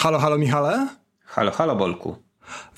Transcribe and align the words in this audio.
Halo, 0.00 0.18
halo 0.18 0.38
Michale. 0.38 0.88
Halo, 1.24 1.50
halo 1.50 1.76
Bolku. 1.76 2.16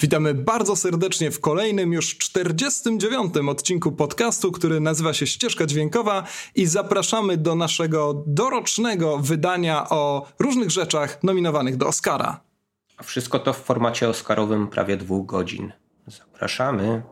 Witamy 0.01 0.35
bardzo 0.35 0.77
serdecznie 0.77 1.31
w 1.31 1.41
kolejnym 1.41 1.93
już 1.93 2.19
49. 2.19 3.35
odcinku 3.49 3.93
podcastu, 3.93 4.53
który 4.53 4.81
nazywa 4.81 5.15
się 5.15 5.27
Ścieżka 5.27 5.67
Dźwiękowa 5.67 6.25
i 6.55 6.67
zapraszamy 6.67 7.37
do 7.37 7.55
naszego 7.55 8.25
dorocznego 8.27 9.19
wydania 9.19 9.89
o 9.91 10.27
różnych 10.39 10.71
rzeczach 10.71 11.23
nominowanych 11.23 11.77
do 11.77 11.87
Oscara. 11.87 12.41
A 12.97 13.03
wszystko 13.03 13.39
to 13.39 13.53
w 13.53 13.59
formacie 13.59 14.09
oscarowym 14.09 14.69
prawie 14.69 14.97
dwóch 14.97 15.27
godzin. 15.27 15.73
Zapraszamy. 16.07 17.03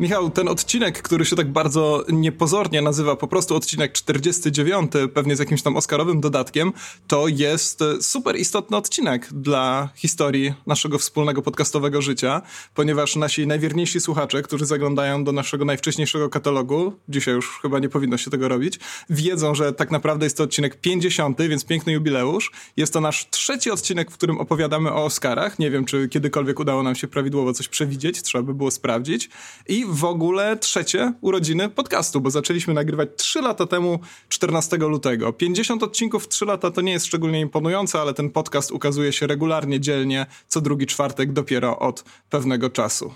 Michał, 0.00 0.30
ten 0.30 0.48
odcinek, 0.48 1.02
który 1.02 1.24
się 1.24 1.36
tak 1.36 1.52
bardzo 1.52 2.04
niepozornie 2.08 2.82
nazywa 2.82 3.16
po 3.16 3.28
prostu 3.28 3.56
odcinek 3.56 3.92
49, 3.92 4.92
pewnie 5.14 5.36
z 5.36 5.38
jakimś 5.38 5.62
tam 5.62 5.76
Oscarowym 5.76 6.20
dodatkiem, 6.20 6.72
to 7.06 7.28
jest 7.28 7.80
super 8.00 8.36
istotny 8.36 8.76
odcinek 8.76 9.28
dla 9.32 9.88
historii 9.94 10.54
naszego 10.66 10.98
wspólnego 10.98 11.42
podcastowego 11.42 12.02
życia, 12.02 12.42
ponieważ 12.74 13.16
nasi 13.16 13.46
najwierniejsi 13.46 14.00
słuchacze, 14.00 14.42
którzy 14.42 14.66
zaglądają 14.66 15.24
do 15.24 15.32
naszego 15.32 15.64
najwcześniejszego 15.64 16.28
katalogu, 16.28 16.92
dzisiaj 17.08 17.34
już 17.34 17.58
chyba 17.62 17.78
nie 17.78 17.88
powinno 17.88 18.16
się 18.16 18.30
tego 18.30 18.48
robić, 18.48 18.78
wiedzą, 19.10 19.54
że 19.54 19.72
tak 19.72 19.90
naprawdę 19.90 20.26
jest 20.26 20.36
to 20.36 20.44
odcinek 20.44 20.80
50, 20.80 21.38
więc 21.48 21.64
piękny 21.64 21.92
jubileusz. 21.92 22.50
Jest 22.76 22.92
to 22.92 23.00
nasz 23.00 23.30
trzeci 23.30 23.70
odcinek, 23.70 24.10
w 24.10 24.14
którym 24.14 24.38
opowiadamy 24.38 24.92
o 24.92 25.04
Oscarach. 25.04 25.58
Nie 25.58 25.70
wiem, 25.70 25.84
czy 25.84 26.08
kiedykolwiek 26.08 26.60
udało 26.60 26.82
nam 26.82 26.94
się 26.94 27.08
prawidłowo 27.08 27.52
coś 27.52 27.68
przewidzieć, 27.68 28.22
trzeba 28.22 28.44
by 28.44 28.54
było 28.54 28.70
sprawdzić. 28.70 29.30
I 29.68 29.85
w 29.88 30.04
ogóle 30.04 30.56
trzecie 30.56 31.12
urodziny 31.20 31.68
podcastu, 31.68 32.20
bo 32.20 32.30
zaczęliśmy 32.30 32.74
nagrywać 32.74 33.08
3 33.16 33.40
lata 33.40 33.66
temu, 33.66 33.98
14 34.28 34.76
lutego. 34.76 35.32
50 35.32 35.82
odcinków 35.82 36.24
w 36.24 36.28
3 36.28 36.44
lata 36.44 36.70
to 36.70 36.80
nie 36.80 36.92
jest 36.92 37.06
szczególnie 37.06 37.40
imponujące, 37.40 38.00
ale 38.00 38.14
ten 38.14 38.30
podcast 38.30 38.70
ukazuje 38.70 39.12
się 39.12 39.26
regularnie, 39.26 39.80
dzielnie, 39.80 40.26
co 40.48 40.60
drugi 40.60 40.86
czwartek 40.86 41.32
dopiero 41.32 41.78
od 41.78 42.04
pewnego 42.30 42.70
czasu. 42.70 43.14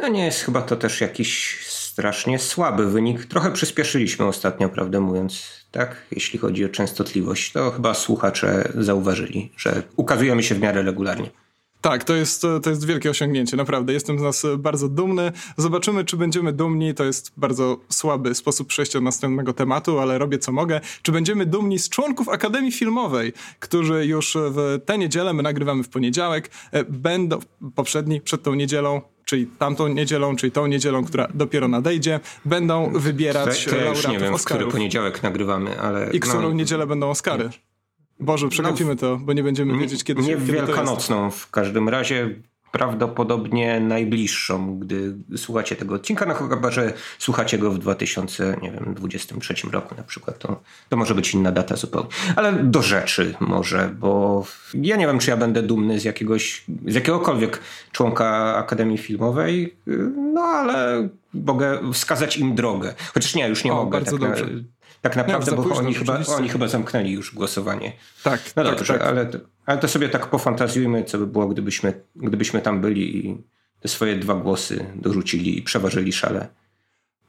No 0.00 0.08
nie 0.08 0.24
jest 0.24 0.40
chyba 0.40 0.62
to 0.62 0.76
też 0.76 1.00
jakiś 1.00 1.58
strasznie 1.66 2.38
słaby 2.38 2.90
wynik. 2.90 3.24
Trochę 3.24 3.52
przyspieszyliśmy 3.52 4.26
ostatnio, 4.26 4.68
prawdę 4.68 5.00
mówiąc, 5.00 5.46
tak? 5.70 6.06
Jeśli 6.10 6.38
chodzi 6.38 6.64
o 6.64 6.68
częstotliwość, 6.68 7.52
to 7.52 7.70
chyba 7.70 7.94
słuchacze 7.94 8.72
zauważyli, 8.78 9.52
że 9.56 9.82
ukazujemy 9.96 10.42
się 10.42 10.54
w 10.54 10.60
miarę 10.60 10.82
regularnie. 10.82 11.30
Tak, 11.82 12.04
to 12.04 12.14
jest, 12.14 12.42
to 12.62 12.70
jest 12.70 12.86
wielkie 12.86 13.10
osiągnięcie, 13.10 13.56
naprawdę. 13.56 13.92
Jestem 13.92 14.18
z 14.18 14.22
nas 14.22 14.46
bardzo 14.58 14.88
dumny. 14.88 15.32
Zobaczymy, 15.56 16.04
czy 16.04 16.16
będziemy 16.16 16.52
dumni. 16.52 16.94
To 16.94 17.04
jest 17.04 17.32
bardzo 17.36 17.80
słaby 17.88 18.34
sposób 18.34 18.68
przejścia 18.68 18.98
do 18.98 19.04
następnego 19.04 19.52
tematu, 19.52 19.98
ale 19.98 20.18
robię 20.18 20.38
co 20.38 20.52
mogę. 20.52 20.80
Czy 21.02 21.12
będziemy 21.12 21.46
dumni 21.46 21.78
z 21.78 21.88
członków 21.88 22.28
Akademii 22.28 22.72
Filmowej, 22.72 23.32
którzy 23.60 24.06
już 24.06 24.36
w 24.40 24.80
tę 24.84 24.98
niedzielę, 24.98 25.32
my 25.32 25.42
nagrywamy 25.42 25.82
w 25.82 25.88
poniedziałek, 25.88 26.50
e, 26.72 26.84
będą, 26.84 27.38
poprzedni, 27.74 28.20
przed 28.20 28.42
tą 28.42 28.54
niedzielą, 28.54 29.00
czyli 29.24 29.46
tamtą 29.46 29.88
niedzielą, 29.88 30.36
czyli 30.36 30.52
tą 30.52 30.66
niedzielą, 30.66 31.04
która 31.04 31.28
dopiero 31.34 31.68
nadejdzie, 31.68 32.20
będą 32.44 32.92
wybierać 32.94 33.64
to, 33.64 33.70
to 33.70 33.76
ja 33.76 33.88
już 33.88 34.08
nie 34.08 34.18
wiem, 34.18 34.34
Oscarów. 34.34 34.40
w 34.40 34.44
który 34.44 34.78
poniedziałek 34.78 35.22
nagrywamy, 35.22 35.80
ale... 35.80 36.10
I 36.12 36.20
którą 36.20 36.42
no, 36.42 36.52
niedzielę 36.52 36.86
będą 36.86 37.10
Oscary. 37.10 37.50
Boże, 38.20 38.48
przegapimy 38.48 38.90
no, 38.90 38.96
to, 38.96 39.16
bo 39.16 39.32
nie 39.32 39.42
będziemy 39.42 39.78
wiedzieć, 39.78 40.04
kiedy 40.04 40.22
Nie 40.22 40.28
kiedy 40.28 40.52
wielkanocną 40.52 41.30
w 41.30 41.50
każdym 41.50 41.88
razie, 41.88 42.34
prawdopodobnie 42.72 43.80
najbliższą, 43.80 44.78
gdy 44.78 45.14
słuchacie 45.36 45.76
tego 45.76 45.94
odcinka, 45.94 46.26
no 46.26 46.34
chyba, 46.34 46.70
że 46.70 46.92
słuchacie 47.18 47.58
go 47.58 47.70
w 47.70 47.78
2023 47.78 49.54
roku 49.70 49.94
na 49.94 50.02
przykład, 50.02 50.38
to, 50.38 50.60
to 50.88 50.96
może 50.96 51.14
być 51.14 51.34
inna 51.34 51.52
data 51.52 51.76
zupełnie. 51.76 52.08
Ale 52.36 52.52
do 52.52 52.82
rzeczy 52.82 53.34
może, 53.40 53.94
bo 53.98 54.44
ja 54.74 54.96
nie 54.96 55.06
wiem, 55.06 55.18
czy 55.18 55.30
ja 55.30 55.36
będę 55.36 55.62
dumny 55.62 56.00
z 56.00 56.04
jakiegoś, 56.04 56.64
z 56.86 56.94
jakiegokolwiek 56.94 57.60
członka 57.92 58.56
Akademii 58.56 58.98
Filmowej, 58.98 59.76
no 60.34 60.40
ale 60.40 61.08
mogę 61.34 61.92
wskazać 61.92 62.36
im 62.36 62.54
drogę. 62.54 62.94
Chociaż 63.14 63.34
nie, 63.34 63.48
już 63.48 63.64
nie 63.64 63.72
o, 63.72 63.76
mogę. 63.76 63.90
Bardzo 63.90 64.18
tak 64.18 64.28
dobrze. 64.28 64.46
Na, 64.46 64.60
tak 65.02 65.16
naprawdę, 65.16 65.52
bo 65.52 65.62
późno, 65.62 65.78
oni, 65.78 65.94
chyba, 65.94 66.18
oni 66.36 66.48
chyba 66.48 66.68
zamknęli 66.68 67.10
już 67.10 67.34
głosowanie. 67.34 67.92
Tak, 68.24 68.40
no 68.56 68.64
tak, 68.64 68.76
dobrze, 68.76 68.92
tak. 68.92 69.02
Ale, 69.02 69.30
ale 69.66 69.78
to 69.78 69.88
sobie 69.88 70.08
tak 70.08 70.26
pofantazjujmy, 70.26 71.04
co 71.04 71.18
by 71.18 71.26
było, 71.26 71.46
gdybyśmy, 71.46 72.02
gdybyśmy 72.16 72.60
tam 72.60 72.80
byli 72.80 73.26
i 73.26 73.42
te 73.80 73.88
swoje 73.88 74.16
dwa 74.16 74.34
głosy 74.34 74.86
dorzucili 74.94 75.58
i 75.58 75.62
przeważyli 75.62 76.12
szale. 76.12 76.48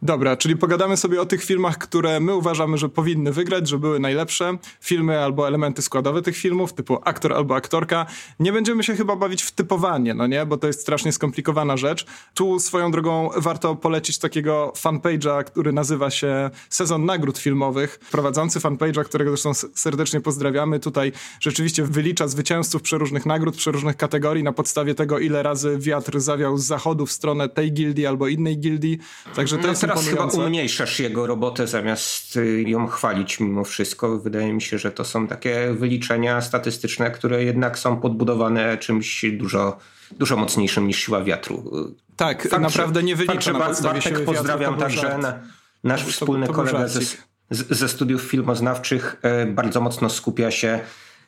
Dobra, 0.04 0.38
czyli 0.38 0.58
pogadamy 0.58 0.98
sobie 0.98 1.22
o 1.22 1.26
tych 1.26 1.44
filmach, 1.44 1.78
które 1.78 2.20
my 2.20 2.36
uważamy, 2.36 2.78
że 2.78 2.90
powinny 2.90 3.32
wygrać, 3.32 3.68
że 3.68 3.80
były 3.80 4.00
najlepsze. 4.00 4.58
Filmy 4.82 5.20
albo 5.20 5.48
elementy 5.48 5.82
składowe 5.82 6.22
tych 6.22 6.38
filmów, 6.38 6.74
typu 6.74 6.98
aktor 7.04 7.34
albo 7.34 7.56
aktorka. 7.56 8.06
Nie 8.40 8.54
będziemy 8.54 8.84
się 8.84 8.96
chyba 8.96 9.16
bawić 9.16 9.44
w 9.44 9.52
typowanie, 9.52 10.14
no 10.14 10.28
nie? 10.28 10.46
Bo 10.46 10.58
to 10.58 10.68
jest 10.68 10.82
strasznie 10.82 11.12
skomplikowana 11.12 11.78
rzecz. 11.78 12.06
Tu 12.34 12.60
swoją 12.60 12.92
drogą 12.92 13.30
warto 13.36 13.76
polecić 13.76 14.20
takiego 14.20 14.74
fanpage'a, 14.76 15.44
który 15.44 15.72
nazywa 15.72 16.10
się 16.10 16.50
Sezon 16.70 17.06
Nagród 17.06 17.38
Filmowych. 17.38 18.00
Prowadzący 18.12 18.60
fanpage'a, 18.60 19.04
którego 19.06 19.32
zresztą 19.32 19.54
serdecznie 19.76 20.22
pozdrawiamy, 20.22 20.80
tutaj 20.80 21.12
rzeczywiście 21.40 21.84
wylicza 21.84 22.28
zwycięzców 22.28 22.82
przeróżnych 22.82 23.26
nagród, 23.26 23.56
przeróżnych 23.56 23.98
kategorii 23.98 24.44
na 24.44 24.54
podstawie 24.54 24.96
tego, 24.96 25.20
ile 25.20 25.44
razy 25.44 25.78
wiatr 25.78 26.20
zawiał 26.20 26.58
z 26.58 26.66
zachodu 26.66 27.06
w 27.06 27.12
stronę 27.12 27.50
tej 27.50 27.74
gildii 27.74 28.06
albo 28.06 28.28
innej 28.28 28.58
gildii. 28.58 28.98
Także 29.36 29.58
to 29.58 29.64
no 29.64 29.70
jest 29.70 29.93
teraz 29.94 30.10
chyba 30.10 30.26
umniejszasz 30.46 31.00
jego 31.00 31.28
robotę 31.28 31.68
zamiast 31.68 32.36
y, 32.38 32.64
ją 32.68 32.88
chwalić 32.88 33.40
mimo 33.40 33.64
wszystko. 33.64 34.18
Wydaje 34.20 34.54
mi 34.54 34.62
się, 34.62 34.78
że 34.78 34.92
to 34.92 35.06
są 35.06 35.28
takie 35.28 35.74
wyliczenia 35.74 36.42
statystyczne, 36.42 37.12
które 37.12 37.44
jednak 37.44 37.80
są 37.80 37.98
podbudowane 37.98 38.78
czymś 38.78 39.26
dużo, 39.32 39.78
dużo 40.12 40.38
mocniejszym 40.38 40.88
niż 40.88 40.98
siła 40.98 41.24
wiatru. 41.24 41.72
Tak, 42.16 42.52
naprawdę 42.52 43.04
nie 43.04 43.16
wylicza 43.16 43.34
fakt, 43.34 43.46
że 43.46 43.54
na 43.54 43.60
podstawie 43.60 43.94
Bartek 43.94 44.14
siły 44.14 44.26
pozdrawiam 44.26 44.74
wiatru, 44.74 44.76
to 44.76 45.02
także 45.02 45.18
na, 45.18 45.40
nasz 45.84 46.02
To- 46.02 46.06
to- 46.08 46.12
wspólny 46.12 46.48
to 46.48 46.54
był 46.54 46.64
kolega 46.64 46.88
ze, 46.88 47.76
ze 47.76 47.90
studiów 47.90 48.22
filmoznawczych 48.22 49.16
e, 49.22 49.46
bardzo 49.46 49.82
mocno 49.82 50.10
skupia 50.10 50.52
się 50.52 50.80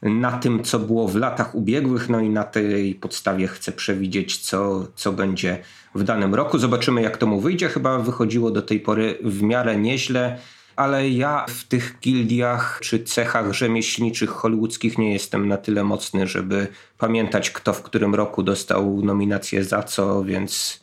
na 0.02 0.38
tym, 0.38 0.64
co 0.64 0.80
było 0.80 1.08
w 1.08 1.16
latach 1.16 1.56
ubiegłych, 1.56 2.10
no 2.10 2.20
i 2.20 2.30
na 2.30 2.44
tej 2.44 2.96
podstawie 2.96 3.48
chce 3.48 3.72
przewidzieć, 3.72 4.38
co, 4.38 4.88
co 4.96 5.12
będzie 5.12 5.58
w 5.96 6.04
danym 6.04 6.36
roku. 6.36 6.60
Zobaczymy, 6.60 7.02
jak 7.02 7.18
to 7.18 7.28
mu 7.28 7.40
wyjdzie. 7.40 7.70
Chyba 7.70 8.00
wychodziło 8.00 8.52
do 8.52 8.62
tej 8.62 8.80
pory 8.80 9.18
w 9.24 9.42
miarę 9.42 9.78
nieźle, 9.78 10.38
ale 10.76 11.10
ja 11.10 11.46
w 11.50 11.64
tych 11.64 12.00
gildiach 12.02 12.80
czy 12.82 13.04
cechach 13.04 13.54
rzemieślniczych 13.54 14.30
hollywoodzkich 14.30 14.98
nie 14.98 15.14
jestem 15.14 15.48
na 15.48 15.58
tyle 15.58 15.84
mocny, 15.84 16.28
żeby 16.28 16.68
pamiętać, 16.98 17.52
kto 17.52 17.74
w 17.74 17.82
którym 17.82 18.16
roku 18.16 18.44
dostał 18.44 19.02
nominację 19.04 19.64
za 19.64 19.84
co, 19.84 20.24
więc 20.24 20.80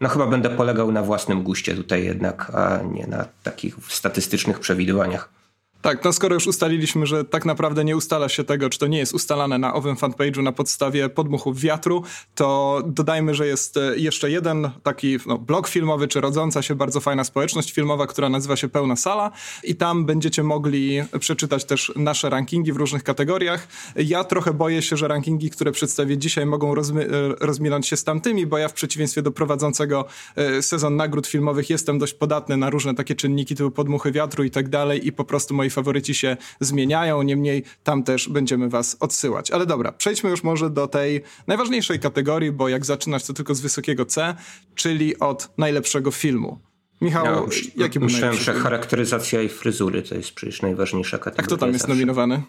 no 0.00 0.08
chyba 0.08 0.26
będę 0.26 0.50
polegał 0.50 0.92
na 0.92 1.02
własnym 1.02 1.42
guście 1.42 1.74
tutaj 1.74 2.04
jednak, 2.04 2.50
a 2.54 2.82
nie 2.82 3.06
na 3.06 3.24
takich 3.42 3.76
statystycznych 3.88 4.60
przewidywaniach. 4.60 5.39
Tak, 5.82 6.04
no 6.04 6.12
skoro 6.12 6.34
już 6.34 6.46
ustaliliśmy, 6.46 7.06
że 7.06 7.24
tak 7.24 7.44
naprawdę 7.44 7.84
nie 7.84 7.96
ustala 7.96 8.28
się 8.28 8.44
tego, 8.44 8.70
czy 8.70 8.78
to 8.78 8.86
nie 8.86 8.98
jest 8.98 9.14
ustalane 9.14 9.58
na 9.58 9.74
owym 9.74 9.96
fanpage'u 9.96 10.42
na 10.42 10.52
podstawie 10.52 11.08
podmuchów 11.08 11.60
wiatru, 11.60 12.02
to 12.34 12.82
dodajmy, 12.86 13.34
że 13.34 13.46
jest 13.46 13.76
e, 13.76 13.96
jeszcze 13.96 14.30
jeden 14.30 14.70
taki 14.82 15.18
no, 15.26 15.38
blog 15.38 15.68
filmowy, 15.68 16.08
czy 16.08 16.20
rodząca 16.20 16.62
się 16.62 16.74
bardzo 16.74 17.00
fajna 17.00 17.24
społeczność 17.24 17.72
filmowa, 17.72 18.06
która 18.06 18.28
nazywa 18.28 18.56
się 18.56 18.68
Pełna 18.68 18.96
Sala 18.96 19.30
i 19.64 19.74
tam 19.74 20.06
będziecie 20.06 20.42
mogli 20.42 21.02
przeczytać 21.20 21.64
też 21.64 21.92
nasze 21.96 22.30
rankingi 22.30 22.72
w 22.72 22.76
różnych 22.76 23.04
kategoriach. 23.04 23.68
Ja 23.96 24.24
trochę 24.24 24.52
boję 24.52 24.82
się, 24.82 24.96
że 24.96 25.08
rankingi, 25.08 25.50
które 25.50 25.72
przedstawię 25.72 26.18
dzisiaj 26.18 26.46
mogą 26.46 26.74
rozmi- 26.74 27.00
e, 27.00 27.46
rozminąć 27.46 27.86
się 27.86 27.96
z 27.96 28.04
tamtymi, 28.04 28.46
bo 28.46 28.58
ja 28.58 28.68
w 28.68 28.72
przeciwieństwie 28.72 29.22
do 29.22 29.30
prowadzącego 29.30 30.04
e, 30.36 30.62
sezon 30.62 30.96
nagród 30.96 31.26
filmowych 31.26 31.70
jestem 31.70 31.98
dość 31.98 32.14
podatny 32.14 32.56
na 32.56 32.70
różne 32.70 32.94
takie 32.94 33.14
czynniki 33.14 33.54
typu 33.54 33.70
podmuchy 33.70 34.12
wiatru 34.12 34.44
i 34.44 34.50
tak 34.50 34.68
dalej 34.68 35.06
i 35.06 35.12
po 35.12 35.24
prostu 35.24 35.54
faworyci 35.70 36.14
się 36.14 36.36
zmieniają, 36.60 37.22
niemniej 37.22 37.64
tam 37.82 38.02
też 38.02 38.28
będziemy 38.28 38.68
was 38.68 38.96
odsyłać. 39.00 39.50
Ale 39.50 39.66
dobra, 39.66 39.92
przejdźmy 39.92 40.30
już 40.30 40.42
może 40.42 40.70
do 40.70 40.86
tej 40.88 41.22
najważniejszej 41.46 42.00
kategorii, 42.00 42.52
bo 42.52 42.68
jak 42.68 42.84
zaczynać 42.86 43.26
to 43.26 43.32
tylko 43.32 43.54
z 43.54 43.60
wysokiego 43.60 44.04
C, 44.06 44.34
czyli 44.74 45.18
od 45.18 45.48
najlepszego 45.58 46.10
filmu. 46.10 46.58
Michał, 47.00 47.24
Ja 47.24 47.32
jaki 47.76 47.98
był 47.98 48.08
myślałem, 48.08 48.36
że 48.36 48.52
charakteryzacja 48.54 49.42
i 49.42 49.48
fryzury 49.48 50.02
to 50.02 50.14
jest 50.14 50.32
przecież 50.32 50.62
najważniejsza 50.62 51.16
A 51.16 51.20
kategoria. 51.20 51.46
kto 51.46 51.56
tam 51.56 51.68
jest 51.68 51.80
zawsze. 51.80 51.94
nominowany? 51.94 52.42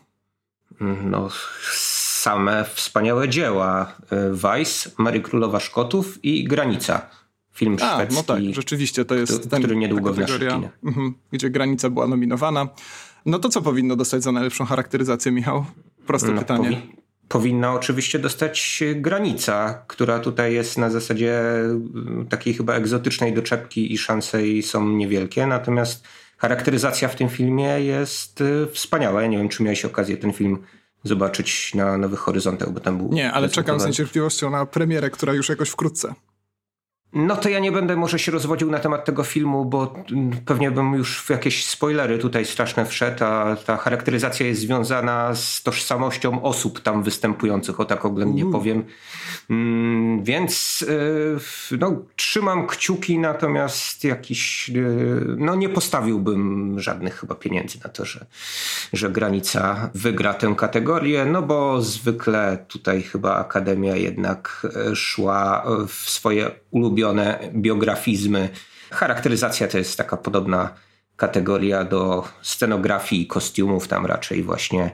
No, 1.04 1.30
same 1.74 2.66
wspaniałe 2.74 3.30
dzieła. 3.30 3.96
Vice, 4.34 4.90
Mary 4.98 5.22
Królowa 5.22 5.60
Szkotów 5.60 6.26
i 6.26 6.44
Granica. 6.44 7.10
Film 7.54 7.78
A, 7.82 7.96
szwedzki. 7.96 8.16
no 8.16 8.24
tak, 8.24 8.42
rzeczywiście 8.52 9.06
to 9.06 9.16
jest 9.16 9.32
który- 9.34 9.50
ten, 9.50 9.60
który 9.62 9.76
niedługo 9.76 10.14
w 10.14 10.18
naszych 10.18 10.40
kinach. 10.40 10.80
mhm, 10.86 11.14
gdzie 11.32 11.50
granica 11.50 11.90
była 11.90 12.08
nominowana. 12.08 12.68
No 13.26 13.40
to 13.40 13.50
co 13.50 13.62
powinno 13.62 13.96
dostać 13.96 14.24
za 14.24 14.32
najlepszą 14.32 14.66
charakteryzację, 14.66 15.32
Michał? 15.32 15.66
Proste 16.08 16.32
No, 16.32 16.40
pytanie. 16.40 16.70
powi- 16.70 16.96
powinna 17.28 17.74
oczywiście 17.74 18.20
dostać 18.20 18.84
granica, 18.96 19.84
która 19.88 20.20
tutaj 20.20 20.54
jest 20.54 20.78
na 20.78 20.90
zasadzie 20.90 21.42
takiej 22.30 22.54
chyba 22.54 22.74
egzotycznej 22.74 23.34
doczepki 23.34 23.94
i 23.94 23.98
szanse 23.98 24.48
jej 24.48 24.64
są 24.64 24.90
niewielkie. 24.90 25.48
Natomiast 25.48 26.04
charakteryzacja 26.38 27.08
w 27.08 27.16
tym 27.16 27.30
filmie 27.30 27.64
jest 27.64 28.44
wspaniała. 28.74 29.22
Ja 29.22 29.28
nie 29.28 29.38
wiem, 29.38 29.50
czy 29.50 29.64
miałeś 29.64 29.86
okazję 29.86 30.18
ten 30.18 30.34
film 30.34 30.58
zobaczyć 31.04 31.76
na 31.76 31.98
Nowych 31.98 32.20
Horyzontach, 32.20 32.72
bo 32.72 32.80
tam 32.80 32.98
był... 32.98 33.10
Nie, 33.14 33.32
ale 33.32 33.50
czekam 33.50 33.80
z 33.80 33.86
niecierpliwością 33.86 34.50
na 34.50 34.66
premierę, 34.66 35.10
która 35.10 35.34
już 35.34 35.50
jakoś 35.50 35.70
wkrótce. 35.70 36.14
No 37.14 37.36
to 37.36 37.50
ja 37.50 37.60
nie 37.60 37.72
będę 37.72 37.96
może 37.96 38.20
się 38.20 38.32
rozwodził 38.32 38.72
na 38.72 38.80
temat 38.80 39.06
tego 39.06 39.24
filmu, 39.24 39.66
bo 39.66 39.94
pewnie 40.46 40.72
bym 40.72 40.94
już 40.94 41.22
w 41.22 41.30
jakieś 41.30 41.66
spoilery 41.66 42.18
tutaj 42.18 42.46
straszne 42.46 42.86
wszedł, 42.86 43.24
a 43.24 43.56
ta 43.56 43.78
charakteryzacja 43.78 44.46
jest 44.46 44.62
związana 44.62 45.36
z 45.36 45.64
tożsamością 45.64 46.42
osób 46.42 46.80
tam 46.80 47.04
występujących, 47.04 47.80
o 47.80 47.86
tak 47.86 48.06
oględnie 48.06 48.42
mm. 48.42 48.54
powiem. 48.54 48.84
Mm, 49.50 50.24
więc 50.24 50.82
y, 50.82 51.78
no, 51.80 52.02
trzymam 52.16 52.68
kciuki, 52.68 53.20
natomiast 53.20 54.04
jakiś, 54.04 54.70
y, 54.70 55.36
no 55.38 55.56
nie 55.56 55.70
postawiłbym 55.70 56.80
żadnych 56.80 57.20
chyba 57.20 57.36
pieniędzy 57.36 57.80
na 57.84 57.90
to, 57.90 58.06
że, 58.06 58.26
że 58.94 59.10
granica 59.10 59.90
wygra 59.96 60.34
tę 60.34 60.54
kategorię, 60.58 61.26
no 61.26 61.42
bo 61.42 61.82
zwykle 61.82 62.66
tutaj 62.68 63.02
chyba 63.02 63.36
Akademia 63.36 63.96
jednak 63.96 64.68
y, 64.92 64.96
szła 64.96 65.66
w 65.88 66.10
swoje 66.10 66.52
ulubione 66.72 67.01
biografizmy. 67.54 68.50
Charakteryzacja 68.92 69.68
to 69.68 69.78
jest 69.78 69.98
taka 69.98 70.18
podobna 70.18 70.74
kategoria 71.16 71.84
do 71.84 72.28
scenografii 72.42 73.22
i 73.22 73.28
kostiumów, 73.28 73.88
tam 73.88 74.06
raczej 74.06 74.44
właśnie 74.44 74.92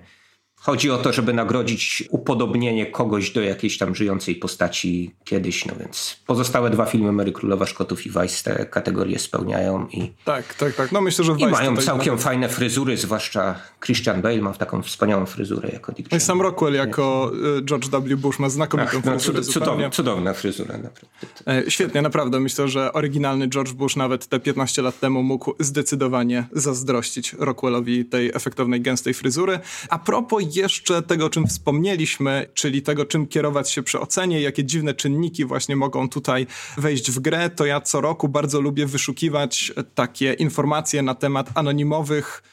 Chodzi 0.67 0.91
o 0.91 0.97
to, 0.97 1.13
żeby 1.13 1.33
nagrodzić 1.33 2.03
upodobnienie 2.09 2.85
kogoś 2.85 3.31
do 3.31 3.41
jakiejś 3.41 3.77
tam 3.77 3.95
żyjącej 3.95 4.35
postaci 4.35 5.11
kiedyś, 5.23 5.65
no 5.65 5.73
więc 5.79 6.19
pozostałe 6.25 6.69
dwa 6.69 6.85
filmy 6.85 7.11
Mary 7.11 7.31
Królowa 7.31 7.65
Szkotów 7.65 8.05
i 8.05 8.09
Vice 8.09 8.43
te 8.43 8.65
kategorie 8.65 9.19
spełniają 9.19 9.87
i... 9.87 10.11
Tak, 10.25 10.53
tak, 10.53 10.73
tak. 10.73 10.91
No 10.91 11.01
myślę, 11.01 11.25
że 11.25 11.35
Vice 11.35 11.47
I 11.47 11.51
mają 11.51 11.77
całkiem 11.77 12.13
nawet... 12.13 12.23
fajne 12.23 12.49
fryzury, 12.49 12.97
zwłaszcza 12.97 13.55
Christian 13.85 14.21
Bale 14.21 14.41
ma 14.41 14.53
taką 14.53 14.81
wspaniałą 14.81 15.25
fryzurę 15.25 15.69
jako 15.73 15.91
Dick 15.91 16.11
No 16.11 16.17
i 16.17 16.19
sam 16.21 16.41
Rockwell 16.41 16.73
jako 16.73 17.31
y, 17.59 17.65
George 17.65 17.89
W. 17.89 18.17
Bush 18.17 18.39
ma 18.39 18.49
znakomitą 18.49 18.97
Ach, 18.97 19.05
no, 19.05 19.11
fryzurę. 19.11 19.41
Cudowna, 19.41 19.89
cudowna 19.89 20.33
fryzura, 20.33 20.77
naprawdę. 20.77 21.07
E, 21.47 21.71
świetnie, 21.71 22.01
naprawdę. 22.01 22.39
Myślę, 22.39 22.67
że 22.67 22.93
oryginalny 22.93 23.47
George 23.47 23.71
Bush 23.71 23.95
nawet 23.95 24.27
te 24.27 24.39
15 24.39 24.81
lat 24.81 24.99
temu 24.99 25.23
mógł 25.23 25.55
zdecydowanie 25.59 26.47
zazdrościć 26.51 27.33
Rockwellowi 27.33 28.05
tej 28.05 28.29
efektownej, 28.29 28.81
gęstej 28.81 29.13
fryzury. 29.13 29.59
A 29.89 29.99
propos 29.99 30.56
jeszcze 30.57 31.01
tego, 31.01 31.25
o 31.25 31.29
czym 31.29 31.47
wspomnieliśmy, 31.47 32.45
czyli 32.53 32.81
tego, 32.81 33.05
czym 33.05 33.27
kierować 33.27 33.71
się 33.71 33.83
przy 33.83 33.99
ocenie, 33.99 34.41
jakie 34.41 34.65
dziwne 34.65 34.93
czynniki 34.93 35.45
właśnie 35.45 35.75
mogą 35.75 36.09
tutaj 36.09 36.47
wejść 36.77 37.11
w 37.11 37.19
grę, 37.19 37.49
to 37.49 37.65
ja 37.65 37.81
co 37.81 38.01
roku 38.01 38.29
bardzo 38.29 38.61
lubię 38.61 38.85
wyszukiwać 38.85 39.73
takie 39.95 40.33
informacje 40.33 41.01
na 41.01 41.15
temat 41.15 41.49
anonimowych 41.55 42.43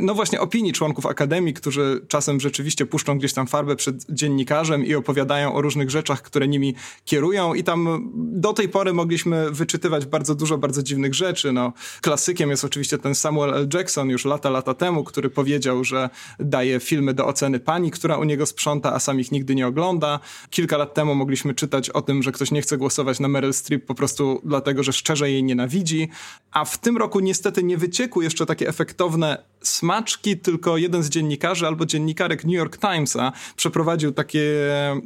no 0.00 0.14
właśnie 0.14 0.40
opinii 0.40 0.72
członków 0.72 1.06
Akademii, 1.06 1.54
którzy 1.54 2.04
czasem 2.08 2.40
rzeczywiście 2.40 2.86
puszczą 2.86 3.18
gdzieś 3.18 3.32
tam 3.32 3.46
farbę 3.46 3.76
przed 3.76 4.06
dziennikarzem 4.08 4.86
i 4.86 4.94
opowiadają 4.94 5.54
o 5.54 5.62
różnych 5.62 5.90
rzeczach, 5.90 6.22
które 6.22 6.48
nimi 6.48 6.74
kierują 7.04 7.54
i 7.54 7.64
tam 7.64 8.10
do 8.14 8.52
tej 8.52 8.68
pory 8.68 8.92
mogliśmy 8.92 9.50
wyczytywać 9.50 10.06
bardzo 10.06 10.34
dużo 10.34 10.58
bardzo 10.58 10.82
dziwnych 10.82 11.14
rzeczy. 11.14 11.52
No, 11.52 11.72
klasykiem 12.00 12.50
jest 12.50 12.64
oczywiście 12.64 12.98
ten 12.98 13.14
Samuel 13.14 13.54
L. 13.54 13.68
Jackson 13.74 14.10
już 14.10 14.24
lata, 14.24 14.50
lata 14.50 14.74
temu, 14.74 15.04
który 15.04 15.30
powiedział, 15.30 15.84
że 15.84 16.10
daje 16.38 16.80
filmy 16.80 17.14
do 17.14 17.26
oceny 17.26 17.60
pani, 17.60 17.90
która 17.90 18.16
u 18.16 18.24
niego 18.24 18.46
sprząta, 18.46 18.94
a 18.94 18.98
sam 18.98 19.20
ich 19.20 19.32
nigdy 19.32 19.54
nie 19.54 19.66
ogląda. 19.66 20.20
Kilka 20.50 20.76
lat 20.76 20.94
temu 20.94 21.14
mogliśmy 21.14 21.54
czytać 21.54 21.90
o 21.90 22.02
tym, 22.02 22.22
że 22.22 22.32
ktoś 22.32 22.50
nie 22.50 22.62
chce 22.62 22.76
głosować 22.76 23.20
na 23.20 23.28
Meryl 23.28 23.52
Streep 23.52 23.86
po 23.86 23.94
prostu 23.94 24.40
dlatego, 24.44 24.82
że 24.82 24.92
szczerze 24.92 25.30
jej 25.30 25.44
nienawidzi. 25.44 26.08
A 26.52 26.64
w 26.64 26.78
tym 26.78 26.96
roku 26.96 27.20
niestety 27.20 27.62
nie 27.62 27.76
wyciekły 27.76 28.24
jeszcze 28.24 28.46
takie 28.46 28.68
efektowne 28.68 29.44
smaczki, 29.62 30.38
tylko 30.38 30.76
jeden 30.76 31.02
z 31.02 31.08
dziennikarzy 31.08 31.66
albo 31.66 31.86
dziennikarek 31.86 32.44
New 32.44 32.54
York 32.54 32.78
Timesa 32.78 33.32
przeprowadził 33.56 34.12
takie, 34.12 34.42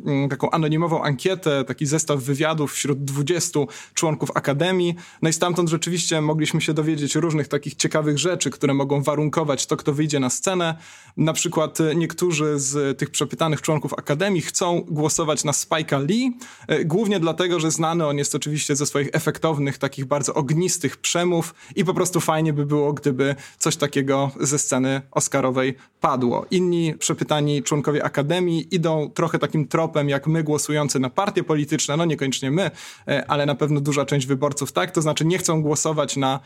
mm, 0.06 0.28
taką 0.28 0.50
anonimową 0.50 1.02
ankietę, 1.02 1.64
taki 1.64 1.86
zestaw 1.86 2.20
wywiadów 2.20 2.72
wśród 2.72 3.04
20 3.04 3.60
członków 3.94 4.30
Akademii. 4.34 4.94
No 5.22 5.28
i 5.28 5.32
stamtąd 5.32 5.68
rzeczywiście 5.68 6.20
mogliśmy 6.20 6.60
się 6.60 6.74
dowiedzieć 6.74 7.14
różnych 7.14 7.48
takich 7.48 7.74
ciekawych 7.74 8.18
rzeczy, 8.18 8.50
które 8.50 8.74
mogą 8.74 9.02
warunkować 9.02 9.66
to, 9.66 9.76
kto 9.76 9.92
wyjdzie 9.92 10.20
na 10.20 10.30
scenę. 10.30 10.78
Na 11.16 11.32
przykład 11.32 11.80
e, 11.80 11.94
niektórzy 11.94 12.58
z 12.58 12.98
tych 12.98 13.10
przepytanych 13.10 13.62
członków 13.62 13.92
Akademii 13.92 14.42
chcą 14.42 14.80
głosować 14.88 15.44
na 15.44 15.52
Spike'a 15.52 16.08
Lee, 16.08 16.38
e, 16.68 16.84
głównie 16.84 17.20
dlatego, 17.20 17.60
że 17.60 17.70
znany 17.70 18.06
on 18.06 18.18
jest 18.18 18.34
oczywiście 18.34 18.76
ze 18.76 18.86
swoich 18.86 19.08
efektownych, 19.12 19.78
takich 19.78 20.04
bardzo 20.04 20.34
ognistych 20.34 20.96
przemów 20.96 21.54
i 21.76 21.84
po 21.84 21.94
prostu 21.94 22.20
fajnie 22.20 22.52
by 22.52 22.66
było, 22.66 22.92
gdyby 22.92 23.36
coś 23.58 23.76
takiego 23.76 24.30
ze 24.46 24.58
sceny 24.58 25.02
Oscarowej 25.10 25.74
padło. 26.00 26.46
Inni 26.50 26.94
przepytani 26.98 27.62
członkowie 27.62 28.04
Akademii 28.04 28.74
idą 28.74 29.10
trochę 29.14 29.38
takim 29.38 29.68
tropem 29.68 30.08
jak 30.08 30.26
my 30.26 30.42
głosujący 30.42 30.98
na 30.98 31.10
partie 31.10 31.44
polityczne, 31.44 31.96
no 31.96 32.04
niekoniecznie 32.04 32.50
my, 32.50 32.70
e, 33.08 33.30
ale 33.30 33.46
na 33.46 33.54
pewno 33.54 33.80
duża 33.80 34.04
część 34.04 34.26
wyborców 34.26 34.72
tak, 34.72 34.90
to 34.90 35.02
znaczy 35.02 35.24
nie 35.24 35.38
chcą 35.38 35.62
głosować 35.62 36.16
na 36.16 36.40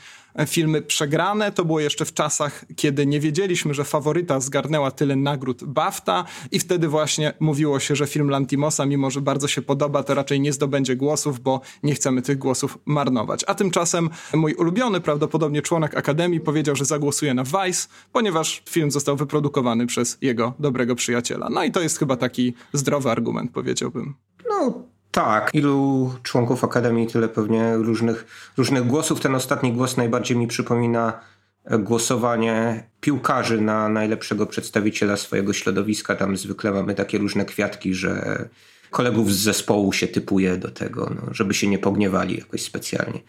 filmy 0.46 0.82
przegrane. 0.82 1.52
To 1.52 1.64
było 1.64 1.80
jeszcze 1.80 2.04
w 2.04 2.14
czasach, 2.14 2.64
kiedy 2.76 3.06
nie 3.06 3.20
wiedzieliśmy, 3.20 3.74
że 3.74 3.84
faworyta 3.84 4.40
zgarnęła 4.40 4.90
tyle 4.90 5.16
nagród 5.16 5.64
BAFTA 5.64 6.24
i 6.52 6.58
wtedy 6.58 6.88
właśnie 6.88 7.32
mówiło 7.40 7.80
się, 7.80 7.96
że 7.96 8.06
film 8.06 8.30
Lantimosa, 8.30 8.86
mimo 8.86 9.10
że 9.10 9.20
bardzo 9.20 9.48
się 9.48 9.62
podoba, 9.62 10.02
to 10.02 10.14
raczej 10.14 10.40
nie 10.40 10.52
zdobędzie 10.52 10.96
głosów, 10.96 11.40
bo 11.40 11.60
nie 11.82 11.94
chcemy 11.94 12.22
tych 12.22 12.38
głosów 12.38 12.78
marnować. 12.86 13.44
A 13.46 13.54
tymczasem 13.54 14.10
mój 14.34 14.54
ulubiony, 14.54 15.00
prawdopodobnie 15.00 15.62
członek 15.62 15.96
Akademii 15.96 16.40
powiedział, 16.40 16.76
że 16.76 16.84
zagłosuje 16.84 17.34
na 17.34 17.44
Vice, 17.44 17.88
ponieważ 18.12 18.62
film 18.68 18.90
został 18.90 19.16
wyprodukowany 19.16 19.86
przez 19.86 20.18
jego 20.20 20.54
dobrego 20.58 20.94
przyjaciela. 20.94 21.48
No 21.50 21.64
i 21.64 21.72
to 21.72 21.80
jest 21.80 21.98
chyba 21.98 22.16
taki 22.16 22.54
zdrowy 22.72 23.10
argument, 23.10 23.50
powiedziałbym. 23.50 24.14
No, 24.48 24.82
tak, 25.18 25.50
ilu 25.54 26.12
członków 26.22 26.64
Akademii, 26.64 27.06
tyle 27.06 27.28
pewnie 27.28 27.76
różnych, 27.76 28.26
różnych 28.56 28.86
głosów. 28.86 29.20
Ten 29.20 29.34
ostatni 29.34 29.72
głos 29.72 29.96
najbardziej 29.96 30.36
mi 30.36 30.46
przypomina 30.46 31.20
e, 31.64 31.78
głosowanie 31.78 32.88
piłkarzy 33.00 33.60
na 33.60 33.88
najlepszego 33.88 34.46
przedstawiciela 34.46 35.16
swojego 35.16 35.52
środowiska. 35.52 36.16
Tam 36.16 36.36
zwykle 36.36 36.72
mamy 36.72 36.94
takie 36.94 37.18
różne 37.18 37.44
kwiatki, 37.44 37.94
że 37.94 38.44
kolegów 38.90 39.32
z 39.32 39.38
zespołu 39.38 39.92
się 39.92 40.08
typuje 40.08 40.56
do 40.56 40.70
tego, 40.70 41.12
no, 41.14 41.34
żeby 41.34 41.54
się 41.54 41.66
nie 41.66 41.78
pogniewali 41.78 42.38
jakoś 42.38 42.62
specjalnie. 42.62 43.20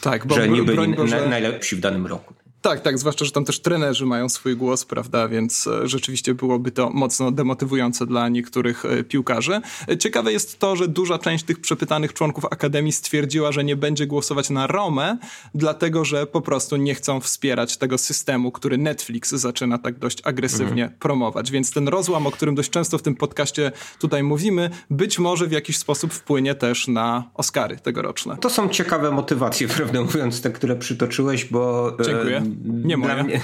Tak, 0.00 0.26
bo 0.26 0.34
że 0.34 0.48
nie 0.48 0.62
byli 0.62 0.88
na, 0.88 1.26
najlepsi 1.26 1.76
w 1.76 1.80
danym 1.80 2.06
roku. 2.06 2.34
Tak, 2.62 2.80
tak, 2.80 2.98
zwłaszcza, 2.98 3.24
że 3.24 3.30
tam 3.30 3.44
też 3.44 3.60
trenerzy 3.60 4.06
mają 4.06 4.28
swój 4.28 4.56
głos, 4.56 4.84
prawda, 4.84 5.28
więc 5.28 5.66
e, 5.66 5.88
rzeczywiście 5.88 6.34
byłoby 6.34 6.70
to 6.70 6.90
mocno 6.90 7.30
demotywujące 7.30 8.06
dla 8.06 8.28
niektórych 8.28 8.84
e, 8.84 9.04
piłkarzy. 9.04 9.60
E, 9.88 9.98
ciekawe 9.98 10.32
jest 10.32 10.58
to, 10.58 10.76
że 10.76 10.88
duża 10.88 11.18
część 11.18 11.44
tych 11.44 11.60
przepytanych 11.60 12.12
członków 12.12 12.44
Akademii 12.44 12.92
stwierdziła, 12.92 13.52
że 13.52 13.64
nie 13.64 13.76
będzie 13.76 14.06
głosować 14.06 14.50
na 14.50 14.66
Romę, 14.66 15.18
dlatego, 15.54 16.04
że 16.04 16.26
po 16.26 16.40
prostu 16.40 16.76
nie 16.76 16.94
chcą 16.94 17.20
wspierać 17.20 17.76
tego 17.76 17.98
systemu, 17.98 18.52
który 18.52 18.78
Netflix 18.78 19.30
zaczyna 19.30 19.78
tak 19.78 19.98
dość 19.98 20.18
agresywnie 20.24 20.82
mhm. 20.82 21.00
promować. 21.00 21.50
Więc 21.50 21.70
ten 21.70 21.88
rozłam, 21.88 22.26
o 22.26 22.30
którym 22.30 22.54
dość 22.54 22.70
często 22.70 22.98
w 22.98 23.02
tym 23.02 23.14
podcaście 23.14 23.72
tutaj 23.98 24.22
mówimy, 24.22 24.70
być 24.90 25.18
może 25.18 25.46
w 25.46 25.52
jakiś 25.52 25.78
sposób 25.78 26.12
wpłynie 26.12 26.54
też 26.54 26.88
na 26.88 27.30
Oscary 27.34 27.76
tegoroczne. 27.76 28.36
To 28.36 28.50
są 28.50 28.68
ciekawe 28.68 29.10
motywacje, 29.10 29.68
prawdę 29.76 30.00
mówiąc, 30.00 30.40
te, 30.40 30.50
które 30.50 30.76
przytoczyłeś, 30.76 31.44
bo... 31.44 31.96
Dziękuję 32.04 32.51
nie 32.64 32.96
moja. 32.96 33.22
Mnie, 33.22 33.40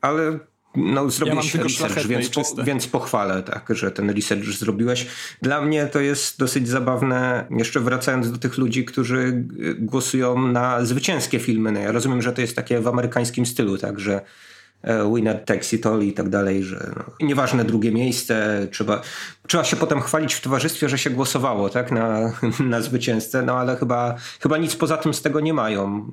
ale 0.00 0.38
no, 0.76 1.10
zrobiłeś 1.10 1.54
ja 1.54 1.62
research, 1.62 2.06
więc, 2.06 2.28
po, 2.28 2.42
więc 2.64 2.86
pochwalę, 2.86 3.42
tak, 3.42 3.68
że 3.70 3.90
ten 3.90 4.10
research 4.10 4.44
zrobiłeś. 4.44 5.06
Dla 5.42 5.60
mnie 5.60 5.86
to 5.86 6.00
jest 6.00 6.38
dosyć 6.38 6.68
zabawne, 6.68 7.46
jeszcze 7.50 7.80
wracając 7.80 8.32
do 8.32 8.38
tych 8.38 8.58
ludzi, 8.58 8.84
którzy 8.84 9.44
głosują 9.78 10.48
na 10.48 10.84
zwycięskie 10.84 11.38
filmy. 11.38 11.72
No, 11.72 11.80
ja 11.80 11.92
rozumiem, 11.92 12.22
że 12.22 12.32
to 12.32 12.40
jest 12.40 12.56
takie 12.56 12.80
w 12.80 12.88
amerykańskim 12.88 13.46
stylu, 13.46 13.78
tak, 13.78 14.00
że 14.00 14.20
e, 14.82 15.14
winner 15.14 15.44
takes 15.44 15.72
it 15.72 15.86
all 15.86 16.02
i 16.02 16.12
tak 16.12 16.28
dalej, 16.28 16.62
że 16.62 16.92
no, 16.96 17.26
nieważne 17.26 17.64
drugie 17.64 17.92
miejsce, 17.92 18.66
trzeba, 18.70 19.02
trzeba 19.48 19.64
się 19.64 19.76
potem 19.76 20.00
chwalić 20.00 20.34
w 20.34 20.40
towarzystwie, 20.40 20.88
że 20.88 20.98
się 20.98 21.10
głosowało 21.10 21.68
tak, 21.68 21.92
na, 21.92 22.32
na 22.60 22.80
zwycięzcę, 22.80 23.42
no 23.42 23.58
ale 23.58 23.76
chyba, 23.76 24.14
chyba 24.40 24.58
nic 24.58 24.76
poza 24.76 24.96
tym 24.96 25.14
z 25.14 25.22
tego 25.22 25.40
nie 25.40 25.54
mają 25.54 26.10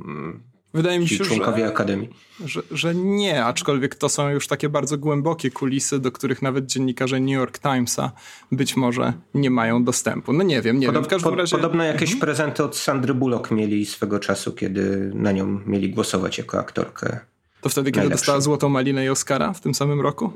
Wydaje 0.73 0.99
mi 0.99 1.07
się, 1.07 1.25
członkowie 1.25 1.63
że, 1.63 1.67
Akademii. 1.67 2.09
Że, 2.45 2.61
że 2.71 2.95
nie, 2.95 3.45
aczkolwiek 3.45 3.95
to 3.95 4.09
są 4.09 4.29
już 4.29 4.47
takie 4.47 4.69
bardzo 4.69 4.97
głębokie 4.97 5.51
kulisy, 5.51 5.99
do 5.99 6.11
których 6.11 6.41
nawet 6.41 6.65
dziennikarze 6.65 7.19
New 7.19 7.29
York 7.29 7.59
Timesa 7.59 8.11
być 8.51 8.75
może 8.77 9.13
nie 9.33 9.49
mają 9.49 9.83
dostępu. 9.83 10.33
No 10.33 10.43
nie 10.43 10.61
wiem, 10.61 10.79
nie 10.79 10.87
Podob, 10.87 11.03
wiem. 11.03 11.09
W 11.09 11.11
każdym 11.13 11.39
razie... 11.39 11.55
Podobno 11.55 11.83
jakieś 11.83 12.09
mhm. 12.09 12.19
prezenty 12.19 12.63
od 12.63 12.77
Sandry 12.77 13.13
Bullock 13.13 13.51
mieli 13.51 13.85
swego 13.85 14.19
czasu, 14.19 14.51
kiedy 14.51 15.11
na 15.13 15.31
nią 15.31 15.61
mieli 15.65 15.89
głosować 15.89 16.37
jako 16.37 16.59
aktorkę. 16.59 17.19
To 17.61 17.69
wtedy, 17.69 17.91
kiedy 17.91 18.09
dostała 18.09 18.41
Złotą 18.41 18.69
Malinę 18.69 19.05
i 19.05 19.09
Oscara 19.09 19.53
w 19.53 19.61
tym 19.61 19.73
samym 19.73 20.01
roku? 20.01 20.33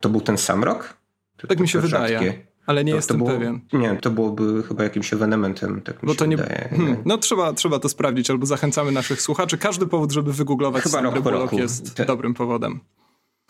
To 0.00 0.08
był 0.08 0.20
ten 0.20 0.38
sam 0.38 0.64
rok? 0.64 0.96
To, 1.36 1.46
tak 1.46 1.60
mi 1.60 1.68
się 1.68 1.80
wydaje. 1.80 2.49
Ale 2.70 2.84
nie 2.84 2.92
to, 2.92 2.96
jestem 2.96 3.18
to 3.18 3.24
było, 3.24 3.38
pewien. 3.38 3.60
Nie, 3.72 3.96
to 3.96 4.10
byłoby 4.10 4.62
chyba 4.62 4.84
jakimś 4.84 5.12
ewenementem, 5.12 5.80
tak 5.82 6.02
mi 6.02 6.06
Bo 6.06 6.14
to 6.14 6.26
nie, 6.26 6.36
wydaje. 6.36 6.68
Hmm, 6.68 6.96
no 7.04 7.18
trzeba, 7.18 7.52
trzeba 7.52 7.78
to 7.78 7.88
sprawdzić, 7.88 8.30
albo 8.30 8.46
zachęcamy 8.46 8.92
naszych 8.92 9.22
słuchaczy. 9.22 9.58
Każdy 9.58 9.86
powód, 9.86 10.12
żeby 10.12 10.32
wygooglować 10.32 10.82
chyba 10.82 11.00
rok 11.00 11.22
po 11.22 11.30
roku. 11.30 11.58
jest 11.58 11.94
Te... 11.94 12.04
dobrym 12.04 12.34
powodem 12.34 12.80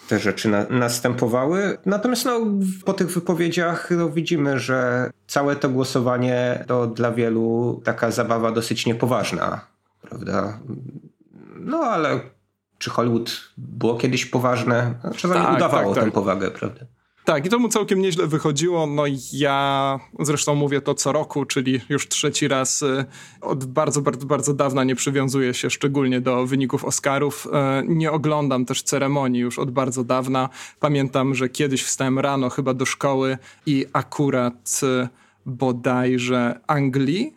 te 0.08 0.18
rzeczy 0.18 0.48
na, 0.48 0.66
następowały. 0.70 1.78
Natomiast 1.86 2.24
no, 2.24 2.40
po 2.84 2.92
tych 2.92 3.10
wypowiedziach 3.10 3.90
no, 3.90 4.10
widzimy, 4.10 4.58
że 4.58 5.10
całe 5.26 5.56
to 5.56 5.68
głosowanie 5.68 6.64
to 6.66 6.86
dla 6.86 7.12
wielu 7.12 7.80
taka 7.84 8.10
zabawa 8.10 8.52
dosyć 8.52 8.86
niepoważna, 8.86 9.60
prawda? 10.02 10.58
No 11.60 11.78
ale 11.78 12.20
czy 12.78 12.90
Hollywood 12.90 13.40
było 13.58 13.96
kiedyś 13.96 14.26
poważne? 14.26 14.94
Czasami 15.16 15.46
tak, 15.46 15.56
udawało 15.56 15.94
tak, 15.94 15.94
tak. 15.94 16.04
tę 16.04 16.10
powagę, 16.10 16.50
prawda? 16.50 16.80
Tak, 17.30 17.46
i 17.46 17.49
to 17.49 17.58
mu 17.58 17.68
całkiem 17.68 18.00
nieźle 18.00 18.26
wychodziło. 18.26 18.87
No 18.87 19.04
ja 19.32 20.00
zresztą 20.20 20.54
mówię 20.54 20.80
to 20.80 20.94
co 20.94 21.12
roku, 21.12 21.44
czyli 21.44 21.80
już 21.88 22.08
trzeci 22.08 22.49
raz 22.49 22.82
y, 22.82 23.04
od 23.40 23.64
bardzo, 23.64 24.02
bardzo, 24.02 24.26
bardzo 24.26 24.54
dawna 24.54 24.84
nie 24.84 24.94
przywiązuję 24.94 25.54
się 25.54 25.70
szczególnie 25.70 26.20
do 26.20 26.46
wyników 26.46 26.84
Oscarów. 26.84 27.46
Y, 27.46 27.50
nie 27.88 28.12
oglądam 28.12 28.64
też 28.64 28.82
ceremonii 28.82 29.40
już 29.40 29.58
od 29.58 29.70
bardzo 29.70 30.04
dawna. 30.04 30.49
Pamiętam, 30.80 31.34
że 31.34 31.49
kiedyś 31.49 31.82
wstałem 31.82 32.18
rano 32.18 32.50
chyba 32.50 32.75
do 32.75 32.87
szkoły 32.87 33.38
i 33.66 33.87
akurat 33.92 34.80
y, 34.82 35.08
bodajże 35.46 36.60
Anglii, 36.66 37.34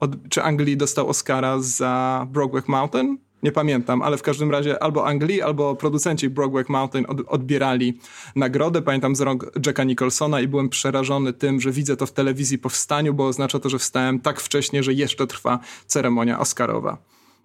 od, 0.00 0.28
czy 0.28 0.42
Anglii 0.42 0.76
dostał 0.76 1.08
Oscara 1.08 1.60
za 1.60 2.26
Brokeback 2.30 2.68
Mountain? 2.68 3.18
Nie 3.42 3.52
pamiętam, 3.52 4.02
ale 4.02 4.16
w 4.16 4.22
każdym 4.22 4.50
razie 4.50 4.82
albo 4.82 5.06
Anglii, 5.06 5.42
albo 5.42 5.76
producenci 5.76 6.30
Brokeback 6.30 6.68
Mountain 6.68 7.04
od, 7.08 7.20
odbierali 7.26 7.98
nagrodę. 8.36 8.82
Pamiętam 8.82 9.16
z 9.16 9.20
rąk 9.20 9.50
Jacka 9.66 9.84
Nicholsona 9.84 10.40
i 10.40 10.48
byłem 10.48 10.68
przerażony 10.68 11.32
tym, 11.32 11.60
że 11.60 11.72
widzę 11.72 11.96
to 11.96 12.06
w 12.06 12.12
telewizji 12.12 12.58
po 12.58 12.68
wstaniu, 12.68 13.14
bo 13.14 13.26
oznacza 13.26 13.58
to, 13.58 13.68
że 13.68 13.78
wstałem 13.78 14.20
tak 14.20 14.40
wcześnie, 14.40 14.82
że 14.82 14.92
jeszcze 14.92 15.26
trwa 15.26 15.58
ceremonia 15.86 16.38
Oscarowa. 16.38 16.98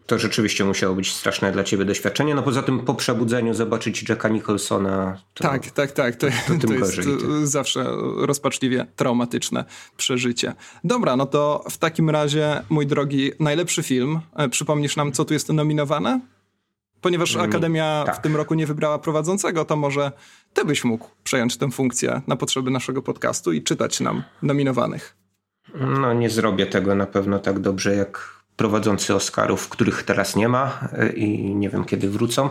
To 0.06 0.20
rzeczywiście 0.20 0.66
musiało 0.66 0.96
być 0.96 1.14
straszne 1.14 1.52
dla 1.52 1.64
ciebie 1.64 1.86
doświadczenie. 1.86 2.36
No 2.36 2.44
poza 2.44 2.64
tym 2.64 2.80
po 2.80 2.94
przebudzeniu 2.94 3.54
zobaczyć 3.54 4.10
Jacka 4.10 4.30
Nicholsona. 4.30 5.18
To, 5.34 5.44
tak, 5.44 5.72
tak, 5.72 5.92
tak. 5.92 6.16
To, 6.16 6.28
to, 6.48 6.68
to 6.68 6.74
jest 6.74 7.02
zawsze 7.44 7.86
rozpaczliwie 8.18 8.86
traumatyczne 8.96 9.66
przeżycie. 9.98 10.54
Dobra, 10.84 11.16
no 11.16 11.26
to 11.26 11.64
w 11.70 11.78
takim 11.78 12.10
razie, 12.10 12.62
mój 12.70 12.88
drogi, 12.88 13.32
najlepszy 13.40 13.84
film. 13.84 14.20
E, 14.36 14.50
przypomnisz 14.50 14.96
nam, 14.96 15.12
co 15.12 15.26
tu 15.26 15.34
jest 15.34 15.50
nominowane? 15.50 16.20
Ponieważ 17.02 17.36
Akademia 17.36 18.04
tak. 18.06 18.18
w 18.18 18.22
tym 18.22 18.36
roku 18.36 18.54
nie 18.54 18.68
wybrała 18.68 19.00
prowadzącego, 19.00 19.66
to 19.66 19.76
może 19.76 20.12
ty 20.54 20.66
byś 20.66 20.84
mógł 20.84 21.10
przejąć 21.24 21.58
tę 21.58 21.72
funkcję 21.72 22.22
na 22.28 22.36
potrzeby 22.36 22.72
naszego 22.72 23.02
podcastu 23.02 23.54
i 23.54 23.64
czytać 23.64 24.00
nam 24.00 24.24
nominowanych. 24.42 25.16
No 25.76 26.14
nie 26.14 26.30
zrobię 26.30 26.66
tego 26.66 26.96
na 26.96 27.06
pewno 27.06 27.40
tak 27.40 27.60
dobrze 27.60 27.96
jak 27.96 28.43
prowadzący 28.56 29.16
Oscarów, 29.16 29.70
których 29.70 30.04
teraz 30.04 30.36
nie 30.36 30.50
ma 30.50 30.80
e, 30.94 31.10
i 31.10 31.56
nie 31.56 31.70
wiem 31.70 31.86
kiedy 31.86 32.10
wrócą. 32.10 32.50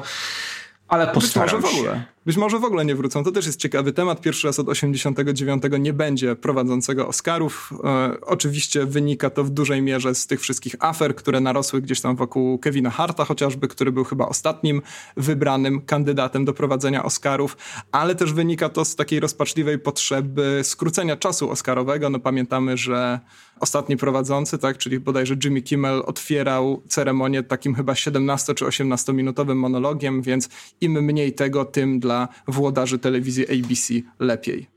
Ale 0.89 1.07
postaram 1.07 1.63
Być 1.63 1.71
może 1.71 1.75
w 1.75 1.79
ogóle. 1.79 2.05
Być 2.26 2.37
może 2.37 2.59
w 2.59 2.64
ogóle 2.64 2.85
nie 2.85 2.95
wrócą. 2.95 3.25
To 3.25 3.33
też 3.33 3.47
jest 3.47 3.61
ciekawy 3.61 3.93
temat. 3.93 4.21
Pierwszy 4.21 4.47
raz 4.47 4.59
od 4.59 4.69
89 4.69 5.62
nie 5.81 5.93
będzie 5.93 6.37
prowadzącego 6.37 7.09
Oscarów. 7.09 7.73
E, 7.85 8.21
oczywiście 8.21 8.87
wynika 8.87 9.31
to 9.31 9.45
w 9.45 9.50
dużej 9.50 9.83
mierze 9.83 10.14
z 10.14 10.26
tych 10.26 10.41
wszystkich 10.41 10.75
afer, 10.79 11.14
które 11.14 11.41
narosły 11.41 11.83
gdzieś 11.83 12.00
tam 12.00 12.17
wokół 12.17 12.59
Kevina 12.59 12.91
Harta 12.91 13.25
chociażby, 13.25 13.69
który 13.69 13.93
był 13.93 14.05
chyba 14.05 14.29
ostatnim 14.29 14.83
wybranym 15.17 15.81
kandydatem 15.81 16.45
do 16.45 16.52
prowadzenia 16.52 17.05
Oscarów, 17.05 17.57
ale 17.93 18.14
też 18.14 18.33
wynika 18.33 18.69
to 18.69 18.85
z 18.85 18.97
takiej 18.97 19.21
rozpaczliwej 19.21 19.79
potrzeby 19.79 20.61
skrócenia 20.62 21.17
czasu 21.17 21.50
Oscarowego. 21.50 22.11
No 22.11 22.19
pamiętamy, 22.19 22.76
że 22.76 23.21
ostatni 23.61 23.97
prowadzący, 23.97 24.59
tak, 24.59 24.79
czyli 24.79 25.00
bodajże 25.00 25.35
Jimmy 25.45 25.62
Kimmel 25.62 26.02
otwierał 26.07 26.83
ceremonię 26.88 27.43
takim 27.43 27.75
chyba 27.75 27.95
17 27.95 28.55
czy 28.55 28.67
18 28.67 29.12
minutowym 29.12 29.59
monologiem, 29.59 30.23
więc 30.23 30.49
im 30.81 30.93
mniej 30.93 31.33
tego, 31.33 31.64
tym 31.64 32.00
dla 32.00 32.12
włodarzy 32.49 32.99
telewizji 32.99 33.45
ABC 33.61 33.95
lepiej. 34.19 34.73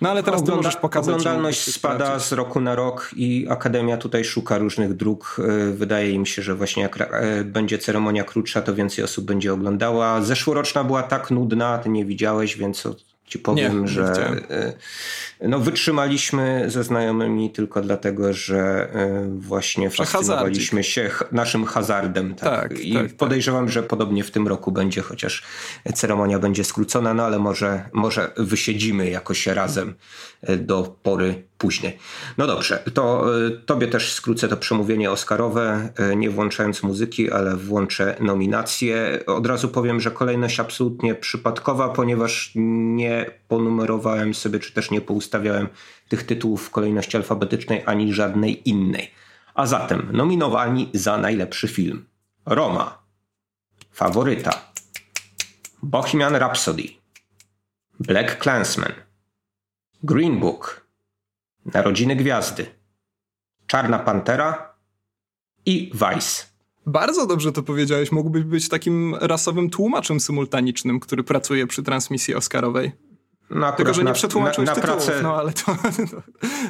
No 0.00 0.10
ale 0.10 0.22
teraz 0.22 0.40
Ogląda, 0.40 0.56
możesz 0.62 0.76
pokazać. 0.76 1.14
Oglądalność 1.14 1.74
spada 1.74 2.18
z 2.18 2.32
roku 2.32 2.60
na 2.60 2.74
rok 2.74 3.10
i 3.16 3.46
Akademia 3.48 3.96
tutaj 3.96 4.24
szuka 4.24 4.58
różnych 4.58 4.94
dróg. 4.94 5.36
E, 5.38 5.70
wydaje 5.70 6.10
im 6.10 6.26
się, 6.26 6.42
że 6.42 6.54
właśnie 6.54 6.82
jak 6.82 7.00
e, 7.00 7.44
będzie 7.44 7.78
ceremonia 7.78 8.24
krótsza, 8.24 8.62
to 8.62 8.74
więcej 8.74 9.04
osób 9.04 9.24
będzie 9.24 9.52
oglądała. 9.52 10.22
Zeszłoroczna 10.22 10.84
była 10.84 11.02
tak 11.02 11.30
nudna, 11.30 11.78
ty 11.78 11.88
nie 11.88 12.04
widziałeś, 12.04 12.56
więc 12.56 12.88
ci 13.26 13.38
powiem, 13.38 13.82
nie, 13.82 13.88
że 13.88 14.02
nie 14.50 14.72
no, 15.48 15.58
wytrzymaliśmy 15.58 16.64
ze 16.68 16.84
znajomymi 16.84 17.50
tylko 17.50 17.80
dlatego, 17.80 18.32
że 18.32 18.88
e, 18.92 19.28
właśnie 19.38 19.90
fascynowaliśmy 19.90 20.84
się 20.84 21.10
naszym 21.32 21.64
hazardem. 21.64 22.34
Tak? 22.34 22.68
tak 22.68 22.80
I 22.80 22.94
tak, 22.94 23.06
tak. 23.06 23.16
podejrzewam, 23.16 23.64
tak. 23.64 23.72
że 23.72 23.82
podobnie 23.82 24.24
w 24.24 24.30
tym 24.30 24.48
roku 24.48 24.72
będzie, 24.72 25.00
chociaż 25.02 25.42
ceremonia 25.94 26.38
będzie 26.38 26.64
skrócona, 26.64 27.14
no 27.14 27.22
ale 27.22 27.38
może, 27.38 27.88
może 27.92 28.32
wysiedzimy 28.36 29.10
jakoś 29.10 29.46
razem 29.46 29.94
e, 30.42 30.56
do 30.56 30.96
pory 31.02 31.44
później. 31.58 31.98
No 32.38 32.46
dobrze, 32.46 32.82
to 32.94 33.24
e, 33.46 33.50
tobie 33.50 33.88
też 33.88 34.12
skrócę 34.12 34.48
to 34.48 34.56
przemówienie 34.56 35.10
Oscarowe, 35.10 35.88
nie 36.16 36.30
włączając 36.30 36.82
muzyki, 36.82 37.30
ale 37.30 37.56
włączę 37.56 38.16
nominacje. 38.20 39.20
Od 39.26 39.46
razu 39.46 39.68
powiem, 39.68 40.00
że 40.00 40.10
kolejność 40.10 40.60
absolutnie 40.60 41.14
przypadkowa, 41.14 41.88
ponieważ 41.88 42.52
nie 42.54 43.13
ponumerowałem 43.48 44.34
sobie, 44.34 44.58
czy 44.58 44.72
też 44.72 44.90
nie 44.90 45.00
poustawiałem 45.00 45.68
tych 46.08 46.22
tytułów 46.22 46.66
w 46.66 46.70
kolejności 46.70 47.16
alfabetycznej 47.16 47.82
ani 47.86 48.12
żadnej 48.12 48.68
innej. 48.68 49.10
A 49.54 49.66
zatem 49.66 50.08
nominowani 50.12 50.90
za 50.94 51.18
najlepszy 51.18 51.68
film: 51.68 52.06
Roma, 52.46 53.02
Faworyta, 53.92 54.72
Bohemian 55.82 56.36
Rhapsody, 56.36 56.88
Black 58.00 58.42
Clansman, 58.42 58.92
Green 60.02 60.40
Book, 60.40 60.86
Narodziny 61.64 62.16
Gwiazdy, 62.16 62.66
Czarna 63.66 63.98
Pantera 63.98 64.74
i 65.66 65.92
Vice. 65.94 66.53
Bardzo 66.86 67.26
dobrze 67.26 67.52
to 67.52 67.62
powiedziałeś. 67.62 68.12
Mógłbyś 68.12 68.44
być 68.44 68.68
takim 68.68 69.14
rasowym 69.14 69.70
tłumaczem 69.70 70.20
symultanicznym, 70.20 71.00
który 71.00 71.24
pracuje 71.24 71.66
przy 71.66 71.82
transmisji 71.82 72.34
Oscarowej. 72.34 72.92
No 73.50 73.72
Tylko, 73.72 73.94
że 73.94 74.04
nie 74.04 74.12
przetłumaczyłeś 74.12 74.68
na, 74.68 74.74
na 74.74 74.80
tytułów, 74.80 75.04
pracę, 75.04 75.22
no 75.22 75.36
ale 75.36 75.52
to, 75.52 75.76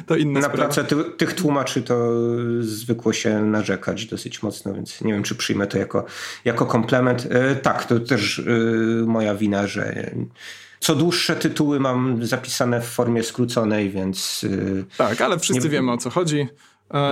to 0.07 0.15
inne 0.15 0.39
Na 0.39 0.49
pracę 0.49 0.83
ty, 0.83 0.95
tych 1.17 1.33
tłumaczy 1.33 1.81
to 1.81 2.11
zwykło 2.59 3.13
się 3.13 3.41
narzekać 3.41 4.05
dosyć 4.05 4.43
mocno, 4.43 4.73
więc 4.73 5.01
nie 5.01 5.13
wiem, 5.13 5.23
czy 5.23 5.35
przyjmę 5.35 5.67
to 5.67 5.77
jako, 5.77 6.05
jako 6.45 6.65
komplement. 6.65 7.27
E, 7.29 7.55
tak, 7.55 7.85
to 7.85 7.99
też 7.99 8.39
e, 8.39 8.43
moja 9.05 9.35
wina, 9.35 9.67
że 9.67 10.11
co 10.79 10.95
dłuższe 10.95 11.35
tytuły 11.35 11.79
mam 11.79 12.25
zapisane 12.25 12.81
w 12.81 12.85
formie 12.85 13.23
skróconej, 13.23 13.89
więc... 13.89 14.45
E, 14.89 14.97
tak, 14.97 15.21
ale 15.21 15.39
wszyscy 15.39 15.63
nie, 15.63 15.69
wiemy 15.69 15.91
o 15.91 15.97
co 15.97 16.09
chodzi. 16.09 16.47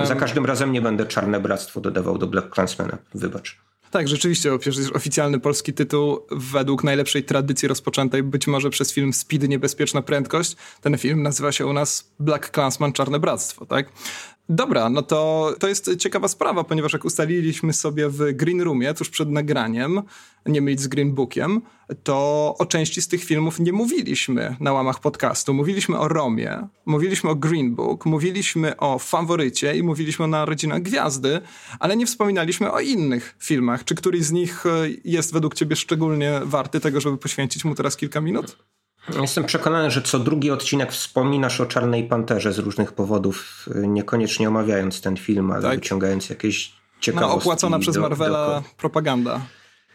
Za 0.04 0.14
każdym 0.14 0.46
razem 0.46 0.72
nie 0.72 0.82
będę 0.82 1.06
Czarne 1.06 1.40
Bractwo 1.40 1.80
dodawał 1.80 2.18
do 2.18 2.26
Black 2.26 2.54
Clansmana, 2.54 2.98
wybacz. 3.14 3.58
Tak, 3.90 4.08
rzeczywiście, 4.08 4.58
przecież 4.58 4.90
oficjalny 4.92 5.40
polski 5.40 5.72
tytuł 5.72 6.26
według 6.30 6.84
najlepszej 6.84 7.24
tradycji 7.24 7.68
rozpoczętej 7.68 8.22
być 8.22 8.46
może 8.46 8.70
przez 8.70 8.92
film 8.92 9.12
Speed 9.12 9.48
Niebezpieczna 9.48 10.02
Prędkość. 10.02 10.56
Ten 10.80 10.98
film 10.98 11.22
nazywa 11.22 11.52
się 11.52 11.66
u 11.66 11.72
nas 11.72 12.10
Black 12.20 12.50
Clansman 12.50 12.92
Czarne 12.92 13.18
Bractwo, 13.18 13.66
tak? 13.66 13.86
Dobra, 14.48 14.88
no 14.88 15.02
to, 15.02 15.52
to 15.58 15.68
jest 15.68 15.96
ciekawa 15.96 16.28
sprawa, 16.28 16.64
ponieważ 16.64 16.92
jak 16.92 17.04
ustaliliśmy 17.04 17.72
sobie 17.72 18.08
w 18.08 18.32
Green 18.32 18.60
Roomie 18.60 18.94
tuż 18.94 19.10
przed 19.10 19.30
nagraniem, 19.30 20.02
nie 20.46 20.60
mylić 20.60 20.80
z 20.80 20.86
Green 20.86 21.14
Bookiem, 21.14 21.60
to 22.02 22.54
o 22.58 22.66
części 22.66 23.02
z 23.02 23.08
tych 23.08 23.24
filmów 23.24 23.60
nie 23.60 23.72
mówiliśmy 23.72 24.56
na 24.60 24.72
łamach 24.72 25.00
podcastu. 25.00 25.54
Mówiliśmy 25.54 25.98
o 25.98 26.08
Romie, 26.08 26.68
mówiliśmy 26.86 27.30
o 27.30 27.34
Green 27.34 27.74
Book, 27.74 28.06
mówiliśmy 28.06 28.76
o 28.76 28.98
Faworycie 28.98 29.76
i 29.76 29.82
mówiliśmy 29.82 30.24
o 30.24 30.28
Narodzinach 30.28 30.82
Gwiazdy, 30.82 31.40
ale 31.78 31.96
nie 31.96 32.06
wspominaliśmy 32.06 32.72
o 32.72 32.80
innych 32.80 33.36
filmach. 33.38 33.84
Czy 33.84 33.94
któryś 33.94 34.22
z 34.22 34.32
nich 34.32 34.66
e, 34.66 34.70
jest 35.04 35.32
według 35.32 35.54
ciebie 35.54 35.76
szczególnie 35.76 36.40
warty 36.44 36.80
tego, 36.80 37.00
żeby 37.00 37.18
poświęcić 37.18 37.64
mu 37.64 37.74
teraz 37.74 37.96
kilka 37.96 38.20
minut? 38.20 38.56
Jestem 39.20 39.44
przekonany, 39.44 39.90
że 39.90 40.02
co 40.02 40.18
drugi 40.18 40.50
odcinek 40.50 40.92
wspominasz 40.92 41.60
o 41.60 41.66
Czarnej 41.66 42.04
Panterze 42.04 42.52
z 42.52 42.58
różnych 42.58 42.92
powodów, 42.92 43.68
niekoniecznie 43.74 44.48
omawiając 44.48 45.00
ten 45.00 45.16
film, 45.16 45.50
ale 45.50 45.62
tak. 45.62 45.74
wyciągając 45.74 46.30
jakieś 46.30 46.72
ciekawostki. 47.00 47.36
No, 47.36 47.42
opłacona 47.42 47.78
przez 47.78 47.96
Marvela 47.96 48.46
do... 48.46 48.62
propaganda. 48.76 49.40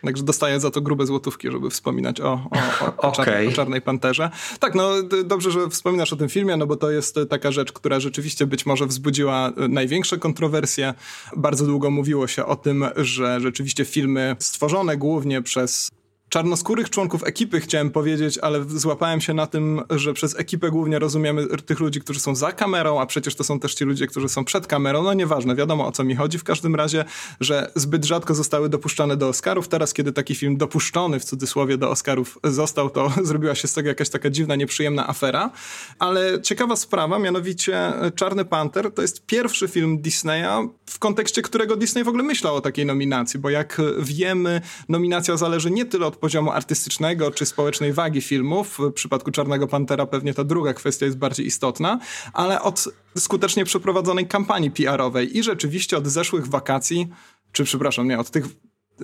Także 0.01 0.23
dostaję 0.23 0.59
za 0.59 0.71
to 0.71 0.81
grube 0.81 1.05
złotówki, 1.05 1.51
żeby 1.51 1.69
wspominać 1.69 2.21
o, 2.21 2.33
o, 2.33 2.85
o, 2.85 2.85
o, 2.85 3.01
okay. 3.01 3.25
czarnej, 3.25 3.47
o, 3.47 3.51
czarnej, 3.51 3.81
Panterze. 3.81 4.29
Tak, 4.59 4.75
no 4.75 4.91
dobrze, 5.25 5.51
że 5.51 5.69
wspominasz 5.69 6.13
o 6.13 6.15
tym 6.15 6.29
filmie, 6.29 6.57
no 6.57 6.67
bo 6.67 6.75
to 6.75 6.91
jest 6.91 7.19
taka 7.29 7.51
rzecz, 7.51 7.71
która 7.71 7.99
rzeczywiście 7.99 8.47
być 8.47 8.65
może 8.65 8.85
wzbudziła 8.85 9.51
największe 9.69 10.17
kontrowersje. 10.17 10.93
Bardzo 11.37 11.65
długo 11.65 11.91
mówiło 11.91 12.27
się 12.27 12.45
o 12.45 12.55
tym, 12.55 12.85
że 12.95 13.39
rzeczywiście 13.41 13.85
filmy 13.85 14.35
stworzone 14.39 14.97
głównie 14.97 15.41
przez 15.41 15.89
czarnoskórych 16.29 16.89
członków 16.89 17.23
ekipy 17.23 17.59
chciałem 17.59 17.91
powiedzieć, 17.91 18.37
ale 18.37 18.63
złapałem 18.63 19.21
się 19.21 19.33
na 19.33 19.47
tym, 19.47 19.81
że 19.89 20.13
przez 20.13 20.39
ekipę 20.39 20.69
głównie 20.69 20.99
rozumiemy 20.99 21.47
tych 21.47 21.79
ludzi, 21.79 22.01
którzy 22.01 22.19
są 22.19 22.35
za 22.35 22.51
kamerą, 22.51 23.01
a 23.01 23.05
przecież 23.05 23.35
to 23.35 23.43
są 23.43 23.59
też 23.59 23.75
ci 23.75 23.85
ludzie, 23.85 24.07
którzy 24.07 24.29
są 24.29 24.45
przed 24.45 24.67
kamerą. 24.67 25.03
No 25.03 25.13
nieważne, 25.13 25.55
wiadomo 25.55 25.87
o 25.87 25.91
co 25.91 26.03
mi 26.03 26.15
chodzi. 26.15 26.37
W 26.37 26.43
każdym 26.43 26.75
razie, 26.75 27.05
że 27.39 27.71
zbyt 27.75 28.05
rzadko 28.05 28.35
zostały 28.35 28.69
dopuszczane 28.69 29.17
do 29.17 29.27
Oscarów. 29.27 29.67
Teraz, 29.67 29.93
kiedy 29.93 30.13
taki 30.13 30.35
film 30.35 30.57
dopuszczony 30.57 31.19
w 31.19 31.25
cudzysłowie 31.25 31.77
do 31.77 31.89
Oscarów 31.89 32.39
został, 32.43 32.89
to 32.89 33.13
zrobiła 33.23 33.55
się 33.55 33.67
z 33.67 33.73
tego 33.73 33.89
jakaś 33.89 34.09
taka 34.09 34.29
dziwna, 34.29 34.55
nieprzyjemna 34.55 35.09
afera. 35.09 35.51
Ale 35.99 36.41
ciekawa 36.41 36.75
sprawa, 36.75 37.19
mianowicie 37.19 37.93
Czarny 38.15 38.45
Panter 38.45 38.91
to 38.91 39.01
jest 39.01 39.25
pierwszy 39.25 39.67
film 39.67 40.01
Disneya, 40.01 40.69
w 40.85 40.99
kontekście 40.99 41.41
którego 41.41 41.75
Disney 41.75 42.03
w 42.03 42.07
ogóle 42.07 42.23
myślał 42.23 42.55
o 42.55 42.61
takiej 42.61 42.85
nominacji, 42.85 43.39
bo 43.39 43.49
jak 43.49 43.81
wiemy, 43.99 44.61
nominacja 44.89 45.37
zależy 45.37 45.71
nie 45.71 45.85
tyle 45.85 46.05
od 46.05 46.18
poziomu 46.19 46.51
artystycznego 46.51 47.31
czy 47.31 47.45
społecznej 47.45 47.93
wagi 47.93 48.21
filmów. 48.21 48.77
W 48.79 48.93
przypadku 48.93 49.31
Czarnego 49.31 49.67
Pantera 49.67 50.05
pewnie 50.05 50.33
ta 50.33 50.43
druga 50.43 50.73
kwestia 50.73 51.05
jest 51.05 51.17
bardziej 51.17 51.45
istotna, 51.45 51.99
ale 52.33 52.61
od 52.61 52.85
skutecznie 53.17 53.65
przeprowadzonej 53.65 54.27
kampanii 54.27 54.71
PR-owej 54.71 55.37
i 55.37 55.43
rzeczywiście 55.43 55.97
od 55.97 56.07
zeszłych 56.07 56.47
wakacji, 56.47 57.07
czy 57.51 57.63
przepraszam, 57.63 58.07
nie, 58.07 58.19
od 58.19 58.29
tych 58.29 58.45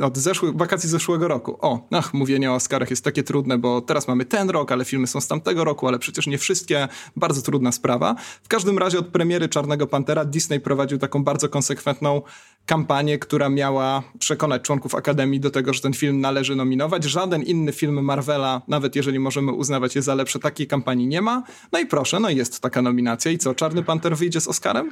od 0.01 0.17
zeszłych, 0.17 0.57
wakacji 0.57 0.89
zeszłego 0.89 1.27
roku. 1.27 1.57
O, 1.61 1.87
ach, 1.91 2.13
mówienie 2.13 2.51
o 2.51 2.55
Oscarach 2.55 2.89
jest 2.89 3.03
takie 3.03 3.23
trudne, 3.23 3.57
bo 3.57 3.81
teraz 3.81 4.07
mamy 4.07 4.25
ten 4.25 4.49
rok, 4.49 4.71
ale 4.71 4.85
filmy 4.85 5.07
są 5.07 5.21
z 5.21 5.27
tamtego 5.27 5.63
roku, 5.63 5.87
ale 5.87 5.99
przecież 5.99 6.27
nie 6.27 6.37
wszystkie. 6.37 6.87
Bardzo 7.15 7.41
trudna 7.41 7.71
sprawa. 7.71 8.15
W 8.43 8.47
każdym 8.47 8.77
razie 8.77 8.99
od 8.99 9.07
premiery 9.07 9.49
Czarnego 9.49 9.87
Pantera 9.87 10.25
Disney 10.25 10.59
prowadził 10.59 10.97
taką 10.97 11.23
bardzo 11.23 11.49
konsekwentną 11.49 12.21
kampanię, 12.65 13.19
która 13.19 13.49
miała 13.49 14.03
przekonać 14.19 14.61
członków 14.61 14.95
Akademii 14.95 15.39
do 15.39 15.51
tego, 15.51 15.73
że 15.73 15.81
ten 15.81 15.93
film 15.93 16.21
należy 16.21 16.55
nominować. 16.55 17.03
Żaden 17.03 17.43
inny 17.43 17.71
film 17.71 18.03
Marvela, 18.03 18.61
nawet 18.67 18.95
jeżeli 18.95 19.19
możemy 19.19 19.51
uznawać 19.51 19.95
je 19.95 20.01
za 20.01 20.15
lepsze, 20.15 20.39
takiej 20.39 20.67
kampanii 20.67 21.07
nie 21.07 21.21
ma. 21.21 21.43
No 21.71 21.79
i 21.79 21.85
proszę, 21.85 22.19
no 22.19 22.29
jest 22.29 22.59
taka 22.59 22.81
nominacja. 22.81 23.31
I 23.31 23.37
co, 23.37 23.55
Czarny 23.55 23.83
Panter 23.83 24.17
wyjdzie 24.17 24.41
z 24.41 24.47
Oscarem? 24.47 24.91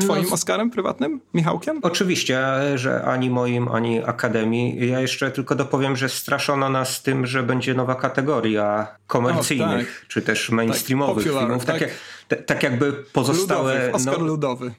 Twoim 0.00 0.24
no, 0.24 0.34
Oscarem 0.34 0.70
prywatnym, 0.70 1.20
Michałkiem? 1.34 1.78
Oczywiście, 1.82 2.42
że 2.74 3.04
ani 3.04 3.30
moim, 3.30 3.68
ani 3.68 4.04
Akademii. 4.04 4.88
Ja 4.88 5.00
jeszcze 5.00 5.30
tylko 5.30 5.54
dopowiem, 5.54 5.96
że 5.96 6.08
straszono 6.08 6.68
nas 6.68 7.02
tym, 7.02 7.26
że 7.26 7.42
będzie 7.42 7.74
nowa 7.74 7.94
kategoria 7.94 8.96
komercyjnych, 9.06 9.98
tak. 10.00 10.08
czy 10.08 10.22
też 10.22 10.50
mainstreamowych 10.50 11.24
tak, 11.24 11.32
popular, 11.32 11.48
filmów. 11.48 11.64
Tak, 11.64 11.90
tak, 12.28 12.44
tak 12.44 12.62
jakby 12.62 12.92
pozostałe... 12.92 13.74
Ludowy, 13.74 13.92
Oscar 13.92 14.18
no, 14.18 14.24
ludowy 14.26 14.74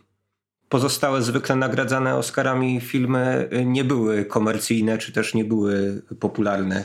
pozostałe 0.71 1.21
zwykle 1.21 1.55
nagradzane 1.55 2.15
Oscarami 2.15 2.81
filmy 2.81 3.49
nie 3.65 3.83
były 3.83 4.25
komercyjne, 4.25 4.97
czy 4.97 5.11
też 5.11 5.33
nie 5.33 5.45
były 5.45 6.01
popularne. 6.19 6.83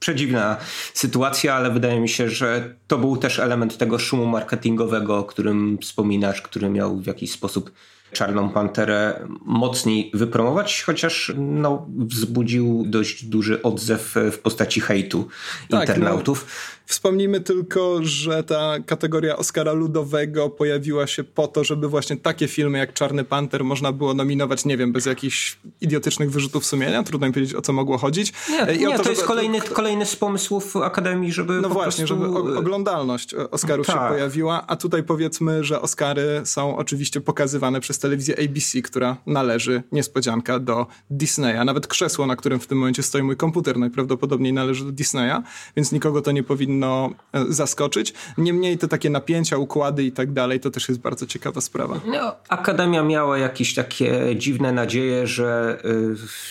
Przedziwna 0.00 0.56
sytuacja, 0.94 1.54
ale 1.54 1.70
wydaje 1.70 2.00
mi 2.00 2.08
się, 2.08 2.30
że 2.30 2.74
to 2.86 2.98
był 2.98 3.16
też 3.16 3.38
element 3.38 3.78
tego 3.78 3.98
szumu 3.98 4.26
marketingowego, 4.26 5.18
o 5.18 5.24
którym 5.24 5.78
wspominasz, 5.82 6.42
który 6.42 6.70
miał 6.70 6.96
w 6.96 7.06
jakiś 7.06 7.32
sposób 7.32 7.70
Czarną 8.12 8.50
Panterę 8.50 9.26
mocniej 9.44 10.10
wypromować, 10.14 10.82
chociaż 10.82 11.32
no, 11.36 11.86
wzbudził 11.96 12.84
dość 12.86 13.24
duży 13.24 13.62
odzew 13.62 14.14
w 14.32 14.38
postaci 14.38 14.80
hejtu 14.80 15.28
tak, 15.70 15.80
internautów. 15.80 16.46
Wspomnijmy 16.88 17.40
tylko, 17.40 17.98
że 18.02 18.44
ta 18.44 18.74
kategoria 18.86 19.36
Oscara 19.36 19.72
ludowego 19.72 20.50
pojawiła 20.50 21.06
się 21.06 21.24
po 21.24 21.48
to, 21.48 21.64
żeby 21.64 21.88
właśnie 21.88 22.16
takie 22.16 22.48
filmy 22.48 22.78
jak 22.78 22.92
Czarny 22.92 23.24
Panter 23.24 23.64
można 23.64 23.92
było 23.92 24.14
nominować, 24.14 24.64
nie 24.64 24.76
wiem, 24.76 24.92
bez 24.92 25.06
jakichś 25.06 25.58
idiotycznych 25.80 26.30
wyrzutów 26.30 26.66
sumienia. 26.66 27.02
Trudno 27.02 27.26
mi 27.26 27.32
powiedzieć, 27.32 27.54
o 27.54 27.62
co 27.62 27.72
mogło 27.72 27.98
chodzić. 27.98 28.32
Nie, 28.50 28.74
I 28.74 28.78
nie 28.78 28.96
to, 28.96 29.02
to 29.02 29.10
jest 29.10 29.24
kolejny, 29.24 29.60
kolejny 29.60 30.06
z 30.06 30.16
pomysłów 30.16 30.76
Akademii, 30.76 31.32
żeby 31.32 31.60
No 31.60 31.68
właśnie, 31.68 32.06
prostu... 32.06 32.24
żeby 32.24 32.58
oglądalność 32.58 33.34
Oscarów 33.34 33.86
tak. 33.86 33.96
się 33.96 34.14
pojawiła, 34.14 34.66
a 34.66 34.76
tutaj 34.76 35.02
powiedzmy, 35.02 35.64
że 35.64 35.82
Oscary 35.82 36.40
są 36.44 36.76
oczywiście 36.76 37.20
pokazywane 37.20 37.80
przez 37.80 37.98
telewizję 37.98 38.34
ABC, 38.44 38.82
która 38.82 39.16
należy, 39.26 39.82
niespodzianka, 39.92 40.58
do 40.58 40.86
Disneya. 41.10 41.64
Nawet 41.64 41.86
krzesło, 41.86 42.26
na 42.26 42.36
którym 42.36 42.60
w 42.60 42.66
tym 42.66 42.78
momencie 42.78 43.02
stoi 43.02 43.22
mój 43.22 43.36
komputer, 43.36 43.78
najprawdopodobniej 43.78 44.52
należy 44.52 44.84
do 44.84 44.92
Disneya, 44.92 45.42
więc 45.76 45.92
nikogo 45.92 46.22
to 46.22 46.32
nie 46.32 46.42
powinno 46.42 46.77
powinno 46.78 47.10
e, 47.32 47.44
zaskoczyć. 47.52 48.14
Niemniej 48.38 48.78
te 48.78 48.88
takie 48.88 49.10
napięcia, 49.10 49.56
układy 49.56 50.04
i 50.04 50.12
tak 50.12 50.32
dalej, 50.32 50.60
to 50.60 50.70
też 50.70 50.88
jest 50.88 51.00
bardzo 51.00 51.26
ciekawa 51.26 51.60
sprawa. 51.60 52.00
No, 52.06 52.34
Akademia 52.48 53.02
miała 53.02 53.38
jakieś 53.38 53.74
takie 53.74 54.36
dziwne 54.36 54.72
nadzieje, 54.72 55.26
że 55.26 55.78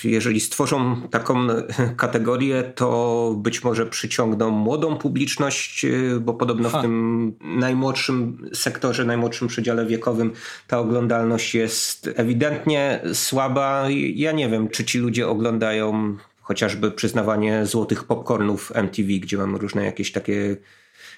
e, 0.03 0.09
jeżeli 0.09 0.39
stworzą 0.39 1.01
taką 1.11 1.49
e, 1.49 1.63
kategorię, 1.97 2.63
to 2.75 3.33
być 3.37 3.63
może 3.63 3.85
przyciągną 3.85 4.49
młodą 4.49 4.97
publiczność, 4.97 5.85
bo 6.21 6.33
podobno 6.33 6.69
ha. 6.69 6.79
w 6.79 6.81
tym 6.81 7.33
najmłodszym 7.41 8.49
sektorze, 8.53 9.05
najmłodszym 9.05 9.47
przedziale 9.47 9.85
wiekowym 9.85 10.31
ta 10.67 10.79
oglądalność 10.79 11.55
jest 11.55 12.09
ewidentnie 12.15 13.01
słaba. 13.13 13.83
Ja 14.15 14.31
nie 14.31 14.49
wiem, 14.49 14.69
czy 14.69 14.85
ci 14.85 14.99
ludzie 14.99 15.27
oglądają 15.27 16.17
chociażby 16.47 16.91
przyznawanie 16.91 17.65
złotych 17.65 18.03
popcornów 18.03 18.71
MTV, 18.75 19.07
gdzie 19.07 19.37
mamy 19.37 19.57
różne 19.57 19.85
jakieś 19.85 20.11
takie 20.11 20.57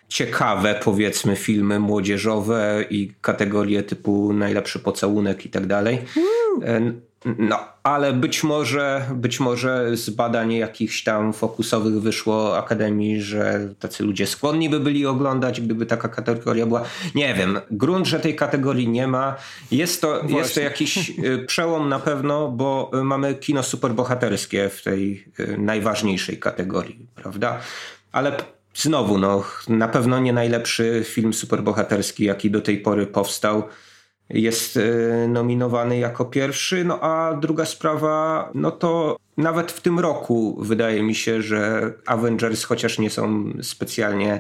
ciekawe, 0.07 0.79
powiedzmy, 0.83 1.35
filmy 1.35 1.79
młodzieżowe 1.79 2.85
i 2.89 3.11
kategorie 3.21 3.83
typu 3.83 4.33
najlepszy 4.33 4.79
pocałunek 4.79 5.45
i 5.45 5.49
tak 5.49 5.67
dalej. 5.67 5.99
No, 7.25 7.59
ale 7.83 8.13
być 8.13 8.43
może, 8.43 9.05
być 9.15 9.39
może 9.39 9.97
z 9.97 10.09
badań 10.09 10.53
jakichś 10.53 11.03
tam 11.03 11.33
fokusowych 11.33 12.01
wyszło 12.01 12.57
Akademii, 12.57 13.21
że 13.21 13.69
tacy 13.79 14.03
ludzie 14.03 14.27
skłonni 14.27 14.69
by 14.69 14.79
byli 14.79 15.05
oglądać, 15.05 15.61
gdyby 15.61 15.85
taka 15.85 16.09
kategoria 16.09 16.65
była. 16.65 16.83
Nie 17.15 17.33
wiem, 17.33 17.59
grunt, 17.71 18.07
że 18.07 18.19
tej 18.19 18.35
kategorii 18.35 18.89
nie 18.89 19.07
ma. 19.07 19.35
Jest 19.71 20.01
to, 20.01 20.21
jest 20.27 20.55
to 20.55 20.61
jakiś 20.61 21.09
y, 21.19 21.45
przełom 21.47 21.89
na 21.89 21.99
pewno, 21.99 22.47
bo 22.47 22.91
mamy 23.03 23.35
kino 23.35 23.63
superbohaterskie 23.63 24.69
w 24.69 24.83
tej 24.83 25.25
y, 25.39 25.57
najważniejszej 25.57 26.39
kategorii, 26.39 27.07
prawda? 27.15 27.59
Ale 28.11 28.37
znowu, 28.75 29.17
no, 29.17 29.43
na 29.67 29.87
pewno 29.87 30.19
nie 30.19 30.33
najlepszy 30.33 31.05
film 31.07 31.33
superbohaterski, 31.33 32.23
jaki 32.23 32.51
do 32.51 32.61
tej 32.61 32.77
pory 32.77 33.07
powstał 33.07 33.63
jest 34.29 34.77
e, 34.77 35.27
nominowany 35.27 35.97
jako 35.97 36.25
pierwszy. 36.25 36.85
No 36.85 36.99
a 37.01 37.33
druga 37.33 37.65
sprawa, 37.65 38.49
no 38.55 38.71
to 38.71 39.17
nawet 39.37 39.71
w 39.71 39.81
tym 39.81 39.99
roku 39.99 40.57
wydaje 40.61 41.03
mi 41.03 41.15
się, 41.15 41.41
że 41.41 41.93
Avengers, 42.05 42.63
chociaż 42.63 42.99
nie 42.99 43.09
są 43.09 43.53
specjalnie 43.61 44.39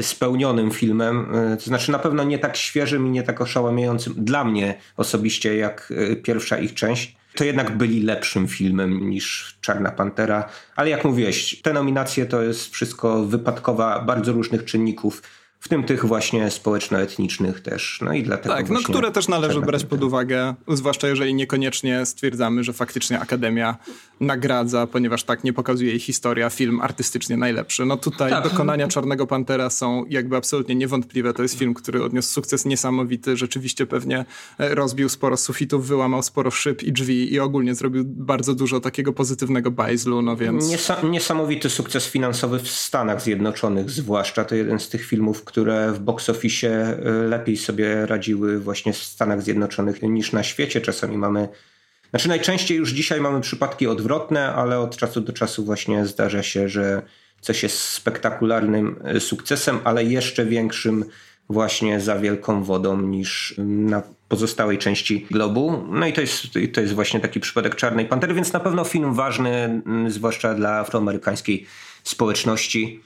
spełnionym 0.00 0.70
filmem, 0.70 1.34
e, 1.34 1.56
to 1.56 1.64
znaczy 1.64 1.92
na 1.92 1.98
pewno 1.98 2.24
nie 2.24 2.38
tak 2.38 2.56
świeżym 2.56 3.06
i 3.06 3.10
nie 3.10 3.22
tak 3.22 3.40
oszałamiającym 3.40 4.14
dla 4.16 4.44
mnie 4.44 4.74
osobiście 4.96 5.56
jak 5.56 5.92
e, 6.12 6.16
pierwsza 6.16 6.58
ich 6.58 6.74
część, 6.74 7.16
to 7.34 7.44
jednak 7.44 7.76
byli 7.76 8.02
lepszym 8.02 8.48
filmem 8.48 9.10
niż 9.10 9.56
Czarna 9.60 9.90
Pantera. 9.90 10.48
Ale 10.76 10.90
jak 10.90 11.04
mówiłeś, 11.04 11.62
te 11.62 11.72
nominacje 11.72 12.26
to 12.26 12.42
jest 12.42 12.72
wszystko 12.72 13.24
wypadkowa 13.24 14.00
bardzo 14.00 14.32
różnych 14.32 14.64
czynników 14.64 15.22
w 15.64 15.68
tym 15.68 15.84
tych 15.84 16.04
właśnie 16.06 16.50
społeczno-etnicznych 16.50 17.60
też. 17.60 17.98
No 18.02 18.12
i 18.12 18.22
dlatego 18.22 18.54
Tak, 18.54 18.70
no 18.70 18.80
które 18.80 19.10
też 19.10 19.28
należy 19.28 19.60
brać 19.60 19.84
pod 19.84 20.02
uwagę, 20.02 20.54
zwłaszcza 20.68 21.08
jeżeli 21.08 21.34
niekoniecznie 21.34 22.06
stwierdzamy, 22.06 22.64
że 22.64 22.72
faktycznie 22.72 23.20
Akademia 23.20 23.76
nagradza, 24.20 24.86
ponieważ 24.86 25.24
tak 25.24 25.44
nie 25.44 25.52
pokazuje 25.52 25.90
jej 25.90 25.98
historia, 25.98 26.50
film 26.50 26.80
artystycznie 26.80 27.36
najlepszy. 27.36 27.84
No 27.84 27.96
tutaj 27.96 28.30
tak. 28.30 28.44
dokonania 28.44 28.88
Czarnego 28.88 29.26
Pantera 29.26 29.70
są 29.70 30.04
jakby 30.08 30.36
absolutnie 30.36 30.74
niewątpliwe. 30.74 31.34
To 31.34 31.42
jest 31.42 31.58
film, 31.58 31.74
który 31.74 32.04
odniósł 32.04 32.32
sukces 32.32 32.64
niesamowity, 32.64 33.36
rzeczywiście 33.36 33.86
pewnie 33.86 34.24
e, 34.58 34.74
rozbił 34.74 35.08
sporo 35.08 35.36
sufitów, 35.36 35.86
wyłamał 35.86 36.22
sporo 36.22 36.50
szyb 36.50 36.82
i 36.82 36.92
drzwi 36.92 37.32
i 37.32 37.40
ogólnie 37.40 37.74
zrobił 37.74 38.04
bardzo 38.06 38.54
dużo 38.54 38.80
takiego 38.80 39.12
pozytywnego 39.12 39.70
bajzlu, 39.70 40.22
no 40.22 40.36
więc... 40.36 40.64
niesamowity 41.02 41.70
sukces 41.70 42.06
finansowy 42.06 42.58
w 42.58 42.68
Stanach 42.68 43.22
Zjednoczonych 43.22 43.90
zwłaszcza. 43.90 44.44
To 44.44 44.54
jeden 44.54 44.78
z 44.78 44.88
tych 44.88 45.06
filmów, 45.06 45.44
które 45.54 45.92
w 45.92 45.98
box 45.98 46.28
office 46.28 46.98
y, 46.98 47.28
lepiej 47.28 47.56
sobie 47.56 48.06
radziły 48.06 48.60
właśnie 48.60 48.92
w 48.92 48.96
Stanach 48.96 49.42
Zjednoczonych 49.42 50.02
niż 50.02 50.32
na 50.32 50.42
świecie. 50.42 50.80
Czasami 50.80 51.18
mamy 51.18 51.48
znaczy 52.10 52.28
najczęściej 52.28 52.78
już 52.78 52.90
dzisiaj 52.90 53.20
mamy 53.20 53.40
przypadki 53.40 53.86
odwrotne, 53.86 54.52
ale 54.54 54.78
od 54.78 54.96
czasu 54.96 55.20
do 55.20 55.32
czasu 55.32 55.64
właśnie 55.64 56.06
zdarza 56.06 56.42
się, 56.42 56.68
że 56.68 57.02
coś 57.40 57.62
jest 57.62 57.78
spektakularnym 57.78 58.96
y, 59.16 59.20
sukcesem, 59.20 59.78
ale 59.84 60.04
jeszcze 60.04 60.46
większym 60.46 61.04
właśnie 61.48 62.00
za 62.00 62.18
wielką 62.18 62.64
wodą 62.64 63.00
niż 63.00 63.54
na 63.58 64.02
pozostałej 64.28 64.78
części 64.78 65.26
globu. 65.30 65.84
No 65.90 66.06
i 66.06 66.12
to 66.12 66.20
jest, 66.20 66.46
to 66.72 66.80
jest 66.80 66.94
właśnie 66.94 67.20
taki 67.20 67.40
przypadek 67.40 67.74
Czarnej 67.74 68.06
Pantery, 68.06 68.34
więc 68.34 68.52
na 68.52 68.60
pewno 68.60 68.84
film 68.84 69.14
ważny, 69.14 69.82
zwłaszcza 70.08 70.54
dla 70.54 70.78
afroamerykańskiej 70.78 71.66
społeczności. 72.04 73.00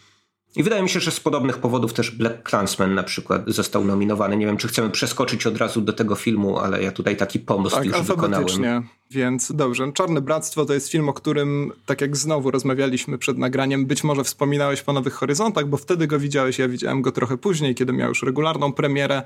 I 0.57 0.63
wydaje 0.63 0.83
mi 0.83 0.89
się, 0.89 1.01
że 1.01 1.11
z 1.11 1.21
podobnych 1.21 1.59
powodów 1.59 1.93
też 1.93 2.11
Black 2.11 2.51
Clansman 2.51 2.95
na 2.95 3.03
przykład 3.03 3.43
został 3.47 3.85
nominowany. 3.85 4.37
Nie 4.37 4.47
wiem, 4.47 4.57
czy 4.57 4.69
chcemy 4.69 4.91
przeskoczyć 4.91 5.47
od 5.47 5.57
razu 5.57 5.81
do 5.81 5.93
tego 5.93 6.15
filmu, 6.15 6.59
ale 6.59 6.83
ja 6.83 6.93
tutaj 6.93 7.17
taki 7.17 7.41
pomost 7.41 7.75
tak, 7.75 7.85
już 7.85 8.03
wykonałem. 8.03 8.85
Więc 9.11 9.53
dobrze. 9.53 9.93
Czarne 9.93 10.21
Bractwo 10.21 10.65
to 10.65 10.75
jest 10.75 10.91
film, 10.91 11.09
o 11.09 11.13
którym, 11.13 11.73
tak 11.87 12.01
jak 12.01 12.17
znowu 12.17 12.51
rozmawialiśmy 12.51 13.19
przed 13.19 13.39
nagraniem, 13.39 13.87
być 13.87 14.05
może 14.05 14.25
wspominałeś 14.25 14.83
po 14.83 14.93
Nowych 14.93 15.15
Horyzontach, 15.15 15.67
bo 15.69 15.77
wtedy 15.77 16.07
go 16.07 16.19
widziałeś, 16.19 16.59
ja 16.59 16.69
widziałem 16.69 17.03
go 17.03 17.13
trochę 17.13 17.39
później, 17.39 17.75
kiedy 17.75 17.93
miał 17.93 18.09
już 18.09 18.23
regularną 18.23 18.73
premierę. 18.73 19.23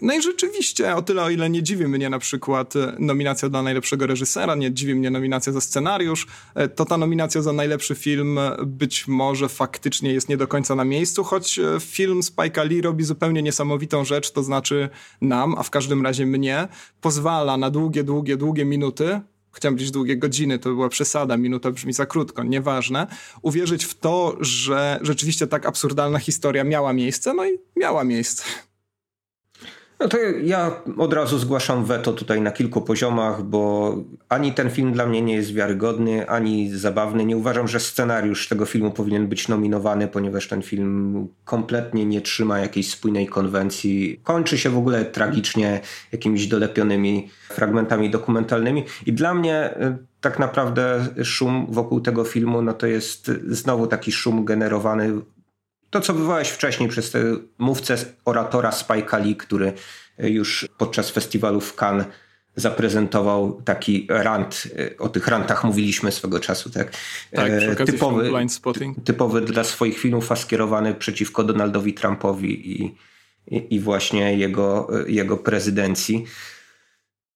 No 0.00 0.14
i 0.14 0.22
rzeczywiście, 0.22 0.96
o 0.96 1.02
tyle 1.02 1.22
o 1.22 1.30
ile 1.30 1.50
nie 1.50 1.62
dziwi 1.62 1.86
mnie 1.86 2.10
na 2.10 2.18
przykład 2.18 2.76
e, 2.76 2.96
nominacja 2.98 3.48
dla 3.48 3.62
najlepszego 3.62 4.06
reżysera, 4.06 4.54
nie 4.54 4.72
dziwi 4.72 4.94
mnie 4.94 5.10
nominacja 5.10 5.52
za 5.52 5.60
scenariusz, 5.60 6.26
e, 6.54 6.68
to 6.68 6.84
ta 6.84 6.96
nominacja 6.96 7.42
za 7.42 7.52
najlepszy 7.52 7.94
film 7.94 8.38
e, 8.38 8.56
być 8.66 9.08
może 9.08 9.48
faktycznie 9.48 10.12
jest 10.12 10.28
nie 10.28 10.36
do 10.36 10.48
końca 10.48 10.74
na 10.74 10.84
miejscu, 10.84 11.24
choć 11.24 11.60
film 11.80 12.20
Spike'a 12.20 12.68
Lee 12.68 12.80
robi 12.80 13.04
zupełnie 13.04 13.42
niesamowitą 13.42 14.04
rzecz, 14.04 14.30
to 14.30 14.42
znaczy 14.42 14.88
nam, 15.20 15.54
a 15.58 15.62
w 15.62 15.70
każdym 15.70 16.04
razie 16.04 16.26
mnie, 16.26 16.68
pozwala 17.00 17.56
na 17.56 17.70
długie, 17.70 18.04
długie, 18.04 18.36
długie 18.36 18.64
minuty, 18.64 19.20
chciałem 19.52 19.74
powiedzieć 19.74 19.90
długie 19.90 20.16
godziny, 20.16 20.58
to 20.58 20.68
była 20.68 20.88
przesada, 20.88 21.36
minuta 21.36 21.70
brzmi 21.70 21.92
za 21.92 22.06
krótko, 22.06 22.42
nieważne, 22.42 23.06
uwierzyć 23.42 23.84
w 23.84 23.94
to, 23.94 24.36
że 24.40 24.98
rzeczywiście 25.02 25.46
tak 25.46 25.66
absurdalna 25.66 26.18
historia 26.18 26.64
miała 26.64 26.92
miejsce, 26.92 27.34
no 27.34 27.46
i 27.46 27.58
miała 27.76 28.04
miejsce. 28.04 28.44
No 30.04 30.10
to 30.10 30.18
ja 30.42 30.82
od 30.98 31.12
razu 31.12 31.38
zgłaszam 31.38 31.84
weto 31.84 32.12
tutaj 32.12 32.40
na 32.40 32.50
kilku 32.50 32.82
poziomach, 32.82 33.42
bo 33.42 33.94
ani 34.28 34.52
ten 34.52 34.70
film 34.70 34.92
dla 34.92 35.06
mnie 35.06 35.22
nie 35.22 35.34
jest 35.34 35.54
wiarygodny, 35.54 36.28
ani 36.28 36.70
zabawny. 36.70 37.24
Nie 37.24 37.36
uważam, 37.36 37.68
że 37.68 37.80
scenariusz 37.80 38.48
tego 38.48 38.66
filmu 38.66 38.90
powinien 38.90 39.26
być 39.26 39.48
nominowany, 39.48 40.08
ponieważ 40.08 40.48
ten 40.48 40.62
film 40.62 41.28
kompletnie 41.44 42.06
nie 42.06 42.20
trzyma 42.20 42.58
jakiejś 42.58 42.90
spójnej 42.90 43.26
konwencji. 43.26 44.20
Kończy 44.22 44.58
się 44.58 44.70
w 44.70 44.78
ogóle 44.78 45.04
tragicznie 45.04 45.80
jakimiś 46.12 46.46
dolepionymi 46.46 47.30
fragmentami 47.48 48.10
dokumentalnymi 48.10 48.84
i 49.06 49.12
dla 49.12 49.34
mnie 49.34 49.74
y, 49.80 49.96
tak 50.20 50.38
naprawdę 50.38 51.06
szum 51.22 51.66
wokół 51.70 52.00
tego 52.00 52.24
filmu 52.24 52.62
no 52.62 52.72
to 52.72 52.86
jest 52.86 53.30
znowu 53.48 53.86
taki 53.86 54.12
szum 54.12 54.44
generowany 54.44 55.12
to, 55.94 56.00
co 56.00 56.14
wywołałeś 56.14 56.48
wcześniej 56.48 56.88
przez 56.88 57.10
tę 57.10 57.36
mówcę 57.58 57.96
oratora 58.24 58.70
Spike'a 58.70 59.24
Lee, 59.24 59.36
który 59.36 59.72
już 60.18 60.68
podczas 60.78 61.10
festiwalu 61.10 61.60
w 61.60 61.74
Cannes 61.74 62.06
zaprezentował 62.56 63.62
taki 63.64 64.06
rant, 64.10 64.68
o 64.98 65.08
tych 65.08 65.26
rantach 65.28 65.64
mówiliśmy 65.64 66.12
swego 66.12 66.40
czasu, 66.40 66.70
tak? 66.70 66.92
tak 67.32 67.50
e, 67.50 67.84
typowy, 67.84 68.32
typowy 69.04 69.40
dla 69.40 69.64
swoich 69.64 69.98
filmów, 69.98 70.32
a 70.32 70.36
skierowany 70.36 70.94
przeciwko 70.94 71.44
Donaldowi 71.44 71.94
Trumpowi 71.94 72.82
i, 72.82 72.94
i, 73.46 73.74
i 73.74 73.80
właśnie 73.80 74.38
jego, 74.38 74.88
jego 75.06 75.36
prezydencji. 75.36 76.24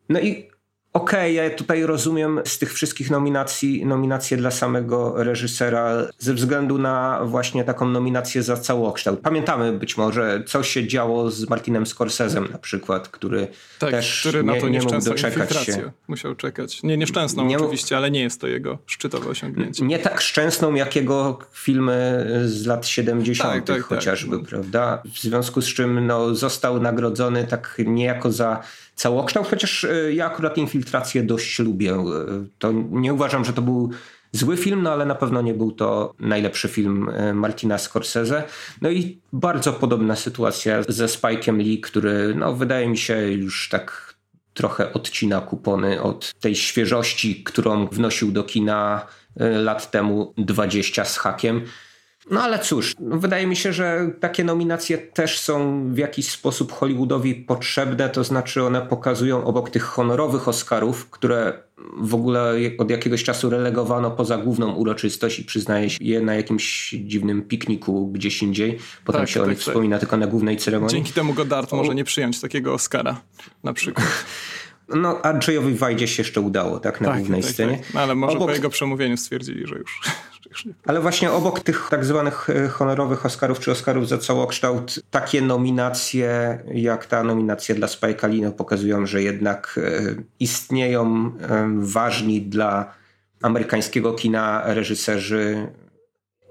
No 0.09 0.21
i 0.21 0.49
Okej, 0.92 1.38
okay, 1.38 1.51
ja 1.51 1.57
tutaj 1.57 1.83
rozumiem 1.83 2.40
z 2.44 2.59
tych 2.59 2.74
wszystkich 2.74 3.11
nominacji 3.11 3.87
nominacje 3.87 4.37
dla 4.37 4.51
samego 4.51 5.14
reżysera 5.16 6.07
ze 6.18 6.35
względu 6.35 6.79
na 6.79 7.20
właśnie 7.24 7.64
taką 7.64 7.88
nominację 7.88 8.42
za 8.42 8.57
całokształt. 8.57 9.20
Pamiętamy 9.20 9.72
być 9.72 9.96
może, 9.96 10.42
co 10.46 10.62
się 10.62 10.87
działo 10.87 11.31
z 11.31 11.48
Martinem 11.48 11.87
Scorsesem 11.87 12.48
na 12.53 12.59
przykład, 12.59 13.09
który 13.09 13.48
tak, 13.79 13.90
też 13.90 14.20
który 14.20 14.44
nie, 14.44 14.53
na 14.53 14.61
to 14.61 14.68
nie 14.68 14.81
mógł 14.81 15.05
doczekać 15.05 15.57
się. 15.57 15.92
Musiał 16.09 16.35
czekać. 16.35 16.83
Nie 16.83 16.96
nieszczęsną 16.96 17.44
nie, 17.44 17.59
oczywiście, 17.59 17.96
ale 17.96 18.11
nie 18.11 18.20
jest 18.20 18.40
to 18.40 18.46
jego 18.46 18.79
szczytowe 18.87 19.31
osiągnięcie. 19.31 19.85
Nie 19.85 19.98
tak 19.98 20.20
szczęsną, 20.20 20.74
jak 20.74 20.96
jego 20.96 21.38
filmy 21.53 22.27
z 22.46 22.66
lat 22.66 22.87
70. 22.87 23.51
Tak, 23.51 23.64
tak, 23.64 23.77
tak, 23.77 23.85
chociażby, 23.85 24.44
prawda? 24.44 25.03
W 25.14 25.18
związku 25.18 25.61
z 25.61 25.66
czym 25.66 26.07
no, 26.07 26.35
został 26.35 26.81
nagrodzony 26.81 27.44
tak 27.44 27.81
niejako 27.87 28.33
za 28.33 28.62
całokształt, 28.99 29.49
chociaż 29.49 29.85
e, 29.85 30.15
ja 30.15 30.27
akurat 30.27 30.59
infiltrację 30.59 31.23
dość 31.23 31.59
lubię. 31.59 31.93
E, 31.93 32.05
to 32.59 32.73
nie 32.91 33.15
uważam, 33.15 33.45
że 33.45 33.53
to 33.53 33.63
był 33.63 33.91
zły 34.33 34.57
film, 34.57 34.83
no 34.83 34.93
ale 34.93 35.07
na 35.07 35.15
pewno 35.15 35.43
nie 35.43 35.55
był 35.55 35.73
to 35.73 36.15
najlepszy 36.19 36.69
film 36.69 37.09
e, 37.09 37.35
Martina 37.35 37.79
Scorsese. 37.79 38.43
No 38.83 38.91
i 38.91 39.21
bardzo 39.33 39.73
podobna 39.73 40.17
sytuacja 40.17 40.83
ze 40.89 41.07
Spike'em 41.07 41.59
Lee, 41.59 41.81
który 41.81 42.35
no, 42.35 42.55
wydaje 42.55 42.89
mi 42.89 42.99
się 42.99 43.33
już 43.33 43.69
tak 43.69 44.15
trochę 44.55 44.93
odcina 44.93 45.41
kupony 45.41 46.03
od 46.03 46.35
tej 46.41 46.55
świeżości, 46.55 47.43
którą 47.45 47.87
wnosił 47.87 48.33
do 48.33 48.45
kina 48.45 49.07
lat 49.37 49.91
temu 49.91 50.35
20 50.37 51.05
z 51.05 51.19
hakiem. 51.19 51.63
No 52.31 52.43
ale 52.43 52.59
cóż, 52.59 52.95
no 53.01 53.19
wydaje 53.19 53.47
mi 53.47 53.57
się, 53.57 53.73
że 53.73 54.11
takie 54.21 54.45
nominacje 54.45 54.99
też 54.99 55.41
są 55.41 55.85
w 55.93 55.99
jakiś 55.99 56.31
sposób 56.31 56.73
Hollywoodowi 56.73 57.35
potrzebne, 57.35 58.09
to 58.09 58.25
znaczy 58.25 58.62
one 58.62 58.81
pokazują 58.81 59.45
obok 59.45 59.71
tych 59.71 59.83
honorowych 59.83 60.49
Oscarów, 60.49 61.11
które 61.11 61.69
w 62.01 62.14
ogóle 62.14 62.55
od 62.79 62.91
jakiegoś 62.91 63.25
czasu 63.25 63.51
relegowano 63.51 64.11
poza 64.11 64.38
główną 64.38 64.75
uroczystość 64.75 65.38
i 65.38 65.45
przyznaje 65.45 65.91
się 65.91 65.99
je 66.01 66.21
na 66.21 66.35
jakimś 66.35 66.91
dziwnym 66.91 67.43
pikniku 67.43 68.07
gdzieś 68.07 68.43
indziej. 68.43 68.79
Potem 69.05 69.21
tak, 69.21 69.29
się 69.29 69.41
tak, 69.41 69.47
o 69.47 69.51
nich 69.51 69.59
tak. 69.59 69.69
wspomina 69.69 69.99
tylko 69.99 70.17
na 70.17 70.27
głównej 70.27 70.57
ceremonii. 70.57 70.97
Dzięki 70.97 71.12
temu 71.12 71.35
Godard 71.35 71.73
o... 71.73 71.77
może 71.77 71.95
nie 71.95 72.05
przyjąć 72.05 72.41
takiego 72.41 72.75
Oscara 72.75 73.21
na 73.64 73.73
przykład. 73.73 74.07
No, 74.88 75.22
Andrzejowi 75.22 75.74
Wajdzie 75.74 76.09
się 76.09 76.22
jeszcze 76.22 76.40
udało, 76.40 76.81
tak, 76.81 77.01
na 77.01 77.09
tak, 77.09 77.18
głównej 77.18 77.42
tak, 77.42 77.51
scenie. 77.51 77.79
Tak. 77.79 77.94
No, 77.94 78.01
ale 78.01 78.14
może 78.14 78.37
obok... 78.37 78.48
po 78.48 78.55
jego 78.55 78.70
przemówieniu 78.70 79.16
stwierdzili, 79.16 79.66
że 79.66 79.79
już, 79.79 80.01
już 80.51 80.64
nie. 80.64 80.72
Ale 80.87 81.01
właśnie 81.01 81.31
obok 81.31 81.61
tych 81.61 81.87
tak 81.90 82.05
zwanych 82.05 82.51
e, 82.51 82.68
honorowych 82.68 83.27
Oscarów 83.27 83.61
czy 83.61 83.70
Oscarów 83.70 84.09
za 84.09 84.18
całokształt, 84.18 85.01
takie 85.11 85.42
nominacje 85.42 86.59
jak 86.74 87.07
ta 87.07 87.22
nominacja 87.22 87.74
dla 87.74 87.87
Spike'a 87.87 88.31
Lee 88.31 88.42
no, 88.42 88.53
pokazują, 88.53 89.07
że 89.07 89.22
jednak 89.22 89.81
e, 89.83 90.14
istnieją 90.40 91.33
e, 91.40 91.70
ważni 91.79 92.42
dla 92.42 92.94
amerykańskiego 93.42 94.12
kina 94.12 94.62
reżyserzy 94.66 95.68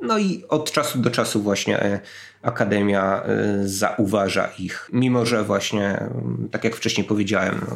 no 0.02 0.18
i 0.18 0.44
od 0.50 0.72
czasu 0.72 1.00
do 1.00 1.10
czasu 1.10 1.42
właśnie 1.42 2.00
Akademia 2.48 3.24
e, 3.24 3.68
zauważa 3.68 4.50
ich, 4.60 4.90
mimo 4.94 5.26
że 5.26 5.44
właśnie, 5.44 6.10
tak 6.52 6.64
jak 6.64 6.76
wcześniej 6.76 7.08
powiedziałem, 7.08 7.62
no, 7.70 7.76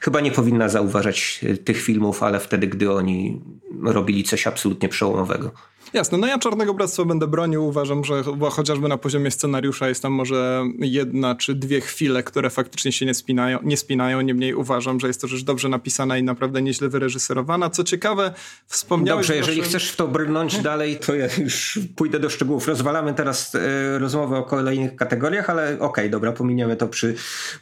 chyba 0.00 0.20
nie 0.20 0.30
powinna 0.30 0.68
zauważać 0.68 1.40
e, 1.42 1.56
tych 1.56 1.82
filmów, 1.82 2.22
ale 2.22 2.40
wtedy, 2.40 2.66
gdy 2.66 2.92
oni 2.92 3.40
robili 3.82 4.24
coś 4.24 4.46
absolutnie 4.46 4.88
przełomowego. 4.88 5.50
Jasne, 5.92 6.18
no 6.18 6.26
ja 6.26 6.38
Czarnego 6.38 6.74
Bractwa 6.74 7.04
będę 7.04 7.26
bronił. 7.26 7.66
Uważam, 7.66 8.04
że 8.04 8.22
chociażby 8.50 8.88
na 8.88 8.98
poziomie 8.98 9.30
scenariusza 9.30 9.88
jest 9.88 10.02
tam 10.02 10.12
może 10.12 10.64
jedna 10.78 11.34
czy 11.34 11.54
dwie 11.54 11.80
chwile, 11.80 12.22
które 12.22 12.50
faktycznie 12.50 12.92
się 12.92 13.06
nie 13.06 13.14
spinają. 13.14 13.58
Nie 13.62 13.76
spinają. 13.76 14.20
Niemniej 14.20 14.54
uważam, 14.54 15.00
że 15.00 15.06
jest 15.06 15.20
to 15.20 15.28
rzecz 15.28 15.44
dobrze 15.44 15.68
napisana 15.68 16.18
i 16.18 16.22
naprawdę 16.22 16.62
nieźle 16.62 16.88
wyreżyserowana. 16.88 17.70
Co 17.70 17.84
ciekawe, 17.84 18.34
wspomniałeś... 18.66 19.26
Dobrze, 19.26 19.36
jeżeli 19.36 19.62
chcesz 19.62 19.90
w 19.90 19.96
to 19.96 20.08
brnąć 20.08 20.58
dalej, 20.58 20.96
to 20.96 21.14
ja 21.14 21.26
już 21.38 21.78
pójdę 21.96 22.18
do 22.18 22.30
szczegółów. 22.30 22.68
Rozwalamy 22.68 23.14
teraz 23.14 23.56
rozmowę 23.98 24.38
o 24.38 24.42
kolejnych 24.42 24.96
kategoriach, 24.96 25.50
ale 25.50 25.64
okej, 25.64 25.80
okay, 25.80 26.10
dobra, 26.10 26.32
pominiemy 26.32 26.76
to 26.76 26.88
przy, 26.88 27.14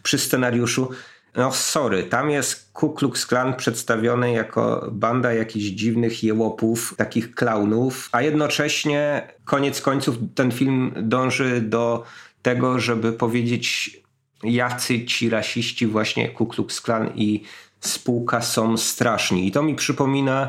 przy 0.02 0.18
scenariuszu. 0.18 0.88
No 1.36 1.52
sorry, 1.52 2.02
tam 2.02 2.30
jest 2.30 2.72
Ku 2.72 2.90
Klux 2.90 3.26
Klan 3.26 3.54
przedstawiony 3.54 4.32
jako 4.32 4.88
banda 4.92 5.32
jakichś 5.32 5.66
dziwnych 5.66 6.24
jełopów, 6.24 6.94
takich 6.96 7.34
klaunów, 7.34 8.08
a 8.12 8.22
jednocześnie 8.22 9.28
koniec 9.44 9.80
końców 9.80 10.16
ten 10.34 10.50
film 10.50 10.92
dąży 10.96 11.60
do 11.60 12.04
tego, 12.42 12.78
żeby 12.78 13.12
powiedzieć 13.12 13.96
jacy 14.42 15.04
ci 15.04 15.30
rasiści 15.30 15.86
właśnie 15.86 16.28
Ku 16.28 16.46
Klux 16.46 16.80
Klan 16.80 17.10
i 17.14 17.44
spółka 17.80 18.40
są 18.40 18.76
straszni. 18.76 19.48
I 19.48 19.52
to 19.52 19.62
mi 19.62 19.74
przypomina 19.74 20.48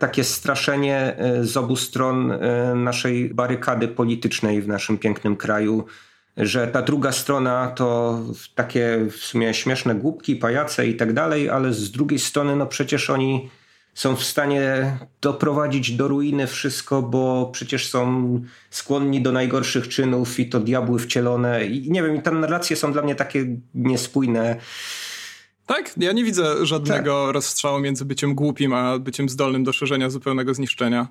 takie 0.00 0.24
straszenie 0.24 1.16
e, 1.18 1.44
z 1.44 1.56
obu 1.56 1.76
stron 1.76 2.32
e, 2.32 2.74
naszej 2.74 3.34
barykady 3.34 3.88
politycznej 3.88 4.62
w 4.62 4.68
naszym 4.68 4.98
pięknym 4.98 5.36
kraju, 5.36 5.84
że 6.36 6.66
ta 6.66 6.82
druga 6.82 7.12
strona 7.12 7.68
to 7.68 8.18
takie 8.54 8.98
w 9.10 9.16
sumie 9.16 9.54
śmieszne 9.54 9.94
głupki, 9.94 10.36
pajace 10.36 10.86
i 10.86 10.96
tak 10.96 11.12
dalej, 11.12 11.50
ale 11.50 11.72
z 11.72 11.90
drugiej 11.90 12.18
strony 12.18 12.56
no 12.56 12.66
przecież 12.66 13.10
oni 13.10 13.50
są 13.94 14.16
w 14.16 14.24
stanie 14.24 14.96
doprowadzić 15.20 15.92
do 15.92 16.08
ruiny 16.08 16.46
wszystko, 16.46 17.02
bo 17.02 17.50
przecież 17.52 17.88
są 17.88 18.40
skłonni 18.70 19.22
do 19.22 19.32
najgorszych 19.32 19.88
czynów 19.88 20.40
i 20.40 20.48
to 20.48 20.60
diabły 20.60 20.98
wcielone. 20.98 21.64
I 21.66 21.90
nie 21.90 22.02
wiem, 22.02 22.16
i 22.16 22.22
te 22.22 22.30
narracje 22.30 22.76
są 22.76 22.92
dla 22.92 23.02
mnie 23.02 23.14
takie 23.14 23.46
niespójne. 23.74 24.56
Tak? 25.74 25.94
Ja 25.96 26.12
nie 26.12 26.24
widzę 26.24 26.66
żadnego 26.66 27.26
tak. 27.26 27.34
rozstrzału 27.34 27.80
między 27.80 28.04
byciem 28.04 28.34
głupim, 28.34 28.72
a 28.72 28.98
byciem 28.98 29.28
zdolnym 29.28 29.64
do 29.64 29.72
szerzenia 29.72 30.10
zupełnego 30.10 30.54
zniszczenia. 30.54 31.08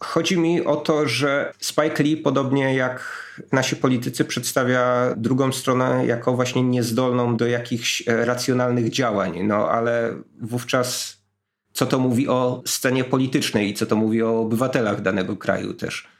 Chodzi 0.00 0.38
mi 0.38 0.64
o 0.64 0.76
to, 0.76 1.08
że 1.08 1.52
Spike 1.58 2.02
Lee, 2.02 2.16
podobnie 2.16 2.74
jak 2.74 3.26
nasi 3.52 3.76
politycy, 3.76 4.24
przedstawia 4.24 5.14
drugą 5.16 5.52
stronę 5.52 6.06
jako 6.06 6.32
właśnie 6.32 6.62
niezdolną 6.62 7.36
do 7.36 7.46
jakichś 7.46 8.08
e, 8.08 8.24
racjonalnych 8.24 8.90
działań. 8.90 9.42
No 9.42 9.70
ale 9.70 10.14
wówczas 10.40 11.16
co 11.72 11.86
to 11.86 11.98
mówi 11.98 12.28
o 12.28 12.62
scenie 12.66 13.04
politycznej 13.04 13.70
i 13.70 13.74
co 13.74 13.86
to 13.86 13.96
mówi 13.96 14.22
o 14.22 14.40
obywatelach 14.40 15.02
danego 15.02 15.36
kraju 15.36 15.74
też. 15.74 16.15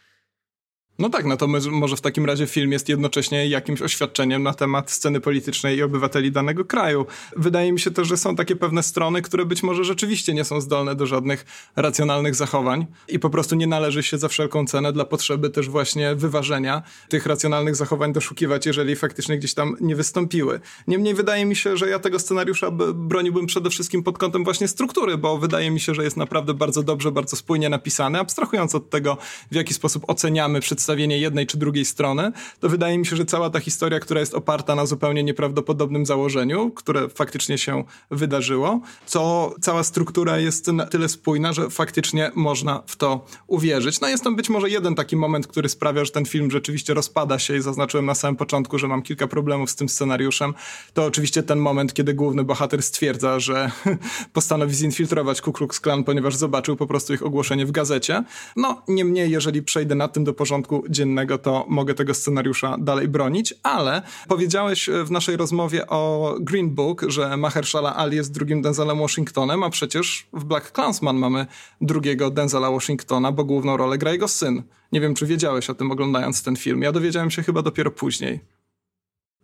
No 0.98 1.10
tak, 1.10 1.24
no 1.24 1.36
to 1.36 1.48
może 1.70 1.96
w 1.96 2.00
takim 2.00 2.26
razie 2.26 2.46
film 2.46 2.72
jest 2.72 2.88
jednocześnie 2.88 3.46
jakimś 3.46 3.82
oświadczeniem 3.82 4.42
na 4.42 4.54
temat 4.54 4.90
sceny 4.90 5.20
politycznej 5.20 5.76
i 5.76 5.82
obywateli 5.82 6.32
danego 6.32 6.64
kraju. 6.64 7.06
Wydaje 7.36 7.72
mi 7.72 7.80
się 7.80 7.90
też, 7.90 8.08
że 8.08 8.16
są 8.16 8.36
takie 8.36 8.56
pewne 8.56 8.82
strony, 8.82 9.22
które 9.22 9.44
być 9.44 9.62
może 9.62 9.84
rzeczywiście 9.84 10.34
nie 10.34 10.44
są 10.44 10.60
zdolne 10.60 10.94
do 10.94 11.06
żadnych 11.06 11.46
racjonalnych 11.76 12.34
zachowań 12.34 12.86
i 13.08 13.18
po 13.18 13.30
prostu 13.30 13.54
nie 13.54 13.66
należy 13.66 14.02
się 14.02 14.18
za 14.18 14.28
wszelką 14.28 14.66
cenę 14.66 14.92
dla 14.92 15.04
potrzeby 15.04 15.50
też 15.50 15.68
właśnie 15.68 16.14
wyważenia 16.14 16.82
tych 17.08 17.26
racjonalnych 17.26 17.76
zachowań 17.76 18.12
doszukiwać, 18.12 18.66
jeżeli 18.66 18.96
faktycznie 18.96 19.38
gdzieś 19.38 19.54
tam 19.54 19.76
nie 19.80 19.96
wystąpiły. 19.96 20.60
Niemniej 20.86 21.14
wydaje 21.14 21.44
mi 21.44 21.56
się, 21.56 21.76
że 21.76 21.88
ja 21.88 21.98
tego 21.98 22.18
scenariusza 22.18 22.70
broniłbym 22.94 23.46
przede 23.46 23.70
wszystkim 23.70 24.02
pod 24.02 24.18
kątem 24.18 24.44
właśnie 24.44 24.68
struktury, 24.68 25.18
bo 25.18 25.38
wydaje 25.38 25.70
mi 25.70 25.80
się, 25.80 25.94
że 25.94 26.04
jest 26.04 26.16
naprawdę 26.16 26.54
bardzo 26.54 26.82
dobrze, 26.82 27.12
bardzo 27.12 27.36
spójnie 27.36 27.68
napisany, 27.68 28.18
abstrahując 28.18 28.74
od 28.74 28.90
tego, 28.90 29.16
w 29.50 29.54
jaki 29.54 29.74
sposób 29.74 30.04
oceniamy 30.06 30.60
przedstawienie 30.60 30.85
przedstawienie 30.86 31.18
jednej 31.18 31.46
czy 31.46 31.58
drugiej 31.58 31.84
strony, 31.84 32.32
to 32.60 32.68
wydaje 32.68 32.98
mi 32.98 33.06
się, 33.06 33.16
że 33.16 33.24
cała 33.24 33.50
ta 33.50 33.60
historia, 33.60 34.00
która 34.00 34.20
jest 34.20 34.34
oparta 34.34 34.74
na 34.74 34.86
zupełnie 34.86 35.24
nieprawdopodobnym 35.24 36.06
założeniu, 36.06 36.70
które 36.70 37.08
faktycznie 37.08 37.58
się 37.58 37.84
wydarzyło, 38.10 38.80
to 39.12 39.54
cała 39.60 39.84
struktura 39.84 40.38
jest 40.38 40.66
na 40.66 40.86
tyle 40.86 41.08
spójna, 41.08 41.52
że 41.52 41.70
faktycznie 41.70 42.30
można 42.34 42.82
w 42.86 42.96
to 42.96 43.24
uwierzyć. 43.46 44.00
No 44.00 44.08
jest 44.08 44.24
tam 44.24 44.36
być 44.36 44.48
może 44.48 44.70
jeden 44.70 44.94
taki 44.94 45.16
moment, 45.16 45.46
który 45.46 45.68
sprawia, 45.68 46.04
że 46.04 46.10
ten 46.10 46.24
film 46.24 46.50
rzeczywiście 46.50 46.94
rozpada 46.94 47.38
się 47.38 47.56
i 47.56 47.60
zaznaczyłem 47.60 48.06
na 48.06 48.14
samym 48.14 48.36
początku, 48.36 48.78
że 48.78 48.88
mam 48.88 49.02
kilka 49.02 49.26
problemów 49.26 49.70
z 49.70 49.76
tym 49.76 49.88
scenariuszem. 49.88 50.54
To 50.94 51.04
oczywiście 51.04 51.42
ten 51.42 51.58
moment, 51.58 51.94
kiedy 51.94 52.14
główny 52.14 52.44
bohater 52.44 52.82
stwierdza, 52.82 53.40
że 53.40 53.70
postanowi 54.32 54.74
zinfiltrować 54.74 55.40
Ku 55.40 55.52
Klux 55.52 55.80
Klan, 55.80 56.04
ponieważ 56.04 56.36
zobaczył 56.36 56.76
po 56.76 56.86
prostu 56.86 57.14
ich 57.14 57.26
ogłoszenie 57.26 57.66
w 57.66 57.70
gazecie. 57.70 58.24
No, 58.56 58.82
niemniej, 58.88 59.30
jeżeli 59.30 59.62
przejdę 59.62 59.94
nad 59.94 60.12
tym 60.12 60.24
do 60.24 60.34
porządku 60.34 60.75
dziennego, 60.90 61.38
to 61.38 61.66
mogę 61.68 61.94
tego 61.94 62.14
scenariusza 62.14 62.76
dalej 62.78 63.08
bronić, 63.08 63.54
ale 63.62 64.02
powiedziałeś 64.28 64.90
w 65.04 65.10
naszej 65.10 65.36
rozmowie 65.36 65.86
o 65.86 66.34
Green 66.40 66.70
Book, 66.70 67.04
że 67.08 67.36
Mahershala 67.36 67.96
Ali 67.96 68.16
jest 68.16 68.32
drugim 68.32 68.62
Denzelem 68.62 68.98
Washingtonem, 68.98 69.62
a 69.62 69.70
przecież 69.70 70.26
w 70.32 70.44
Black 70.44 70.72
Clansman 70.72 71.16
mamy 71.16 71.46
drugiego 71.80 72.30
Denzela 72.30 72.70
Washingtona, 72.70 73.32
bo 73.32 73.44
główną 73.44 73.76
rolę 73.76 73.98
gra 73.98 74.12
jego 74.12 74.28
syn. 74.28 74.62
Nie 74.92 75.00
wiem, 75.00 75.14
czy 75.14 75.26
wiedziałeś 75.26 75.70
o 75.70 75.74
tym 75.74 75.90
oglądając 75.90 76.42
ten 76.42 76.56
film. 76.56 76.82
Ja 76.82 76.92
dowiedziałem 76.92 77.30
się 77.30 77.42
chyba 77.42 77.62
dopiero 77.62 77.90
później. 77.90 78.40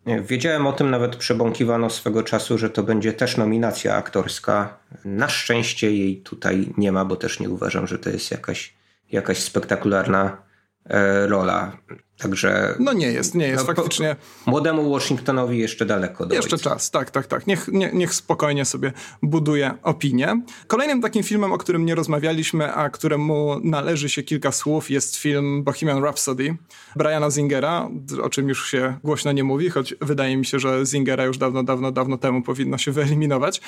Nie, 0.06 0.20
wiedziałem 0.20 0.66
o 0.66 0.72
tym, 0.72 0.90
nawet 0.90 1.16
przebąkiwano 1.16 1.90
swego 1.90 2.22
czasu, 2.22 2.58
że 2.58 2.70
to 2.70 2.82
będzie 2.82 3.12
też 3.12 3.36
nominacja 3.36 3.96
aktorska. 3.96 4.78
Na 5.04 5.28
szczęście 5.28 5.92
jej 5.92 6.16
tutaj 6.16 6.72
nie 6.76 6.92
ma, 6.92 7.04
bo 7.04 7.16
też 7.16 7.40
nie 7.40 7.50
uważam, 7.50 7.86
że 7.86 7.98
to 7.98 8.10
jest 8.10 8.30
jakaś, 8.30 8.74
jakaś 9.12 9.38
spektakularna 9.38 10.36
E, 10.84 11.26
rola. 11.26 11.72
Także. 12.18 12.74
No 12.78 12.92
nie 12.92 13.06
jest, 13.06 13.34
nie 13.34 13.46
jest 13.46 13.68
no, 13.68 13.74
faktycznie. 13.74 14.16
Młodemu 14.46 14.92
Washingtonowi 14.92 15.58
jeszcze 15.58 15.86
daleko 15.86 16.26
do 16.26 16.34
Jeszcze 16.34 16.58
czas, 16.58 16.90
tak, 16.90 17.10
tak, 17.10 17.26
tak. 17.26 17.46
Niech, 17.46 17.68
nie, 17.68 17.90
niech 17.92 18.14
spokojnie 18.14 18.64
sobie 18.64 18.92
buduje 19.22 19.74
opinię. 19.82 20.42
Kolejnym 20.66 21.02
takim 21.02 21.22
filmem, 21.22 21.52
o 21.52 21.58
którym 21.58 21.86
nie 21.86 21.94
rozmawialiśmy, 21.94 22.74
a 22.74 22.90
któremu 22.90 23.60
należy 23.64 24.08
się 24.08 24.22
kilka 24.22 24.52
słów, 24.52 24.90
jest 24.90 25.16
film 25.16 25.64
Bohemian 25.64 26.02
Rhapsody 26.02 26.56
Briana 26.96 27.30
Zingera, 27.30 27.88
o 28.22 28.30
czym 28.30 28.48
już 28.48 28.70
się 28.70 28.96
głośno 29.04 29.32
nie 29.32 29.44
mówi, 29.44 29.70
choć 29.70 29.94
wydaje 30.00 30.36
mi 30.36 30.46
się, 30.46 30.58
że 30.58 30.86
Zingera 30.86 31.24
już 31.24 31.38
dawno, 31.38 31.62
dawno, 31.62 31.92
dawno 31.92 32.18
temu 32.18 32.42
powinno 32.42 32.78
się 32.78 32.92
wyeliminować 33.02 33.60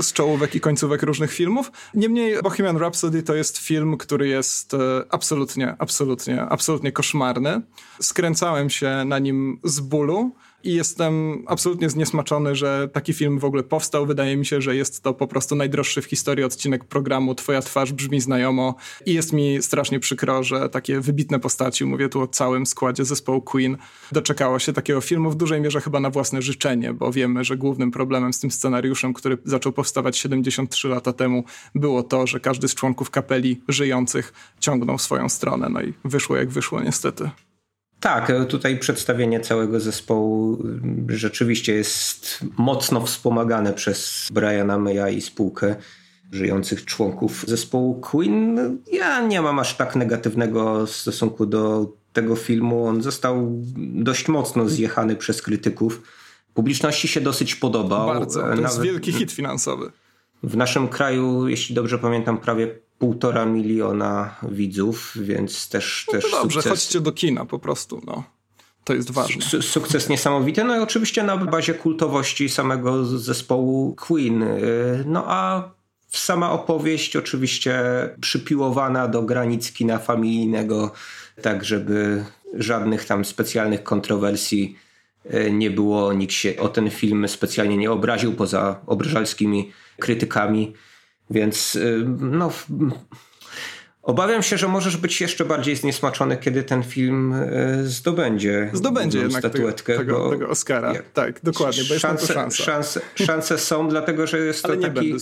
z 0.00 0.12
czołówek 0.12 0.54
i 0.54 0.60
końcówek 0.60 1.02
różnych 1.02 1.32
filmów. 1.32 1.72
Niemniej 1.94 2.42
Bohemian 2.42 2.76
Rhapsody 2.76 3.22
to 3.22 3.34
jest 3.34 3.58
film, 3.58 3.96
który 3.96 4.28
jest 4.28 4.74
e, 4.74 4.78
absolutnie, 5.10 5.76
absolutnie, 5.78 6.42
absolutnie 6.42 6.92
koszmarny 6.92 7.62
skręcałem 8.00 8.70
się 8.70 9.04
na 9.06 9.18
nim 9.18 9.60
z 9.64 9.80
bólu 9.80 10.32
i 10.64 10.74
jestem 10.74 11.44
absolutnie 11.46 11.90
zniesmaczony, 11.90 12.54
że 12.54 12.88
taki 12.92 13.12
film 13.12 13.38
w 13.38 13.44
ogóle 13.44 13.62
powstał. 13.62 14.06
Wydaje 14.06 14.36
mi 14.36 14.46
się, 14.46 14.60
że 14.60 14.76
jest 14.76 15.02
to 15.02 15.14
po 15.14 15.26
prostu 15.26 15.56
najdroższy 15.56 16.02
w 16.02 16.04
historii 16.04 16.44
odcinek 16.44 16.84
programu 16.84 17.34
Twoja 17.34 17.62
twarz 17.62 17.92
brzmi 17.92 18.20
znajomo 18.20 18.74
i 19.06 19.14
jest 19.14 19.32
mi 19.32 19.62
strasznie 19.62 20.00
przykro, 20.00 20.42
że 20.42 20.68
takie 20.68 21.00
wybitne 21.00 21.40
postaci, 21.40 21.84
mówię 21.84 22.08
tu 22.08 22.20
o 22.20 22.26
całym 22.26 22.66
składzie 22.66 23.04
zespołu 23.04 23.42
Queen, 23.42 23.76
doczekało 24.12 24.58
się 24.58 24.72
takiego 24.72 25.00
filmu 25.00 25.30
w 25.30 25.36
dużej 25.36 25.60
mierze 25.60 25.80
chyba 25.80 26.00
na 26.00 26.10
własne 26.10 26.42
życzenie, 26.42 26.92
bo 26.92 27.12
wiemy, 27.12 27.44
że 27.44 27.56
głównym 27.56 27.90
problemem 27.90 28.32
z 28.32 28.40
tym 28.40 28.50
scenariuszem, 28.50 29.12
który 29.12 29.38
zaczął 29.44 29.72
powstawać 29.72 30.18
73 30.18 30.88
lata 30.88 31.12
temu, 31.12 31.44
było 31.74 32.02
to, 32.02 32.26
że 32.26 32.40
każdy 32.40 32.68
z 32.68 32.74
członków 32.74 33.10
kapeli 33.10 33.62
żyjących 33.68 34.32
ciągnął 34.60 34.98
swoją 34.98 35.28
stronę. 35.28 35.68
No 35.68 35.82
i 35.82 35.94
wyszło 36.04 36.36
jak 36.36 36.50
wyszło 36.50 36.80
niestety. 36.80 37.30
Tak, 38.00 38.30
e, 38.30 38.44
tutaj 38.44 38.78
przedstawienie 38.78 39.40
całego 39.40 39.80
zespołu 39.80 40.58
mm, 40.64 41.06
rzeczywiście 41.08 41.74
jest 41.74 42.44
mocno 42.58 43.06
wspomagane 43.06 43.72
przez 43.72 44.28
Briana 44.32 44.78
Maya 44.78 45.08
i 45.12 45.20
spółkę 45.20 45.76
żyjących 46.32 46.84
członków 46.84 47.44
zespołu 47.48 48.00
Queen. 48.00 48.58
Ja 48.92 49.20
nie 49.26 49.42
mam 49.42 49.58
aż 49.58 49.76
tak 49.76 49.96
negatywnego 49.96 50.86
stosunku 50.86 51.46
do 51.46 51.92
tego 52.12 52.36
filmu. 52.36 52.86
On 52.86 53.02
został 53.02 53.62
dość 53.76 54.28
mocno 54.28 54.68
zjechany 54.68 55.16
przez 55.16 55.42
krytyków. 55.42 56.02
Publiczności 56.54 57.08
się 57.08 57.20
dosyć 57.20 57.54
podobał. 57.54 58.06
Bardzo, 58.06 58.40
to 58.40 58.48
jest 58.48 58.62
Nawet 58.62 58.82
wielki 58.82 59.12
hit 59.12 59.32
finansowy. 59.32 59.90
W 60.42 60.56
naszym 60.56 60.88
kraju, 60.88 61.48
jeśli 61.48 61.74
dobrze 61.74 61.98
pamiętam, 61.98 62.38
prawie 62.38 62.78
półtora 63.00 63.46
miliona 63.46 64.36
widzów, 64.42 65.12
więc 65.16 65.68
też, 65.68 66.04
no 66.06 66.12
też 66.12 66.30
dobrze, 66.30 66.54
sukces. 66.62 66.72
chodźcie 66.72 67.00
do 67.00 67.12
kina 67.12 67.44
po 67.44 67.58
prostu, 67.58 68.02
no. 68.06 68.24
To 68.84 68.94
jest 68.94 69.10
ważne. 69.10 69.42
Su 69.42 69.62
sukces 69.62 70.08
niesamowity, 70.08 70.64
no 70.64 70.76
i 70.76 70.78
oczywiście 70.78 71.22
na 71.22 71.36
bazie 71.36 71.74
kultowości 71.74 72.48
samego 72.48 73.04
zespołu 73.04 73.94
Queen. 73.94 74.42
Y, 74.42 75.04
no 75.06 75.24
a 75.26 75.70
sama 76.08 76.52
opowieść 76.52 77.16
oczywiście 77.16 77.82
przypiłowana 78.20 79.08
do 79.08 79.22
granic 79.22 79.72
kina 79.72 79.98
familijnego, 79.98 80.92
tak 81.42 81.64
żeby 81.64 82.24
żadnych 82.54 83.04
tam 83.04 83.24
specjalnych 83.24 83.82
kontrowersji 83.82 84.76
y, 85.34 85.50
nie 85.52 85.70
było. 85.70 86.12
Nikt 86.12 86.32
się 86.32 86.56
o 86.56 86.68
ten 86.68 86.90
film 86.90 87.28
specjalnie 87.28 87.76
nie 87.76 87.90
obraził 87.90 88.32
poza 88.32 88.80
obrażalskimi 88.86 89.72
krytykami. 89.98 90.74
Więc 91.30 91.76
y, 91.76 92.04
no, 92.18 92.52
obawiam 94.02 94.42
się, 94.42 94.58
że 94.58 94.68
możesz 94.68 94.96
być 94.96 95.20
jeszcze 95.20 95.44
bardziej 95.44 95.76
zniesmaczony, 95.76 96.36
kiedy 96.36 96.62
ten 96.62 96.82
film 96.82 97.32
y, 97.32 97.88
zdobędzie. 97.88 98.70
Zdobędzie 98.72 99.18
jednak 99.18 99.42
statuetkę, 99.42 99.98
tego, 99.98 100.14
tego, 100.14 100.30
tego 100.30 100.48
Oscara. 100.48 100.92
Tak, 101.14 101.40
dokładnie, 101.42 101.82
bo 101.88 101.98
szanse, 101.98 102.22
jest 102.22 102.34
szansa. 102.34 102.64
Szanse, 102.64 103.00
szanse 103.14 103.58
są, 103.58 103.88
dlatego 103.94 104.26
że 104.26 104.38
jest 104.38 104.64
Ale 104.64 104.76
to 104.76 104.82
taki, 104.82 105.14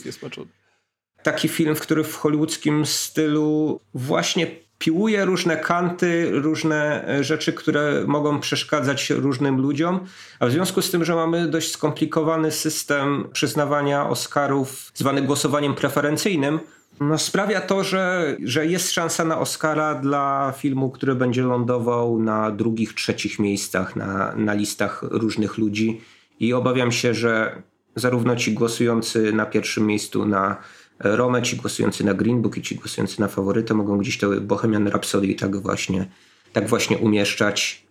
taki 1.22 1.48
film, 1.48 1.74
który 1.74 2.04
w 2.04 2.16
hollywoodzkim 2.16 2.86
stylu 2.86 3.80
właśnie 3.94 4.67
piłuje 4.78 5.24
różne 5.24 5.56
kanty, 5.56 6.30
różne 6.32 7.08
e, 7.08 7.24
rzeczy, 7.24 7.52
które 7.52 8.04
mogą 8.06 8.40
przeszkadzać 8.40 9.10
różnym 9.10 9.60
ludziom, 9.60 10.00
a 10.40 10.46
w 10.46 10.50
związku 10.50 10.82
z 10.82 10.90
tym, 10.90 11.04
że 11.04 11.14
mamy 11.14 11.48
dość 11.48 11.72
skomplikowany 11.72 12.50
system 12.50 13.28
przyznawania 13.32 14.08
Oscarów 14.08 14.92
zwany 14.94 15.22
głosowaniem 15.22 15.74
preferencyjnym, 15.74 16.60
no 17.00 17.18
sprawia 17.18 17.60
to, 17.60 17.84
że, 17.84 18.36
że 18.44 18.66
jest 18.66 18.92
szansa 18.92 19.24
na 19.24 19.38
Oscara 19.38 19.94
dla 19.94 20.54
filmu, 20.56 20.90
który 20.90 21.14
będzie 21.14 21.42
lądował 21.42 22.22
na 22.22 22.50
drugich, 22.50 22.94
trzecich 22.94 23.38
miejscach 23.38 23.96
na, 23.96 24.34
na 24.36 24.54
listach 24.54 25.02
różnych 25.02 25.58
ludzi. 25.58 26.00
I 26.40 26.52
obawiam 26.52 26.92
się, 26.92 27.14
że 27.14 27.62
zarówno 27.96 28.36
ci 28.36 28.52
głosujący 28.52 29.32
na 29.32 29.46
pierwszym 29.46 29.86
miejscu 29.86 30.26
na 30.26 30.56
Rome, 31.00 31.42
ci 31.42 31.56
głosujący 31.56 32.04
na 32.04 32.14
Green 32.14 32.42
Book 32.42 32.56
i 32.56 32.62
ci 32.62 32.74
głosujący 32.74 33.20
na 33.20 33.28
faworytę 33.28 33.74
mogą 33.74 33.98
gdzieś 33.98 34.18
te 34.18 34.40
Bohemian 34.40 34.88
Rhapsody 34.88 35.34
tak 35.34 35.56
właśnie, 35.56 36.06
tak 36.52 36.68
właśnie 36.68 36.98
umieszczać 36.98 37.86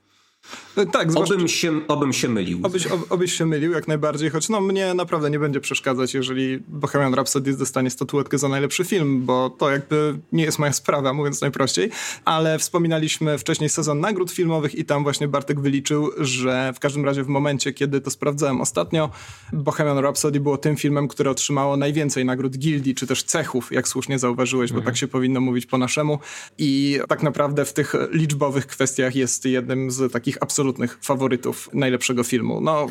tak, 0.85 1.11
zwłaszcza... 1.11 1.35
obym, 1.35 1.47
się, 1.47 1.87
obym 1.87 2.13
się 2.13 2.29
mylił. 2.29 2.59
Obyś, 2.63 2.87
ob, 2.87 3.11
obyś 3.11 3.33
się 3.33 3.45
mylił 3.45 3.71
jak 3.71 3.87
najbardziej, 3.87 4.29
choć 4.29 4.49
no 4.49 4.61
mnie 4.61 4.93
naprawdę 4.93 5.29
nie 5.29 5.39
będzie 5.39 5.59
przeszkadzać, 5.59 6.13
jeżeli 6.13 6.59
Bohemian 6.67 7.13
Rhapsody 7.13 7.57
dostanie 7.57 7.89
statuetkę 7.89 8.37
za 8.37 8.47
najlepszy 8.47 8.83
film, 8.83 9.25
bo 9.25 9.49
to 9.49 9.71
jakby 9.71 10.19
nie 10.31 10.43
jest 10.43 10.59
moja 10.59 10.73
sprawa, 10.73 11.13
mówiąc 11.13 11.41
najprościej, 11.41 11.89
ale 12.25 12.59
wspominaliśmy 12.59 13.37
wcześniej 13.37 13.69
sezon 13.69 13.99
nagród 13.99 14.31
filmowych 14.31 14.75
i 14.75 14.85
tam 14.85 15.03
właśnie 15.03 15.27
Bartek 15.27 15.59
wyliczył, 15.59 16.09
że 16.17 16.73
w 16.75 16.79
każdym 16.79 17.05
razie 17.05 17.23
w 17.23 17.27
momencie, 17.27 17.73
kiedy 17.73 18.01
to 18.01 18.11
sprawdzałem 18.11 18.61
ostatnio, 18.61 19.09
Bohemian 19.53 19.97
Rhapsody 19.99 20.39
było 20.39 20.57
tym 20.57 20.75
filmem, 20.75 21.07
które 21.07 21.31
otrzymało 21.31 21.77
najwięcej 21.77 22.25
nagród 22.25 22.57
gildii, 22.57 22.95
czy 22.95 23.07
też 23.07 23.23
cechów, 23.23 23.71
jak 23.71 23.87
słusznie 23.87 24.19
zauważyłeś, 24.19 24.71
mhm. 24.71 24.83
bo 24.83 24.89
tak 24.89 24.97
się 24.97 25.07
powinno 25.07 25.41
mówić 25.41 25.65
po 25.65 25.77
naszemu 25.77 26.19
i 26.57 26.99
tak 27.07 27.23
naprawdę 27.23 27.65
w 27.65 27.73
tych 27.73 27.95
liczbowych 28.11 28.67
kwestiach 28.67 29.15
jest 29.15 29.45
jednym 29.45 29.91
z 29.91 30.13
takich 30.13 30.37
absolutnych 30.41 30.66
absolutnych 30.67 30.97
faworytów 31.01 31.69
najlepszego 31.73 32.23
filmu. 32.23 32.61
No, 32.61 32.87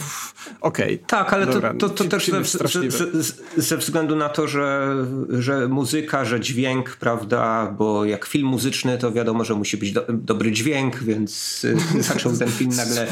okej. 0.60 0.94
Okay. 0.94 1.06
Tak, 1.06 1.32
ale 1.32 1.46
Dobra, 1.46 1.74
to, 1.74 1.88
to, 1.88 2.04
to 2.04 2.04
też 2.04 2.26
ze, 2.26 2.90
ze, 2.90 3.32
ze, 3.56 3.76
względu 3.76 4.16
na 4.16 4.28
to, 4.28 4.48
że, 4.48 4.96
że 5.28 5.68
muzyka, 5.68 6.24
że 6.24 6.40
dźwięk, 6.40 6.96
prawda, 6.96 7.74
bo 7.78 8.04
jak 8.04 8.26
film 8.26 8.46
muzyczny, 8.48 8.98
to 8.98 9.12
wiadomo, 9.12 9.44
że 9.44 9.54
musi 9.54 9.76
być 9.76 9.92
do, 9.92 10.04
dobry 10.08 10.52
dźwięk, 10.52 10.98
więc 10.98 11.64
y, 11.64 11.76
zaczął 12.12 12.36
ten 12.36 12.48
film 12.48 12.70
nagle 12.76 13.06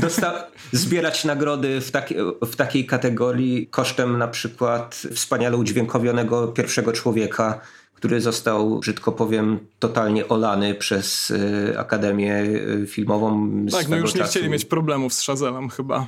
dosta- 0.00 0.44
zbierać 0.72 1.24
nagrody 1.24 1.80
w, 1.80 1.90
taki, 1.90 2.14
w 2.42 2.56
takiej 2.56 2.86
kategorii 2.86 3.66
kosztem 3.66 4.18
na 4.18 4.28
przykład 4.28 5.02
wspaniale 5.14 5.56
udźwiękowionego 5.56 6.48
pierwszego 6.48 6.92
człowieka 6.92 7.60
który 7.96 8.20
został, 8.20 8.78
brzydko 8.78 9.12
powiem, 9.12 9.58
totalnie 9.78 10.28
olany 10.28 10.74
przez 10.74 11.30
y, 11.30 11.74
Akademię 11.78 12.42
y, 12.42 12.86
Filmową. 12.86 13.50
Tak, 13.70 13.88
no 13.88 13.96
już 13.96 14.14
nie 14.14 14.22
chcieli 14.22 14.48
mieć 14.48 14.64
problemów 14.64 15.14
z 15.14 15.18
Shazelem 15.18 15.68
chyba 15.68 16.06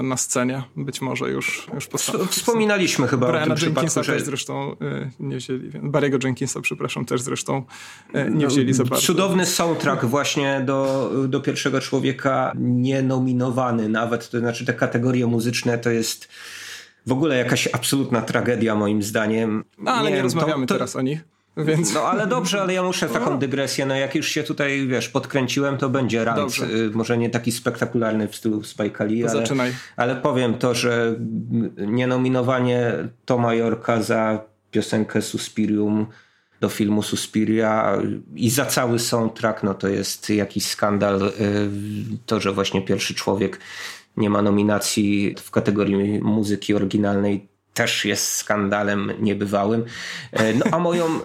y, 0.00 0.02
na 0.02 0.16
scenie. 0.16 0.62
Być 0.76 1.00
może 1.00 1.30
już, 1.30 1.66
już 1.74 1.86
postawili. 1.86 2.28
Wspominaliśmy 2.28 3.08
chyba 3.08 3.28
Briana 3.28 3.54
o 3.54 3.56
tym 3.56 3.66
Jenkinsa 3.66 4.02
że... 4.02 4.12
też 4.12 4.22
zresztą 4.22 4.72
y, 4.72 5.10
nie 5.20 5.36
wzięli. 5.36 5.70
Barry'ego 5.70 6.24
Jenkinsa, 6.24 6.60
przepraszam, 6.60 7.04
też 7.04 7.20
zresztą 7.20 7.62
y, 8.14 8.30
nie 8.30 8.44
no, 8.44 8.48
wzięli 8.48 8.72
za 8.72 8.84
bardzo. 8.84 9.06
Cudowny 9.06 9.46
soundtrack 9.46 10.04
właśnie 10.04 10.62
do, 10.66 11.10
do 11.28 11.40
pierwszego 11.40 11.80
człowieka, 11.80 12.52
nie 12.58 13.02
nominowany 13.02 13.88
nawet. 13.88 14.30
To 14.30 14.38
znaczy 14.38 14.64
te 14.64 14.74
kategorie 14.74 15.26
muzyczne 15.26 15.78
to 15.78 15.90
jest 15.90 16.28
w 17.06 17.12
ogóle 17.12 17.36
jakaś 17.36 17.68
absolutna 17.72 18.22
tragedia 18.22 18.74
moim 18.74 19.02
zdaniem. 19.02 19.64
No, 19.78 19.90
ale 19.90 20.10
nie, 20.10 20.16
nie 20.16 20.22
rozmawiamy 20.22 20.66
to, 20.66 20.74
to... 20.74 20.78
teraz 20.78 20.96
o 20.96 21.02
nich. 21.02 21.24
Więc... 21.56 21.94
No 21.94 22.02
ale 22.02 22.26
dobrze, 22.26 22.60
ale 22.62 22.74
ja 22.74 22.82
muszę 22.82 23.08
taką 23.08 23.38
dygresję, 23.38 23.86
no 23.86 23.94
jak 23.94 24.14
już 24.14 24.28
się 24.28 24.42
tutaj, 24.42 24.86
wiesz, 24.86 25.08
podkręciłem, 25.08 25.76
to 25.76 25.88
będzie 25.88 26.24
rant. 26.24 26.58
Y, 26.58 26.90
może 26.94 27.18
nie 27.18 27.30
taki 27.30 27.52
spektakularny 27.52 28.28
w 28.28 28.36
stylu 28.36 28.64
Spike 28.64 29.04
Lee, 29.04 29.26
ale, 29.26 29.44
ale 29.96 30.16
powiem 30.16 30.54
to, 30.54 30.74
że 30.74 31.14
nienominowanie 31.76 32.92
Toma 33.24 33.54
Yorka 33.54 34.02
za 34.02 34.40
piosenkę 34.70 35.22
Suspirium 35.22 36.06
do 36.60 36.68
filmu 36.68 37.02
Suspiria 37.02 37.98
i 38.34 38.50
za 38.50 38.66
cały 38.66 38.98
soundtrack, 38.98 39.62
no 39.62 39.74
to 39.74 39.88
jest 39.88 40.30
jakiś 40.30 40.66
skandal, 40.66 41.22
y, 41.22 41.32
to, 42.26 42.40
że 42.40 42.52
właśnie 42.52 42.82
pierwszy 42.82 43.14
człowiek 43.14 43.60
nie 44.16 44.30
ma 44.30 44.42
nominacji 44.42 45.34
w 45.38 45.50
kategorii 45.50 46.20
muzyki 46.20 46.74
oryginalnej 46.74 47.48
też 47.76 48.04
jest 48.04 48.34
skandalem 48.34 49.12
niebywałym. 49.20 49.84
E, 50.32 50.54
no 50.54 50.64
a 50.72 50.78
moją 50.78 51.06
y, 51.06 51.22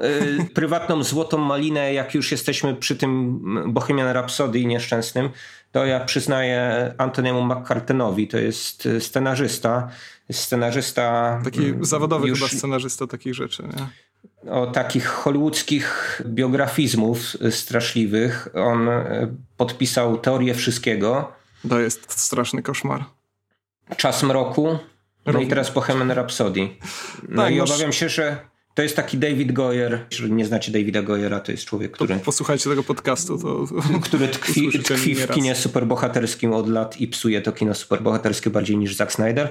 prywatną 0.53 1.03
złotą 1.03 1.37
malinę, 1.37 1.93
jak 1.93 2.15
już 2.15 2.31
jesteśmy 2.31 2.75
przy 2.75 2.95
tym 2.95 3.39
Bohemian 3.73 4.13
Rhapsody 4.13 4.65
nieszczęsnym, 4.65 5.29
to 5.71 5.85
ja 5.85 5.99
przyznaję 5.99 6.93
Antoniemu 6.97 7.43
McCartenowi, 7.43 8.27
to 8.27 8.37
jest 8.37 8.85
e, 8.85 9.01
scenarzysta. 9.01 9.87
Scenarzysta. 10.31 11.39
Taki 11.43 11.73
zawodowy 11.81 12.27
już, 12.27 12.39
chyba 12.39 12.51
scenarzysta 12.51 13.07
takich 13.07 13.33
rzeczy, 13.33 13.63
nie? 13.63 13.87
O 14.51 14.67
takich 14.67 15.05
hollywoodzkich 15.05 16.21
biografizmów 16.25 17.19
straszliwych. 17.49 18.47
On 18.53 18.89
podpisał 19.57 20.17
teorię 20.17 20.53
wszystkiego 20.53 21.40
to 21.69 21.79
jest 21.79 22.19
straszny 22.19 22.63
koszmar. 22.63 23.05
Czas 23.97 24.23
mroku. 24.23 24.79
No 25.25 25.39
i 25.39 25.47
teraz 25.47 25.73
Bohemian 25.73 26.11
Rhapsody. 26.11 26.69
No 27.29 27.41
tak, 27.41 27.53
i 27.53 27.61
obawiam 27.61 27.93
się, 27.93 28.09
że 28.09 28.50
to 28.73 28.81
jest 28.81 28.95
taki 28.95 29.17
David 29.17 29.51
Goyer. 29.51 30.05
Jeżeli 30.11 30.33
nie 30.33 30.45
znacie 30.45 30.71
Davida 30.71 31.01
Goyera, 31.01 31.39
to 31.39 31.51
jest 31.51 31.65
człowiek, 31.65 31.91
który... 31.91 32.15
Posłuchajcie 32.15 32.69
tego 32.69 32.83
podcastu. 32.83 33.37
To, 33.37 33.65
który 34.03 34.27
tkwi, 34.27 34.79
tkwi 34.83 35.15
w 35.15 35.27
kinie 35.27 35.55
superbohaterskim 35.55 36.53
od 36.53 36.69
lat 36.69 37.01
i 37.01 37.07
psuje 37.07 37.41
to 37.41 37.51
kino 37.51 37.73
superbohaterskie 37.73 38.49
bardziej 38.49 38.77
niż 38.77 38.95
Zack 38.95 39.11
Snyder. 39.11 39.49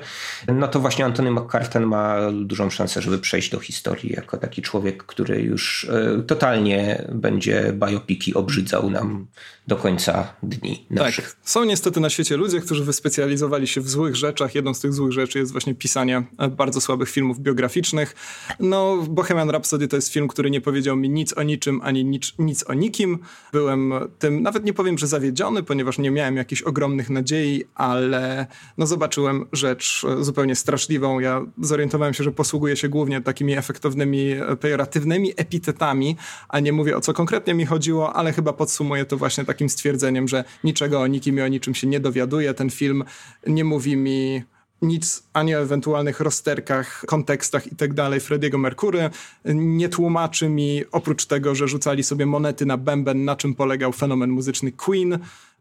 No 0.55 0.69
to 0.69 0.81
właśnie 0.81 1.05
Antony 1.05 1.31
McCarten 1.31 1.87
ma 1.87 2.17
dużą 2.33 2.71
szansę, 2.71 3.03
żeby 3.03 3.19
przejść 3.19 3.51
do 3.51 3.59
historii 3.61 4.13
jako 4.13 4.37
taki 4.37 4.63
człowiek, 4.63 5.03
który 5.03 5.43
już 5.43 5.85
e, 5.85 6.23
totalnie 6.23 7.05
będzie 7.13 7.73
biopiki 7.73 8.35
obrzydzał 8.35 8.91
nam 8.91 9.27
do 9.67 9.77
końca 9.77 10.35
dni 10.43 10.87
naszych. 10.91 11.25
Tak. 11.25 11.37
Są 11.43 11.65
niestety 11.65 12.01
na 12.01 12.11
świecie 12.11 12.37
ludzie, 12.37 12.61
którzy 12.61 12.85
wyspecjalizowali 12.85 13.67
się 13.67 13.81
w 13.81 13.91
złych 13.91 14.17
rzeczach. 14.17 14.55
Jedną 14.55 14.75
z 14.75 14.81
tych 14.81 14.93
złych 14.93 15.13
rzeczy 15.13 15.39
jest 15.39 15.53
właśnie 15.53 15.75
pisanie 15.75 16.23
bardzo 16.51 16.81
słabych 16.81 17.11
filmów 17.11 17.41
biograficznych. 17.41 18.15
No 18.61 18.97
Bohemian 19.11 19.51
Rhapsody 19.51 19.89
to 19.89 19.97
jest 19.97 20.13
film, 20.13 20.29
który 20.29 20.51
nie 20.51 20.61
powiedział 20.61 20.97
mi 20.97 21.11
nic 21.11 21.33
o 21.33 21.43
niczym, 21.43 21.81
ani 21.85 22.05
nic, 22.05 22.33
nic 22.39 22.65
o 22.71 22.75
nikim. 22.75 23.19
Byłem 23.53 23.93
tym, 24.19 24.43
nawet 24.43 24.65
nie 24.65 24.73
powiem, 24.73 24.99
że 24.99 25.07
zawiedziony, 25.07 25.63
ponieważ 25.63 25.99
nie 25.99 26.11
miałem 26.11 26.37
jakichś 26.37 26.63
ogromnych 26.63 27.11
nadziei, 27.11 27.65
ale 27.75 28.47
no 28.79 28.87
zobaczyłem 28.87 29.47
rzecz 29.53 30.07
zupełnie 30.21 30.55
straszliwą. 30.55 31.21
Ja 31.21 31.47
zorientowałem 31.63 32.15
się, 32.15 32.25
że 32.25 32.33
posługuję 32.33 32.77
się 32.77 32.89
głównie 32.89 33.21
takimi 33.21 33.53
efektownymi, 33.53 34.35
pejoratywnymi 34.61 35.33
epitetami, 35.37 36.17
a 36.49 36.61
nie 36.61 36.73
mówię 36.73 36.97
o 36.97 37.01
co 37.01 37.13
konkretnie 37.13 37.55
mi 37.55 37.67
chodziło, 37.67 38.13
ale 38.13 38.33
chyba 38.33 38.53
podsumuję 38.53 39.05
to 39.05 39.17
właśnie 39.17 39.45
takim 39.45 39.69
stwierdzeniem, 39.69 40.29
że 40.29 40.45
niczego 40.65 41.01
o 41.01 41.07
nikim 41.07 41.39
i 41.39 41.41
o 41.41 41.49
niczym 41.49 41.75
się 41.75 41.87
nie 41.87 42.01
dowiaduję. 42.01 42.55
Ten 42.55 42.71
film 42.71 43.05
nie 43.47 43.65
mówi 43.65 43.97
mi 43.97 44.43
nic 44.83 45.23
ani 45.33 45.55
o 45.57 45.61
ewentualnych 45.61 46.21
rozterkach, 46.21 47.05
kontekstach 47.07 47.73
i 47.73 47.77
tak 47.77 47.95
Frediego 48.21 48.59
Merkury. 48.59 49.11
Nie 49.55 49.89
tłumaczy 49.89 50.49
mi, 50.49 50.83
oprócz 50.93 51.27
tego, 51.27 51.55
że 51.55 51.69
rzucali 51.69 52.05
sobie 52.05 52.27
monety 52.27 52.67
na 52.67 52.77
bęben, 52.77 53.25
na 53.25 53.37
czym 53.37 53.55
polegał 53.55 53.93
fenomen 53.93 54.31
muzyczny 54.31 54.73
Queen 54.73 55.19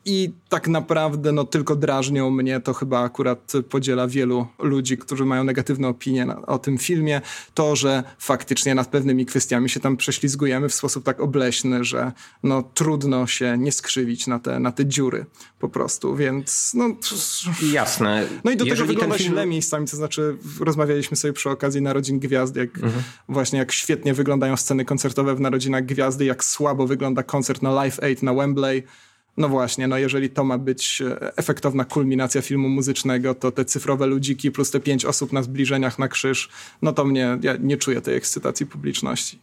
i 0.09 0.33
tak 0.49 0.67
naprawdę 0.67 1.31
no, 1.31 1.43
tylko 1.43 1.75
drażnią 1.75 2.29
mnie, 2.31 2.59
to 2.59 2.73
chyba 2.73 2.99
akurat 2.99 3.53
podziela 3.69 4.07
wielu 4.07 4.47
ludzi, 4.59 4.97
którzy 4.97 5.25
mają 5.25 5.43
negatywne 5.43 5.87
opinie 5.87 6.25
na, 6.25 6.45
o 6.45 6.59
tym 6.59 6.77
filmie, 6.77 7.21
to, 7.53 7.75
że 7.75 8.03
faktycznie 8.19 8.75
nad 8.75 8.87
pewnymi 8.87 9.25
kwestiami 9.25 9.69
się 9.69 9.79
tam 9.79 9.97
prześlizgujemy 9.97 10.69
w 10.69 10.73
sposób 10.73 11.03
tak 11.03 11.19
obleśny, 11.19 11.83
że 11.83 12.11
no, 12.43 12.63
trudno 12.73 13.27
się 13.27 13.57
nie 13.57 13.71
skrzywić 13.71 14.27
na 14.27 14.39
te, 14.39 14.59
na 14.59 14.71
te 14.71 14.85
dziury 14.85 15.25
po 15.59 15.69
prostu, 15.69 16.15
więc 16.15 16.71
no... 16.73 16.85
Jasne. 17.73 18.27
No 18.43 18.51
i 18.51 18.57
do 18.57 18.65
Jeżeli 18.65 18.87
tego 18.87 18.93
wygląda 18.93 19.17
film... 19.17 19.31
źle 19.31 19.45
miejscami, 19.45 19.87
to 19.87 19.97
znaczy 19.97 20.37
rozmawialiśmy 20.59 21.17
sobie 21.17 21.33
przy 21.33 21.49
okazji 21.49 21.81
Narodzin 21.81 22.19
Gwiazdy, 22.19 22.59
jak 22.59 22.75
mhm. 22.75 23.03
właśnie 23.29 23.59
jak 23.59 23.71
świetnie 23.71 24.13
wyglądają 24.13 24.57
sceny 24.57 24.85
koncertowe 24.85 25.35
w 25.35 25.39
Narodzinach 25.39 25.85
Gwiazdy, 25.85 26.25
jak 26.25 26.43
słabo 26.43 26.87
wygląda 26.87 27.23
koncert 27.23 27.61
na 27.61 27.71
Live 27.71 28.03
Aid 28.03 28.23
na 28.23 28.33
Wembley, 28.33 28.83
no 29.39 29.49
właśnie, 29.49 29.88
no 29.88 29.97
jeżeli 29.97 30.30
to 30.30 30.43
ma 30.43 30.58
być 30.58 31.02
e, 31.02 31.38
efektowna 31.38 31.86
kulminacja 31.86 32.41
filmu 32.41 32.69
muzycznego, 32.69 33.36
to 33.36 33.52
te 33.52 33.65
cyfrowe 33.65 34.08
ludziki 34.08 34.52
plus 34.52 34.71
te 34.71 34.80
pięć 34.80 35.06
osób 35.06 35.34
na 35.34 35.43
zbliżeniach 35.43 35.99
na 35.99 36.08
krzyż, 36.08 36.49
no 36.82 36.93
to 36.93 37.06
mnie, 37.06 37.38
ja 37.41 37.56
nie 37.60 37.78
czuję 37.78 38.02
tej 38.02 38.15
ekscytacji 38.15 38.65
publiczności. 38.65 39.39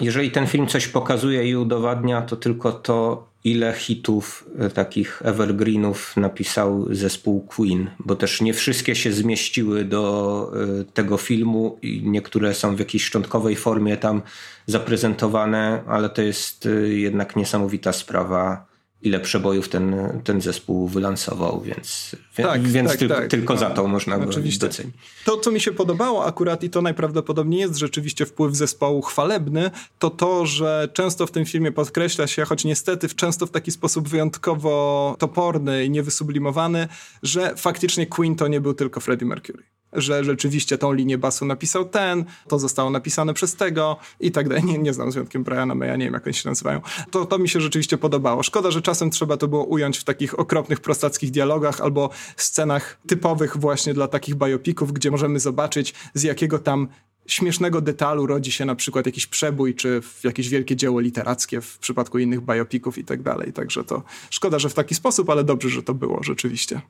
Jeżeli 0.00 0.30
ten 0.30 0.46
film 0.46 0.66
coś 0.66 0.88
pokazuje 0.88 1.50
i 1.50 1.56
udowadnia, 1.56 2.22
to 2.22 2.36
tylko 2.36 2.72
to, 2.72 3.28
ile 3.44 3.72
hitów 3.72 4.48
e, 4.58 4.70
takich 4.70 5.22
evergreenów 5.24 6.16
napisał 6.16 6.94
zespół 6.94 7.40
Queen, 7.40 7.90
bo 7.98 8.16
też 8.16 8.40
nie 8.40 8.54
wszystkie 8.54 8.94
się 8.94 9.12
zmieściły 9.12 9.84
do 9.84 10.52
e, 10.80 10.84
tego 10.84 11.16
filmu 11.16 11.78
i 11.82 12.02
niektóre 12.04 12.54
są 12.54 12.76
w 12.76 12.78
jakiejś 12.78 13.04
szczątkowej 13.04 13.56
formie 13.56 13.96
tam 13.96 14.22
zaprezentowane, 14.66 15.82
ale 15.86 16.08
to 16.08 16.22
jest 16.22 16.68
jednak 16.84 17.36
niesamowita 17.36 17.92
sprawa 17.92 18.67
ile 19.02 19.20
przebojów 19.20 19.68
ten, 19.68 19.96
ten 20.24 20.40
zespół 20.40 20.88
wylansował, 20.88 21.60
więc, 21.60 22.16
tak, 22.36 22.62
więc 22.62 22.90
tak, 22.90 22.98
ty, 22.98 23.08
tak, 23.08 23.28
tylko 23.28 23.54
no, 23.54 23.60
za 23.60 23.70
to 23.70 23.88
można 23.88 24.16
oczywiście. 24.16 24.66
docenić. 24.66 24.94
To, 25.24 25.36
co 25.36 25.50
mi 25.50 25.60
się 25.60 25.72
podobało 25.72 26.24
akurat 26.24 26.64
i 26.64 26.70
to 26.70 26.82
najprawdopodobniej 26.82 27.60
jest 27.60 27.76
rzeczywiście 27.76 28.26
wpływ 28.26 28.54
zespołu 28.54 29.02
chwalebny, 29.02 29.70
to 29.98 30.10
to, 30.10 30.46
że 30.46 30.88
często 30.92 31.26
w 31.26 31.30
tym 31.30 31.46
filmie 31.46 31.72
podkreśla 31.72 32.26
się, 32.26 32.44
choć 32.44 32.64
niestety 32.64 33.08
często 33.08 33.46
w 33.46 33.50
taki 33.50 33.70
sposób 33.70 34.08
wyjątkowo 34.08 35.16
toporny 35.18 35.84
i 35.84 35.90
niewysublimowany, 35.90 36.88
że 37.22 37.56
faktycznie 37.56 38.06
Queen 38.06 38.36
to 38.36 38.48
nie 38.48 38.60
był 38.60 38.74
tylko 38.74 39.00
Freddie 39.00 39.28
Mercury 39.28 39.62
że 39.92 40.24
rzeczywiście 40.24 40.78
tą 40.78 40.92
linię 40.92 41.18
basu 41.18 41.44
napisał 41.44 41.84
ten, 41.84 42.24
to 42.48 42.58
zostało 42.58 42.90
napisane 42.90 43.34
przez 43.34 43.56
tego 43.56 43.96
i 44.20 44.32
tak 44.32 44.48
dalej. 44.48 44.64
Nie, 44.64 44.78
nie 44.78 44.92
znam 44.92 45.10
z 45.10 45.14
wyjątkiem 45.14 45.44
Briana 45.44 45.74
Maya, 45.74 45.98
nie 45.98 46.04
wiem 46.04 46.14
jak 46.14 46.26
oni 46.26 46.34
się 46.34 46.48
nazywają. 46.48 46.80
To, 47.10 47.26
to 47.26 47.38
mi 47.38 47.48
się 47.48 47.60
rzeczywiście 47.60 47.98
podobało. 47.98 48.42
Szkoda, 48.42 48.70
że 48.70 48.82
czasem 48.82 49.10
trzeba 49.10 49.36
to 49.36 49.48
było 49.48 49.64
ująć 49.64 49.98
w 49.98 50.04
takich 50.04 50.38
okropnych, 50.38 50.80
prostackich 50.80 51.30
dialogach 51.30 51.80
albo 51.80 52.10
scenach 52.36 52.98
typowych 53.06 53.56
właśnie 53.56 53.94
dla 53.94 54.08
takich 54.08 54.34
biopików, 54.34 54.92
gdzie 54.92 55.10
możemy 55.10 55.40
zobaczyć 55.40 55.94
z 56.14 56.22
jakiego 56.22 56.58
tam 56.58 56.88
śmiesznego 57.26 57.80
detalu 57.80 58.26
rodzi 58.26 58.52
się 58.52 58.64
na 58.64 58.74
przykład 58.74 59.06
jakiś 59.06 59.26
przebój, 59.26 59.74
czy 59.74 60.00
jakieś 60.24 60.48
wielkie 60.48 60.76
dzieło 60.76 61.00
literackie 61.00 61.60
w 61.60 61.78
przypadku 61.78 62.18
innych 62.18 62.40
biopików 62.40 62.98
i 62.98 63.04
tak 63.04 63.22
dalej. 63.22 63.52
Także 63.52 63.84
to 63.84 64.02
szkoda, 64.30 64.58
że 64.58 64.68
w 64.68 64.74
taki 64.74 64.94
sposób, 64.94 65.30
ale 65.30 65.44
dobrze, 65.44 65.68
że 65.68 65.82
to 65.82 65.94
było 65.94 66.22
rzeczywiście. 66.22 66.80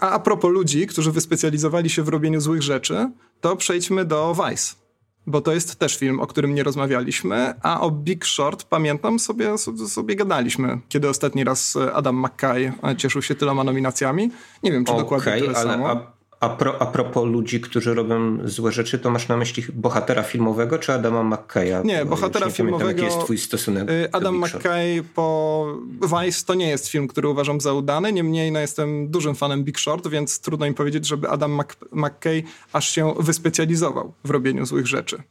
A 0.00 0.10
a 0.10 0.18
propos 0.18 0.50
ludzi, 0.50 0.86
którzy 0.86 1.12
wyspecjalizowali 1.12 1.90
się 1.90 2.02
w 2.02 2.08
robieniu 2.08 2.40
złych 2.40 2.62
rzeczy, 2.62 3.10
to 3.40 3.56
przejdźmy 3.56 4.04
do 4.04 4.34
Vice 4.34 4.80
bo 5.26 5.40
to 5.40 5.52
jest 5.52 5.76
też 5.76 5.96
film, 5.96 6.20
o 6.20 6.26
którym 6.26 6.54
nie 6.54 6.62
rozmawialiśmy, 6.62 7.54
a 7.62 7.80
o 7.80 7.90
Big 7.90 8.26
Short 8.26 8.64
pamiętam 8.64 9.18
sobie, 9.18 9.58
sobie, 9.58 9.86
sobie 9.86 10.16
gadaliśmy, 10.16 10.78
kiedy 10.88 11.08
ostatni 11.08 11.44
raz 11.44 11.78
Adam 11.94 12.16
McKay 12.24 12.72
cieszył 12.96 13.22
się 13.22 13.34
tyloma 13.34 13.64
nominacjami. 13.64 14.30
Nie 14.62 14.72
wiem, 14.72 14.84
czy 14.84 14.92
okay, 14.92 15.02
dokładnie 15.02 15.32
tyle 15.32 15.56
ale 15.56 15.72
samo. 15.72 15.90
A 15.90 16.19
a, 16.40 16.48
pro, 16.48 16.82
a 16.82 16.86
propos 16.86 17.28
ludzi, 17.28 17.60
którzy 17.60 17.94
robią 17.94 18.38
złe 18.44 18.72
rzeczy, 18.72 18.98
to 18.98 19.10
masz 19.10 19.28
na 19.28 19.36
myśli 19.36 19.64
bohatera 19.72 20.22
filmowego 20.22 20.78
czy 20.78 20.92
Adama 20.92 21.22
McKaya? 21.22 21.84
Nie, 21.84 22.04
bohatera 22.04 22.46
nie 22.46 22.52
filmowego. 22.52 22.84
Pamiętam, 22.84 23.04
jaki 23.04 23.14
jest 23.14 23.24
twój 23.24 23.38
stosunek? 23.38 23.90
Y, 23.90 24.08
Adam 24.12 24.38
McKay 24.38 25.02
po 25.14 25.66
Vice 26.02 26.44
to 26.46 26.54
nie 26.54 26.68
jest 26.68 26.88
film, 26.88 27.08
który 27.08 27.28
uważam 27.28 27.60
za 27.60 27.72
udany, 27.72 28.12
niemniej 28.12 28.52
no, 28.52 28.60
jestem 28.60 29.10
dużym 29.10 29.34
fanem 29.34 29.64
Big 29.64 29.80
Short, 29.80 30.08
więc 30.08 30.40
trudno 30.40 30.66
mi 30.66 30.74
powiedzieć, 30.74 31.06
żeby 31.06 31.28
Adam 31.28 31.60
McKay 31.92 32.42
aż 32.72 32.88
się 32.88 33.14
wyspecjalizował 33.18 34.12
w 34.24 34.30
robieniu 34.30 34.66
złych 34.66 34.86
rzeczy. 34.86 35.22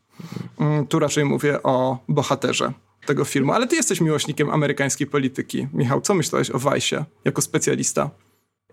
Mm, 0.60 0.88
tu 0.88 1.00
raczej 1.00 1.26
mówię 1.26 1.64
o 1.64 1.98
bohaterze 2.08 2.74
tego 3.06 3.26
filmu. 3.26 3.54
Ale 3.54 3.68
ty 3.68 3.76
jesteś 3.76 4.02
miłośnikiem 4.02 4.50
amerykańskiej 4.50 5.08
polityki. 5.08 5.68
Michał, 5.74 6.02
co 6.02 6.14
myślałeś 6.14 6.52
o 6.52 6.60
Vice 6.60 7.06
jako 7.26 7.42
specjalista? 7.42 8.10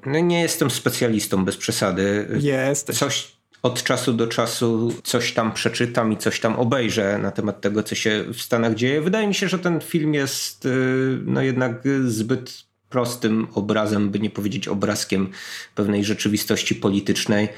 No 0.06 0.20
nie 0.20 0.40
jestem 0.40 0.70
specjalistą 0.70 1.44
bez 1.44 1.56
przesady. 1.56 2.28
Jesteś. 2.40 2.98
Coś 2.98 3.36
od 3.62 3.82
czasu 3.82 4.12
do 4.12 4.26
czasu 4.26 4.92
coś 5.04 5.32
tam 5.32 5.52
przeczytam 5.52 6.12
i 6.12 6.16
coś 6.16 6.40
tam 6.40 6.56
obejrzę 6.56 7.18
na 7.18 7.30
temat 7.30 7.60
tego, 7.60 7.82
co 7.82 7.94
się 7.94 8.24
w 8.32 8.42
Stanach 8.42 8.74
dzieje. 8.74 9.00
Wydaje 9.00 9.26
mi 9.26 9.34
się, 9.34 9.48
że 9.48 9.58
ten 9.58 9.80
film 9.80 10.14
jest 10.14 10.66
y, 10.66 11.18
no 11.24 11.42
jednak 11.42 11.82
zbyt 12.06 12.66
prostym 12.88 13.46
obrazem, 13.54 14.10
by 14.10 14.18
nie 14.18 14.30
powiedzieć 14.30 14.68
obrazkiem 14.68 15.30
pewnej 15.74 16.04
rzeczywistości 16.04 16.74
politycznej. 16.74 17.48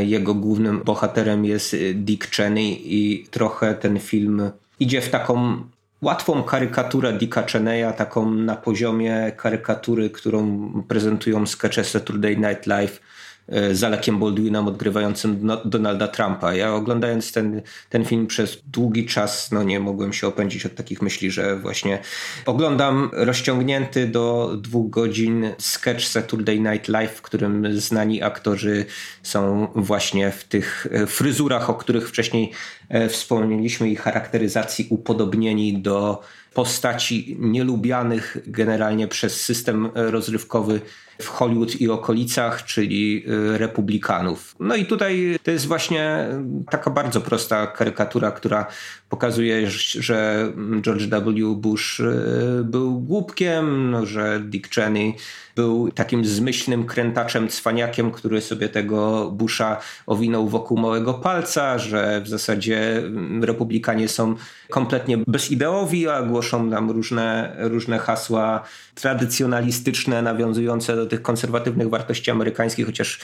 Jego 0.00 0.34
głównym 0.34 0.82
bohaterem 0.82 1.44
jest 1.44 1.76
Dick 1.94 2.36
Cheney 2.36 2.82
i 2.84 3.26
trochę 3.30 3.74
ten 3.74 4.00
film 4.00 4.50
idzie 4.80 5.00
w 5.00 5.10
taką 5.10 5.64
łatwą 6.04 6.42
karykaturę 6.42 7.12
Dicka 7.12 7.42
Cheneya, 7.42 7.92
taką 7.96 8.30
na 8.30 8.56
poziomie 8.56 9.32
karykatury, 9.36 10.10
którą 10.10 10.72
prezentują 10.88 11.46
skecze 11.46 11.84
Saturday 11.84 12.36
Night 12.36 12.66
Live 12.66 13.00
z 13.48 13.84
Alekiem 13.84 14.18
Baldwinem 14.18 14.68
odgrywającym 14.68 15.48
Donalda 15.64 16.08
Trumpa. 16.08 16.54
Ja 16.54 16.74
oglądając 16.74 17.32
ten, 17.32 17.62
ten 17.90 18.04
film 18.04 18.26
przez 18.26 18.62
długi 18.66 19.06
czas, 19.06 19.52
no 19.52 19.62
nie 19.62 19.80
mogłem 19.80 20.12
się 20.12 20.26
opędzić 20.26 20.66
od 20.66 20.74
takich 20.74 21.02
myśli, 21.02 21.30
że 21.30 21.56
właśnie 21.56 21.98
oglądam 22.46 23.10
rozciągnięty 23.12 24.08
do 24.08 24.56
dwóch 24.58 24.90
godzin 24.90 25.50
sketch 25.58 26.04
Saturday 26.04 26.60
Night 26.60 26.88
Live, 26.88 27.12
w 27.12 27.22
którym 27.22 27.80
znani 27.80 28.22
aktorzy 28.22 28.84
są 29.22 29.68
właśnie 29.74 30.30
w 30.30 30.44
tych 30.44 30.86
e, 30.90 31.06
fryzurach, 31.06 31.70
o 31.70 31.74
których 31.74 32.08
wcześniej 32.08 32.52
e, 32.88 33.08
wspomnieliśmy 33.08 33.90
i 33.90 33.96
charakteryzacji 33.96 34.86
upodobnieni 34.90 35.78
do 35.78 36.22
postaci 36.54 37.36
nielubianych 37.40 38.36
generalnie 38.46 39.08
przez 39.08 39.40
system 39.40 39.90
rozrywkowy 39.94 40.80
w 41.22 41.28
Hollywood 41.28 41.80
i 41.80 41.90
okolicach, 41.90 42.64
czyli 42.64 43.24
y, 43.28 43.58
republikanów. 43.58 44.56
No 44.60 44.76
i 44.76 44.86
tutaj 44.86 45.38
to 45.42 45.50
jest 45.50 45.66
właśnie 45.66 46.28
taka 46.70 46.90
bardzo 46.90 47.20
prosta 47.20 47.66
karykatura, 47.66 48.30
która 48.30 48.66
pokazuje, 49.14 49.70
że 50.00 50.52
George 50.80 51.06
W. 51.06 51.54
Bush 51.54 52.00
y, 52.00 52.64
był 52.64 53.00
głupkiem, 53.00 53.90
no, 53.90 54.06
że 54.06 54.40
Dick 54.40 54.74
Cheney 54.74 55.16
był 55.56 55.90
takim 55.90 56.24
zmyślnym 56.24 56.86
krętaczem, 56.86 57.48
cwaniakiem, 57.48 58.10
który 58.10 58.40
sobie 58.40 58.68
tego 58.68 59.30
Busha 59.30 59.80
owinął 60.06 60.48
wokół 60.48 60.78
małego 60.78 61.14
palca, 61.14 61.78
że 61.78 62.20
w 62.24 62.28
zasadzie 62.28 63.02
republikanie 63.40 64.08
są 64.08 64.34
kompletnie 64.70 65.18
bezideowi, 65.18 66.08
a 66.08 66.22
głoszą 66.22 66.66
nam 66.66 66.90
różne, 66.90 67.56
różne 67.58 67.98
hasła 67.98 68.62
tradycjonalistyczne, 68.94 70.22
nawiązujące 70.22 70.96
do 70.96 71.06
tych 71.06 71.22
konserwatywnych 71.22 71.88
wartości 71.88 72.30
amerykańskich, 72.30 72.86
chociaż 72.86 73.20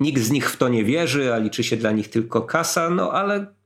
nikt 0.00 0.22
z 0.22 0.30
nich 0.30 0.50
w 0.50 0.56
to 0.56 0.68
nie 0.68 0.84
wierzy, 0.84 1.34
a 1.34 1.38
liczy 1.38 1.64
się 1.64 1.76
dla 1.76 1.90
nich 1.90 2.08
tylko 2.08 2.42
kasa, 2.42 2.90
no 2.90 3.12
ale 3.12 3.61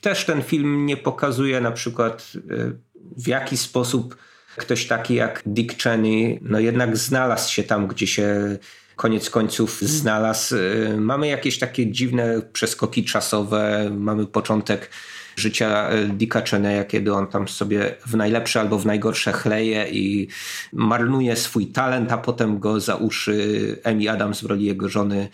też 0.00 0.24
ten 0.24 0.42
film 0.42 0.86
nie 0.86 0.96
pokazuje 0.96 1.60
na 1.60 1.72
przykład 1.72 2.32
y, 2.34 2.76
w 3.16 3.28
jaki 3.28 3.56
sposób 3.56 4.16
ktoś 4.56 4.86
taki 4.86 5.14
jak 5.14 5.42
Dick 5.46 5.82
Cheney 5.82 6.38
no 6.42 6.60
jednak 6.60 6.96
znalazł 6.96 7.52
się 7.52 7.62
tam, 7.62 7.86
gdzie 7.86 8.06
się 8.06 8.58
koniec 8.96 9.30
końców 9.30 9.80
znalazł. 9.80 10.56
Y, 10.56 10.96
mamy 10.98 11.28
jakieś 11.28 11.58
takie 11.58 11.92
dziwne 11.92 12.42
przeskoki 12.52 13.04
czasowe, 13.04 13.90
mamy 13.90 14.26
początek 14.26 14.90
życia 15.36 15.88
e, 15.88 16.06
Dicka 16.06 16.40
Cheneya, 16.40 16.84
kiedy 16.88 17.12
on 17.12 17.26
tam 17.26 17.48
sobie 17.48 17.94
w 18.06 18.16
najlepsze 18.16 18.60
albo 18.60 18.78
w 18.78 18.86
najgorsze 18.86 19.32
chleje 19.32 19.88
i 19.90 20.28
marnuje 20.72 21.36
swój 21.36 21.66
talent, 21.66 22.12
a 22.12 22.18
potem 22.18 22.58
go 22.58 22.80
za 22.80 22.94
uszy 22.94 23.36
Amy 23.84 24.10
Adams 24.10 24.40
w 24.40 24.46
roli 24.46 24.64
jego 24.64 24.88
żony 24.88 25.28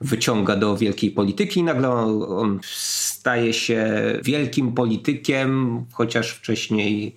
wyciąga 0.00 0.56
do 0.56 0.76
wielkiej 0.76 1.10
polityki. 1.10 1.60
I 1.60 1.62
nagle 1.62 1.90
on 1.90 2.60
staje 2.62 3.52
się 3.52 3.92
wielkim 4.22 4.72
politykiem, 4.72 5.84
chociaż 5.92 6.30
wcześniej 6.30 7.16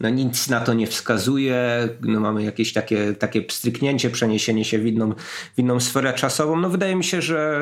no 0.00 0.08
nic 0.08 0.48
na 0.48 0.60
to 0.60 0.74
nie 0.74 0.86
wskazuje, 0.86 1.88
no 2.00 2.20
mamy 2.20 2.42
jakieś 2.42 2.72
takie, 2.72 3.14
takie 3.14 3.42
pstryknięcie, 3.42 4.10
przeniesienie 4.10 4.64
się 4.64 4.78
w 4.78 4.86
inną, 4.86 5.14
w 5.54 5.58
inną 5.58 5.80
sferę 5.80 6.14
czasową. 6.14 6.56
No 6.56 6.70
wydaje 6.70 6.96
mi 6.96 7.04
się, 7.04 7.22
że 7.22 7.60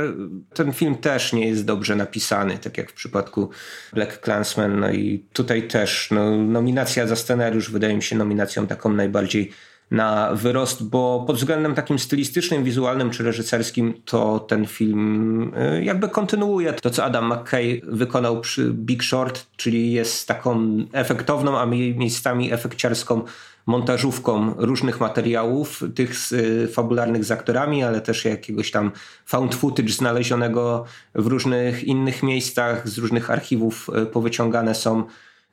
ten 0.54 0.72
film 0.72 0.94
też 0.94 1.32
nie 1.32 1.48
jest 1.48 1.64
dobrze 1.64 1.96
napisany, 1.96 2.58
tak 2.58 2.78
jak 2.78 2.90
w 2.90 2.94
przypadku 2.94 3.50
Black 3.92 4.24
Clansman. 4.24 4.80
No 4.80 4.90
i 4.90 5.24
tutaj 5.32 5.68
też 5.68 6.08
no, 6.10 6.36
nominacja 6.36 7.06
za 7.06 7.16
scenariusz 7.16 7.70
wydaje 7.70 7.96
mi 7.96 8.02
się 8.02 8.16
nominacją 8.16 8.66
taką 8.66 8.92
najbardziej 8.92 9.52
na 9.90 10.34
wyrost, 10.34 10.84
bo 10.88 11.24
pod 11.26 11.36
względem 11.36 11.74
takim 11.74 11.98
stylistycznym, 11.98 12.64
wizualnym 12.64 13.10
czy 13.10 13.22
reżyserskim 13.22 13.94
to 14.04 14.40
ten 14.40 14.66
film 14.66 15.52
y, 15.78 15.84
jakby 15.84 16.08
kontynuuje 16.08 16.72
to, 16.72 16.90
co 16.90 17.04
Adam 17.04 17.32
McKay 17.32 17.82
wykonał 17.84 18.40
przy 18.40 18.70
Big 18.72 19.02
Short, 19.04 19.46
czyli 19.56 19.92
jest 19.92 20.28
taką 20.28 20.76
efektowną, 20.92 21.58
a 21.58 21.66
miejscami 21.66 22.52
efekciarską 22.52 23.24
montażówką 23.66 24.54
różnych 24.56 25.00
materiałów, 25.00 25.84
tych 25.94 26.32
y, 26.32 26.68
fabularnych 26.68 27.24
z 27.24 27.30
aktorami, 27.30 27.84
ale 27.84 28.00
też 28.00 28.24
jakiegoś 28.24 28.70
tam 28.70 28.90
found 29.26 29.54
footage 29.54 29.92
znalezionego 29.92 30.84
w 31.14 31.26
różnych 31.26 31.84
innych 31.84 32.22
miejscach, 32.22 32.88
z 32.88 32.98
różnych 32.98 33.30
archiwów 33.30 33.90
y, 34.02 34.06
powyciągane 34.06 34.74
są 34.74 35.04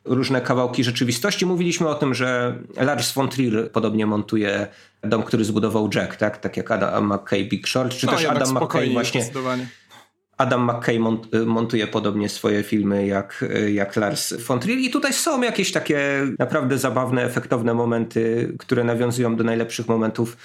różne 0.08 0.42
kawałki 0.42 0.84
rzeczywistości. 0.84 1.46
Mówiliśmy 1.46 1.88
o 1.88 1.96
tym, 1.96 2.14
że 2.14 2.56
Lars 2.76 3.12
von 3.12 3.30
Trier 3.30 3.72
podobnie 3.72 4.06
montuje 4.06 4.68
dom, 5.04 5.24
który 5.24 5.46
zbudował 5.46 5.90
Jack, 5.96 6.16
tak, 6.16 6.38
tak 6.38 6.58
jak 6.58 6.72
Adam 6.72 7.14
McKay 7.14 7.46
Big 7.46 7.68
Short, 7.68 7.94
czy 7.94 8.06
no, 8.06 8.12
też 8.12 8.26
Adam 8.26 8.58
McKay 8.64 8.90
właśnie 8.90 9.22
Adam 10.38 10.72
McKay 10.72 11.00
mont, 11.00 11.28
montuje 11.46 11.88
podobnie 11.88 12.30
swoje 12.30 12.64
filmy 12.64 13.08
jak, 13.08 13.46
jak 13.74 13.96
Lars 13.96 14.34
von 14.34 14.60
Trier 14.60 14.80
i 14.80 14.90
tutaj 14.90 15.14
są 15.14 15.42
jakieś 15.42 15.72
takie 15.72 16.28
naprawdę 16.40 16.78
zabawne, 16.78 17.24
efektowne 17.24 17.74
momenty, 17.74 18.54
które 18.60 18.84
nawiązują 18.84 19.36
do 19.36 19.44
najlepszych 19.44 19.88
momentów 19.88 20.38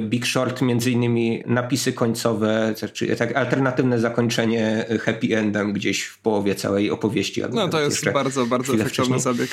Big 0.00 0.26
Short, 0.26 0.62
między 0.62 0.90
innymi 0.90 1.42
napisy 1.46 1.92
końcowe, 1.92 2.74
czy 2.92 3.16
tak 3.16 3.36
alternatywne 3.36 4.00
zakończenie 4.00 4.86
happy 5.00 5.38
endem 5.38 5.72
gdzieś 5.72 6.02
w 6.02 6.18
połowie 6.18 6.54
całej 6.54 6.90
opowieści. 6.90 7.42
No 7.52 7.68
to 7.68 7.80
jest 7.80 8.10
bardzo, 8.10 8.46
bardzo 8.46 8.74
efektowny 8.74 9.20
zabieg. 9.20 9.50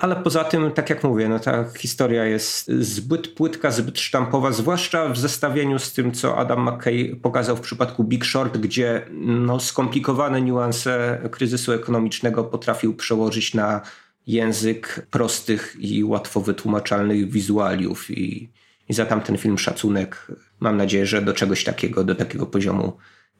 Ale 0.00 0.16
poza 0.16 0.44
tym, 0.44 0.72
tak 0.72 0.90
jak 0.90 1.04
mówię, 1.04 1.28
no 1.28 1.38
ta 1.38 1.64
historia 1.78 2.24
jest 2.24 2.70
zbyt 2.70 3.28
płytka, 3.28 3.70
zbyt 3.70 4.00
sztampowa, 4.00 4.52
zwłaszcza 4.52 5.08
w 5.08 5.18
zestawieniu 5.18 5.78
z 5.78 5.92
tym, 5.92 6.12
co 6.12 6.38
Adam 6.38 6.68
McKay 6.68 7.16
pokazał 7.22 7.56
w 7.56 7.60
przypadku 7.60 8.04
Big 8.04 8.24
Short, 8.24 8.58
gdzie 8.58 9.06
no, 9.20 9.60
skomplikowane 9.60 10.42
niuanse 10.42 11.18
kryzysu 11.30 11.72
ekonomicznego 11.72 12.44
potrafił 12.44 12.94
przełożyć 12.94 13.54
na 13.54 13.80
język 14.26 15.06
prostych 15.10 15.76
i 15.78 16.04
łatwo 16.04 16.40
wytłumaczalnych 16.40 17.30
wizualiów 17.30 18.10
i, 18.10 18.48
i 18.88 18.94
za 18.94 19.06
tamten 19.06 19.38
film 19.38 19.58
szacunek. 19.58 20.26
Mam 20.60 20.76
nadzieję, 20.76 21.06
że 21.06 21.22
do 21.22 21.32
czegoś 21.32 21.64
takiego, 21.64 22.04
do 22.04 22.14
takiego 22.14 22.46
poziomu 22.46 22.92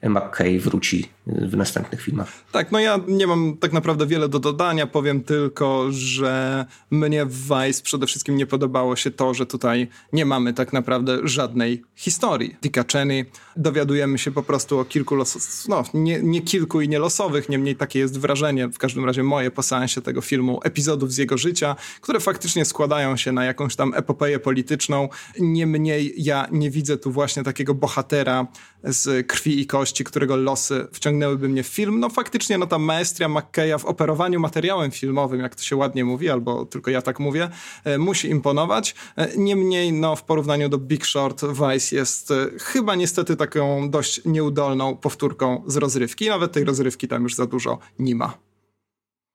McKay 0.02 0.58
wróci 0.58 1.08
w 1.26 1.56
następnych 1.56 2.02
filmach. 2.02 2.32
Tak, 2.52 2.72
no 2.72 2.80
ja 2.80 3.00
nie 3.08 3.26
mam 3.26 3.56
tak 3.56 3.72
naprawdę 3.72 4.06
wiele 4.06 4.28
do 4.28 4.38
dodania, 4.38 4.86
powiem 4.86 5.22
tylko, 5.22 5.86
że 5.90 6.66
mnie 6.90 7.26
w 7.26 7.34
Vice 7.42 7.82
przede 7.82 8.06
wszystkim 8.06 8.36
nie 8.36 8.46
podobało 8.46 8.96
się 8.96 9.10
to, 9.10 9.34
że 9.34 9.46
tutaj 9.46 9.88
nie 10.12 10.26
mamy 10.26 10.54
tak 10.54 10.72
naprawdę 10.72 11.18
żadnej 11.24 11.82
historii. 11.94 12.56
Dicka 12.62 12.84
Cheney, 12.92 13.24
dowiadujemy 13.56 14.18
się 14.18 14.30
po 14.30 14.42
prostu 14.42 14.78
o 14.78 14.84
kilku 14.84 15.14
losów, 15.14 15.68
no 15.68 15.84
nie, 15.94 16.22
nie 16.22 16.42
kilku 16.42 16.80
i 16.80 16.88
nie 16.88 16.98
losowych, 16.98 17.48
niemniej 17.48 17.76
takie 17.76 17.98
jest 17.98 18.18
wrażenie, 18.18 18.68
w 18.68 18.78
każdym 18.78 19.04
razie 19.04 19.22
moje 19.22 19.50
po 19.50 19.62
seansie 19.62 20.02
tego 20.02 20.20
filmu, 20.20 20.60
epizodów 20.64 21.12
z 21.12 21.18
jego 21.18 21.38
życia, 21.38 21.76
które 22.00 22.20
faktycznie 22.20 22.64
składają 22.64 23.16
się 23.16 23.32
na 23.32 23.44
jakąś 23.44 23.76
tam 23.76 23.94
epopeję 23.94 24.38
polityczną. 24.38 25.08
Niemniej 25.40 26.14
ja 26.16 26.48
nie 26.52 26.70
widzę 26.70 26.96
tu 26.96 27.12
właśnie 27.12 27.42
takiego 27.42 27.74
bohatera 27.74 28.46
z 28.84 29.26
krwi 29.26 29.60
i 29.60 29.66
kości, 29.66 30.04
którego 30.04 30.36
losy 30.36 30.86
wciągnęłyby 30.92 31.48
mnie 31.48 31.62
w 31.62 31.66
film. 31.66 32.00
No 32.00 32.08
faktycznie, 32.08 32.58
no 32.58 32.66
ta 32.66 32.78
maestria 32.78 33.28
McKeya 33.28 33.78
w 33.78 33.84
operowaniu 33.84 34.40
materiałem 34.40 34.90
filmowym, 34.90 35.40
jak 35.40 35.54
to 35.54 35.62
się 35.62 35.76
ładnie 35.76 36.04
mówi, 36.04 36.30
albo 36.30 36.64
tylko 36.64 36.90
ja 36.90 37.02
tak 37.02 37.20
mówię, 37.20 37.50
e, 37.84 37.98
musi 37.98 38.28
imponować. 38.28 38.94
E, 39.16 39.36
niemniej, 39.36 39.92
no 39.92 40.16
w 40.16 40.24
porównaniu 40.24 40.68
do 40.68 40.78
Big 40.78 41.06
Short, 41.06 41.44
Vice 41.44 41.96
jest 41.96 42.30
e, 42.30 42.46
chyba 42.58 42.94
niestety 42.94 43.36
taką 43.36 43.90
dość 43.90 44.20
nieudolną 44.24 44.96
powtórką 44.96 45.62
z 45.66 45.76
rozrywki. 45.76 46.28
Nawet 46.28 46.52
tej 46.52 46.64
rozrywki 46.64 47.08
tam 47.08 47.22
już 47.22 47.34
za 47.34 47.46
dużo 47.46 47.78
nie 47.98 48.14
ma. 48.14 48.49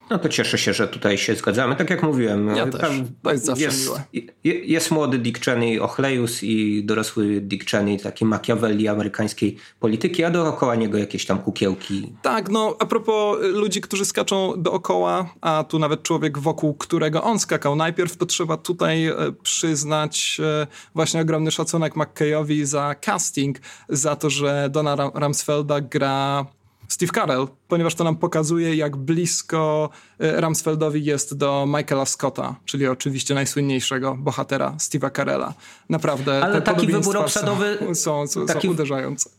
No 0.10 0.20
to 0.20 0.30
cieszę 0.30 0.58
się, 0.58 0.74
że 0.74 0.88
tutaj 0.88 1.18
się 1.18 1.36
zgadzamy. 1.36 1.76
Tak 1.76 1.90
jak 1.90 2.04
mówiłem, 2.04 2.56
ja 2.56 2.68
też. 2.68 2.90
to 3.24 3.32
jest 3.32 3.46
zawsze 3.46 3.64
jest, 3.64 3.86
miłe. 3.86 4.04
Jest 4.44 4.92
młody 4.92 5.18
Dick 5.18 5.46
Cheney 5.46 5.80
Ochlejus 5.80 6.44
i 6.44 6.84
dorosły 6.84 7.42
Dick 7.42 7.70
Cheney 7.70 8.00
taki 8.00 8.26
Machiavelli 8.26 8.88
amerykańskiej 8.88 9.58
polityki, 9.80 10.24
a 10.24 10.30
dookoła 10.30 10.76
niego 10.76 10.98
jakieś 10.98 11.26
tam 11.26 11.40
kukiełki. 11.40 12.14
Tak, 12.22 12.50
no 12.50 12.76
a 12.80 12.86
propos 12.86 13.38
ludzi, 13.42 13.82
którzy 13.82 14.06
skaczą 14.06 14.54
dookoła, 14.58 15.34
a 15.42 15.66
tu 15.70 15.80
nawet 15.80 16.04
człowiek 16.04 16.40
wokół 16.40 16.74
którego 16.74 17.24
on 17.24 17.40
skakał 17.40 17.76
najpierw, 17.76 18.18
to 18.18 18.26
trzeba 18.26 18.58
tutaj 18.58 19.06
e, 19.06 19.16
przyznać 19.44 20.42
e, 20.44 20.68
właśnie 20.96 21.22
ogromny 21.22 21.52
szacunek 21.52 21.96
McKayowi 21.96 22.66
za 22.66 22.96
casting, 22.96 23.58
za 23.90 24.16
to, 24.16 24.30
że 24.30 24.70
Donna 24.72 24.96
Ramsfelda 25.14 25.82
gra 25.82 26.46
Steve 26.88 27.12
Carell, 27.14 27.48
ponieważ 27.68 27.96
to 27.96 28.04
nam 28.04 28.16
pokazuje, 28.16 28.76
jak 28.76 28.96
blisko 28.96 29.90
e, 30.20 30.42
Ramsfeldowi 30.42 31.06
jest 31.06 31.38
do 31.38 31.66
Michaela 31.68 32.06
Scotta, 32.06 32.56
czyli 32.66 32.88
oczywiście 32.88 33.34
najsłynniejszego 33.34 34.16
bohatera 34.20 34.76
Steve'a 34.80 35.16
Carella. 35.16 35.54
Naprawdę. 35.90 36.44
Ale 36.44 36.62
taki 36.62 36.88
wybór 36.88 37.18
obsadowy 37.18 37.78
są, 37.94 38.28
są, 38.28 38.46
taki... 38.46 38.68
są 38.68 38.74
uderzające. 38.74 39.30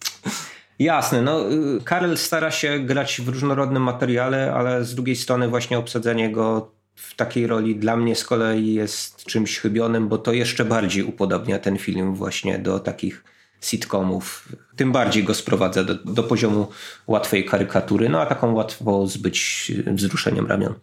Jasne, 0.79 1.23
no 1.23 1.53
y, 1.53 1.81
Karel 1.85 2.19
stara 2.19 2.51
się 2.51 2.79
grać 2.79 3.21
w 3.21 3.29
różnorodnym 3.29 3.83
materiale, 3.83 4.55
ale 4.55 4.85
z 4.85 4.95
drugiej 4.95 5.17
strony 5.17 5.49
właśnie 5.49 5.79
obsadzenie 5.79 6.33
go 6.33 6.71
w 6.95 7.15
takiej 7.15 7.47
roli 7.47 7.77
dla 7.77 7.97
mnie 7.97 8.15
z 8.15 8.25
kolei 8.25 8.75
jest 8.75 9.25
czymś 9.25 9.59
chybionym, 9.59 10.09
bo 10.09 10.19
to 10.19 10.33
jeszcze 10.33 10.65
bardziej 10.65 11.05
upodobnia 11.05 11.59
ten 11.59 11.79
film 11.79 12.15
właśnie 12.15 12.59
do 12.59 12.81
takich 12.81 13.25
sitcomów, 13.67 14.49
tym 14.77 14.93
bardziej 14.93 15.25
go 15.25 15.35
sprowadza 15.35 15.85
do, 15.85 15.95
do 15.95 16.23
poziomu 16.23 16.69
łatwej 17.07 17.45
karykatury, 17.45 18.09
no 18.09 18.21
a 18.21 18.27
taką 18.27 18.53
łatwo 18.53 19.07
zbyć 19.07 19.73
wzruszeniem 19.87 20.47
ramion. 20.47 20.75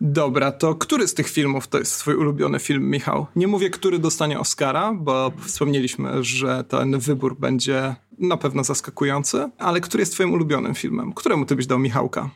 Dobra, 0.00 0.52
to 0.52 0.74
który 0.74 1.08
z 1.08 1.14
tych 1.14 1.28
filmów 1.28 1.68
to 1.68 1.78
jest 1.78 1.98
twój 1.98 2.14
ulubiony 2.14 2.58
film, 2.58 2.90
Michał? 2.90 3.26
Nie 3.36 3.46
mówię, 3.46 3.70
który 3.70 3.98
dostanie 3.98 4.40
Oscara, 4.40 4.92
bo 4.94 5.32
wspomnieliśmy, 5.46 6.24
że 6.24 6.64
ten 6.64 6.98
wybór 6.98 7.36
będzie 7.38 7.94
na 8.18 8.36
pewno 8.36 8.64
zaskakujący, 8.64 9.50
ale 9.58 9.80
który 9.80 10.02
jest 10.02 10.12
twoim 10.12 10.32
ulubionym 10.32 10.74
filmem? 10.74 11.12
Któremu 11.12 11.46
ty 11.46 11.56
byś 11.56 11.66
dał 11.66 11.78
Michałka? 11.78 12.30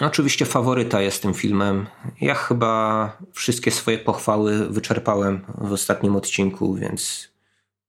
Oczywiście 0.00 0.44
faworyta 0.44 1.00
jest 1.00 1.22
tym 1.22 1.34
filmem. 1.34 1.86
Ja 2.20 2.34
chyba 2.34 3.12
wszystkie 3.32 3.70
swoje 3.70 3.98
pochwały 3.98 4.66
wyczerpałem 4.68 5.40
w 5.58 5.72
ostatnim 5.72 6.16
odcinku, 6.16 6.74
więc 6.74 7.28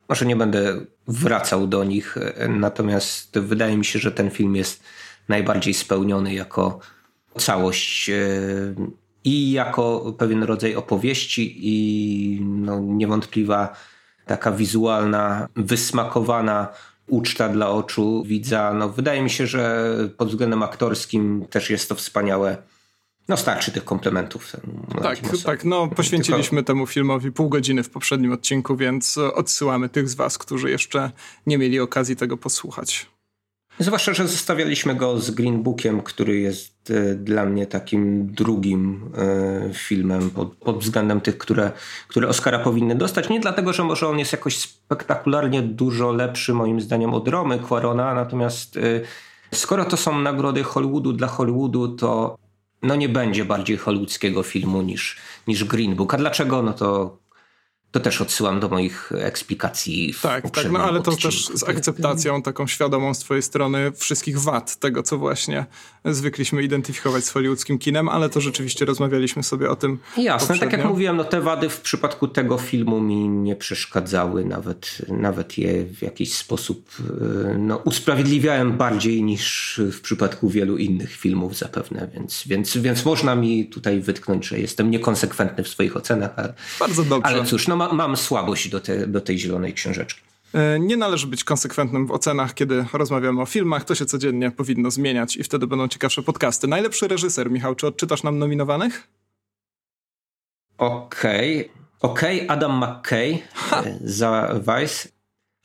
może 0.10 0.26
nie 0.26 0.36
będę 0.36 0.80
wracał 1.08 1.68
do 1.68 1.84
nich, 1.84 2.18
natomiast 2.50 3.40
wydaje 3.40 3.78
mi 3.78 3.86
się, 3.86 4.00
że 4.00 4.12
ten 4.12 4.30
film 4.30 4.56
jest 4.56 4.84
najbardziej 5.28 5.74
spełniony 5.74 6.34
jako 6.34 6.80
całość 7.38 8.10
e, 8.10 8.16
i 9.24 9.52
jako 9.52 10.14
pewien 10.18 10.44
rodzaj 10.44 10.76
opowieści 10.76 11.58
i 11.60 12.42
no, 12.42 12.80
niewątpliwa 12.80 13.76
taka 14.26 14.52
wizualna, 14.52 15.48
wysmakowana 15.56 16.68
uczta 17.08 17.50
dla 17.50 17.70
oczu 17.70 18.24
widza. 18.24 18.74
No, 18.74 18.90
wydaje 18.90 19.22
mi 19.22 19.30
się, 19.30 19.48
że 19.48 19.94
pod 20.18 20.30
względem 20.30 20.64
aktorskim 20.64 21.46
też 21.50 21.70
jest 21.70 21.90
to 21.90 21.96
wspaniałe 21.96 22.58
no 23.28 23.38
starczy 23.38 23.72
tych 23.72 23.86
komplementów. 23.86 24.52
Tak, 25.02 25.20
tak. 25.44 25.66
No 25.66 25.88
poświęciliśmy 25.88 26.58
Tylko... 26.58 26.68
temu 26.68 26.88
filmowi 26.88 27.32
pół 27.32 27.50
godziny 27.50 27.84
w 27.84 27.90
poprzednim 27.90 28.32
odcinku, 28.32 28.76
więc 28.76 29.18
odsyłamy 29.18 29.90
tych 29.90 30.10
z 30.10 30.16
was, 30.16 30.38
którzy 30.38 30.70
jeszcze 30.72 31.12
nie 31.46 31.58
mieli 31.58 31.80
okazji 31.80 32.16
tego 32.16 32.38
posłuchać. 32.38 33.08
Zwłaszcza, 33.80 34.14
że 34.14 34.28
zostawialiśmy 34.28 34.96
go 34.96 35.20
z 35.20 35.32
Green 35.32 35.64
Bookiem, 35.64 36.02
który 36.02 36.40
jest 36.40 36.92
e, 36.92 37.16
dla 37.16 37.46
mnie 37.46 37.68
takim 37.68 38.34
drugim 38.34 39.12
e, 39.18 39.74
filmem 39.74 40.30
pod, 40.30 40.56
pod, 40.56 40.80
względem 40.80 41.22
tych, 41.22 41.38
które, 41.38 41.72
które 42.08 42.28
Oscara 42.28 42.60
powinny 42.60 42.96
dostać. 42.96 43.30
Nie 43.30 43.40
dlatego, 43.40 43.74
że 43.74 43.84
może 43.84 44.08
on 44.08 44.20
jest 44.20 44.32
jakoś 44.32 44.58
spektakularnie 44.58 45.62
dużo 45.62 46.12
lepszy 46.12 46.54
moim 46.54 46.82
zdaniem 46.82 47.14
od 47.14 47.28
Romy 47.28 47.60
Quarona, 47.60 48.14
natomiast 48.14 48.78
e, 48.78 48.82
skoro 49.52 49.86
to 49.86 49.98
są 49.98 50.20
nagrody 50.20 50.64
Hollywoodu 50.64 51.14
dla 51.14 51.28
Hollywoodu, 51.28 51.88
to 51.88 52.38
no 52.82 52.96
nie 52.96 53.10
będzie 53.10 53.46
bardziej 53.46 53.78
hollywoodzkiego 53.78 54.44
filmu 54.44 54.82
niż, 54.82 55.18
niż 55.48 55.64
Green 55.64 55.96
Book. 55.96 56.14
A 56.14 56.18
dlaczego? 56.18 56.62
No 56.62 56.74
to 56.74 57.18
to 57.92 58.00
też 58.00 58.22
odsyłam 58.22 58.60
do 58.60 58.70
moich 58.70 59.12
eksplikacji. 59.12 60.14
W 60.14 60.22
tak, 60.22 60.52
tak, 60.52 60.72
no 60.72 60.80
ale 60.80 61.02
to 61.02 61.16
też 61.16 61.48
z 61.48 61.64
akceptacją 61.64 62.42
taką 62.42 62.68
świadomą 62.68 63.14
z 63.14 63.20
twojej 63.20 63.44
strony 63.44 63.92
wszystkich 63.92 64.40
wad 64.40 64.76
tego, 64.76 65.04
co 65.04 65.18
właśnie 65.18 65.66
zwykliśmy 66.06 66.64
identyfikować 66.64 67.26
z 67.26 67.30
hollywoodzkim 67.30 67.80
kinem, 67.80 68.10
ale 68.10 68.30
to 68.30 68.42
rzeczywiście 68.42 68.86
rozmawialiśmy 68.86 69.44
sobie 69.44 69.70
o 69.70 69.76
tym 69.76 70.00
Jasne, 70.18 70.48
poprzednio. 70.48 70.72
tak 70.72 70.80
jak 70.80 70.90
mówiłem, 70.90 71.18
no 71.18 71.24
te 71.24 71.42
wady 71.42 71.70
w 71.70 71.82
przypadku 71.82 72.28
tego 72.28 72.58
filmu 72.58 73.02
mi 73.02 73.30
nie 73.30 73.56
przeszkadzały, 73.56 74.46
nawet, 74.46 74.98
nawet 75.08 75.58
je 75.58 75.86
w 75.86 76.02
jakiś 76.02 76.34
sposób 76.34 76.92
e, 77.00 77.58
no, 77.58 77.78
usprawiedliwiałem 77.78 78.78
bardziej 78.78 79.24
niż 79.24 79.82
w 79.92 80.02
przypadku 80.02 80.50
wielu 80.50 80.78
innych 80.78 81.12
filmów 81.12 81.58
zapewne, 81.58 82.08
więc, 82.14 82.44
więc, 82.48 82.78
więc 82.78 83.06
można 83.06 83.36
mi 83.36 83.66
tutaj 83.66 84.02
wytknąć, 84.02 84.48
że 84.48 84.60
jestem 84.60 84.92
niekonsekwentny 84.92 85.64
w 85.64 85.68
swoich 85.68 85.98
ocenach. 85.98 86.32
Ale, 86.36 86.54
Bardzo 86.80 87.04
dobrze. 87.04 87.28
Ale 87.28 87.46
cóż, 87.46 87.68
no 87.68 87.77
ma, 87.78 87.94
mam 87.94 88.18
słabość 88.18 88.70
do, 88.70 88.80
te, 88.80 89.08
do 89.08 89.22
tej 89.22 89.40
zielonej 89.40 89.74
książeczki. 89.74 90.22
E, 90.54 90.80
nie 90.80 90.98
należy 90.98 91.28
być 91.28 91.44
konsekwentnym 91.44 92.08
w 92.08 92.12
ocenach, 92.12 92.54
kiedy 92.54 92.86
rozmawiamy 92.94 93.42
o 93.42 93.46
filmach. 93.46 93.84
To 93.84 93.96
się 93.96 94.06
codziennie 94.06 94.52
powinno 94.52 94.92
zmieniać 94.92 95.36
i 95.36 95.44
wtedy 95.44 95.68
będą 95.68 95.88
ciekawsze 95.88 96.24
podcasty. 96.24 96.68
Najlepszy 96.68 97.08
reżyser, 97.08 97.52
Michał, 97.52 97.76
czy 97.76 97.88
odczytasz 97.88 98.24
nam 98.24 98.40
nominowanych? 98.40 99.08
Okej. 100.78 101.66
Okay. 101.66 101.78
Okej, 102.02 102.42
okay. 102.42 102.58
Adam 102.58 102.78
McKay 102.78 103.40
ha. 103.54 103.84
E, 103.84 103.98
za 104.02 104.60
Vice. 104.60 105.10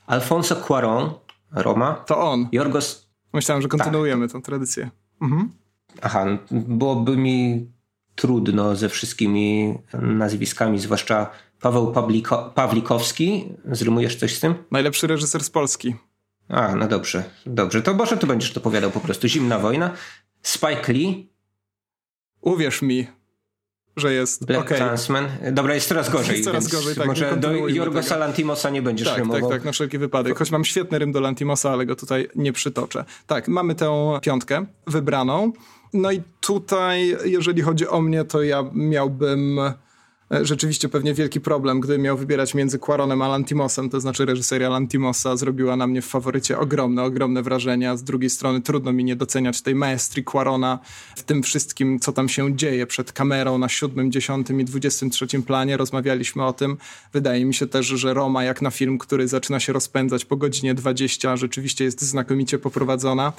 Alfonso 0.07 0.57
Cuaron, 0.57 1.11
Roma. 1.53 1.95
To 1.95 2.19
on. 2.19 2.49
Jorgos... 2.53 3.09
Myślałem, 3.33 3.63
że 3.63 3.69
kontynuujemy 3.69 4.29
tak. 4.29 4.33
tę 4.33 4.43
tradycję. 4.43 4.91
Mhm. 5.21 5.53
Aha, 6.03 6.27
byłoby 6.51 7.17
mi 7.17 7.67
trudno 8.15 8.77
ze 8.77 8.89
wszystkimi 8.89 9.79
nazwiskami, 10.03 10.79
zwłaszcza 10.79 11.31
Paweł 11.63 11.93
Pawliko, 11.93 12.53
Pawlikowski. 12.55 13.45
Zrymujesz 13.73 14.17
coś 14.17 14.37
z 14.37 14.41
tym? 14.41 14.55
Najlepszy 14.71 15.07
reżyser 15.07 15.45
z 15.45 15.51
Polski. 15.51 15.95
A, 16.49 16.77
no 16.77 16.89
dobrze, 16.89 17.25
dobrze. 17.47 17.83
To 17.83 17.95
może 17.95 18.17
ty 18.17 18.27
będziesz 18.27 18.53
to 18.53 18.61
powiadał 18.61 18.91
po 18.91 19.01
prostu. 19.01 19.29
Zimna 19.29 19.59
wojna. 19.59 19.91
Spike 20.43 20.93
Lee. 20.93 21.33
Uwierz 22.41 22.83
mi, 22.83 23.07
że 23.97 24.13
jest 24.13 24.47
Black 24.47 24.67
okay. 24.67 24.79
Clansman. 24.79 25.29
Dobra, 25.53 25.75
jest 25.75 25.89
coraz 25.89 26.11
gorzej. 26.11 26.33
Jest 26.33 26.45
coraz 26.45 26.69
gorzej, 26.69 26.95
tak. 26.95 27.07
Może 27.07 27.37
do 27.37 27.53
Jorgosa 27.69 28.17
Lantimosa 28.17 28.71
nie 28.71 28.83
będziesz 28.83 29.09
tak, 29.09 29.19
rymował. 29.19 29.41
Tak, 29.41 29.51
tak, 29.51 29.65
na 29.65 29.73
wszelki 29.73 29.99
wypadek. 29.99 30.39
Choć 30.39 30.51
mam 30.51 30.65
świetny 30.65 30.99
rym 30.99 31.13
do 31.13 31.21
Lantimosa, 31.21 31.71
ale 31.71 31.87
go 31.87 31.97
tutaj 31.97 32.29
nie 32.35 32.53
przytoczę. 32.53 33.05
Tak, 33.27 33.49
mamy 33.49 33.75
tę 33.75 34.19
piątkę 34.23 34.67
wybraną. 34.87 35.53
No 35.93 36.13
i 36.13 36.23
tutaj, 36.41 37.17
jeżeli 37.25 37.63
chodzi 37.63 37.89
o 37.89 38.01
mnie, 38.01 38.25
to 38.25 38.43
ja 38.43 38.65
miałbym 38.73 39.61
rzeczywiście 40.43 40.89
pewnie 40.89 41.15
wielki 41.15 41.41
problem, 41.41 41.81
gdy 41.81 41.99
miał 41.99 42.17
wybierać 42.17 42.55
między 42.55 42.79
Quaronem 42.79 43.23
a 43.23 43.29
Lantimosem, 43.29 43.91
to 43.91 44.01
znaczy 44.01 44.25
reżyseria 44.25 44.69
Lantimosa 44.69 45.37
zrobiła 45.37 45.77
na 45.77 45.87
mnie 45.87 46.03
w 46.03 46.07
faworycie 46.07 46.59
ogromne, 46.59 47.03
ogromne 47.03 47.43
wrażenie, 47.43 47.91
a 47.91 47.97
z 47.97 48.05
drugiej 48.05 48.31
strony 48.31 48.61
trudno 48.61 48.93
mi 48.93 49.05
nie 49.05 49.17
doceniać 49.17 49.63
tej 49.63 49.75
maestrii 49.75 50.25
Quarona 50.25 50.79
w 51.17 51.23
tym 51.23 51.43
wszystkim, 51.43 52.01
co 52.01 52.13
tam 52.13 52.29
się 52.29 52.57
dzieje 52.57 52.87
przed 52.87 53.13
kamerą 53.13 53.59
na 53.59 53.69
siódmym, 53.69 54.13
dziesiątym 54.13 54.61
i 54.61 54.65
dwudziestym 54.65 55.11
trzecim 55.11 55.43
planie. 55.43 55.77
Rozmawialiśmy 55.77 56.45
o 56.45 56.53
tym. 56.53 56.77
Wydaje 57.13 57.45
mi 57.45 57.55
się 57.55 57.67
też, 57.67 57.87
że 57.87 58.15
Roma, 58.15 58.45
jak 58.45 58.63
na 58.63 58.71
film, 58.71 58.99
który 58.99 59.29
zaczyna 59.29 59.61
się 59.61 59.73
rozpędzać 59.73 60.25
po 60.25 60.37
godzinie 60.37 60.75
20, 60.75 61.37
rzeczywiście 61.37 61.85
jest 61.85 62.03
znakomicie 62.03 62.59
poprowadzona. 62.59 63.33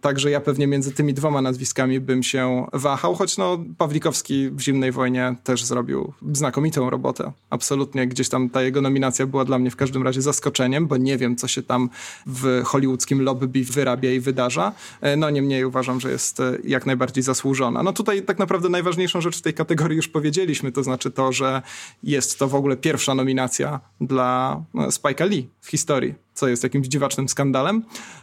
Także 0.00 0.30
ja 0.30 0.40
pewnie 0.40 0.66
między 0.66 0.92
tymi 0.92 1.14
dwoma 1.14 1.42
nazwiskami 1.42 2.00
bym 2.00 2.22
się 2.22 2.66
wahał, 2.72 3.14
choć 3.14 3.36
no 3.36 3.58
Pawlikowski 3.78 4.50
w 4.50 4.60
Zimnej 4.60 4.92
Wojnie 4.92 5.34
też 5.44 5.64
zrobił 5.64 6.12
znakomitą 6.32 6.90
robotę. 6.90 7.32
Absolutnie 7.50 8.06
gdzieś 8.06 8.28
tam 8.28 8.50
ta 8.50 8.62
jego 8.62 8.82
nominacja 8.82 9.26
była 9.26 9.44
dla 9.44 9.58
mnie 9.58 9.70
w 9.70 9.76
każdym 9.76 10.02
razie 10.02 10.22
zaskoczeniem, 10.22 10.86
bo 10.86 10.96
nie 10.96 11.18
wiem, 11.18 11.36
co 11.36 11.48
się 11.48 11.62
tam 11.62 11.90
w 12.26 12.62
hollywoodzkim 12.64 13.22
lobby 13.22 13.64
wyrabia 13.64 14.12
i 14.12 14.20
wydarza. 14.20 14.72
E, 15.00 15.16
no 15.16 15.30
niemniej 15.30 15.64
uważam, 15.64 16.00
że 16.00 16.10
jest 16.10 16.40
e, 16.40 16.58
jak 16.64 16.86
najbardziej 16.86 17.22
zasłużona. 17.24 17.82
No 17.82 17.92
tutaj 17.92 18.22
tak 18.22 18.38
naprawdę 18.38 18.68
najważniejszą 18.68 19.20
rzecz 19.20 19.38
w 19.38 19.42
tej 19.42 19.54
kategorii 19.54 19.96
już 19.96 20.08
powiedzieliśmy, 20.08 20.72
to 20.72 20.82
znaczy 20.82 21.10
to, 21.10 21.32
że 21.32 21.62
jest 22.02 22.38
to 22.38 22.48
w 22.48 22.54
ogóle 22.54 22.76
pierwsza 22.76 23.14
nominacja 23.14 23.80
dla 24.00 24.62
no, 24.74 24.88
Spike'a 24.88 25.30
Lee 25.30 25.48
w 25.60 25.70
historii 25.70 26.27
co 26.38 26.48
jest 26.48 26.62
jakimś 26.62 26.86
dziwacznym 26.86 27.28
skandalem, 27.28 27.82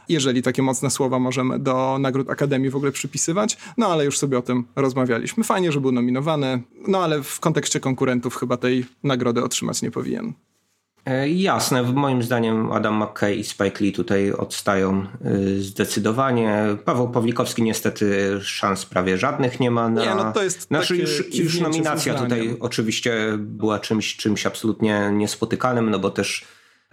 jeżeli 0.09 0.41
takie 0.41 0.61
mocne 0.61 0.89
słowa 0.91 1.19
możemy 1.19 1.59
do 1.59 1.97
nagród 1.99 2.29
Akademii 2.29 2.69
w 2.69 2.75
ogóle 2.75 2.91
przypisywać, 2.91 3.57
no 3.77 3.87
ale 3.87 4.05
już 4.05 4.17
sobie 4.17 4.37
o 4.37 4.41
tym 4.41 4.63
rozmawialiśmy. 4.75 5.43
Fajnie, 5.43 5.71
że 5.71 5.81
był 5.81 5.91
nominowany, 5.91 6.61
no 6.87 7.03
ale 7.03 7.23
w 7.23 7.39
kontekście 7.39 7.79
konkurentów 7.79 8.35
chyba 8.35 8.57
tej 8.57 8.85
nagrody 9.03 9.43
otrzymać 9.43 9.81
nie 9.81 9.91
powinien. 9.91 10.33
E, 11.05 11.29
jasne, 11.29 11.83
moim 11.83 12.23
zdaniem 12.23 12.71
Adam 12.71 13.03
McKay 13.03 13.35
i 13.35 13.43
Spike 13.43 13.83
Lee 13.83 13.91
tutaj 13.91 14.31
odstają 14.31 15.01
e, 15.01 15.05
zdecydowanie. 15.57 16.65
Paweł 16.85 17.09
Pawlikowski 17.09 17.63
niestety 17.63 18.39
szans 18.41 18.85
prawie 18.85 19.17
żadnych 19.17 19.59
nie 19.59 19.71
ma. 19.71 19.89
Na, 19.89 20.05
nie, 20.05 20.15
no 20.15 20.31
to 20.31 20.43
jest 20.43 20.61
znaczy 20.61 20.97
już, 20.97 21.35
już 21.35 21.59
nominacja 21.59 22.13
tutaj 22.13 22.57
oczywiście 22.59 23.13
była 23.37 23.79
czymś, 23.79 24.15
czymś 24.15 24.45
absolutnie 24.45 25.09
niespotykanym, 25.13 25.89
no 25.89 25.99
bo 25.99 26.09
też 26.09 26.45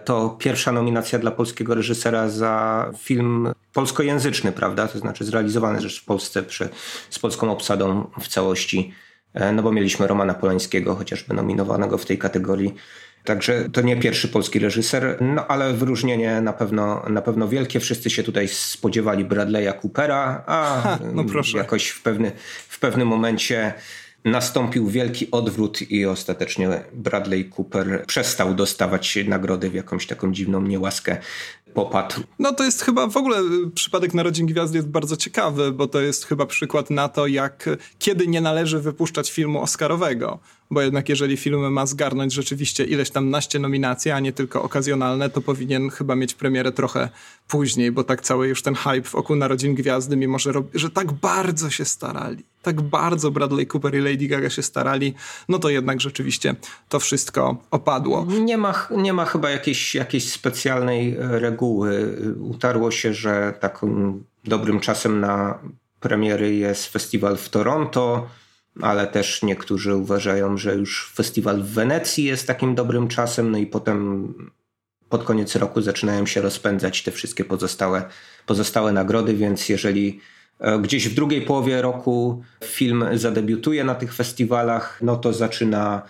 to 0.04 0.36
pierwsza 0.38 0.72
nominacja 0.72 1.18
dla 1.18 1.30
polskiego 1.30 1.74
reżysera 1.74 2.28
za 2.28 2.86
film 2.98 3.52
polskojęzyczny, 3.72 4.52
prawda? 4.52 4.88
To 4.88 4.98
znaczy 4.98 5.24
zrealizowany 5.24 5.80
rzecz 5.80 6.02
w 6.02 6.04
Polsce 6.04 6.42
przy, 6.42 6.68
z 7.10 7.18
polską 7.18 7.52
obsadą 7.52 8.10
w 8.20 8.28
całości. 8.28 8.94
E, 9.34 9.52
no 9.52 9.62
bo 9.62 9.72
mieliśmy 9.72 10.06
Romana 10.06 10.34
Polańskiego 10.34 10.94
chociażby 10.94 11.34
nominowanego 11.34 11.98
w 11.98 12.06
tej 12.06 12.18
kategorii. 12.18 12.74
Także 13.24 13.68
to 13.72 13.80
nie 13.80 13.96
pierwszy 13.96 14.28
polski 14.28 14.58
reżyser, 14.58 15.18
no 15.20 15.46
ale 15.46 15.72
wyróżnienie 15.72 16.40
na 16.40 16.52
pewno, 16.52 17.02
na 17.08 17.22
pewno 17.22 17.48
wielkie. 17.48 17.80
Wszyscy 17.80 18.10
się 18.10 18.22
tutaj 18.22 18.48
spodziewali 18.48 19.24
Bradley'a 19.24 19.80
Coopera, 19.80 20.44
a 20.46 20.80
ha, 20.82 20.98
no 21.12 21.24
jakoś 21.54 21.88
w, 21.88 22.02
pewny, 22.02 22.32
w 22.68 22.78
pewnym 22.78 23.08
momencie 23.08 23.74
nastąpił 24.24 24.88
wielki 24.88 25.30
odwrót 25.30 25.90
i 25.90 26.06
ostatecznie 26.06 26.84
Bradley 26.92 27.50
Cooper 27.56 28.04
przestał 28.06 28.54
dostawać 28.54 29.18
nagrody 29.26 29.70
w 29.70 29.74
jakąś 29.74 30.06
taką 30.06 30.32
dziwną 30.32 30.62
niełaskę 30.62 31.16
popadł. 31.74 32.14
No 32.38 32.52
to 32.52 32.64
jest 32.64 32.82
chyba 32.82 33.06
w 33.06 33.16
ogóle 33.16 33.40
y, 33.40 33.70
przypadek 33.74 34.14
Narodzin 34.14 34.46
Gwiazd 34.46 34.74
jest 34.74 34.88
bardzo 34.88 35.16
ciekawy, 35.16 35.72
bo 35.72 35.86
to 35.86 36.00
jest 36.00 36.26
chyba 36.26 36.46
przykład 36.46 36.90
na 36.90 37.08
to, 37.08 37.26
jak 37.26 37.68
kiedy 37.98 38.26
nie 38.26 38.40
należy 38.40 38.80
wypuszczać 38.80 39.30
filmu 39.30 39.62
Oscarowego 39.62 40.38
bo 40.72 40.82
jednak 40.82 41.08
jeżeli 41.08 41.36
film 41.36 41.72
ma 41.72 41.86
zgarnąć 41.86 42.32
rzeczywiście 42.32 42.84
ileś 42.84 43.10
tam 43.10 43.30
naście 43.30 43.58
nominacji, 43.58 44.10
a 44.10 44.20
nie 44.20 44.32
tylko 44.32 44.62
okazjonalne, 44.62 45.30
to 45.30 45.40
powinien 45.40 45.90
chyba 45.90 46.16
mieć 46.16 46.34
premierę 46.34 46.72
trochę 46.72 47.08
później, 47.48 47.92
bo 47.92 48.04
tak 48.04 48.20
cały 48.22 48.48
już 48.48 48.62
ten 48.62 48.74
hype 48.74 49.08
wokół 49.10 49.36
Narodzin 49.36 49.74
Gwiazdy, 49.74 50.16
mimo 50.16 50.38
że, 50.38 50.52
że 50.74 50.90
tak 50.90 51.12
bardzo 51.12 51.70
się 51.70 51.84
starali, 51.84 52.44
tak 52.62 52.80
bardzo 52.80 53.30
Bradley 53.30 53.66
Cooper 53.66 53.94
i 53.94 54.00
Lady 54.00 54.26
Gaga 54.26 54.50
się 54.50 54.62
starali, 54.62 55.14
no 55.48 55.58
to 55.58 55.68
jednak 55.68 56.00
rzeczywiście 56.00 56.54
to 56.88 57.00
wszystko 57.00 57.56
opadło. 57.70 58.26
Nie 58.40 58.58
ma, 58.58 58.88
nie 58.90 59.12
ma 59.12 59.24
chyba 59.24 59.50
jakiejś, 59.50 59.94
jakiejś 59.94 60.32
specjalnej 60.32 61.16
e, 61.16 61.38
reguły. 61.38 62.16
Utarło 62.40 62.90
się, 62.90 63.14
że 63.14 63.54
takim 63.60 64.24
dobrym 64.44 64.80
czasem 64.80 65.20
na 65.20 65.58
premiery 66.00 66.54
jest 66.54 66.86
festiwal 66.86 67.36
w 67.36 67.48
Toronto, 67.48 68.28
ale 68.80 69.06
też 69.06 69.42
niektórzy 69.42 69.96
uważają, 69.96 70.58
że 70.58 70.74
już 70.74 71.12
festiwal 71.14 71.62
w 71.62 71.66
Wenecji 71.66 72.24
jest 72.24 72.46
takim 72.46 72.74
dobrym 72.74 73.08
czasem, 73.08 73.50
no 73.50 73.58
i 73.58 73.66
potem 73.66 74.34
pod 75.08 75.24
koniec 75.24 75.56
roku 75.56 75.82
zaczynają 75.82 76.26
się 76.26 76.40
rozpędzać 76.40 77.02
te 77.02 77.10
wszystkie 77.10 77.44
pozostałe, 77.44 78.04
pozostałe 78.46 78.92
nagrody, 78.92 79.34
więc 79.34 79.68
jeżeli 79.68 80.20
e, 80.60 80.78
gdzieś 80.78 81.08
w 81.08 81.14
drugiej 81.14 81.42
połowie 81.42 81.82
roku 81.82 82.42
film 82.64 83.04
zadebiutuje 83.14 83.84
na 83.84 83.94
tych 83.94 84.14
festiwalach, 84.14 84.98
no 85.02 85.16
to 85.16 85.32
zaczyna 85.32 86.02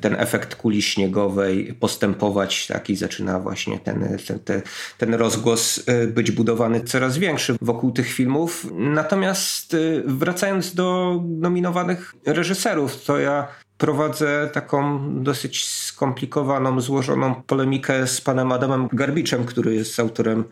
ten 0.00 0.16
efekt 0.18 0.54
kuli 0.54 0.82
śniegowej 0.82 1.74
postępować, 1.80 2.66
taki 2.66 2.96
zaczyna 2.96 3.40
właśnie 3.40 3.78
ten, 3.78 4.18
ten, 4.44 4.62
ten 4.98 5.14
rozgłos 5.14 5.88
y, 5.88 6.06
być 6.06 6.30
budowany 6.30 6.80
coraz 6.80 7.18
większy 7.18 7.56
wokół 7.60 7.92
tych 7.92 8.12
filmów. 8.12 8.66
Natomiast 8.74 9.74
y, 9.74 10.02
wracając 10.06 10.74
do 10.74 11.20
nominowanych 11.28 12.14
reżyserów, 12.26 13.04
to 13.04 13.18
ja 13.18 13.48
prowadzę 13.78 14.50
taką 14.52 15.00
dosyć 15.22 15.66
skomplikowaną, 15.66 16.80
złożoną 16.80 17.34
polemikę 17.34 18.06
z 18.06 18.20
panem 18.20 18.52
Adamem 18.52 18.88
Garbiczem, 18.92 19.44
który 19.44 19.74
jest 19.74 20.00
autorem 20.00 20.44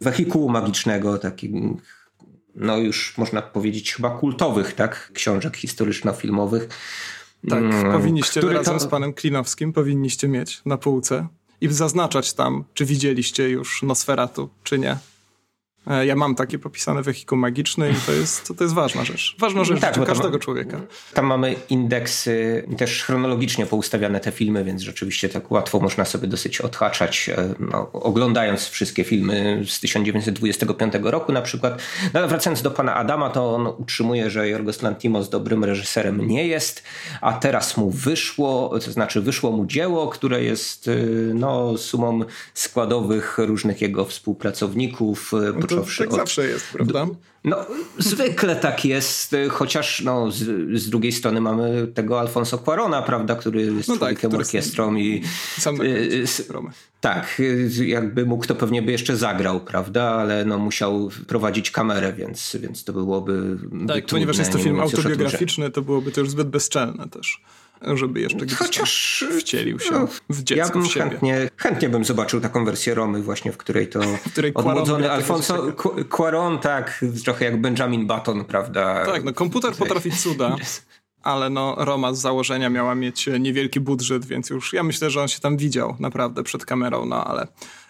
Wehikułu 0.00 0.48
Magicznego, 0.48 1.18
takim 1.18 1.76
no 2.54 2.76
już 2.76 3.18
można 3.18 3.42
powiedzieć 3.42 3.94
chyba 3.94 4.18
kultowych, 4.18 4.72
tak, 4.74 5.10
książek 5.14 5.56
historyczno-filmowych 5.56 6.68
tak, 7.48 7.58
mm, 7.58 7.92
powinniście 7.92 8.40
razem 8.40 8.74
to... 8.74 8.80
z 8.80 8.86
panem 8.86 9.12
Klinowskim 9.12 9.72
powinniście 9.72 10.28
mieć 10.28 10.62
na 10.66 10.78
półce 10.78 11.28
i 11.60 11.68
zaznaczać 11.68 12.32
tam, 12.32 12.64
czy 12.74 12.84
widzieliście 12.84 13.48
już 13.48 13.82
Nosferatu, 13.82 14.48
czy 14.64 14.78
nie. 14.78 14.96
E, 15.88 16.06
ja 16.06 16.16
mam 16.16 16.34
takie 16.34 16.58
popisane 16.58 17.02
wehikuł 17.02 17.38
magiczny 17.38 17.90
i 17.90 17.94
to 18.06 18.12
jest, 18.12 18.52
to 18.58 18.64
jest 18.64 18.74
ważna 18.74 19.04
rzecz. 19.04 19.36
Ważna 19.38 19.64
rzecz 19.64 19.80
tak, 19.80 20.04
każdego 20.06 20.38
człowieka. 20.38 20.80
Tam 21.14 21.26
mamy 21.26 21.54
indeksy 21.70 22.64
też 22.78 23.02
chronologicznie 23.02 23.66
poustawiane 23.66 24.20
te 24.20 24.32
filmy, 24.32 24.64
więc 24.64 24.82
rzeczywiście 24.82 25.28
tak 25.28 25.50
łatwo 25.50 25.80
można 25.80 26.04
sobie 26.04 26.28
dosyć 26.28 26.60
odhaczać, 26.60 27.28
e, 27.28 27.54
no, 27.58 27.92
oglądając 27.92 28.68
wszystkie 28.68 29.04
filmy 29.04 29.62
z 29.66 29.80
1925 29.80 30.94
roku 31.02 31.32
na 31.32 31.42
przykład. 31.42 31.82
No, 32.14 32.20
ale 32.20 32.28
wracając 32.28 32.62
do 32.62 32.70
pana 32.70 32.94
Adama, 32.94 33.30
to 33.30 33.54
on 33.54 33.66
utrzymuje, 33.66 34.30
że 34.30 34.48
Jorgos 34.48 34.82
Lantimos 34.82 35.28
dobrym 35.28 35.64
reżyserem 35.64 36.28
nie 36.28 36.46
jest, 36.46 36.82
a 37.20 37.32
teraz 37.32 37.76
mu 37.76 37.90
wyszło, 37.90 38.78
to 38.84 38.92
znaczy 38.92 39.20
wyszło 39.20 39.52
mu 39.52 39.66
dzieło, 39.66 40.08
które 40.08 40.42
jest 40.44 40.88
e, 40.88 40.94
no, 41.34 41.78
sumą 41.78 42.20
składowych 42.54 43.38
różnych 43.38 43.80
jego 43.80 44.04
współpracowników, 44.04 45.32
no 45.54 45.77
począwszy 45.78 46.02
tak 46.02 46.12
od... 46.12 46.16
zawsze 46.16 46.46
jest, 46.46 46.66
prawda? 46.72 47.06
No, 47.44 47.56
zwykle 47.98 48.56
tak 48.56 48.84
jest, 48.84 49.36
chociaż 49.50 50.00
no, 50.00 50.30
z, 50.30 50.44
z 50.80 50.90
drugiej 50.90 51.12
strony 51.12 51.40
mamy 51.40 51.86
tego 51.94 52.20
Alfonso 52.20 52.58
Cuarona, 52.58 53.02
prawda, 53.02 53.36
który 53.36 53.62
jest 53.62 53.88
no 53.88 53.96
człowiekiem 53.96 54.30
tak, 54.30 54.40
orkiestrą 54.40 54.94
i... 54.94 55.22
Sam 55.58 55.76
na 55.76 55.84
y, 55.84 56.24
tak, 57.00 57.42
jakby 57.86 58.26
mógł, 58.26 58.46
to 58.46 58.54
pewnie 58.54 58.82
by 58.82 58.92
jeszcze 58.92 59.16
zagrał, 59.16 59.60
prawda, 59.60 60.02
ale 60.02 60.44
no, 60.44 60.58
musiał 60.58 61.10
prowadzić 61.26 61.70
kamerę, 61.70 62.12
więc, 62.12 62.56
więc 62.60 62.84
to 62.84 62.92
byłoby 62.92 63.58
Tak, 63.88 64.06
ponieważ 64.06 64.38
jest 64.38 64.52
to 64.52 64.58
film 64.58 64.80
autobiograficzny, 64.80 65.70
to 65.70 65.82
byłoby 65.82 66.12
to 66.12 66.20
już 66.20 66.30
zbyt 66.30 66.48
bezczelne 66.48 67.08
też 67.08 67.42
żeby 67.94 68.20
jeszcze 68.20 68.46
gdzieś 68.46 68.58
Chociaż 68.58 69.24
wcielił 69.40 69.78
się 69.78 69.92
no, 69.92 70.08
w 70.30 70.42
dziecko, 70.42 70.66
Ja 70.66 70.72
bym 70.72 70.88
chętnie, 70.88 71.50
chętnie 71.56 71.88
bym 71.88 72.04
zobaczył 72.04 72.40
taką 72.40 72.64
wersję 72.64 72.94
Romy 72.94 73.22
właśnie, 73.22 73.52
w 73.52 73.56
której 73.56 73.88
to 73.88 74.00
w 74.26 74.32
której 74.32 74.54
odmłodzony 74.54 75.10
Alfonso 75.10 75.72
Cuaron, 76.16 76.58
tak, 76.58 77.04
trochę 77.24 77.44
jak 77.44 77.60
Benjamin 77.60 78.06
Button, 78.06 78.44
prawda? 78.44 79.06
Tak, 79.06 79.24
no 79.24 79.32
komputer 79.32 79.74
potrafi 79.74 80.10
cuda. 80.10 80.56
Ale 81.28 81.50
no 81.50 81.74
Roma 81.78 82.14
z 82.14 82.20
założenia 82.20 82.70
miała 82.70 82.94
mieć 82.94 83.28
niewielki 83.40 83.80
budżet, 83.80 84.26
więc 84.26 84.50
już 84.50 84.72
ja 84.72 84.82
myślę, 84.82 85.10
że 85.10 85.20
on 85.20 85.28
się 85.28 85.40
tam 85.40 85.56
widział 85.56 85.96
naprawdę 85.98 86.42
przed 86.42 86.66
kamerą, 86.66 87.06
no 87.06 87.24
ale 87.24 87.46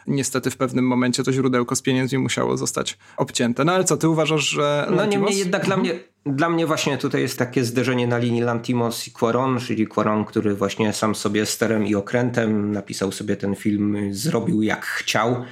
niestety 0.06 0.50
w 0.50 0.56
pewnym 0.56 0.86
momencie 0.86 1.22
to 1.22 1.32
źródełko 1.32 1.76
z 1.76 1.82
pieniędzmi 1.82 2.18
musiało 2.18 2.56
zostać 2.56 2.98
obcięte. 3.16 3.64
No 3.64 3.72
ale 3.72 3.84
co, 3.84 3.96
ty 3.96 4.08
uważasz, 4.08 4.48
że... 4.48 4.88
No 4.96 5.04
niemniej 5.04 5.38
jednak 5.38 5.64
dla 5.64 5.76
mnie, 5.76 6.00
dla 6.26 6.48
mnie 6.48 6.66
właśnie 6.66 6.98
tutaj 6.98 7.20
jest 7.20 7.38
takie 7.38 7.64
zderzenie 7.64 8.06
na 8.06 8.18
linii 8.18 8.40
Lantimos 8.40 9.08
i 9.08 9.12
Quaron, 9.12 9.60
czyli 9.60 9.86
Quaron, 9.86 10.24
który 10.24 10.54
właśnie 10.54 10.92
sam 10.92 11.14
sobie 11.14 11.46
sterem 11.46 11.86
i 11.86 11.94
okrętem 11.94 12.72
napisał 12.72 13.12
sobie 13.12 13.36
ten 13.36 13.54
film, 13.54 13.96
zrobił 14.10 14.62
jak 14.62 14.86
chciał. 14.86 15.44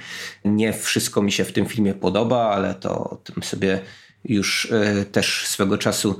Nie 0.45 0.73
wszystko 0.73 1.21
mi 1.21 1.31
się 1.31 1.43
w 1.43 1.51
tym 1.51 1.65
filmie 1.65 1.93
podoba, 1.93 2.49
ale 2.49 2.75
to 2.75 3.09
o 3.09 3.15
tym 3.15 3.43
sobie 3.43 3.79
już 4.25 4.65
y, 4.65 5.05
też 5.11 5.47
swego 5.47 5.77
czasu 5.77 6.19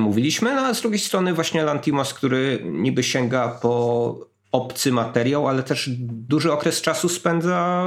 mówiliśmy. 0.00 0.54
No 0.54 0.60
a 0.60 0.74
z 0.74 0.80
drugiej 0.80 1.00
strony 1.00 1.34
właśnie 1.34 1.62
Lantimos, 1.62 2.14
który 2.14 2.62
niby 2.64 3.02
sięga 3.02 3.48
po 3.48 4.30
obcy 4.52 4.92
materiał, 4.92 5.48
ale 5.48 5.62
też 5.62 5.90
duży 5.98 6.52
okres 6.52 6.80
czasu 6.80 7.08
spędza 7.08 7.84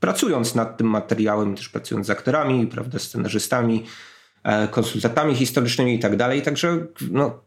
pracując 0.00 0.54
nad 0.54 0.76
tym 0.76 0.86
materiałem, 0.86 1.56
też 1.56 1.68
pracując 1.68 2.06
z 2.06 2.10
aktorami, 2.10 2.66
prawda, 2.66 2.98
scenarzystami, 2.98 3.84
e, 4.42 4.68
konsultantami 4.68 5.34
historycznymi 5.34 5.94
i 5.94 5.98
tak 5.98 6.16
dalej. 6.16 6.42
Także 6.42 6.86
no, 7.10 7.40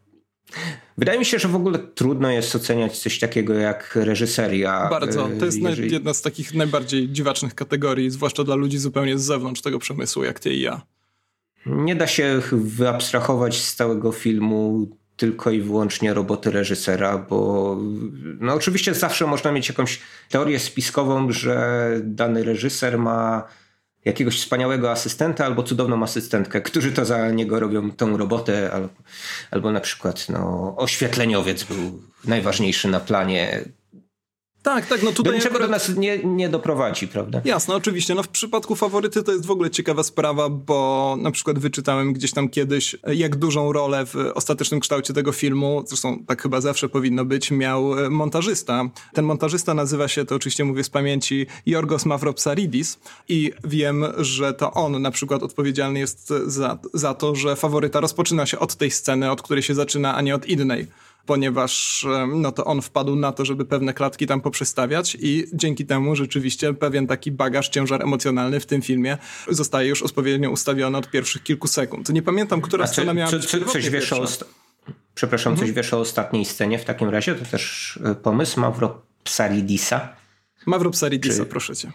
Wydaje 0.98 1.18
mi 1.18 1.24
się, 1.24 1.38
że 1.38 1.48
w 1.48 1.56
ogóle 1.56 1.78
trudno 1.78 2.30
jest 2.30 2.56
oceniać 2.56 2.98
coś 2.98 3.18
takiego 3.18 3.54
jak 3.54 3.96
reżyseria. 3.96 4.88
Bardzo. 4.90 5.28
To 5.38 5.44
jest 5.44 5.58
jeżeli... 5.58 5.92
jedna 5.92 6.14
z 6.14 6.22
takich 6.22 6.54
najbardziej 6.54 7.08
dziwacznych 7.08 7.54
kategorii, 7.54 8.10
zwłaszcza 8.10 8.44
dla 8.44 8.54
ludzi 8.54 8.78
zupełnie 8.78 9.18
z 9.18 9.22
zewnątrz 9.22 9.62
tego 9.62 9.78
przemysłu, 9.78 10.24
jak 10.24 10.40
ty 10.40 10.54
i 10.54 10.60
ja. 10.60 10.82
Nie 11.66 11.96
da 11.96 12.06
się 12.06 12.40
wyabstrahować 12.52 13.62
z 13.62 13.74
całego 13.74 14.12
filmu 14.12 14.88
tylko 15.16 15.50
i 15.50 15.60
wyłącznie 15.60 16.14
roboty 16.14 16.50
reżysera, 16.50 17.18
bo 17.18 17.76
no 18.40 18.54
oczywiście 18.54 18.94
zawsze 18.94 19.26
można 19.26 19.52
mieć 19.52 19.68
jakąś 19.68 20.00
teorię 20.28 20.58
spiskową, 20.58 21.32
że 21.32 21.90
dany 22.02 22.44
reżyser 22.44 22.98
ma 22.98 23.44
jakiegoś 24.04 24.40
wspaniałego 24.40 24.90
asystenta 24.90 25.46
albo 25.46 25.62
cudowną 25.62 26.02
asystentkę, 26.02 26.60
którzy 26.60 26.92
to 26.92 27.04
za 27.04 27.30
niego 27.30 27.60
robią 27.60 27.90
tą 27.90 28.16
robotę, 28.16 28.70
albo, 28.72 28.88
albo 29.50 29.72
na 29.72 29.80
przykład 29.80 30.28
no, 30.28 30.74
oświetleniowiec 30.76 31.64
był 31.64 32.02
najważniejszy 32.24 32.88
na 32.88 33.00
planie 33.00 33.64
Tak, 34.64 34.86
tak, 34.86 35.02
no 35.02 35.12
tutaj 35.12 35.32
do 35.32 35.36
niczego 35.36 35.54
akurat... 35.54 35.68
do 35.68 35.72
nas 35.72 35.96
nie, 35.96 36.18
nie 36.18 36.48
doprowadzi, 36.48 37.08
prawda? 37.08 37.40
Jasne, 37.44 37.74
oczywiście. 37.74 38.14
No 38.14 38.22
w 38.22 38.28
przypadku 38.28 38.76
faworyty 38.76 39.22
to 39.22 39.32
jest 39.32 39.46
w 39.46 39.50
ogóle 39.50 39.70
ciekawa 39.70 40.02
sprawa, 40.02 40.48
bo 40.48 41.16
na 41.20 41.30
przykład 41.30 41.58
wyczytałem 41.58 42.12
gdzieś 42.12 42.32
tam 42.32 42.48
kiedyś, 42.48 42.96
jak 43.06 43.36
dużą 43.36 43.72
rolę 43.72 44.06
w 44.06 44.16
ostatecznym 44.34 44.80
kształcie 44.80 45.14
tego 45.14 45.32
filmu, 45.32 45.84
zresztą 45.86 46.24
tak 46.26 46.42
chyba 46.42 46.60
zawsze 46.60 46.88
powinno 46.88 47.24
być, 47.24 47.50
miał 47.50 48.04
e, 48.04 48.10
montażysta. 48.10 48.84
Ten 49.12 49.24
montażysta 49.24 49.74
nazywa 49.74 50.08
się, 50.08 50.24
to 50.24 50.34
oczywiście 50.34 50.64
mówię 50.64 50.84
z 50.84 50.90
pamięci, 50.90 51.46
Jorgos 51.66 52.06
Mavropsaridis 52.06 52.98
i 53.28 53.52
wiem, 53.64 54.04
że 54.16 54.54
to 54.54 54.72
on 54.72 55.02
na 55.02 55.10
przykład 55.10 55.42
odpowiedzialny 55.42 55.98
jest 55.98 56.32
za, 56.46 56.78
za 56.94 57.14
to, 57.14 57.34
że 57.34 57.56
faworyta 57.56 58.00
rozpoczyna 58.00 58.46
się 58.46 58.58
od 58.58 58.74
tej 58.74 58.90
sceny, 58.90 59.30
od 59.30 59.42
której 59.42 59.62
się 59.62 59.74
zaczyna, 59.74 60.14
a 60.14 60.20
nie 60.20 60.34
od 60.34 60.46
innej 60.46 60.86
ponieważ 61.26 62.06
no 62.34 62.52
to 62.52 62.64
on 62.64 62.82
wpadł 62.82 63.16
na 63.16 63.32
to, 63.32 63.44
żeby 63.44 63.64
pewne 63.64 63.94
klatki 63.94 64.26
tam 64.26 64.40
poprzestawiać 64.40 65.16
i 65.20 65.44
dzięki 65.52 65.86
temu 65.86 66.16
rzeczywiście 66.16 66.74
pewien 66.74 67.06
taki 67.06 67.32
bagaż, 67.32 67.68
ciężar 67.68 68.02
emocjonalny 68.02 68.60
w 68.60 68.66
tym 68.66 68.82
filmie 68.82 69.18
zostaje 69.48 69.88
już 69.88 70.02
odpowiednio 70.02 70.50
ustawiony 70.50 70.98
od 70.98 71.10
pierwszych 71.10 71.42
kilku 71.42 71.68
sekund. 71.68 72.08
Nie 72.08 72.22
pamiętam, 72.22 72.60
która 72.60 72.84
A 72.84 72.86
scena 72.86 73.14
miała 73.14 73.30
czy, 73.30 73.36
być 73.36 73.46
czy, 73.46 73.64
coś 73.64 73.90
wiesz 73.90 74.12
o 74.12 74.24
Przepraszam, 75.14 75.52
mhm. 75.52 75.68
coś 75.68 75.76
wiesz 75.76 75.94
o 75.94 76.00
ostatniej 76.00 76.44
scenie 76.44 76.78
w 76.78 76.84
takim 76.84 77.08
razie? 77.08 77.34
To 77.34 77.44
też 77.44 77.98
e, 78.04 78.14
pomysł 78.14 78.60
Mavro 78.60 79.02
Psaridisa? 79.24 80.08
Mavro 80.66 80.90
Psaridisa, 80.90 81.44
czy... 81.44 81.46
proszę 81.46 81.76
cię. 81.76 81.92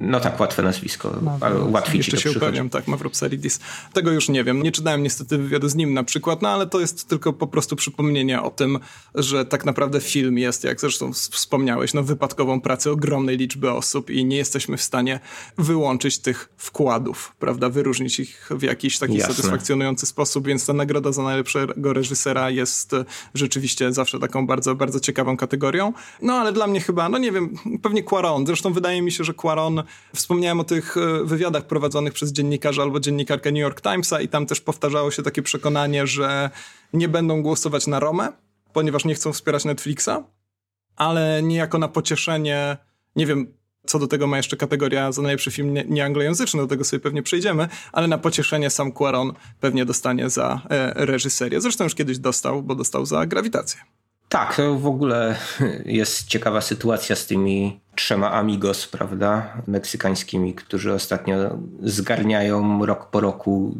No 0.00 0.20
tak, 0.20 0.40
łatwe 0.40 0.62
nazwisko, 0.62 1.16
no, 1.22 1.38
ale 1.40 1.60
łatwiej 1.60 1.96
Jeszcze 1.96 2.16
ci 2.16 2.22
to 2.22 2.30
się 2.32 2.38
upewniam, 2.38 2.70
tak, 2.70 2.88
Mavropsaridis. 2.88 3.60
Tego 3.92 4.12
już 4.12 4.28
nie 4.28 4.44
wiem. 4.44 4.62
Nie 4.62 4.72
czytałem 4.72 5.02
niestety 5.02 5.38
wywiadu 5.38 5.68
z 5.68 5.74
nim 5.74 5.94
na 5.94 6.04
przykład, 6.04 6.42
no 6.42 6.48
ale 6.48 6.66
to 6.66 6.80
jest 6.80 7.08
tylko 7.08 7.32
po 7.32 7.46
prostu 7.46 7.76
przypomnienie 7.76 8.42
o 8.42 8.50
tym, 8.50 8.78
że 9.14 9.44
tak 9.44 9.64
naprawdę 9.64 10.00
film 10.00 10.38
jest, 10.38 10.64
jak 10.64 10.80
zresztą 10.80 11.12
wspomniałeś, 11.12 11.94
no 11.94 12.02
wypadkową 12.02 12.60
pracę 12.60 12.90
ogromnej 12.90 13.36
liczby 13.36 13.70
osób 13.70 14.10
i 14.10 14.24
nie 14.24 14.36
jesteśmy 14.36 14.76
w 14.76 14.82
stanie 14.82 15.20
wyłączyć 15.58 16.18
tych 16.18 16.48
wkładów, 16.56 17.34
prawda, 17.38 17.68
wyróżnić 17.68 18.20
ich 18.20 18.48
w 18.50 18.62
jakiś 18.62 18.98
taki 18.98 19.14
Jasne. 19.14 19.34
satysfakcjonujący 19.34 20.06
sposób, 20.06 20.46
więc 20.46 20.66
ta 20.66 20.72
nagroda 20.72 21.12
za 21.12 21.22
najlepszego 21.22 21.92
reżysera 21.92 22.50
jest 22.50 22.96
rzeczywiście 23.34 23.92
zawsze 23.92 24.18
taką 24.18 24.46
bardzo, 24.46 24.74
bardzo 24.74 25.00
ciekawą 25.00 25.36
kategorią. 25.36 25.92
No 26.22 26.32
ale 26.32 26.52
dla 26.52 26.66
mnie 26.66 26.80
chyba, 26.80 27.08
no 27.08 27.18
nie 27.18 27.32
wiem, 27.32 27.54
pewnie 27.82 28.02
Quaron. 28.02 28.46
Zresztą 28.46 28.72
wydaje 28.72 29.02
mi 29.02 29.12
się, 29.12 29.24
że 29.24 29.34
Quaron 29.34 29.57
Wspomniałem 30.14 30.60
o 30.60 30.64
tych 30.64 30.96
e, 30.96 31.24
wywiadach 31.24 31.66
prowadzonych 31.66 32.12
przez 32.12 32.32
dziennikarza 32.32 32.82
albo 32.82 33.00
dziennikarkę 33.00 33.52
New 33.52 33.60
York 33.60 33.80
Timesa 33.80 34.20
i 34.20 34.28
tam 34.28 34.46
też 34.46 34.60
powtarzało 34.60 35.10
się 35.10 35.22
takie 35.22 35.42
przekonanie, 35.42 36.06
że 36.06 36.50
nie 36.92 37.08
będą 37.08 37.42
głosować 37.42 37.86
na 37.86 38.00
Romę, 38.00 38.32
ponieważ 38.72 39.04
nie 39.04 39.14
chcą 39.14 39.32
wspierać 39.32 39.64
Netflixa, 39.64 40.10
ale 40.96 41.42
niejako 41.42 41.78
na 41.78 41.88
pocieszenie, 41.88 42.76
nie 43.16 43.26
wiem, 43.26 43.58
co 43.86 43.98
do 43.98 44.06
tego 44.06 44.26
ma 44.26 44.36
jeszcze 44.36 44.56
kategoria 44.56 45.12
za 45.12 45.22
najlepszy 45.22 45.50
film 45.50 45.74
nieanglojęzyczny, 45.88 46.60
do 46.60 46.66
tego 46.66 46.84
sobie 46.84 47.00
pewnie 47.00 47.22
przejdziemy, 47.22 47.68
ale 47.92 48.08
na 48.08 48.18
pocieszenie 48.18 48.70
sam 48.70 48.92
Quaron 48.92 49.32
pewnie 49.60 49.84
dostanie 49.84 50.30
za 50.30 50.60
e, 50.70 51.06
reżyserię. 51.06 51.60
Zresztą 51.60 51.84
już 51.84 51.94
kiedyś 51.94 52.18
dostał, 52.18 52.62
bo 52.62 52.74
dostał 52.74 53.06
za 53.06 53.26
grawitację. 53.26 53.80
Tak, 54.28 54.56
to 54.56 54.74
w 54.74 54.86
ogóle 54.86 55.36
jest 55.84 56.26
ciekawa 56.26 56.60
sytuacja 56.60 57.16
z 57.16 57.26
tymi 57.26 57.80
trzema 57.94 58.32
amigos, 58.32 58.86
prawda, 58.86 59.62
meksykańskimi, 59.66 60.54
którzy 60.54 60.92
ostatnio 60.92 61.36
zgarniają 61.82 62.86
rok 62.86 63.10
po 63.10 63.20
roku 63.20 63.74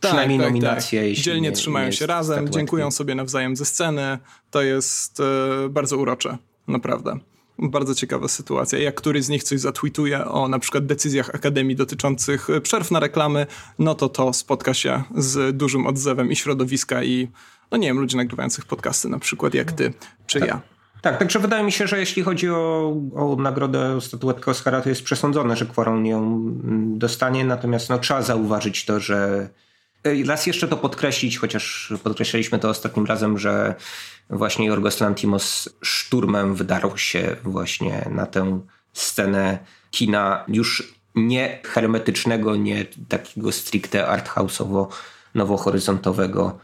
tak, 0.00 0.10
przynajmniej 0.10 0.38
tak, 0.38 0.48
nominacje. 0.48 1.08
Tak. 1.08 1.24
Dzielnie 1.24 1.48
nie, 1.48 1.52
trzymają 1.52 1.86
nie 1.86 1.92
się 1.92 2.06
razem, 2.06 2.48
dziękują 2.48 2.90
sobie 2.90 3.14
nawzajem 3.14 3.56
ze 3.56 3.64
sceny. 3.64 4.18
To 4.50 4.62
jest 4.62 5.20
e, 5.20 5.68
bardzo 5.68 5.98
urocze, 5.98 6.38
naprawdę. 6.68 7.18
Bardzo 7.58 7.94
ciekawa 7.94 8.28
sytuacja. 8.28 8.78
Jak 8.78 8.94
któryś 8.94 9.24
z 9.24 9.28
nich 9.28 9.42
coś 9.42 9.60
zatweetuje 9.60 10.24
o 10.24 10.48
na 10.48 10.58
przykład 10.58 10.86
decyzjach 10.86 11.34
Akademii 11.34 11.76
dotyczących 11.76 12.48
przerw 12.62 12.90
na 12.90 13.00
reklamy, 13.00 13.46
no 13.78 13.94
to 13.94 14.08
to 14.08 14.32
spotka 14.32 14.74
się 14.74 15.02
z 15.16 15.56
dużym 15.56 15.86
odzewem 15.86 16.30
i 16.30 16.36
środowiska 16.36 17.02
i 17.02 17.28
no 17.70 17.78
nie 17.78 17.88
wiem, 17.88 17.98
ludzi 17.98 18.16
nagrywających 18.16 18.64
podcasty 18.64 19.08
na 19.08 19.18
przykład 19.18 19.54
jak 19.54 19.72
ty 19.72 19.92
czy 20.26 20.40
tak. 20.40 20.48
ja. 20.48 20.60
Tak, 21.02 21.18
także 21.18 21.38
wydaje 21.38 21.64
mi 21.64 21.72
się, 21.72 21.86
że 21.86 21.98
jeśli 21.98 22.22
chodzi 22.22 22.50
o, 22.50 22.96
o 23.14 23.36
nagrodę 23.38 24.00
statuetkę 24.00 24.50
Oscara, 24.50 24.80
to 24.80 24.88
jest 24.88 25.02
przesądzone, 25.02 25.56
że 25.56 25.66
Quaron 25.66 26.06
ją 26.06 26.18
mm, 26.18 26.98
dostanie, 26.98 27.44
natomiast 27.44 27.90
no, 27.90 27.98
trzeba 27.98 28.22
zauważyć 28.22 28.84
to, 28.84 29.00
że 29.00 29.48
raz 30.26 30.46
jeszcze 30.46 30.68
to 30.68 30.76
podkreślić, 30.76 31.38
chociaż 31.38 31.92
podkreśliliśmy 32.02 32.58
to 32.58 32.68
ostatnim 32.68 33.06
razem, 33.06 33.38
że 33.38 33.74
właśnie 34.30 34.66
Jorgos 34.66 35.00
Lantimos 35.00 35.68
szturmem 35.82 36.54
wydarł 36.54 36.96
się 36.96 37.36
właśnie 37.42 38.08
na 38.10 38.26
tę 38.26 38.60
scenę 38.92 39.58
kina 39.90 40.44
już 40.48 40.94
nie 41.14 41.60
hermetycznego, 41.64 42.56
nie 42.56 42.86
takiego 43.08 43.52
stricte 43.52 44.06
arthouse'owo 44.06 44.86
nowohoryzontowego, 45.34 46.58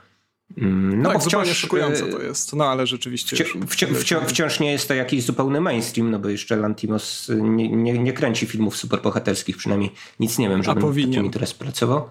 no 0.57 1.12
tak, 1.12 1.22
wciąż 1.22 1.48
szokujące 1.48 2.07
to 2.07 2.22
jest, 2.22 2.53
no 2.53 2.64
ale 2.64 2.86
rzeczywiście. 2.86 3.36
Wci 3.36 3.59
wci 3.66 3.86
wci 3.86 4.14
wciąż 4.26 4.61
nie 4.61 4.72
jest 4.72 4.88
to 4.88 4.94
jakiś 4.94 5.24
zupełny 5.24 5.61
mainstream, 5.61 6.11
no 6.11 6.18
bo 6.18 6.28
jeszcze 6.28 6.57
Lantimos 6.57 7.30
nie, 7.40 7.68
nie, 7.68 7.98
nie 7.98 8.12
kręci 8.12 8.46
filmów 8.46 8.76
superbohaterskich, 8.76 9.57
przynajmniej 9.57 9.90
nic 10.20 10.38
nie 10.38 10.48
wiem, 10.48 10.62
żebym 10.62 10.94
takimi 10.94 11.30
teraz 11.30 11.55
pracował. 11.55 12.11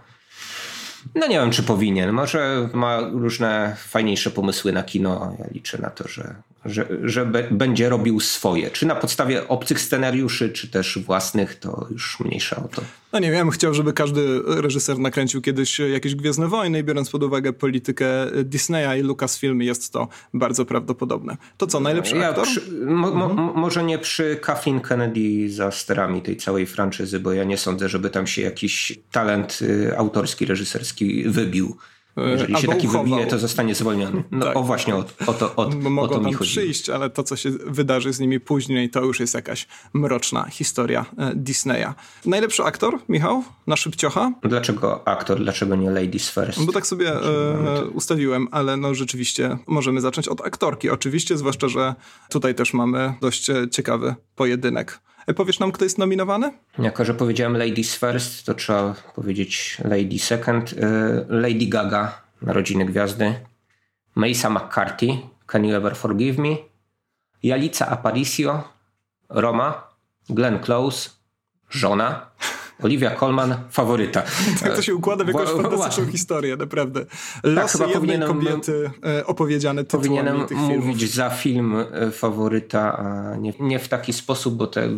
No 1.15 1.27
nie 1.27 1.39
wiem, 1.39 1.51
czy 1.51 1.63
powinien. 1.63 2.11
Może 2.11 2.69
ma 2.73 2.99
różne 2.99 3.75
fajniejsze 3.87 4.31
pomysły 4.31 4.71
na 4.71 4.83
kino. 4.83 5.35
Ja 5.39 5.45
liczę 5.51 5.77
na 5.77 5.89
to, 5.89 6.07
że, 6.07 6.35
że, 6.65 6.87
że 7.03 7.25
będzie 7.51 7.89
robił 7.89 8.19
swoje. 8.19 8.71
Czy 8.71 8.85
na 8.85 8.95
podstawie 8.95 9.47
obcych 9.47 9.81
scenariuszy, 9.81 10.49
czy 10.49 10.67
też 10.67 10.99
własnych, 11.05 11.55
to 11.55 11.87
już 11.91 12.19
mniejsza 12.19 12.55
o 12.55 12.67
to. 12.67 12.81
No 13.13 13.19
nie 13.19 13.31
wiem, 13.31 13.49
chciał, 13.49 13.73
żeby 13.73 13.93
każdy 13.93 14.41
reżyser 14.45 14.99
nakręcił 14.99 15.41
kiedyś 15.41 15.79
jakieś 15.79 16.15
Gwiezdne 16.15 16.47
Wojny 16.47 16.79
i 16.79 16.83
biorąc 16.83 17.09
pod 17.09 17.23
uwagę 17.23 17.53
politykę 17.53 18.07
Disneya 18.43 18.99
i 18.99 19.01
Lucasfilm 19.01 19.61
jest 19.61 19.93
to 19.93 20.07
bardzo 20.33 20.65
prawdopodobne. 20.65 21.37
To 21.57 21.67
co, 21.67 21.79
najlepszy 21.79 22.15
ja 22.15 22.29
aktor? 22.29 22.45
Przy, 22.45 22.71
mo, 22.85 23.11
mo, 23.11 23.25
mhm. 23.25 23.59
Może 23.59 23.83
nie 23.83 23.99
przy 23.99 24.39
Kathleen 24.41 24.79
Kennedy 24.79 25.49
za 25.49 25.71
sterami 25.71 26.21
tej 26.21 26.37
całej 26.37 26.65
franczyzy, 26.65 27.19
bo 27.19 27.33
ja 27.33 27.43
nie 27.43 27.57
sądzę, 27.57 27.89
żeby 27.89 28.09
tam 28.09 28.27
się 28.27 28.41
jakiś 28.41 28.99
talent 29.11 29.59
y, 29.61 29.97
autorski, 29.97 30.45
reżyserski 30.45 31.23
wybił. 31.29 31.77
Jeżeli 32.27 32.57
się 32.57 32.67
taki 32.67 32.87
uchował. 32.87 33.05
wybije, 33.05 33.27
to 33.27 33.39
zostanie 33.39 33.75
zwolniony. 33.75 34.23
No 34.31 34.45
tak. 34.45 34.57
o 34.57 34.63
właśnie 34.63 34.95
o, 34.95 35.05
o 35.27 35.33
to, 35.33 35.55
o, 35.55 35.69
Mogą 35.69 36.15
o 36.15 36.19
to 36.19 36.21
mi 36.21 36.33
chodzi. 36.33 36.51
przyjść, 36.51 36.89
ale 36.89 37.09
to, 37.09 37.23
co 37.23 37.35
się 37.35 37.49
wydarzy 37.65 38.13
z 38.13 38.19
nimi 38.19 38.39
później, 38.39 38.89
to 38.89 39.01
już 39.05 39.19
jest 39.19 39.33
jakaś 39.33 39.67
mroczna 39.93 40.45
historia 40.49 41.05
e, 41.17 41.31
Disneya. 41.35 41.87
Najlepszy 42.25 42.63
aktor, 42.63 42.99
Michał? 43.09 43.43
Na 43.67 43.75
szybciocha? 43.75 44.31
Dlaczego 44.43 45.07
aktor? 45.07 45.39
Dlaczego 45.39 45.75
nie 45.75 45.89
Ladies 45.91 46.29
First? 46.31 46.65
Bo 46.65 46.71
tak 46.71 46.87
sobie 46.87 47.13
e, 47.13 47.85
ustawiłem, 47.85 48.47
ale 48.51 48.77
no 48.77 48.95
rzeczywiście 48.95 49.57
możemy 49.67 50.01
zacząć 50.01 50.27
od 50.27 50.41
aktorki. 50.41 50.89
Oczywiście, 50.89 51.37
zwłaszcza, 51.37 51.67
że 51.67 51.95
tutaj 52.29 52.55
też 52.55 52.73
mamy 52.73 53.13
dość 53.21 53.49
e, 53.49 53.69
ciekawy 53.71 54.15
pojedynek. 54.35 54.99
Powiesz 55.35 55.59
nam, 55.59 55.71
kto 55.71 55.83
jest 55.85 55.97
nominowany? 55.97 56.51
Jako, 56.79 57.05
że 57.05 57.13
powiedziałem 57.13 57.57
Ladies 57.57 57.95
First, 57.95 58.45
to 58.45 58.53
trzeba 58.53 58.95
powiedzieć 59.15 59.77
Lady 59.83 60.19
Second. 60.19 60.73
Y, 60.73 60.75
Lady 61.29 61.65
Gaga, 61.67 62.21
Narodziny 62.41 62.85
Gwiazdy. 62.85 63.33
Maisa 64.15 64.49
McCarthy, 64.49 65.07
Can 65.47 65.65
You 65.65 65.75
Ever 65.75 65.95
Forgive 65.95 66.37
Me? 66.41 66.55
Jalica 67.43 67.87
Aparicio, 67.87 68.63
Roma. 69.29 69.89
Glenn 70.29 70.59
Close, 70.59 71.09
Żona. 71.69 72.28
Olivia 72.83 73.15
Colman, 73.15 73.55
faworyta. 73.71 74.23
Tak 74.63 74.75
to 74.75 74.81
się 74.81 74.95
układa 74.95 75.23
w 75.23 75.27
jakąś 75.27 75.49
fantastyczną 75.49 76.11
historię, 76.11 76.55
naprawdę. 76.55 77.05
Tak, 77.05 77.15
Losy 77.43 77.77
tak, 77.77 77.89
jednej 77.89 78.19
kobiety 78.19 78.91
e, 79.05 79.25
opowiedziane 79.25 79.83
tytułami 79.83 80.09
Powinienem 80.09 80.47
tych 80.47 80.57
filmów. 80.57 80.85
mówić 80.85 81.13
za 81.13 81.29
film 81.29 81.75
e, 81.91 82.11
faworyta, 82.11 82.97
a 82.97 83.35
nie, 83.35 83.53
nie 83.59 83.79
w 83.79 83.87
taki 83.87 84.13
sposób, 84.13 84.55
bo 84.55 84.67
te, 84.67 84.89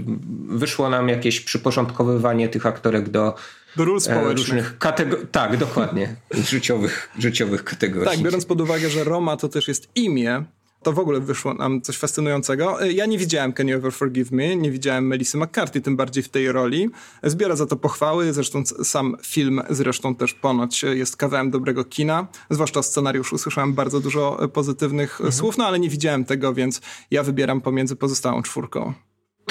wyszło 0.47 0.89
nam 0.89 1.09
jakieś 1.09 1.41
przyporządkowywanie 1.41 2.49
tych 2.49 2.65
aktorek 2.65 3.09
do 3.09 3.36
do 3.75 3.86
ról 3.86 3.97
e, 3.97 4.01
społecznych. 4.01 4.38
Różnych 4.38 4.77
kategor- 4.79 5.25
tak, 5.32 5.57
dokładnie. 5.57 6.15
życiowych, 6.51 7.09
życiowych 7.19 7.63
kategorii. 7.63 8.09
Tak, 8.09 8.19
biorąc 8.19 8.45
pod 8.45 8.61
uwagę, 8.61 8.89
że 8.89 9.03
Roma 9.03 9.38
to 9.38 9.49
też 9.49 9.67
jest 9.67 9.89
imię, 9.95 10.43
to 10.84 10.93
w 10.93 10.99
ogóle 10.99 11.19
wyszło 11.19 11.53
nam 11.53 11.82
coś 11.82 11.97
fascynującego. 11.97 12.86
Ja 12.86 13.05
nie 13.05 13.17
widziałem 13.17 13.53
Can 13.53 13.67
You 13.67 13.77
Ever 13.77 13.93
Forgive 13.93 14.32
Me, 14.32 14.55
nie 14.55 14.71
widziałem 14.71 15.07
Melissy 15.07 15.38
McCarthy, 15.38 15.82
tym 15.82 15.95
bardziej 15.95 16.23
w 16.23 16.29
tej 16.29 16.51
roli. 16.51 16.89
Zbiera 17.23 17.55
za 17.55 17.65
to 17.65 17.75
pochwały, 17.75 18.34
zresztą 18.34 18.63
sam 18.65 19.17
film 19.23 19.61
zresztą 19.69 20.15
też 20.15 20.34
ponoć 20.34 20.84
jest 20.84 21.17
kawałem 21.17 21.51
dobrego 21.51 21.84
kina, 21.86 22.27
zwłaszcza 22.49 22.79
o 22.79 22.84
scenariuszu 22.84 23.38
słyszałem 23.38 23.73
bardzo 23.73 23.99
dużo 23.99 24.49
pozytywnych 24.53 25.11
mhm. 25.11 25.32
słów, 25.32 25.57
no 25.57 25.65
ale 25.65 25.79
nie 25.79 25.89
widziałem 25.89 26.25
tego, 26.25 26.53
więc 26.53 26.82
ja 27.11 27.23
wybieram 27.23 27.61
pomiędzy 27.61 27.95
pozostałą 27.95 28.41
czwórką. 28.41 28.93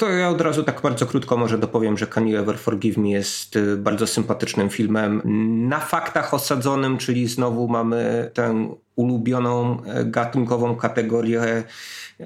To 0.01 0.09
ja 0.09 0.29
od 0.29 0.41
razu 0.41 0.63
tak 0.63 0.81
bardzo 0.81 1.05
krótko 1.05 1.37
może 1.37 1.57
dopowiem, 1.57 1.97
że 1.97 2.07
Can 2.07 2.27
You 2.27 2.39
Ever 2.39 2.57
Forgive 2.57 2.97
Me 2.97 3.09
jest 3.09 3.55
y, 3.55 3.77
bardzo 3.77 4.07
sympatycznym 4.07 4.69
filmem. 4.69 5.21
Na 5.69 5.79
faktach 5.79 6.33
osadzonym, 6.33 6.97
czyli 6.97 7.27
znowu 7.27 7.67
mamy 7.67 8.31
tę 8.33 8.75
ulubioną 8.95 9.83
e, 9.83 10.05
gatunkową 10.05 10.75
kategorię 10.75 11.63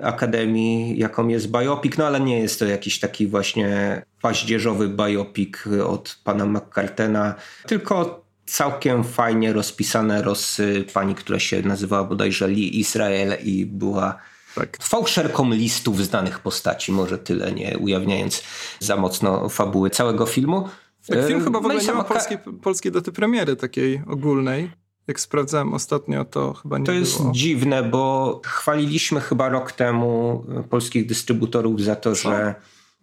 Akademii, 0.01 0.99
jaką 0.99 1.27
jest 1.27 1.51
biopic, 1.51 1.97
no 1.97 2.07
ale 2.07 2.19
nie 2.19 2.39
jest 2.39 2.59
to 2.59 2.65
jakiś 2.65 2.99
taki 2.99 3.27
właśnie 3.27 4.01
paździerzowy 4.21 4.89
biopic 4.89 5.57
od 5.85 6.19
pana 6.23 6.45
McCartena, 6.45 7.35
tylko 7.67 8.25
całkiem 8.45 9.03
fajnie 9.03 9.53
rozpisane 9.53 10.21
rozsy 10.21 10.85
pani, 10.93 11.15
która 11.15 11.39
się 11.39 11.61
nazywała 11.61 12.03
bodajże 12.03 12.47
Lee 12.47 12.79
Israel 12.79 13.37
i 13.43 13.65
była 13.65 14.19
tak. 14.55 14.77
fałszerką 14.81 15.51
listów 15.51 16.05
znanych 16.05 16.39
postaci, 16.39 16.91
może 16.91 17.17
tyle, 17.17 17.51
nie 17.51 17.77
ujawniając 17.77 18.43
za 18.79 18.95
mocno 18.95 19.49
fabuły 19.49 19.89
całego 19.89 20.25
filmu. 20.25 20.69
Tak, 21.07 21.27
film 21.27 21.43
chyba 21.43 21.59
w 21.59 21.65
ogóle 21.65 21.75
no 21.75 21.81
nie 21.81 21.93
ma 21.93 22.03
polskiej, 22.03 22.37
polskiej 22.61 22.91
daty 22.91 23.11
premiery 23.11 23.55
takiej 23.55 24.01
ogólnej. 24.07 24.71
Jak 25.07 25.19
sprawdzałem 25.19 25.73
ostatnio, 25.73 26.25
to 26.25 26.53
chyba 26.53 26.77
nie 26.77 26.85
To 26.85 26.91
jest 26.91 27.17
było. 27.17 27.31
dziwne, 27.31 27.83
bo 27.83 28.41
chwaliliśmy 28.45 29.21
chyba 29.21 29.49
rok 29.49 29.71
temu 29.71 30.43
polskich 30.69 31.05
dystrybutorów 31.05 31.81
za 31.81 31.95
to, 31.95 32.09
Co? 32.09 32.15
że 32.15 32.55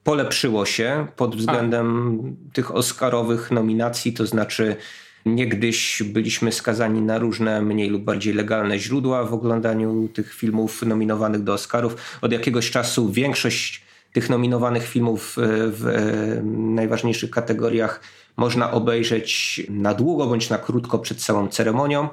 polepszyło 0.05 0.67
się 0.67 1.07
pod 1.17 1.37
względem 1.37 2.19
A. 2.51 2.55
tych 2.55 2.75
oscarowych 2.75 3.51
nominacji, 3.51 4.13
to 4.13 4.27
znaczy 4.27 4.77
Niegdyś 5.27 6.03
byliśmy 6.03 6.53
skazani 6.53 7.03
na 7.03 7.19
różne 7.19 7.63
mniej 7.63 7.89
lub 7.89 8.03
bardziej 8.03 8.35
legalne 8.35 8.79
źródła 8.79 9.25
w 9.25 9.35
oglądaniu 9.35 10.09
tych 10.09 10.35
filmów 10.35 10.83
nominowanych 10.83 11.43
do 11.43 11.53
Oscarów. 11.53 11.97
Od 12.21 12.33
jakiegoś 12.33 12.71
czasu 12.71 13.13
większość 13.13 13.83
tych 14.13 14.31
nominowanych 14.31 14.89
filmów 14.89 15.39
e, 15.39 15.43
w 15.69 15.87
e, 15.87 16.43
najważniejszych 16.75 17.31
kategoriach 17.31 18.01
można 18.37 18.71
obejrzeć 18.71 19.63
na 19.69 19.95
długo 19.95 20.27
bądź 20.27 20.51
na 20.51 20.59
krótko 20.59 20.99
przed 20.99 21.19
całą 21.19 21.49
ceremonią. 21.49 22.09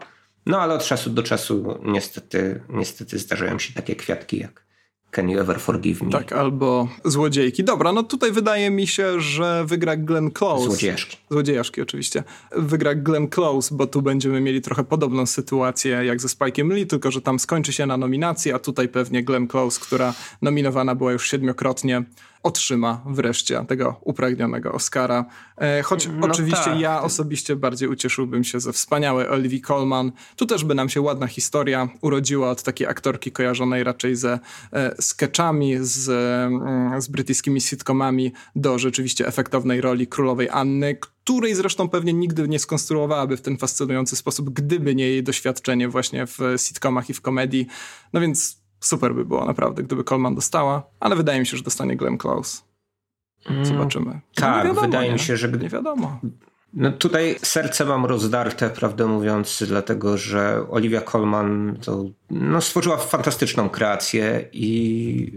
No 0.46 0.62
ale 0.62 0.74
od 0.74 0.84
czasu 0.84 1.10
do 1.10 1.24
czasu 1.24 1.80
niestety, 1.84 2.62
niestety 2.70 3.20
zdarzają 3.20 3.60
się 3.60 3.74
takie 3.74 3.96
kwiatki 3.96 4.40
jak 4.40 4.69
Can 5.12 5.30
You 5.30 5.40
Ever 5.40 5.60
Forgive 5.60 6.02
Me? 6.02 6.12
Tak, 6.12 6.34
albo 6.34 6.88
Złodziejki. 7.06 7.64
Dobra, 7.64 7.92
no 7.92 8.04
tutaj 8.04 8.32
wydaje 8.32 8.70
mi 8.70 8.88
się, 8.88 9.22
że 9.22 9.66
wygra 9.66 9.96
Glenn 9.98 10.32
Close. 10.32 10.64
Złodziejaszki. 10.64 11.18
Złodziejaszki 11.30 11.82
oczywiście. 11.82 12.24
Wygra 12.56 12.96
Glenn 12.96 13.28
Close, 13.28 13.76
bo 13.76 13.88
tu 13.88 14.02
będziemy 14.02 14.42
mieli 14.42 14.62
trochę 14.62 14.84
podobną 14.84 15.26
sytuację 15.26 15.92
jak 15.92 16.22
ze 16.22 16.28
Spike'em 16.28 16.74
Lee, 16.74 16.88
tylko 16.88 17.12
że 17.12 17.22
tam 17.22 17.40
skończy 17.40 17.74
się 17.74 17.86
na 17.86 17.98
nominacji, 17.98 18.54
a 18.54 18.60
tutaj 18.60 18.88
pewnie 18.88 19.24
Glenn 19.24 19.48
Close, 19.48 19.80
która 19.82 20.14
nominowana 20.42 20.96
była 20.96 21.12
już 21.12 21.30
siedmiokrotnie, 21.30 22.04
otrzyma 22.44 23.02
wreszcie 23.06 23.66
tego 23.68 24.00
upragnionego 24.02 24.72
Oscara. 24.72 25.26
E, 25.58 25.82
choć 25.84 26.10
no 26.20 26.28
oczywiście 26.28 26.66
tak. 26.66 26.80
ja 26.80 27.02
osobiście 27.02 27.56
bardziej 27.56 27.90
ucieszyłbym 27.90 28.44
się 28.44 28.60
ze 28.60 28.74
wspaniałej 28.74 29.28
Olivia 29.28 29.60
Colman. 29.68 30.12
Tu 30.36 30.46
też 30.46 30.64
by 30.64 30.76
nam 30.76 30.90
się 30.90 31.02
ładna 31.02 31.28
historia 31.28 31.90
urodziła 32.02 32.50
od 32.50 32.64
takiej 32.64 32.88
aktorki 32.88 33.32
kojarzonej 33.32 33.84
raczej 33.84 34.16
ze 34.16 34.40
e, 34.74 35.02
sketchami, 35.02 35.78
z, 35.82 36.10
mm, 36.10 37.02
z 37.02 37.08
brytyjskimi 37.08 37.62
sitcomami 37.62 38.34
do 38.56 38.80
rzeczywiście 38.80 39.28
efektownej 39.28 39.82
roli 39.82 40.08
królowej 40.08 40.50
Anny, 40.50 40.98
której 41.24 41.56
zresztą 41.56 41.90
pewnie 41.90 42.14
nigdy 42.14 42.48
nie 42.48 42.60
skonstruowałaby 42.60 43.38
w 43.38 43.42
ten 43.42 43.58
fascynujący 43.58 44.16
sposób, 44.16 44.50
gdyby 44.50 44.96
nie 44.96 45.08
jej 45.08 45.24
doświadczenie 45.24 45.90
właśnie 45.90 46.26
w 46.28 46.40
sitcomach 46.58 47.10
i 47.10 47.14
w 47.14 47.22
komedii. 47.22 47.68
No 48.14 48.22
więc 48.22 48.60
super 48.80 49.16
by 49.16 49.26
było 49.26 49.46
naprawdę, 49.46 49.84
gdyby 49.84 50.04
Coleman 50.04 50.36
dostała, 50.36 50.84
ale 51.00 51.16
wydaje 51.16 51.40
mi 51.40 51.46
się, 51.46 51.58
że 51.58 51.64
dostanie 51.64 51.96
Glenn 51.96 52.18
Close. 52.18 52.62
Mm, 53.50 53.66
Zobaczymy. 53.66 54.20
tak, 54.36 54.64
wiadomo, 54.64 54.82
wydaje 54.82 55.08
nie? 55.08 55.14
mi 55.14 55.20
się, 55.20 55.38
że... 55.38 55.52
Nie 55.52 55.70
wiadomo. 55.70 56.20
No 56.74 56.92
tutaj 56.92 57.36
serce 57.44 57.86
mam 57.86 58.06
rozdarte, 58.06 58.70
prawdę 58.70 59.06
mówiąc, 59.06 59.64
dlatego 59.68 60.18
że 60.18 60.66
Olivia 60.70 61.02
Colman 61.02 61.78
to, 61.82 62.06
no, 62.30 62.62
stworzyła 62.62 62.98
fantastyczną 62.98 63.70
kreację 63.70 64.50
i 64.54 65.32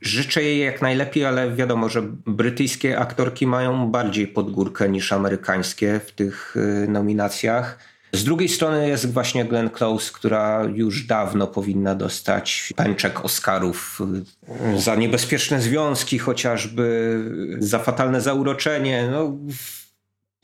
życzę 0.00 0.42
jej 0.42 0.58
jak 0.58 0.82
najlepiej, 0.82 1.24
ale 1.24 1.54
wiadomo, 1.54 1.88
że 1.88 2.02
brytyjskie 2.26 2.98
aktorki 2.98 3.46
mają 3.46 3.90
bardziej 3.90 4.28
podgórkę 4.28 4.88
niż 4.88 5.12
amerykańskie 5.12 6.00
w 6.06 6.12
tych 6.12 6.56
y, 6.56 6.88
nominacjach. 6.88 7.78
Z 8.14 8.24
drugiej 8.24 8.48
strony 8.48 8.88
jest 8.88 9.12
właśnie 9.12 9.44
Glenn 9.44 9.70
Close, 9.70 10.12
która 10.12 10.64
już 10.74 11.06
dawno 11.06 11.46
powinna 11.46 11.94
dostać 11.94 12.72
pęczek 12.76 13.24
Oscarów 13.24 14.00
y, 14.76 14.80
za 14.80 14.94
niebezpieczne 14.94 15.60
związki, 15.60 16.18
chociażby 16.18 17.18
za 17.58 17.78
fatalne 17.78 18.20
zauroczenie. 18.20 19.08
No, 19.10 19.36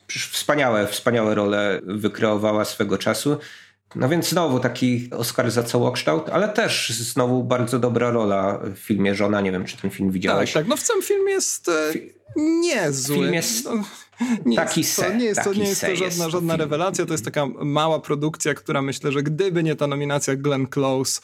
wspaniałe, 0.07 0.87
wspaniałe 0.87 1.35
role 1.35 1.81
wykreowała 1.83 2.65
swego 2.65 2.97
czasu. 2.97 3.37
No 3.95 4.09
więc 4.09 4.29
znowu 4.29 4.59
taki 4.59 5.09
Oscar 5.11 5.51
za 5.51 5.63
całokształt, 5.63 6.29
ale 6.29 6.49
też 6.49 6.89
znowu 6.89 7.43
bardzo 7.43 7.79
dobra 7.79 8.11
rola 8.11 8.59
w 8.75 8.77
filmie 8.77 9.15
Żona. 9.15 9.41
Nie 9.41 9.51
wiem, 9.51 9.65
czy 9.65 9.77
ten 9.77 9.91
film 9.91 10.11
widziałeś. 10.11 10.53
Tak, 10.53 10.63
tak. 10.63 10.69
no 10.69 10.77
w 10.77 10.81
całym 10.81 11.03
filmie 11.03 11.33
jest 11.33 11.69
e, 11.69 11.93
niezły. 12.35 13.15
Film 13.15 13.33
jest... 13.33 13.65
No 13.65 13.83
nie 14.45 14.55
taki 14.55 14.81
jest 14.81 14.95
to, 14.95 15.13
nie 15.13 15.25
jest 15.25 15.43
to, 15.43 15.53
nie 15.53 15.63
jest 15.63 15.81
to 15.81 15.95
żadna, 15.95 16.29
żadna 16.29 16.57
rewelacja, 16.57 17.05
to 17.05 17.13
jest 17.13 17.25
taka 17.25 17.45
mała 17.45 17.99
produkcja, 17.99 18.53
która 18.53 18.81
myślę, 18.81 19.11
że 19.11 19.23
gdyby 19.23 19.63
nie 19.63 19.75
ta 19.75 19.87
nominacja 19.87 20.35
Glenn 20.35 20.67
Close, 20.67 21.21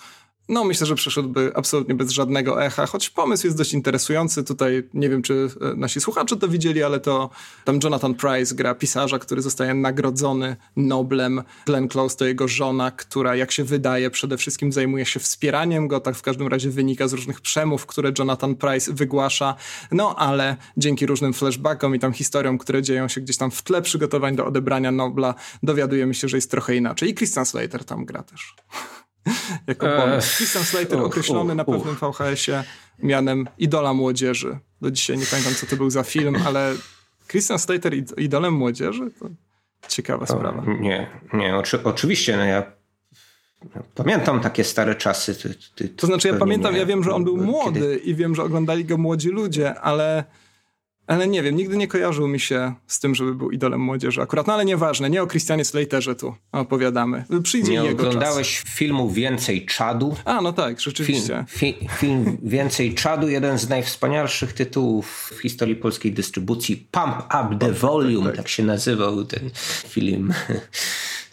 no 0.50 0.64
myślę, 0.64 0.88
że 0.88 0.96
przeszedłby 0.96 1.52
absolutnie 1.56 1.96
bez 1.96 2.12
żadnego 2.12 2.64
echa, 2.66 2.86
choć 2.86 3.10
pomysł 3.10 3.48
jest 3.48 3.58
dość 3.58 3.74
interesujący. 3.74 4.44
Tutaj 4.44 4.84
nie 4.94 5.10
wiem, 5.10 5.22
czy 5.22 5.50
e, 5.62 5.76
nasi 5.76 6.02
słuchacze 6.02 6.38
to 6.38 6.48
widzieli, 6.48 6.84
ale 6.84 7.00
to 7.00 7.30
tam 7.66 7.80
Jonathan 7.84 8.16
Price 8.16 8.56
gra 8.56 8.76
pisarza, 8.76 9.20
który 9.20 9.42
zostaje 9.42 9.74
nagrodzony 9.74 10.56
Noblem. 10.76 11.44
Glenn 11.66 11.88
Close 11.88 12.18
to 12.18 12.26
jego 12.26 12.48
żona, 12.48 12.92
która 12.92 13.36
jak 13.36 13.52
się 13.52 13.64
wydaje 13.64 14.10
przede 14.10 14.38
wszystkim 14.38 14.72
zajmuje 14.72 15.06
się 15.06 15.20
wspieraniem 15.20 15.88
go, 15.88 16.00
tak 16.00 16.16
w 16.16 16.22
każdym 16.22 16.48
razie 16.48 16.70
wynika 16.70 17.08
z 17.08 17.14
różnych 17.14 17.42
przemów, 17.42 17.86
które 17.86 18.12
Jonathan 18.20 18.56
Price 18.56 18.94
wygłasza. 18.94 19.56
No 19.92 20.16
ale 20.16 20.56
dzięki 20.78 21.06
różnym 21.06 21.34
flashbackom 21.34 21.96
i 21.96 22.00
tam 22.00 22.14
historiom, 22.14 22.58
które 22.58 22.82
dzieją 22.82 23.08
się 23.08 23.22
gdzieś 23.22 23.38
tam 23.38 23.52
w 23.52 23.62
tle 23.62 23.82
przygotowań 23.82 24.36
do 24.36 24.46
odebrania 24.46 24.92
Nobla, 24.92 25.36
dowiadujemy 25.64 26.14
się, 26.14 26.28
że 26.28 26.38
jest 26.38 26.52
trochę 26.52 26.76
inaczej. 26.76 27.10
I 27.10 27.16
Christian 27.16 27.46
Slater 27.46 27.86
tam 27.86 28.06
gra 28.06 28.24
też. 28.24 28.56
jako 29.68 29.90
e, 29.90 29.98
bonus. 29.98 30.26
Christian 30.26 30.64
Slater 30.64 31.00
określony 31.00 31.56
na 31.56 31.66
pewnym 31.66 31.96
VHS-ie 31.96 32.64
mianem 33.00 33.48
idola 33.58 33.94
młodzieży. 33.94 34.58
Do 34.82 34.92
dzisiaj 34.92 35.18
nie 35.18 35.26
pamiętam, 35.26 35.54
co 35.56 35.66
to 35.66 35.76
był 35.76 35.90
za 35.90 36.04
film, 36.04 36.36
ale 36.46 36.76
Christian 37.28 37.60
Slater 37.60 37.94
idolem 38.18 38.54
młodzieży? 38.54 39.12
To 39.20 39.30
ciekawa 39.88 40.26
sprawa. 40.26 40.64
Nie, 40.80 41.10
nie, 41.34 41.56
oczy, 41.56 41.84
oczywiście. 41.84 42.38
No 42.38 42.46
ja 42.46 42.78
Pamiętam 43.96 44.40
takie 44.40 44.64
stare 44.64 44.96
czasy. 44.96 45.36
Ty, 45.36 45.56
ty, 45.76 45.90
to 45.90 46.08
znaczy, 46.08 46.28
ja 46.28 46.34
pamiętam, 46.38 46.74
nie, 46.74 46.80
ja 46.80 46.86
wiem, 46.86 47.04
że 47.04 47.14
on 47.14 47.24
był 47.24 47.38
młody 47.38 47.80
kiedy... 47.80 47.98
i 47.98 48.16
wiem, 48.16 48.36
że 48.36 48.44
oglądali 48.44 48.86
go 48.86 48.98
młodzi 48.98 49.30
ludzie, 49.30 49.80
ale 49.80 50.24
ale 51.08 51.28
nie 51.28 51.44
wiem, 51.44 51.56
nigdy 51.56 51.78
nie 51.78 51.88
kojarzył 51.88 52.28
mi 52.28 52.40
się 52.40 52.74
z 52.88 53.00
tym, 53.00 53.16
żeby 53.16 53.36
był 53.36 53.52
idolem 53.52 53.82
młodzieży 53.82 54.22
akurat. 54.22 54.48
No 54.48 54.54
ale 54.54 54.66
nieważne, 54.66 55.10
nie 55.10 55.24
o 55.24 55.28
Christianie 55.28 55.66
Slaterze 55.66 56.16
tu 56.16 56.36
opowiadamy. 56.52 57.26
Przyjdzie 57.44 57.72
nie 57.72 57.78
jego 57.78 58.08
oglądałeś 58.08 58.62
czas. 58.62 58.74
filmu 58.74 59.10
Więcej 59.10 59.66
Czadu? 59.66 60.16
A, 60.26 60.42
no 60.42 60.54
tak, 60.54 60.80
rzeczywiście. 60.80 61.46
Film, 61.48 61.74
fi, 61.80 61.88
film 61.98 62.38
Więcej 62.44 62.96
Czadu, 62.96 63.30
jeden 63.30 63.60
z 63.60 63.70
najwspanialszych 63.70 64.54
tytułów 64.54 65.34
w 65.38 65.42
historii 65.42 65.76
polskiej 65.76 66.12
dystrybucji. 66.12 66.88
Pump 66.92 67.16
Up 67.18 67.58
the 67.60 67.72
Volume, 67.72 68.26
tak, 68.26 68.36
tak. 68.36 68.38
tak 68.38 68.48
się 68.48 68.64
nazywał 68.64 69.26
ten 69.26 69.50
film 69.88 70.34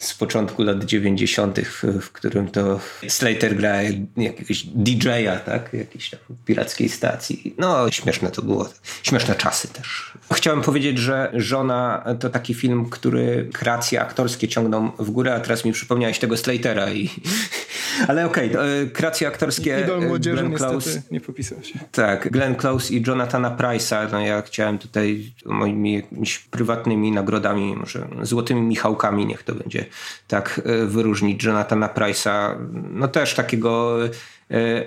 z 0.05 0.15
początku 0.15 0.63
lat 0.63 0.85
90., 0.85 1.61
w 2.01 2.11
którym 2.11 2.49
to 2.49 2.81
Slater 3.09 3.57
gra 3.57 3.83
jakiegoś 4.17 4.63
DJ-a, 4.65 5.37
tak? 5.37 5.73
Jakiejś 5.73 6.11
tam 6.11 6.21
pirackiej 6.45 6.89
stacji. 6.89 7.55
No, 7.59 7.91
śmieszne 7.91 8.31
to 8.31 8.43
było. 8.43 8.69
Śmieszne 9.03 9.35
czasy 9.35 9.69
też. 9.69 10.13
Chciałem 10.33 10.63
powiedzieć, 10.63 10.99
że 10.99 11.33
Żona 11.35 12.05
to 12.21 12.31
taki 12.31 12.55
film, 12.55 12.91
który 12.91 13.49
kreacje 13.53 14.01
aktorskie 14.01 14.49
ciągną 14.49 14.91
w 14.99 15.11
górę, 15.11 15.35
a 15.35 15.41
teraz 15.41 15.65
mi 15.65 15.73
przypomniałeś 15.73 16.19
tego 16.19 16.37
Slatera 16.37 16.91
i... 16.93 17.11
Ale 18.09 18.27
okej, 18.27 18.51
okay, 18.51 18.63
e, 18.63 18.87
kreacje 18.87 19.29
aktorskie... 19.29 19.81
Idol 19.85 20.03
e, 20.03 20.07
młodzieży 20.07 20.37
Glenn 20.37 20.55
Close, 20.55 21.03
nie 21.11 21.21
popisał 21.21 21.63
się. 21.63 21.79
Tak, 21.93 22.31
Glenn 22.31 22.55
Close 22.55 22.95
i 22.95 23.03
Jonathana 23.07 23.57
Price'a. 23.57 24.13
No 24.13 24.21
ja 24.21 24.43
chciałem 24.43 24.79
tutaj 24.79 25.33
moimi 25.47 25.95
jakimiś 25.95 26.39
prywatnymi 26.39 27.13
nagrodami, 27.13 27.77
może 27.77 28.09
złotymi 28.23 28.61
Michałkami, 28.63 29.27
niech 29.27 29.43
to 29.43 29.55
będzie 29.55 29.85
tak 30.29 30.61
e, 30.65 30.87
wyróżnić 30.87 31.45
Jonathana 31.45 31.89
Price'a, 31.89 32.57
no 32.91 33.09
też 33.09 33.35
takiego 33.35 33.99
e, 34.05 34.09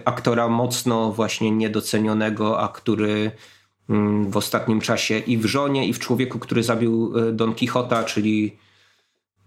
aktora 0.06 0.48
mocno 0.48 1.12
właśnie 1.12 1.52
niedocenionego, 1.52 2.62
a 2.62 2.68
który 2.68 3.32
mm, 3.90 4.32
w 4.32 4.38
ostatnim 4.38 4.82
czasie 4.82 5.20
i 5.20 5.38
w 5.38 5.46
żonie, 5.46 5.88
i 5.88 5.94
w 5.94 6.00
człowieku, 6.00 6.40
który 6.40 6.64
zabił 6.64 7.14
e, 7.18 7.32
Don 7.32 7.56
Quixota, 7.56 8.04
czyli 8.04 8.58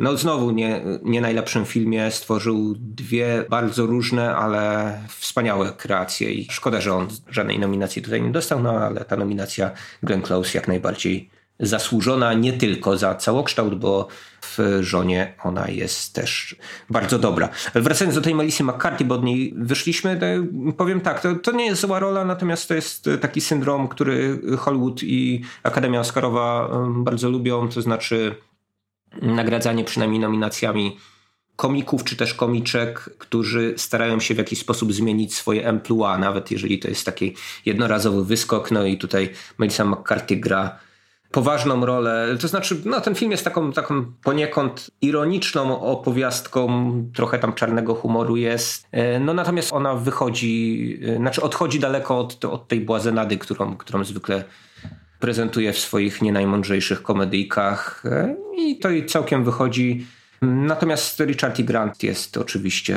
no 0.01 0.17
znowu 0.17 0.51
nie, 0.51 0.81
nie 1.03 1.21
najlepszym 1.21 1.67
filmie 1.67 2.11
stworzył 2.11 2.75
dwie 2.79 3.45
bardzo 3.51 3.87
różne, 3.87 4.37
ale 4.37 4.99
wspaniałe 5.09 5.73
kreacje 5.73 6.33
i 6.33 6.47
szkoda, 6.51 6.81
że 6.81 6.95
on 6.95 7.09
żadnej 7.29 7.59
nominacji 7.59 8.03
tutaj 8.03 8.23
nie 8.23 8.31
dostał, 8.31 8.63
no 8.63 8.71
ale 8.71 9.05
ta 9.05 9.17
nominacja 9.17 9.71
Glenn 10.03 10.23
Close 10.23 10.59
jak 10.59 10.69
najbardziej 10.69 11.31
zasłużona 11.61 12.35
nie 12.35 12.53
tylko 12.53 12.97
za 12.97 13.15
całokształt, 13.15 13.75
bo 13.75 14.09
w 14.43 14.79
żonie 14.81 15.35
ona 15.45 15.69
jest 15.69 16.15
też 16.15 16.57
bardzo 16.91 17.19
dobra. 17.19 17.49
Wracając 17.75 18.15
do 18.15 18.21
tej 18.21 18.35
Melissy 18.35 18.65
McCarthy, 18.65 19.05
bo 19.05 19.15
od 19.15 19.25
niej 19.25 19.55
wyszliśmy, 19.57 20.21
powiem 20.77 21.01
tak, 21.01 21.21
to, 21.21 21.35
to 21.35 21.53
nie 21.53 21.67
jest 21.67 21.81
zła 21.81 21.99
rola, 21.99 22.25
natomiast 22.25 22.69
to 22.69 22.75
jest 22.75 23.11
taki 23.21 23.41
syndrom, 23.41 23.89
który 23.89 24.41
Hollywood 24.59 25.03
i 25.03 25.43
Akademia 25.63 26.01
Oscarowa 26.01 26.71
bardzo 26.89 27.31
lubią, 27.31 27.69
to 27.69 27.83
znaczy 27.83 28.35
nagradzanie 29.23 29.85
przynajmniej 29.85 30.21
nominacjami 30.21 30.97
komików 31.57 32.05
czy 32.05 32.17
też 32.17 32.35
komiczek, 32.35 33.11
którzy 33.19 33.75
starają 33.77 34.21
się 34.21 34.35
w 34.35 34.39
jakiś 34.39 34.59
sposób 34.59 34.93
zmienić 34.93 35.35
swoje 35.35 35.69
emploi, 35.69 36.21
nawet 36.21 36.51
jeżeli 36.51 36.79
to 36.79 36.89
jest 36.89 37.07
taki 37.07 37.35
jednorazowy 37.67 38.25
wyskok. 38.25 38.71
No 38.71 38.85
i 38.85 38.99
tutaj 38.99 39.31
Melissa 39.59 39.85
McCarthy 39.85 40.37
gra 40.37 40.79
poważną 41.31 41.87
rolę. 41.87 42.37
To 42.41 42.49
znaczy, 42.49 42.77
no, 42.85 43.01
ten 43.01 43.15
film 43.15 43.31
jest 43.31 43.45
taką, 43.45 43.73
taką 43.73 44.13
poniekąd 44.23 44.91
ironiczną 45.03 45.81
opowiastką, 45.81 46.93
trochę 47.15 47.39
tam 47.39 47.53
czarnego 47.53 47.95
humoru 47.95 48.37
jest. 48.37 48.87
E, 48.93 49.21
no 49.21 49.35
natomiast 49.35 49.73
ona 49.73 49.95
wychodzi, 49.95 50.99
e, 51.09 51.17
znaczy 51.17 51.43
odchodzi 51.43 51.81
daleko 51.81 52.19
od, 52.19 52.45
od 52.45 52.69
tej 52.69 52.81
błazenady, 52.81 53.39
którą, 53.39 53.77
którą 53.77 54.05
zwykle 54.05 54.45
prezentuje 55.21 55.73
w 55.73 55.79
swoich 55.79 56.23
nie 56.23 56.33
najmądrzejszych 56.33 57.03
komedyjkach 57.03 58.03
e, 58.07 58.37
i 58.59 58.79
to 58.79 58.91
i 58.91 59.07
całkiem 59.07 59.45
wychodzi. 59.45 60.07
Natomiast 60.43 61.21
Richard 61.21 61.61
E. 61.61 61.63
Grant 61.63 62.03
jest 62.03 62.37
oczywiście 62.37 62.97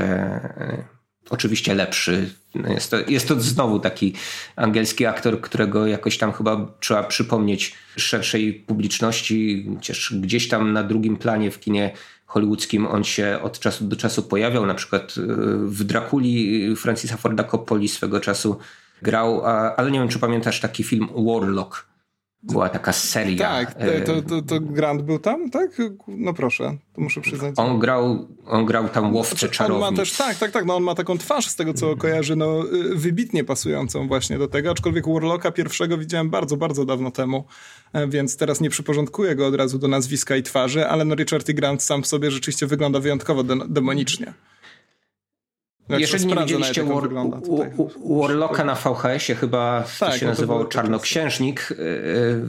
oczywiście 1.29 1.75
lepszy. 1.75 2.29
Jest 2.69 2.91
to, 2.91 2.97
jest 3.07 3.27
to 3.27 3.41
znowu 3.41 3.79
taki 3.79 4.13
angielski 4.55 5.05
aktor, 5.05 5.41
którego 5.41 5.87
jakoś 5.87 6.17
tam 6.17 6.33
chyba 6.33 6.67
trzeba 6.79 7.03
przypomnieć 7.03 7.73
szerszej 7.97 8.53
publiczności. 8.53 9.65
Chociaż 9.75 10.13
gdzieś 10.21 10.47
tam 10.47 10.73
na 10.73 10.83
drugim 10.83 11.17
planie 11.17 11.51
w 11.51 11.59
kinie 11.59 11.91
hollywoodzkim 12.25 12.87
on 12.87 13.03
się 13.03 13.39
od 13.43 13.59
czasu 13.59 13.85
do 13.85 13.95
czasu 13.95 14.23
pojawiał. 14.23 14.65
Na 14.65 14.73
przykład 14.73 15.13
w 15.65 15.83
Drakuli 15.83 16.75
Francisa 16.75 17.17
Forda 17.17 17.43
Coppoli 17.43 17.87
swego 17.87 18.19
czasu 18.19 18.59
grał, 19.01 19.45
ale 19.77 19.91
nie 19.91 19.99
wiem, 19.99 20.09
czy 20.09 20.19
pamiętasz 20.19 20.59
taki 20.59 20.83
film 20.83 21.07
Warlock 21.15 21.92
była 22.43 22.69
taka 22.69 22.93
seria. 22.93 23.37
Tak, 23.37 23.75
to, 24.05 24.21
to, 24.21 24.41
to 24.41 24.59
Grant 24.59 25.01
był 25.01 25.19
tam, 25.19 25.49
tak? 25.49 25.81
No 26.07 26.33
proszę, 26.33 26.77
to 26.93 27.01
muszę 27.01 27.21
przyznać. 27.21 27.53
On 27.57 27.79
grał, 27.79 28.27
on 28.45 28.65
grał 28.65 28.89
tam 28.89 29.23
znaczy, 29.23 29.49
czarownic. 29.49 29.87
On 29.87 29.93
ma 29.93 29.97
też, 29.97 30.13
tak, 30.13 30.37
tak, 30.37 30.51
tak, 30.51 30.65
no 30.65 30.75
on 30.75 30.83
ma 30.83 30.95
taką 30.95 31.17
twarz 31.17 31.47
z 31.47 31.55
tego, 31.55 31.73
co 31.73 31.97
kojarzy, 31.97 32.35
no 32.35 32.63
y, 32.73 32.95
wybitnie 32.95 33.43
pasującą 33.43 34.07
właśnie 34.07 34.37
do 34.37 34.47
tego, 34.47 34.71
aczkolwiek 34.71 35.07
Warlocka 35.07 35.51
pierwszego 35.51 35.97
widziałem 35.97 36.29
bardzo, 36.29 36.57
bardzo 36.57 36.85
dawno 36.85 37.11
temu, 37.11 37.45
e, 37.93 38.07
więc 38.07 38.37
teraz 38.37 38.61
nie 38.61 38.69
przyporządkuję 38.69 39.35
go 39.35 39.47
od 39.47 39.55
razu 39.55 39.79
do 39.79 39.87
nazwiska 39.87 40.35
i 40.35 40.43
twarzy, 40.43 40.87
ale 40.87 41.05
no 41.05 41.15
Richard 41.15 41.49
E. 41.49 41.53
Grant 41.53 41.83
sam 41.83 42.03
w 42.03 42.07
sobie 42.07 42.31
rzeczywiście 42.31 42.67
wygląda 42.67 42.99
wyjątkowo 42.99 43.43
demonicznie. 43.67 44.33
Jak 45.89 45.99
Jeżeli 45.99 46.25
nie 46.25 46.35
widzieliście 46.35 46.83
War, 46.83 47.09
Warlocka 48.09 48.65
na 48.65 48.75
VHS-ie, 48.75 49.35
chyba 49.35 49.83
tak, 49.99 50.11
to 50.11 50.17
się 50.17 50.25
nazywało 50.25 50.65
Czarnoksiężnik, 50.65 51.69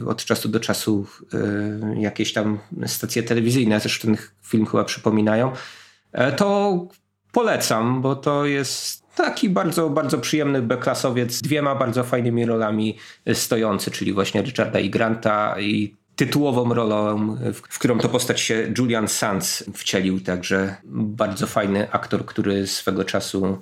yy, 0.01 0.09
od 0.09 0.25
czasu 0.25 0.49
do 0.49 0.59
czasu 0.59 1.05
yy, 1.33 2.01
jakieś 2.01 2.33
tam 2.33 2.59
stacje 2.85 3.23
telewizyjne 3.23 3.81
też 3.81 3.99
ten 3.99 4.17
film 4.43 4.65
chyba 4.65 4.83
przypominają, 4.83 5.51
to 6.37 6.79
polecam, 7.31 8.01
bo 8.01 8.15
to 8.15 8.45
jest 8.45 9.05
taki 9.15 9.49
bardzo, 9.49 9.89
bardzo 9.89 10.17
przyjemny 10.17 10.61
B-klasowiec 10.61 11.31
z 11.31 11.41
dwiema 11.41 11.75
bardzo 11.75 12.03
fajnymi 12.03 12.45
rolami 12.45 12.97
stojący, 13.33 13.91
czyli 13.91 14.13
właśnie 14.13 14.41
Richarda 14.41 14.79
i 14.79 14.89
Granta 14.89 15.59
i 15.59 15.95
tytułową 16.15 16.73
rolą, 16.73 17.37
w 17.53 17.79
którą 17.79 17.99
to 17.99 18.09
postać 18.09 18.41
się 18.41 18.73
Julian 18.77 19.07
Sands 19.07 19.63
wcielił, 19.73 20.19
także 20.19 20.75
bardzo 20.83 21.47
fajny 21.47 21.91
aktor, 21.91 22.25
który 22.25 22.67
swego 22.67 23.03
czasu 23.03 23.57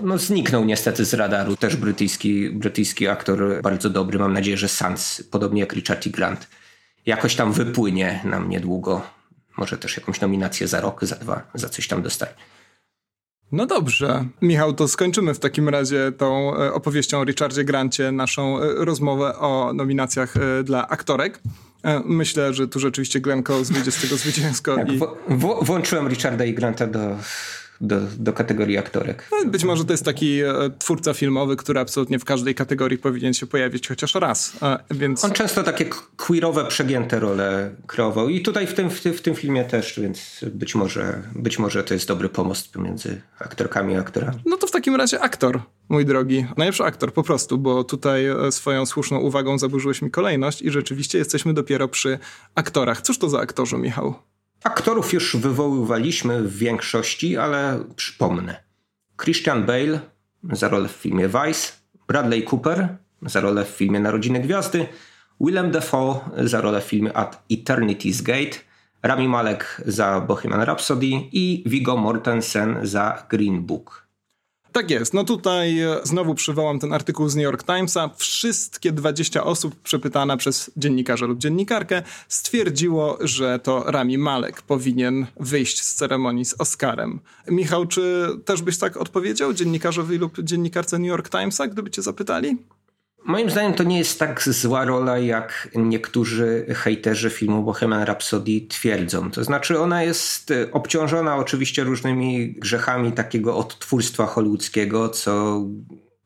no, 0.00 0.18
zniknął 0.18 0.64
niestety 0.64 1.04
z 1.04 1.14
radaru, 1.14 1.56
też 1.56 1.76
brytyjski, 1.76 2.50
brytyjski 2.50 3.08
aktor, 3.08 3.62
bardzo 3.62 3.90
dobry, 3.90 4.18
mam 4.18 4.32
nadzieję, 4.32 4.56
że 4.56 4.68
Sands, 4.68 5.22
podobnie 5.30 5.60
jak 5.60 5.72
Richard 5.72 6.06
E. 6.06 6.10
Grant, 6.10 6.48
jakoś 7.06 7.34
tam 7.36 7.52
wypłynie 7.52 8.20
nam 8.24 8.48
niedługo, 8.48 9.02
może 9.56 9.78
też 9.78 9.96
jakąś 9.96 10.20
nominację 10.20 10.68
za 10.68 10.80
rok, 10.80 11.04
za 11.04 11.16
dwa, 11.16 11.50
za 11.54 11.68
coś 11.68 11.88
tam 11.88 12.02
dostanie. 12.02 12.34
No 13.52 13.66
dobrze. 13.66 14.24
Michał, 14.42 14.72
to 14.72 14.88
skończymy 14.88 15.34
w 15.34 15.38
takim 15.38 15.68
razie 15.68 16.12
tą 16.12 16.56
e, 16.56 16.72
opowieścią 16.72 17.18
o 17.20 17.24
Richardzie 17.24 17.64
Grancie 17.64 18.12
naszą 18.12 18.60
e, 18.60 18.84
rozmowę 18.84 19.38
o 19.38 19.72
nominacjach 19.74 20.36
e, 20.36 20.62
dla 20.64 20.88
aktorek. 20.88 21.40
Myślę, 22.04 22.54
że 22.54 22.68
tu 22.68 22.80
rzeczywiście 22.80 23.20
Glenn 23.20 23.42
Close 23.42 23.72
wyjdzie 23.74 23.90
z 23.92 24.00
tego 24.00 24.16
zwycięsko. 24.16 24.76
Tak, 24.76 24.92
i... 24.92 24.98
w- 25.28 25.58
włączyłem 25.62 26.08
Richarda 26.08 26.44
i 26.44 26.54
Granta 26.54 26.86
do 26.86 27.16
do, 27.80 28.00
do 28.18 28.32
kategorii 28.32 28.78
aktorek. 28.78 29.28
No, 29.32 29.50
być 29.50 29.64
może 29.64 29.84
to 29.84 29.92
jest 29.92 30.04
taki 30.04 30.40
e, 30.40 30.54
twórca 30.78 31.14
filmowy, 31.14 31.56
który 31.56 31.80
absolutnie 31.80 32.18
w 32.18 32.24
każdej 32.24 32.54
kategorii 32.54 32.98
powinien 32.98 33.34
się 33.34 33.46
pojawić 33.46 33.88
chociaż 33.88 34.14
raz. 34.14 34.56
Więc... 34.90 35.24
On 35.24 35.30
często 35.30 35.62
takie 35.62 35.84
queerowe, 36.16 36.64
przegięte 36.64 37.20
role 37.20 37.70
kreował 37.86 38.28
i 38.28 38.42
tutaj 38.42 38.66
w 38.66 38.74
tym, 38.74 38.90
w, 38.90 39.00
w 39.00 39.20
tym 39.20 39.34
filmie 39.34 39.64
też, 39.64 40.00
więc 40.00 40.44
być 40.52 40.74
może, 40.74 41.22
być 41.34 41.58
może 41.58 41.84
to 41.84 41.94
jest 41.94 42.08
dobry 42.08 42.28
pomost 42.28 42.72
pomiędzy 42.72 43.20
aktorkami 43.38 43.96
a 43.96 44.00
aktorami. 44.00 44.38
No 44.46 44.56
to 44.56 44.66
w 44.66 44.70
takim 44.70 44.96
razie 44.96 45.20
aktor, 45.20 45.60
mój 45.88 46.04
drogi. 46.04 46.46
Najlepszy 46.56 46.84
aktor 46.84 47.12
po 47.12 47.22
prostu, 47.22 47.58
bo 47.58 47.84
tutaj 47.84 48.26
e, 48.26 48.52
swoją 48.52 48.86
słuszną 48.86 49.18
uwagą 49.18 49.58
zaburzyłeś 49.58 50.02
mi 50.02 50.10
kolejność 50.10 50.62
i 50.62 50.70
rzeczywiście 50.70 51.18
jesteśmy 51.18 51.54
dopiero 51.54 51.88
przy 51.88 52.18
aktorach. 52.54 53.02
Cóż 53.02 53.18
to 53.18 53.28
za 53.28 53.40
aktorzy, 53.40 53.76
Michał? 53.76 54.14
Aktorów 54.66 55.12
już 55.12 55.36
wywoływaliśmy 55.36 56.42
w 56.42 56.56
większości, 56.56 57.36
ale 57.36 57.84
przypomnę. 57.96 58.62
Christian 59.22 59.66
Bale 59.66 60.00
za 60.52 60.68
rolę 60.68 60.88
w 60.88 60.92
filmie 60.92 61.28
Vice, 61.28 61.72
Bradley 62.08 62.44
Cooper 62.44 62.96
za 63.22 63.40
rolę 63.40 63.64
w 63.64 63.68
filmie 63.68 64.00
Narodziny 64.00 64.40
Gwiazdy, 64.40 64.86
Willem 65.40 65.70
Dafoe 65.70 66.20
za 66.36 66.60
rolę 66.60 66.80
w 66.80 66.84
filmie 66.84 67.16
At 67.16 67.42
Eternity's 67.50 68.22
Gate, 68.22 68.58
Rami 69.02 69.28
Malek 69.28 69.82
za 69.86 70.20
Bohemian 70.20 70.62
Rhapsody 70.62 71.10
i 71.32 71.62
Viggo 71.66 71.96
Mortensen 71.96 72.78
za 72.82 73.26
Green 73.30 73.62
Book. 73.62 74.05
Tak 74.76 74.90
jest. 74.90 75.14
No 75.14 75.24
tutaj 75.24 75.80
e, 75.80 75.96
znowu 76.02 76.34
przywołam 76.34 76.78
ten 76.78 76.92
artykuł 76.92 77.28
z 77.28 77.36
New 77.36 77.44
York 77.44 77.64
Timesa. 77.64 78.10
Wszystkie 78.16 78.92
20 78.92 79.44
osób 79.44 79.80
przepytane 79.82 80.36
przez 80.36 80.70
dziennikarza 80.76 81.26
lub 81.26 81.38
dziennikarkę 81.38 82.02
stwierdziło, 82.28 83.18
że 83.20 83.58
to 83.58 83.84
Rami 83.86 84.18
Malek 84.18 84.62
powinien 84.62 85.26
wyjść 85.40 85.82
z 85.82 85.94
ceremonii 85.94 86.44
z 86.44 86.54
Oscarem. 86.58 87.20
Michał, 87.48 87.86
czy 87.86 88.28
też 88.44 88.62
byś 88.62 88.78
tak 88.78 88.96
odpowiedział 88.96 89.52
dziennikarzowi 89.52 90.18
lub 90.18 90.42
dziennikarce 90.42 90.98
New 90.98 91.08
York 91.08 91.30
Timesa, 91.30 91.66
gdyby 91.66 91.90
cię 91.90 92.02
zapytali? 92.02 92.56
Moim 93.26 93.50
zdaniem 93.50 93.74
to 93.74 93.84
nie 93.84 93.98
jest 93.98 94.18
tak 94.18 94.42
zła 94.42 94.84
rola, 94.84 95.18
jak 95.18 95.68
niektórzy 95.74 96.66
hejterzy 96.74 97.30
filmu 97.30 97.62
Bohemian 97.62 98.02
Rhapsody 98.02 98.60
twierdzą. 98.68 99.30
To 99.30 99.44
znaczy 99.44 99.80
ona 99.80 100.02
jest 100.02 100.50
e, 100.50 100.72
obciążona 100.72 101.36
oczywiście 101.36 101.84
różnymi 101.84 102.52
grzechami 102.52 103.12
takiego 103.12 103.56
odtwórstwa 103.56 104.26
hollywoodzkiego, 104.26 105.08
co 105.08 105.62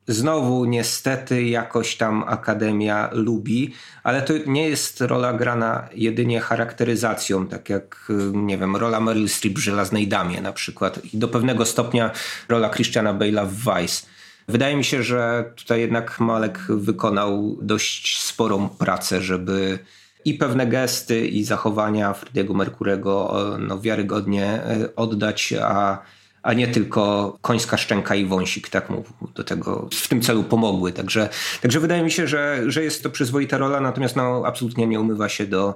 znowu 0.07 0.65
niestety 0.65 1.43
jakoś 1.43 1.95
tam 1.95 2.23
Akademia 2.27 3.09
lubi, 3.13 3.73
ale 4.03 4.21
to 4.21 4.33
nie 4.45 4.69
jest 4.69 5.01
rola 5.01 5.33
grana 5.33 5.87
jedynie 5.93 6.39
charakteryzacją, 6.39 7.47
tak 7.47 7.69
jak, 7.69 8.09
e, 8.09 8.37
nie 8.37 8.57
wiem, 8.57 8.75
rola 8.75 8.99
Meryl 8.99 9.29
Streep 9.29 9.55
w 9.55 9.61
Żelaznej 9.61 10.07
Damie 10.07 10.41
na 10.41 10.53
przykład 10.53 11.13
i 11.13 11.17
do 11.17 11.27
pewnego 11.27 11.65
stopnia 11.65 12.11
rola 12.49 12.69
Christiana 12.69 13.13
Bale'a 13.13 13.47
w 13.47 13.55
Vice. 13.55 14.11
Wydaje 14.47 14.75
mi 14.75 14.83
się, 14.83 15.03
że 15.03 15.51
tutaj 15.55 15.81
jednak 15.81 16.19
Malek 16.19 16.59
wykonał 16.69 17.57
dość 17.61 18.21
sporą 18.21 18.69
pracę, 18.69 19.21
żeby 19.21 19.79
i 20.25 20.33
pewne 20.33 20.67
gesty 20.67 21.27
i 21.27 21.43
zachowania 21.43 22.13
Frediego 22.13 22.53
Merkurego 22.53 23.45
no, 23.59 23.79
wiarygodnie 23.79 24.45
e, 24.45 24.95
oddać, 24.95 25.53
a, 25.61 26.01
a 26.43 26.53
nie 26.53 26.67
tylko 26.67 27.37
końska 27.41 27.77
szczęka 27.77 28.15
i 28.15 28.25
wąsik 28.25 28.69
tak 28.69 28.89
mu 28.89 29.03
do 29.35 29.43
tego 29.43 29.89
w 29.93 30.07
tym 30.07 30.21
celu 30.21 30.43
pomogły. 30.43 30.91
Także, 30.91 31.29
także 31.61 31.79
wydaje 31.79 32.03
mi 32.03 32.11
się, 32.11 32.27
że, 32.27 32.63
że 32.67 32.83
jest 32.83 33.03
to 33.03 33.09
przyzwoita 33.09 33.57
rola, 33.57 33.79
natomiast 33.81 34.15
no, 34.15 34.43
absolutnie 34.45 34.87
nie 34.87 34.99
umywa 34.99 35.29
się 35.29 35.47
do 35.47 35.75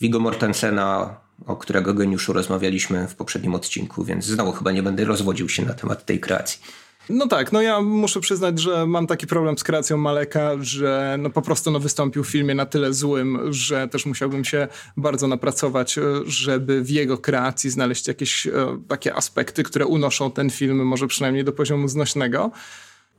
Vigo 0.00 0.20
Mortensena, 0.20 1.16
o 1.46 1.56
którego 1.56 1.94
geniuszu 1.94 2.32
rozmawialiśmy 2.32 3.08
w 3.08 3.14
poprzednim 3.14 3.54
odcinku, 3.54 4.04
więc 4.04 4.24
znowu 4.24 4.52
chyba 4.52 4.72
nie 4.72 4.82
będę 4.82 5.04
rozwodził 5.04 5.48
się 5.48 5.64
na 5.64 5.74
temat 5.74 6.04
tej 6.04 6.20
kreacji. 6.20 6.60
No 7.08 7.26
tak, 7.26 7.52
no 7.52 7.62
ja 7.62 7.80
muszę 7.80 8.20
przyznać, 8.20 8.58
że 8.58 8.86
mam 8.86 9.06
taki 9.06 9.26
problem 9.26 9.58
z 9.58 9.64
kreacją 9.64 9.96
Maleka, 9.96 10.50
że 10.60 11.16
no 11.18 11.30
po 11.30 11.42
prostu 11.42 11.70
no 11.70 11.80
wystąpił 11.80 12.24
w 12.24 12.28
filmie 12.28 12.54
na 12.54 12.66
tyle 12.66 12.92
złym, 12.92 13.52
że 13.52 13.88
też 13.88 14.06
musiałbym 14.06 14.44
się 14.44 14.68
bardzo 14.96 15.26
napracować, 15.26 15.98
e, 15.98 16.02
żeby 16.26 16.82
w 16.82 16.90
jego 16.90 17.18
kreacji 17.18 17.70
znaleźć 17.70 18.08
jakieś 18.08 18.46
e, 18.46 18.50
takie 18.88 19.14
aspekty, 19.14 19.62
które 19.62 19.86
unoszą 19.86 20.30
ten 20.30 20.50
film 20.50 20.86
może 20.86 21.06
przynajmniej 21.06 21.44
do 21.44 21.52
poziomu 21.52 21.88
znośnego. 21.88 22.50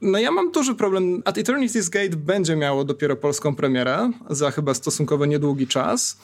No 0.03 0.19
ja 0.19 0.31
mam 0.31 0.51
duży 0.51 0.75
problem. 0.75 1.21
At 1.25 1.37
Eternity's 1.37 1.89
Gate 1.89 2.17
będzie 2.17 2.55
miało 2.55 2.83
dopiero 2.83 3.15
polską 3.15 3.55
premierę 3.55 4.11
za 4.29 4.51
chyba 4.51 4.73
stosunkowo 4.73 5.25
niedługi 5.25 5.67
czas. 5.67 6.17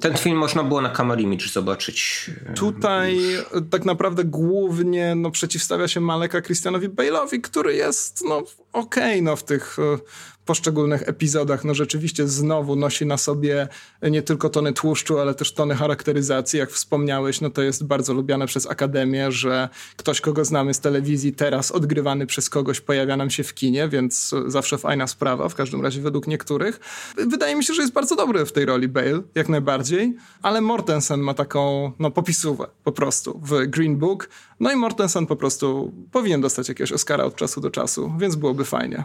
Ten 0.00 0.16
film 0.16 0.38
można 0.38 0.64
było 0.64 0.80
na 0.80 0.90
Camera 0.90 1.20
Image 1.20 1.48
zobaczyć. 1.48 2.30
E, 2.46 2.54
Tutaj 2.54 3.16
już. 3.16 3.44
tak 3.70 3.84
naprawdę 3.84 4.24
głównie 4.24 5.14
no, 5.14 5.30
przeciwstawia 5.30 5.88
się 5.88 6.00
Maleka 6.00 6.42
Christianowi 6.42 6.88
Bale'owi, 6.88 7.40
który 7.40 7.74
jest 7.74 8.24
no 8.28 8.42
okej 8.72 9.12
okay, 9.12 9.22
no, 9.22 9.36
w 9.36 9.44
tych 9.44 9.76
e, 9.78 9.98
poszczególnych 10.44 11.08
epizodach 11.08 11.64
no 11.64 11.74
rzeczywiście 11.74 12.28
znowu 12.28 12.76
nosi 12.76 13.06
na 13.06 13.16
sobie 13.16 13.68
nie 14.02 14.22
tylko 14.22 14.48
tony 14.48 14.72
tłuszczu, 14.72 15.18
ale 15.18 15.34
też 15.34 15.52
tony 15.52 15.74
charakteryzacji. 15.74 16.58
Jak 16.58 16.70
wspomniałeś, 16.70 17.40
no 17.40 17.50
to 17.50 17.62
jest 17.62 17.84
bardzo 17.84 18.14
lubiane 18.14 18.46
przez 18.46 18.66
Akademię, 18.66 19.32
że 19.32 19.68
ktoś, 19.96 20.20
kogo 20.20 20.44
znamy 20.44 20.74
z 20.74 20.80
telewizji, 20.80 21.32
teraz 21.32 21.72
odgrywany 21.72 22.26
przez 22.26 22.50
kogoś 22.50 22.80
pojawia 22.80 23.16
nam 23.16 23.30
się 23.30 23.44
w 23.44 23.54
kinie, 23.54 23.88
więc 23.88 24.34
zawsze 24.46 24.78
fajna 24.78 25.06
sprawa, 25.06 25.48
w 25.48 25.54
każdym 25.54 25.82
razie 25.82 26.00
według 26.00 26.26
niektórych. 26.26 26.80
Wydaje 27.16 27.56
mi 27.56 27.64
się, 27.64 27.74
że 27.74 27.82
jest 27.82 27.94
bardzo 27.94 28.16
dobry 28.16 28.46
w 28.46 28.52
tej 28.52 28.64
roli 28.64 28.88
Bale, 28.88 29.22
jak 29.34 29.48
najbardziej, 29.48 30.16
ale 30.42 30.60
Mortensen 30.60 31.20
ma 31.20 31.34
taką, 31.34 31.92
no, 31.98 32.10
popisówę 32.10 32.66
po 32.84 32.92
prostu 32.92 33.40
w 33.42 33.66
Green 33.66 33.96
Book, 33.96 34.28
no 34.60 34.72
i 34.72 34.76
Mortensen 34.76 35.26
po 35.26 35.36
prostu 35.36 35.92
powinien 36.12 36.40
dostać 36.40 36.68
jakiegoś 36.68 36.92
Oscara 36.92 37.24
od 37.24 37.36
czasu 37.36 37.60
do 37.60 37.70
czasu, 37.70 38.12
więc 38.18 38.36
byłoby 38.36 38.64
fajnie. 38.64 39.04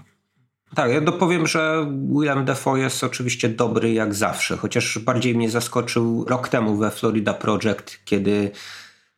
Tak, 0.76 0.91
ja 0.91 1.01
dopowiem, 1.01 1.47
że 1.47 1.88
William 2.09 2.45
Defoe 2.45 2.76
jest 2.76 3.03
oczywiście 3.03 3.49
dobry 3.49 3.93
jak 3.93 4.15
zawsze, 4.15 4.57
chociaż 4.57 4.99
bardziej 4.99 5.36
mnie 5.36 5.49
zaskoczył 5.49 6.26
rok 6.28 6.49
temu 6.49 6.78
we 6.78 6.91
Florida 6.91 7.34
Project, 7.34 7.99
kiedy 8.05 8.51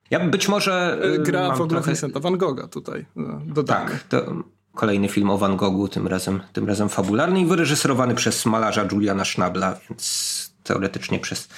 ja 0.10 0.20
być 0.20 0.48
może... 0.48 1.00
E, 1.02 1.20
gra 1.20 1.50
w 1.50 1.62
ogóle 1.62 1.68
trochę... 1.68 1.92
Vincenta 1.92 2.20
Van 2.20 2.38
Gogha 2.38 2.68
tutaj 2.68 3.06
dodamy. 3.46 3.90
Tak, 3.90 4.04
to 4.04 4.44
kolejny 4.74 5.10
film 5.10 5.30
o 5.30 5.38
Van 5.38 5.58
Goghu, 5.58 5.88
tym 5.88 6.08
razem, 6.08 6.40
tym 6.54 6.68
razem 6.68 6.90
fabularny 6.90 7.42
i 7.42 7.46
wyreżyserowany 7.46 8.16
przez 8.16 8.46
malarza 8.46 8.88
Juliana 8.92 9.26
Schnabla, 9.26 9.78
więc 9.90 10.51
teoretycznie 10.72 11.20
przez, 11.20 11.50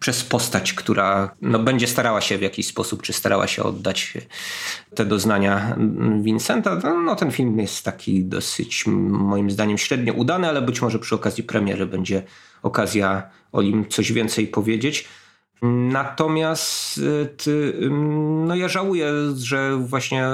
przez 0.00 0.24
postać, 0.24 0.72
która 0.72 1.34
no, 1.42 1.58
będzie 1.58 1.86
starała 1.86 2.20
się 2.20 2.38
w 2.38 2.42
jakiś 2.42 2.66
sposób, 2.66 3.02
czy 3.02 3.12
starała 3.12 3.46
się 3.46 3.62
oddać 3.62 4.14
te 4.94 5.04
doznania 5.04 5.76
Vincenta. 6.22 6.76
No, 7.04 7.16
ten 7.16 7.30
film 7.30 7.58
jest 7.58 7.84
taki 7.84 8.24
dosyć 8.24 8.86
moim 8.86 9.50
zdaniem 9.50 9.78
średnio 9.78 10.12
udany, 10.12 10.48
ale 10.48 10.62
być 10.62 10.82
może 10.82 10.98
przy 10.98 11.14
okazji 11.14 11.44
premiery 11.44 11.86
będzie 11.86 12.22
okazja 12.62 13.30
o 13.52 13.62
nim 13.62 13.88
coś 13.88 14.12
więcej 14.12 14.46
powiedzieć. 14.46 15.08
Natomiast 15.62 16.98
y, 17.46 17.90
no 18.46 18.54
ja 18.54 18.68
żałuję, 18.68 19.12
że 19.36 19.76
właśnie 19.76 20.26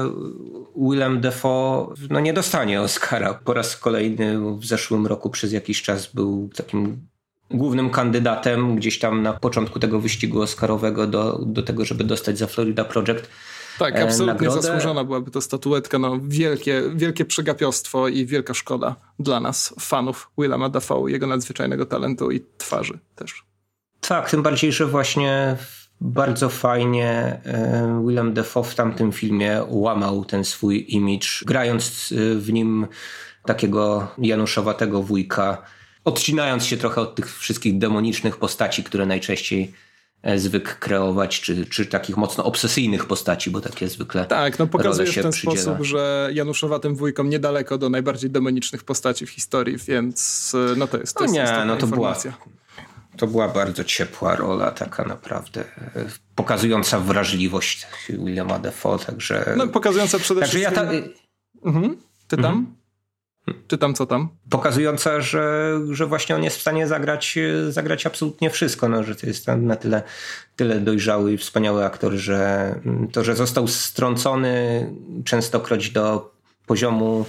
Willem 0.76 1.20
Defoe 1.20 1.94
no 2.10 2.20
nie 2.20 2.32
dostanie 2.32 2.82
Oscara. 2.82 3.34
Po 3.34 3.54
raz 3.54 3.76
kolejny 3.76 4.40
w 4.58 4.64
zeszłym 4.66 5.06
roku 5.06 5.30
przez 5.30 5.52
jakiś 5.52 5.82
czas 5.82 6.06
był 6.14 6.50
takim 6.56 7.06
głównym 7.50 7.90
kandydatem 7.90 8.76
gdzieś 8.76 8.98
tam 8.98 9.22
na 9.22 9.32
początku 9.32 9.78
tego 9.78 10.00
wyścigu 10.00 10.42
Oscarowego 10.42 11.06
do, 11.06 11.38
do 11.46 11.62
tego, 11.62 11.84
żeby 11.84 12.04
dostać 12.04 12.38
za 12.38 12.46
Florida 12.46 12.84
Project. 12.84 13.30
Tak, 13.78 14.00
absolutnie 14.00 14.26
nagrodę. 14.26 14.62
zasłużona 14.62 15.04
byłaby 15.04 15.30
to 15.30 15.40
statuetka. 15.40 15.98
No, 15.98 16.18
wielkie, 16.22 16.82
wielkie 16.94 17.24
przegapiostwo 17.24 18.08
i 18.08 18.26
wielka 18.26 18.54
szkoda 18.54 18.96
dla 19.18 19.40
nas, 19.40 19.74
fanów 19.80 20.30
Willema 20.38 20.68
Dafoe, 20.68 21.10
jego 21.10 21.26
nadzwyczajnego 21.26 21.86
talentu 21.86 22.30
i 22.30 22.40
twarzy 22.58 22.98
też. 23.14 23.44
Tak, 24.00 24.30
tym 24.30 24.42
bardziej, 24.42 24.72
że 24.72 24.86
właśnie 24.86 25.56
bardzo 26.00 26.48
fajnie 26.48 27.40
e, 27.44 28.04
Willem 28.06 28.34
Dafoe 28.34 28.62
w 28.62 28.74
tamtym 28.74 29.12
filmie 29.12 29.62
łamał 29.68 30.24
ten 30.24 30.44
swój 30.44 30.86
image, 30.88 31.26
grając 31.46 32.12
e, 32.12 32.34
w 32.34 32.52
nim 32.52 32.86
takiego 33.44 34.08
januszowatego 34.18 35.02
wujka, 35.02 35.62
odcinając 36.06 36.64
się 36.64 36.76
trochę 36.76 37.00
od 37.00 37.14
tych 37.14 37.38
wszystkich 37.38 37.78
demonicznych 37.78 38.36
postaci, 38.36 38.84
które 38.84 39.06
najczęściej 39.06 39.72
e, 40.22 40.38
zwykł 40.38 40.70
kreować, 40.80 41.40
czy, 41.40 41.66
czy 41.66 41.86
takich 41.86 42.16
mocno 42.16 42.44
obsesyjnych 42.44 43.06
postaci, 43.06 43.50
bo 43.50 43.60
takie 43.60 43.88
zwykle 43.88 44.24
Tak, 44.24 44.58
no 44.58 44.66
pokazuje 44.66 45.12
w 45.12 45.14
ten 45.14 45.32
przydziela. 45.32 45.62
sposób, 45.62 45.84
że 45.84 46.30
Januszowatym 46.32 46.96
wujkom 46.96 47.30
niedaleko 47.30 47.78
do 47.78 47.90
najbardziej 47.90 48.30
demonicznych 48.30 48.84
postaci 48.84 49.26
w 49.26 49.30
historii, 49.30 49.76
więc 49.76 50.52
e, 50.54 50.76
no 50.76 50.86
to 50.86 50.98
jest, 50.98 51.16
to 51.16 51.24
no 51.24 51.32
jest 51.32 51.52
nie, 51.52 51.64
no 51.64 51.76
to 51.76 51.86
informacja. 51.86 52.30
Była, 52.30 53.16
to 53.16 53.26
była 53.26 53.48
bardzo 53.48 53.84
ciepła 53.84 54.36
rola, 54.36 54.70
taka 54.70 55.04
naprawdę 55.04 55.60
e, 55.60 56.04
pokazująca 56.34 57.00
wrażliwość 57.00 57.86
Williama 58.08 58.58
Defoe, 58.58 58.98
także... 58.98 59.54
No 59.56 59.68
pokazująca 59.68 60.18
przede 60.18 60.40
także 60.40 60.58
wszystkim... 60.58 60.84
Ja 60.84 61.02
ta... 61.62 61.68
mhm. 61.68 61.96
Ty 62.28 62.36
tam? 62.36 62.44
Mhm. 62.44 62.85
Czy 63.68 63.78
tam 63.78 63.94
co 63.94 64.06
tam? 64.06 64.28
Pokazująca, 64.50 65.20
że, 65.20 65.74
że 65.90 66.06
właśnie 66.06 66.34
on 66.34 66.44
jest 66.44 66.56
w 66.56 66.60
stanie 66.60 66.86
zagrać, 66.86 67.38
zagrać 67.68 68.06
absolutnie 68.06 68.50
wszystko, 68.50 68.88
no, 68.88 69.02
że 69.02 69.14
to 69.14 69.26
jest 69.26 69.46
na 69.46 69.76
tyle, 69.76 70.02
tyle 70.56 70.80
dojrzały 70.80 71.32
i 71.32 71.38
wspaniały 71.38 71.84
aktor, 71.84 72.12
że 72.12 72.74
to, 73.12 73.24
że 73.24 73.36
został 73.36 73.68
strącony 73.68 74.86
częstokroć 75.24 75.90
do 75.90 76.32
poziomu 76.66 77.24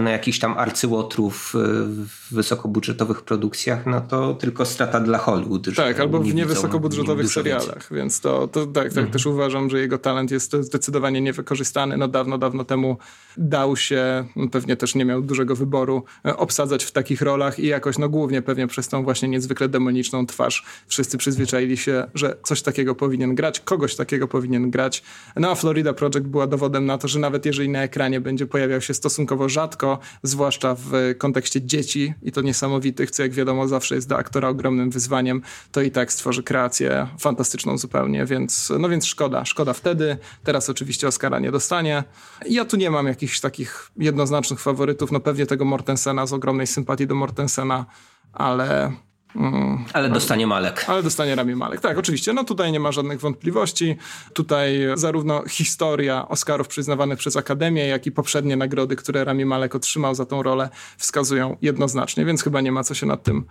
na 0.00 0.10
jakichś 0.10 0.38
tam 0.38 0.58
arcyłotrów 0.58 1.52
w 1.54 2.34
wysokobudżetowych 2.34 3.22
produkcjach, 3.22 3.86
no 3.86 4.00
to 4.00 4.34
tylko 4.34 4.64
strata 4.64 5.00
dla 5.00 5.18
Hollywood. 5.18 5.66
Tak, 5.76 6.00
albo 6.00 6.18
w 6.18 6.34
niewysokobudżetowych 6.34 7.28
serialach, 7.28 7.88
więc 7.90 8.20
to, 8.20 8.48
to 8.48 8.66
tak, 8.66 8.74
tak 8.74 8.86
mhm. 8.86 9.10
też 9.10 9.26
uważam, 9.26 9.70
że 9.70 9.80
jego 9.80 9.98
talent 9.98 10.30
jest 10.30 10.56
zdecydowanie 10.60 11.20
niewykorzystany. 11.20 11.96
No 11.96 12.08
dawno, 12.08 12.38
dawno 12.38 12.64
temu 12.64 12.96
dał 13.36 13.76
się, 13.76 14.24
pewnie 14.52 14.76
też 14.76 14.94
nie 14.94 15.04
miał 15.04 15.22
dużego 15.22 15.56
wyboru, 15.56 16.04
e, 16.26 16.36
obsadzać 16.36 16.84
w 16.84 16.92
takich 16.92 17.22
rolach 17.22 17.58
i 17.58 17.66
jakoś, 17.66 17.98
no 17.98 18.08
głównie 18.08 18.42
pewnie 18.42 18.66
przez 18.66 18.88
tą 18.88 19.04
właśnie 19.04 19.28
niezwykle 19.28 19.68
demoniczną 19.68 20.26
twarz 20.26 20.64
wszyscy 20.86 21.18
przyzwyczaili 21.18 21.76
się, 21.76 22.06
że 22.14 22.36
coś 22.42 22.62
takiego 22.62 22.94
powinien 22.94 23.34
grać, 23.34 23.60
kogoś 23.60 23.96
takiego 23.96 24.28
powinien 24.28 24.70
grać. 24.70 25.02
No 25.36 25.50
a 25.50 25.54
Florida 25.54 25.92
Project 25.92 26.26
była 26.26 26.46
dowodem 26.46 26.86
na 26.86 26.98
to, 26.98 27.08
że 27.08 27.18
nawet 27.18 27.46
jeżeli 27.46 27.68
na 27.68 27.82
ekranie 27.82 28.20
będzie 28.20 28.46
pojawiał 28.46 28.80
się 28.80 28.94
stosunkowo 28.94 29.48
rzadko, 29.48 29.81
zwłaszcza 30.22 30.74
w 30.78 31.14
kontekście 31.18 31.62
dzieci 31.62 32.14
i 32.22 32.32
to 32.32 32.40
niesamowitych, 32.40 33.10
co 33.10 33.22
jak 33.22 33.32
wiadomo 33.32 33.68
zawsze 33.68 33.94
jest 33.94 34.08
dla 34.08 34.16
aktora 34.16 34.48
ogromnym 34.48 34.90
wyzwaniem, 34.90 35.42
to 35.72 35.80
i 35.82 35.90
tak 35.90 36.12
stworzy 36.12 36.42
kreację 36.42 37.08
fantastyczną 37.18 37.78
zupełnie, 37.78 38.26
więc 38.26 38.72
no 38.78 38.88
więc 38.88 39.06
szkoda, 39.06 39.44
szkoda 39.44 39.72
wtedy. 39.72 40.16
Teraz 40.44 40.70
oczywiście 40.70 41.08
Oscara 41.08 41.38
nie 41.38 41.50
dostanie. 41.50 42.04
Ja 42.48 42.64
tu 42.64 42.76
nie 42.76 42.90
mam 42.90 43.06
jakichś 43.06 43.40
takich 43.40 43.90
jednoznacznych 43.96 44.60
faworytów, 44.60 45.12
no 45.12 45.20
pewnie 45.20 45.46
tego 45.46 45.64
Mortensena 45.64 46.26
z 46.26 46.32
ogromnej 46.32 46.66
sympatii 46.66 47.06
do 47.06 47.14
Mortensena, 47.14 47.86
ale 48.32 48.92
Mm, 49.36 49.84
ale 49.92 50.10
dostanie 50.10 50.46
Malek. 50.46 50.84
Ale 50.88 51.02
dostanie 51.02 51.34
Rami 51.34 51.54
Malek. 51.54 51.80
Tak, 51.80 51.98
oczywiście. 51.98 52.32
No 52.32 52.44
tutaj 52.44 52.72
nie 52.72 52.80
ma 52.80 52.92
żadnych 52.92 53.20
wątpliwości. 53.20 53.96
Tutaj 54.32 54.80
zarówno 54.94 55.42
historia 55.48 56.28
Oscarów 56.28 56.68
przyznawanych 56.68 57.18
przez 57.18 57.36
Akademię, 57.36 57.86
jak 57.86 58.06
i 58.06 58.12
poprzednie 58.12 58.56
nagrody, 58.56 58.96
które 58.96 59.24
Rami 59.24 59.44
Malek 59.44 59.74
otrzymał 59.74 60.14
za 60.14 60.26
tą 60.26 60.42
rolę, 60.42 60.68
wskazują 60.96 61.56
jednoznacznie, 61.62 62.24
więc 62.24 62.42
chyba 62.42 62.60
nie 62.60 62.72
ma 62.72 62.84
co 62.84 62.94
się 62.94 63.06
nad 63.06 63.22
tym 63.22 63.44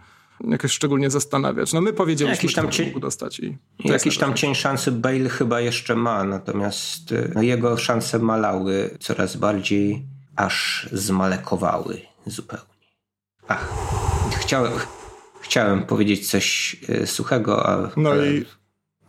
jakoś 0.48 0.72
szczególnie 0.72 1.10
zastanawiać. 1.10 1.74
No 1.74 1.82
my 1.82 1.94
powiedzieliśmy, 1.94 2.36
jakiś 2.36 2.54
tam 2.54 2.72
cień, 2.72 2.88
mógł 2.88 3.00
dostać. 3.00 3.40
I 3.40 3.58
jakiś 3.86 4.18
tam 4.18 4.34
cień 4.34 4.56
szansy 4.56 4.92
Bale 4.92 5.30
chyba 5.30 5.62
jeszcze 5.62 5.96
ma, 5.96 6.24
natomiast 6.24 7.14
no, 7.36 7.42
jego 7.42 7.78
szanse 7.78 8.20
malały 8.20 8.98
coraz 9.00 9.36
bardziej, 9.36 10.06
aż 10.36 10.90
zmalekowały 10.92 12.02
zupełnie. 12.26 12.66
Ach, 13.48 13.70
chciałem 14.40 14.72
chciałem 15.42 15.84
powiedzieć 15.84 16.30
coś 16.30 16.76
e, 16.90 17.08
suchego, 17.08 17.70
a 17.70 17.92
no 17.98 18.26
i 18.26 18.46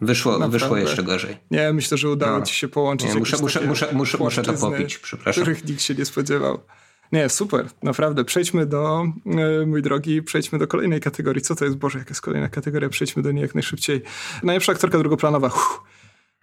wyszło, 0.00 0.48
wyszło 0.48 0.76
jeszcze 0.76 1.02
gorzej. 1.02 1.36
Nie, 1.50 1.72
myślę, 1.72 1.98
że 1.98 2.10
udało 2.10 2.38
no. 2.38 2.44
ci 2.44 2.54
się 2.54 2.68
połączyć 2.68 3.08
nie, 3.08 3.14
muszę, 3.14 3.36
muszę, 3.40 3.60
muszę, 3.60 3.88
muszę, 3.92 4.18
muszę 4.18 4.42
to 4.42 4.52
popić, 4.52 4.98
przepraszam. 4.98 5.42
Których 5.42 5.64
nikt 5.64 5.82
się 5.82 5.94
nie 5.94 6.04
spodziewał. 6.04 6.58
Nie, 7.12 7.28
super, 7.28 7.66
naprawdę. 7.82 8.24
Przejdźmy 8.24 8.66
do, 8.66 9.04
e, 9.62 9.66
mój 9.66 9.82
drogi, 9.82 10.22
przejdźmy 10.22 10.58
do 10.58 10.66
kolejnej 10.66 11.00
kategorii. 11.00 11.42
Co 11.42 11.54
to 11.54 11.64
jest? 11.64 11.76
Boże, 11.76 11.98
jaka 11.98 12.10
jest 12.10 12.20
kolejna 12.20 12.48
kategoria? 12.48 12.88
Przejdźmy 12.88 13.22
do 13.22 13.32
niej 13.32 13.42
jak 13.42 13.54
najszybciej. 13.54 14.02
Najlepsza 14.42 14.72
aktorka 14.72 14.98
drugoplanowa. 14.98 15.50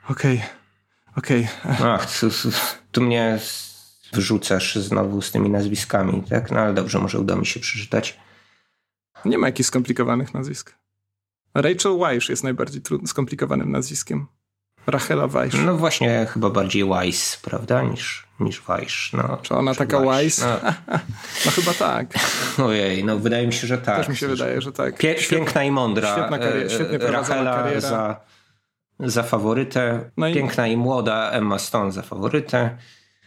Okej, 0.10 0.42
okej. 1.16 1.48
Okay. 1.64 1.90
Ach, 1.90 2.20
tu, 2.20 2.30
tu 2.92 3.02
mnie 3.02 3.40
wyrzucasz 4.14 4.76
znowu 4.76 5.22
z 5.22 5.32
tymi 5.32 5.50
nazwiskami, 5.50 6.24
tak? 6.30 6.52
No 6.52 6.60
ale 6.60 6.74
dobrze, 6.74 7.00
może 7.00 7.20
uda 7.20 7.36
mi 7.36 7.46
się 7.46 7.60
przeczytać. 7.60 8.20
Nie 9.26 9.38
ma 9.38 9.48
jakichś 9.48 9.68
skomplikowanych 9.68 10.34
nazwisk. 10.34 10.76
Rachel 11.54 11.98
Weisz 12.00 12.30
jest 12.30 12.44
najbardziej 12.44 12.82
skomplikowanym 13.06 13.72
nazwiskiem. 13.72 14.28
Rachela 14.88 15.28
Weisz. 15.28 15.54
No 15.66 15.78
właśnie, 15.78 16.28
chyba 16.34 16.50
bardziej 16.50 16.86
Weiss, 16.86 17.38
prawda, 17.38 17.82
niż, 17.82 18.28
niż 18.40 18.62
Weisz. 18.62 19.14
No, 19.14 19.38
Czy 19.42 19.56
ona 19.56 19.76
taka 19.76 20.02
wise? 20.02 20.46
No. 20.48 20.72
no. 21.46 21.52
chyba 21.52 21.74
tak. 21.74 22.14
Ojej, 22.68 23.04
no 23.04 23.18
wydaje 23.20 23.48
mi 23.48 23.54
się, 23.54 23.68
że 23.68 23.78
tak. 23.78 23.98
Też 23.98 24.10
mi 24.10 24.18
się 24.18 24.28
wydaje, 24.28 24.62
że 24.62 24.72
tak. 24.72 24.98
Pie 24.98 25.16
piękna 25.30 25.64
i 25.64 25.72
mądra. 25.72 26.14
Świetna 26.14 26.40
kariera, 26.40 26.70
świetnie 26.70 26.98
Rachela 26.98 27.56
kariera. 27.56 27.82
za, 27.82 28.22
za 29.00 29.24
faworytę. 29.24 30.12
No 30.18 30.28
i... 30.28 30.34
Piękna 30.34 30.68
i 30.68 30.78
młoda 30.78 31.32
Emma 31.32 31.60
Stone 31.60 31.92
za 31.92 32.02
faworytę. 32.02 32.78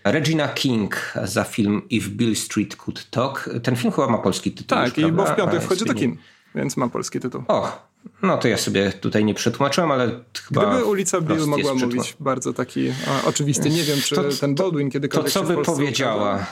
Regina 0.04 0.48
King 0.48 1.12
za 1.24 1.44
film 1.44 1.82
If 1.90 2.08
Bill 2.10 2.36
Street 2.36 2.76
Could 2.76 3.10
Talk. 3.10 3.50
Ten 3.62 3.76
film 3.76 3.92
chyba 3.92 4.08
ma 4.08 4.18
polski 4.18 4.52
tytuł. 4.52 4.78
Tak, 4.78 4.98
już, 4.98 5.08
i 5.08 5.12
bo 5.12 5.26
w 5.26 5.36
piątek 5.36 5.62
wchodzi 5.62 5.84
do 5.84 5.94
kin, 5.94 6.16
więc 6.54 6.76
ma 6.76 6.88
polski 6.88 7.20
tytuł. 7.20 7.44
Och, 7.48 7.88
no 8.22 8.38
to 8.38 8.48
ja 8.48 8.56
sobie 8.56 8.92
tutaj 8.92 9.24
nie 9.24 9.34
przetłumaczyłem, 9.34 9.90
ale 9.90 10.20
chyba. 10.48 10.66
Gdyby 10.66 10.84
ulica 10.84 11.20
Bill 11.20 11.46
mogła 11.46 11.74
mówić 11.74 12.16
bardzo 12.20 12.52
taki 12.52 12.92
a, 13.08 13.26
oczywisty. 13.26 13.70
Nie 13.70 13.82
wiem, 13.82 13.98
czy 14.00 14.14
to, 14.14 14.22
ten 14.40 14.54
Baldwin 14.54 14.90
kiedykolwiek. 14.90 15.32
To 15.32 15.40
co 15.40 15.46
by 15.46 15.62
powiedziała? 15.62 16.38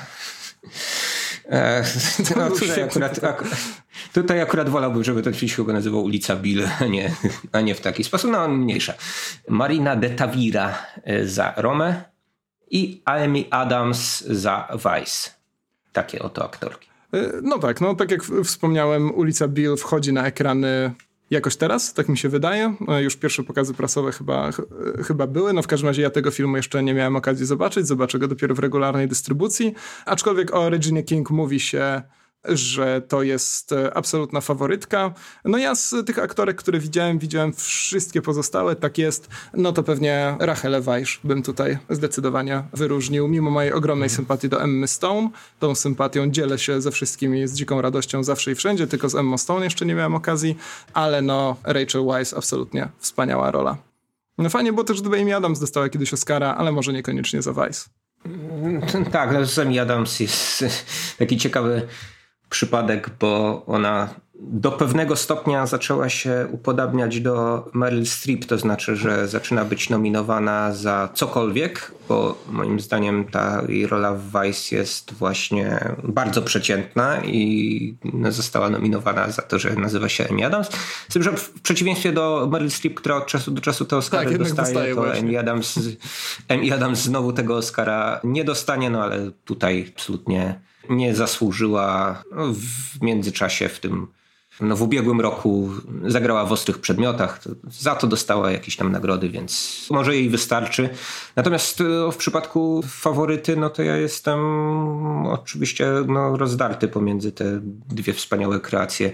E, 1.50 1.84
no, 2.36 2.50
tutaj, 2.50 2.82
akurat, 2.82 3.24
ak, 3.24 3.44
tutaj 4.12 4.40
akurat 4.40 4.68
wolałbym, 4.68 5.04
żeby 5.04 5.22
ten 5.22 5.34
film 5.34 5.48
się 5.48 5.56
chyba 5.56 5.72
nazywał 5.72 6.04
Ulica 6.04 6.36
Bill, 6.36 6.68
a 6.80 6.84
nie, 6.84 7.14
a 7.52 7.60
nie 7.60 7.74
w 7.74 7.80
taki 7.80 8.04
sposób. 8.04 8.30
No, 8.30 8.48
mniejsza. 8.48 8.94
Marina 9.48 9.96
de 9.96 10.10
Tavira 10.10 10.78
e, 11.04 11.26
za 11.26 11.54
Romę 11.56 12.09
i 12.70 13.02
Amy 13.04 13.44
Adams 13.50 14.20
za 14.20 14.68
Vice. 14.74 15.30
Takie 15.92 16.22
oto 16.22 16.44
aktorki. 16.44 16.88
E, 17.12 17.32
no 17.42 17.58
tak, 17.58 17.80
no 17.80 17.94
tak 17.94 18.10
jak 18.10 18.22
wspomniałem, 18.44 19.14
Ulica 19.14 19.48
Bill 19.48 19.76
wchodzi 19.76 20.12
na 20.12 20.26
ekrany 20.26 20.94
jakoś 21.30 21.56
teraz, 21.56 21.94
tak 21.94 22.08
mi 22.08 22.18
się 22.18 22.28
wydaje. 22.28 22.74
E, 22.88 23.02
już 23.02 23.16
pierwsze 23.16 23.42
pokazy 23.42 23.74
prasowe 23.74 24.12
chyba, 24.12 24.48
e, 24.48 25.02
chyba 25.02 25.26
były. 25.26 25.52
No 25.52 25.62
w 25.62 25.66
każdym 25.66 25.88
razie 25.88 26.02
ja 26.02 26.10
tego 26.10 26.30
filmu 26.30 26.56
jeszcze 26.56 26.82
nie 26.82 26.94
miałem 26.94 27.16
okazji 27.16 27.46
zobaczyć. 27.46 27.86
Zobaczę 27.86 28.18
go 28.18 28.28
dopiero 28.28 28.54
w 28.54 28.58
regularnej 28.58 29.08
dystrybucji. 29.08 29.74
Aczkolwiek 30.06 30.54
o 30.54 30.70
Regina 30.70 31.02
King 31.02 31.30
mówi 31.30 31.60
się 31.60 32.02
że 32.44 33.02
to 33.08 33.22
jest 33.22 33.72
e, 33.72 33.94
absolutna 33.94 34.40
faworytka. 34.40 35.14
No 35.44 35.58
ja 35.58 35.74
z 35.74 35.94
tych 36.06 36.18
aktorek, 36.18 36.56
które 36.56 36.78
widziałem, 36.78 37.18
widziałem 37.18 37.52
wszystkie 37.52 38.22
pozostałe, 38.22 38.76
tak 38.76 38.98
jest. 38.98 39.28
No 39.54 39.72
to 39.72 39.82
pewnie 39.82 40.36
Rachel 40.40 40.82
Weisz 40.82 41.20
bym 41.24 41.42
tutaj 41.42 41.78
zdecydowanie 41.90 42.62
wyróżnił. 42.72 43.28
Mimo 43.28 43.50
mojej 43.50 43.72
ogromnej 43.72 44.10
sympatii 44.10 44.48
do 44.48 44.62
Emmy 44.62 44.88
Stone, 44.88 45.28
tą 45.58 45.74
sympatią 45.74 46.30
dzielę 46.30 46.58
się 46.58 46.80
ze 46.80 46.90
wszystkimi 46.90 47.48
z 47.48 47.54
dziką 47.54 47.80
radością 47.80 48.24
zawsze 48.24 48.52
i 48.52 48.54
wszędzie, 48.54 48.86
tylko 48.86 49.08
z 49.08 49.14
Emma 49.14 49.38
Stone 49.38 49.64
jeszcze 49.64 49.86
nie 49.86 49.94
miałem 49.94 50.14
okazji, 50.14 50.56
ale 50.94 51.22
no 51.22 51.56
Rachel 51.64 52.04
Weisz 52.06 52.34
absolutnie 52.34 52.88
wspaniała 52.98 53.50
rola. 53.50 53.76
No 54.38 54.50
fajnie 54.50 54.72
było 54.72 54.84
też, 54.84 55.00
gdyby 55.00 55.20
Amy 55.20 55.36
Adams 55.36 55.60
dostała 55.60 55.88
kiedyś 55.88 56.12
Oscara, 56.12 56.54
ale 56.54 56.72
może 56.72 56.92
niekoniecznie 56.92 57.42
za 57.42 57.52
Vice. 57.52 57.90
Tak, 59.12 59.30
no 59.32 59.62
Amy 59.62 59.80
Adams 59.80 60.20
jest 60.20 60.64
taki 61.18 61.36
ciekawy 61.36 61.88
przypadek, 62.50 63.10
bo 63.20 63.62
ona 63.66 64.08
do 64.42 64.72
pewnego 64.72 65.16
stopnia 65.16 65.66
zaczęła 65.66 66.08
się 66.08 66.46
upodabniać 66.52 67.20
do 67.20 67.64
Meryl 67.74 68.06
Streep, 68.06 68.44
to 68.44 68.58
znaczy, 68.58 68.96
że 68.96 69.28
zaczyna 69.28 69.64
być 69.64 69.90
nominowana 69.90 70.72
za 70.72 71.08
cokolwiek, 71.14 71.92
bo 72.08 72.44
moim 72.48 72.80
zdaniem 72.80 73.24
ta 73.24 73.62
jej 73.68 73.86
rola 73.86 74.14
w 74.14 74.22
Vice 74.22 74.76
jest 74.76 75.14
właśnie 75.14 75.94
bardzo 76.04 76.42
przeciętna 76.42 77.24
i 77.24 77.94
została 78.28 78.70
nominowana 78.70 79.30
za 79.30 79.42
to, 79.42 79.58
że 79.58 79.74
nazywa 79.74 80.08
się 80.08 80.28
Amy 80.30 80.46
Adams. 80.46 80.68
Z 81.08 81.12
tym, 81.12 81.22
że 81.22 81.32
w 81.32 81.60
przeciwieństwie 81.60 82.12
do 82.12 82.48
Meryl 82.52 82.70
Streep, 82.70 82.94
która 82.94 83.16
od 83.16 83.26
czasu 83.26 83.50
do 83.50 83.60
czasu 83.60 83.84
te 83.84 83.96
Oscary 83.96 84.30
tak, 84.30 84.38
dostaje, 84.38 84.74
dostaje, 84.74 84.94
to 84.94 85.18
Amy 85.18 85.38
Adams, 85.38 85.78
Amy 86.48 86.74
Adams 86.74 86.98
znowu 86.98 87.32
tego 87.32 87.56
Oscara 87.56 88.20
nie 88.24 88.44
dostanie, 88.44 88.90
no 88.90 89.02
ale 89.02 89.30
tutaj 89.44 89.92
absolutnie 89.96 90.69
nie 90.90 91.14
zasłużyła 91.14 92.22
w 92.52 93.02
międzyczasie 93.02 93.68
w 93.68 93.80
tym 93.80 94.06
no 94.60 94.76
w 94.76 94.82
ubiegłym 94.82 95.20
roku 95.20 95.70
zagrała 96.06 96.44
w 96.44 96.52
ostrych 96.52 96.78
przedmiotach, 96.78 97.40
za 97.70 97.94
to 97.94 98.06
dostała 98.06 98.50
jakieś 98.50 98.76
tam 98.76 98.92
nagrody, 98.92 99.28
więc 99.28 99.86
może 99.90 100.16
jej 100.16 100.30
wystarczy. 100.30 100.88
Natomiast 101.36 101.80
e, 101.80 102.12
w 102.12 102.16
przypadku 102.16 102.82
faworyty, 102.88 103.56
no 103.56 103.70
to 103.70 103.82
ja 103.82 103.96
jestem 103.96 104.40
oczywiście 105.26 105.86
no, 106.06 106.36
rozdarty 106.36 106.88
pomiędzy 106.88 107.32
te 107.32 107.44
dwie 107.88 108.12
wspaniałe 108.12 108.60
kreacje 108.60 109.12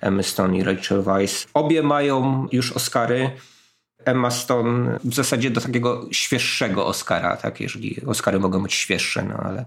Emmy 0.00 0.22
Stone 0.22 0.58
i 0.58 0.64
Rachel 0.64 1.02
Weisz. 1.02 1.46
Obie 1.54 1.82
mają 1.82 2.46
już 2.52 2.72
Oscary. 2.72 3.30
Emma 4.04 4.30
Stone 4.30 4.98
w 5.04 5.14
zasadzie 5.14 5.50
do 5.50 5.60
takiego 5.60 6.06
świeższego 6.12 6.86
Oscara, 6.86 7.36
tak, 7.36 7.60
jeżeli 7.60 8.06
Oscary 8.06 8.38
mogą 8.38 8.62
być 8.62 8.74
świeższe, 8.74 9.22
no 9.22 9.36
ale 9.36 9.64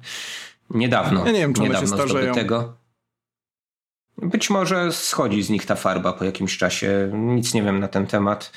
niedawno. 0.69 1.25
Ja 1.25 1.31
nie 1.31 1.39
wiem, 1.39 1.53
czy 1.53 1.61
one 1.61 1.79
się 1.79 1.87
starzeją. 1.87 2.33
Tego. 2.33 2.73
Być 4.17 4.49
może 4.49 4.91
schodzi 4.91 5.43
z 5.43 5.49
nich 5.49 5.65
ta 5.65 5.75
farba 5.75 6.13
po 6.13 6.25
jakimś 6.25 6.57
czasie. 6.57 7.11
Nic 7.13 7.53
nie 7.53 7.63
wiem 7.63 7.79
na 7.79 7.87
ten 7.87 8.07
temat. 8.07 8.51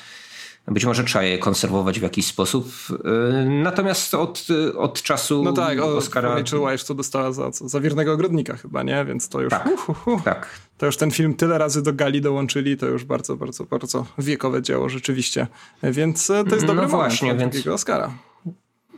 Być 0.67 0.85
może 0.85 1.03
trzeba 1.03 1.23
je 1.23 1.37
konserwować 1.37 1.99
w 1.99 2.03
jakiś 2.03 2.25
sposób. 2.25 2.67
Y, 2.89 3.49
natomiast 3.49 4.13
od, 4.13 4.47
od 4.77 5.01
czasu 5.01 5.43
No 5.43 5.53
tak, 5.53 5.79
Oscara... 5.79 6.35
Rachel 6.35 6.59
Weisz 6.59 6.83
to 6.83 6.93
dostała 6.93 7.31
za, 7.31 7.51
za 7.51 7.79
wiernego 7.79 8.13
ogrodnika 8.13 8.57
chyba, 8.57 8.83
nie? 8.83 9.05
Więc 9.05 9.29
to 9.29 9.41
już... 9.41 9.49
Tak, 9.49 9.67
uh, 9.67 9.89
uh, 9.89 10.07
uh. 10.07 10.23
tak. 10.23 10.49
To 10.77 10.85
już 10.85 10.97
ten 10.97 11.11
film 11.11 11.33
tyle 11.33 11.57
razy 11.57 11.83
do 11.83 11.93
gali 11.93 12.21
dołączyli, 12.21 12.77
to 12.77 12.85
już 12.85 13.03
bardzo, 13.03 13.35
bardzo, 13.35 13.63
bardzo 13.63 14.05
wiekowe 14.17 14.61
dzieło 14.61 14.89
rzeczywiście. 14.89 15.47
Więc 15.83 16.29
e, 16.29 16.43
to 16.43 16.55
jest 16.55 16.67
dobry 16.67 16.81
no 16.81 16.89
właśnie, 16.89 17.35
więc... 17.35 17.53
takiego 17.53 17.73
Oscara. 17.73 18.11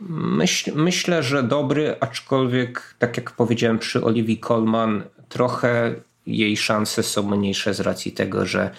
Myśl, 0.08 0.72
myślę, 0.74 1.22
że 1.22 1.42
dobry, 1.42 1.96
aczkolwiek 2.00 2.94
tak 2.98 3.16
jak 3.16 3.30
powiedziałem 3.30 3.78
przy 3.78 4.04
Olivii 4.04 4.40
Colman, 4.40 5.02
trochę 5.28 5.94
jej 6.26 6.56
szanse 6.56 7.02
są 7.02 7.22
mniejsze 7.22 7.74
z 7.74 7.80
racji 7.80 8.12
tego, 8.12 8.46
że 8.46 8.70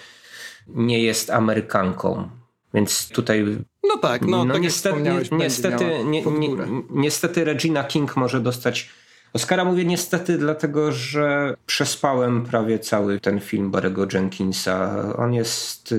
nie 0.68 1.02
jest 1.02 1.30
Amerykanką. 1.30 2.28
Więc 2.74 3.08
tutaj. 3.08 3.44
No 3.84 3.98
tak, 3.98 4.22
no, 4.22 4.44
no 4.44 4.54
tak 4.54 4.62
niestety, 4.62 5.02
niestety, 5.32 6.04
nie, 6.04 6.22
nie, 6.22 6.48
niestety 6.90 7.44
Regina 7.44 7.84
King 7.84 8.16
może 8.16 8.40
dostać. 8.40 8.90
Oscara 9.32 9.64
mówię 9.64 9.84
niestety, 9.84 10.38
dlatego 10.38 10.92
że 10.92 11.56
przespałem 11.66 12.44
prawie 12.44 12.78
cały 12.78 13.20
ten 13.20 13.40
film 13.40 13.70
Barego 13.70 14.06
Jenkinsa. 14.12 15.04
On 15.16 15.34
jest. 15.34 15.94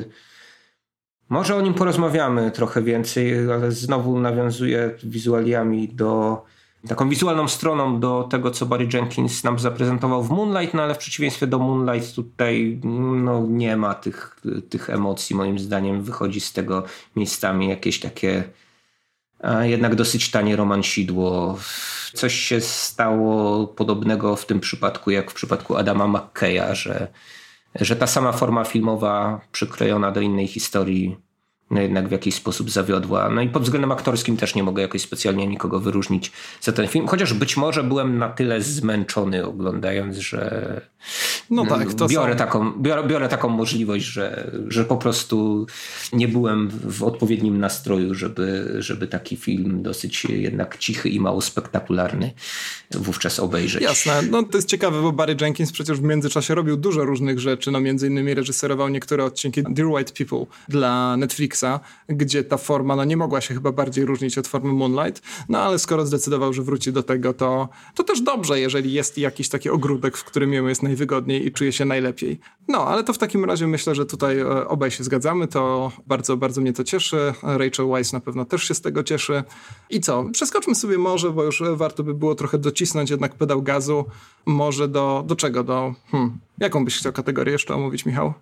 Może 1.29 1.55
o 1.55 1.61
nim 1.61 1.73
porozmawiamy 1.73 2.51
trochę 2.51 2.81
więcej, 2.81 3.51
ale 3.51 3.71
znowu 3.71 4.19
nawiązuje 4.19 4.91
wizualiami 5.03 5.87
do 5.87 6.41
taką 6.87 7.09
wizualną 7.09 7.47
stroną 7.47 7.99
do 7.99 8.27
tego, 8.31 8.51
co 8.51 8.65
Barry 8.65 8.87
Jenkins 8.93 9.43
nam 9.43 9.59
zaprezentował 9.59 10.23
w 10.23 10.29
Moonlight, 10.29 10.73
no 10.73 10.83
ale 10.83 10.95
w 10.95 10.97
przeciwieństwie 10.97 11.47
do 11.47 11.59
Moonlight 11.59 12.15
tutaj 12.15 12.79
no, 13.23 13.45
nie 13.47 13.77
ma 13.77 13.93
tych, 13.93 14.41
tych 14.69 14.89
emocji, 14.89 15.35
moim 15.35 15.59
zdaniem. 15.59 16.03
Wychodzi 16.03 16.39
z 16.39 16.53
tego 16.53 16.83
miejscami 17.15 17.69
jakieś 17.69 17.99
takie 17.99 18.43
a 19.39 19.65
jednak 19.65 19.95
dosyć 19.95 20.31
tanie 20.31 20.55
romansidło. 20.55 21.57
Coś 22.13 22.33
się 22.33 22.61
stało 22.61 23.67
podobnego 23.67 24.35
w 24.35 24.45
tym 24.45 24.59
przypadku, 24.59 25.11
jak 25.11 25.31
w 25.31 25.33
przypadku 25.33 25.77
Adama 25.77 26.07
McKeya, 26.07 26.75
że, 26.75 27.07
że 27.75 27.95
ta 27.95 28.07
sama 28.07 28.31
forma 28.31 28.63
filmowa 28.63 29.41
przykrojona 29.51 30.11
do 30.11 30.21
innej 30.21 30.47
historii 30.47 31.17
jednak 31.71 32.07
w 32.07 32.11
jakiś 32.11 32.35
sposób 32.35 32.69
zawiodła. 32.69 33.29
No 33.29 33.41
i 33.41 33.49
pod 33.49 33.63
względem 33.63 33.91
aktorskim 33.91 34.37
też 34.37 34.55
nie 34.55 34.63
mogę 34.63 34.81
jakoś 34.81 35.01
specjalnie 35.01 35.47
nikogo 35.47 35.79
wyróżnić 35.79 36.31
za 36.61 36.71
ten 36.71 36.87
film, 36.87 37.07
chociaż 37.07 37.33
być 37.33 37.57
może 37.57 37.83
byłem 37.83 38.17
na 38.17 38.29
tyle 38.29 38.61
zmęczony 38.61 39.45
oglądając, 39.45 40.17
że 40.17 40.81
no 41.49 41.65
tak, 41.65 41.93
to 41.93 42.07
biorę, 42.07 42.35
taką, 42.35 42.71
biorę, 42.71 43.07
biorę 43.07 43.29
taką 43.29 43.49
możliwość, 43.49 44.05
że, 44.05 44.51
że 44.67 44.85
po 44.85 44.97
prostu 44.97 45.67
nie 46.13 46.27
byłem 46.27 46.69
w 46.69 47.03
odpowiednim 47.03 47.59
nastroju, 47.59 48.15
żeby, 48.15 48.75
żeby 48.79 49.07
taki 49.07 49.37
film 49.37 49.83
dosyć 49.83 50.25
jednak 50.25 50.77
cichy 50.77 51.09
i 51.09 51.19
mało 51.19 51.41
spektakularny 51.41 52.31
wówczas 52.91 53.39
obejrzeć. 53.39 53.83
Jasne, 53.83 54.21
no 54.31 54.43
to 54.43 54.57
jest 54.57 54.67
ciekawe, 54.67 55.01
bo 55.01 55.11
Barry 55.11 55.35
Jenkins 55.41 55.71
przecież 55.71 55.99
w 55.99 56.03
międzyczasie 56.03 56.55
robił 56.55 56.77
dużo 56.77 57.05
różnych 57.05 57.39
rzeczy, 57.39 57.71
no 57.71 57.79
między 57.79 58.07
innymi 58.07 58.33
reżyserował 58.33 58.89
niektóre 58.89 59.23
odcinki 59.23 59.63
Dear 59.69 59.87
White 59.87 60.13
People 60.13 60.45
dla 60.69 61.17
Netflixa, 61.17 61.58
gdzie 62.07 62.43
ta 62.43 62.57
forma 62.57 62.95
no, 62.95 63.03
nie 63.03 63.17
mogła 63.17 63.41
się 63.41 63.53
chyba 63.53 63.71
bardziej 63.71 64.05
różnić 64.05 64.37
od 64.37 64.47
formy 64.47 64.73
Moonlight, 64.73 65.21
no 65.49 65.59
ale 65.59 65.79
skoro 65.79 66.05
zdecydował, 66.05 66.53
że 66.53 66.63
wróci 66.63 66.93
do 66.93 67.03
tego, 67.03 67.33
to, 67.33 67.69
to 67.95 68.03
też 68.03 68.21
dobrze, 68.21 68.59
jeżeli 68.59 68.93
jest 68.93 69.17
jakiś 69.17 69.49
taki 69.49 69.69
ogródek, 69.69 70.17
w 70.17 70.23
którym 70.23 70.53
jemu 70.53 70.69
jest 70.69 70.83
najwygodniej 70.83 71.47
i 71.47 71.51
czuje 71.51 71.71
się 71.71 71.85
najlepiej. 71.85 72.39
No, 72.67 72.87
ale 72.87 73.03
to 73.03 73.13
w 73.13 73.17
takim 73.17 73.45
razie 73.45 73.67
myślę, 73.67 73.95
że 73.95 74.05
tutaj 74.05 74.39
e, 74.39 74.67
obaj 74.67 74.91
się 74.91 75.03
zgadzamy, 75.03 75.47
to 75.47 75.91
bardzo, 76.07 76.37
bardzo 76.37 76.61
mnie 76.61 76.73
to 76.73 76.83
cieszy. 76.83 77.33
Rachel 77.43 77.87
Weisz 77.87 78.11
na 78.11 78.19
pewno 78.19 78.45
też 78.45 78.63
się 78.63 78.73
z 78.73 78.81
tego 78.81 79.03
cieszy. 79.03 79.43
I 79.89 80.01
co? 80.01 80.25
Przeskoczmy 80.31 80.75
sobie 80.75 80.97
może, 80.97 81.31
bo 81.31 81.43
już 81.43 81.63
warto 81.75 82.03
by 82.03 82.13
było 82.13 82.35
trochę 82.35 82.57
docisnąć 82.57 83.09
jednak 83.09 83.35
pedał 83.35 83.61
gazu. 83.61 84.05
Może 84.45 84.87
do, 84.87 85.23
do 85.27 85.35
czego? 85.35 85.63
Do, 85.63 85.93
hmm, 86.11 86.39
jaką 86.57 86.85
byś 86.85 86.97
chciał 86.97 87.13
kategorię 87.13 87.51
jeszcze 87.51 87.75
omówić, 87.75 88.05
Michał? 88.05 88.33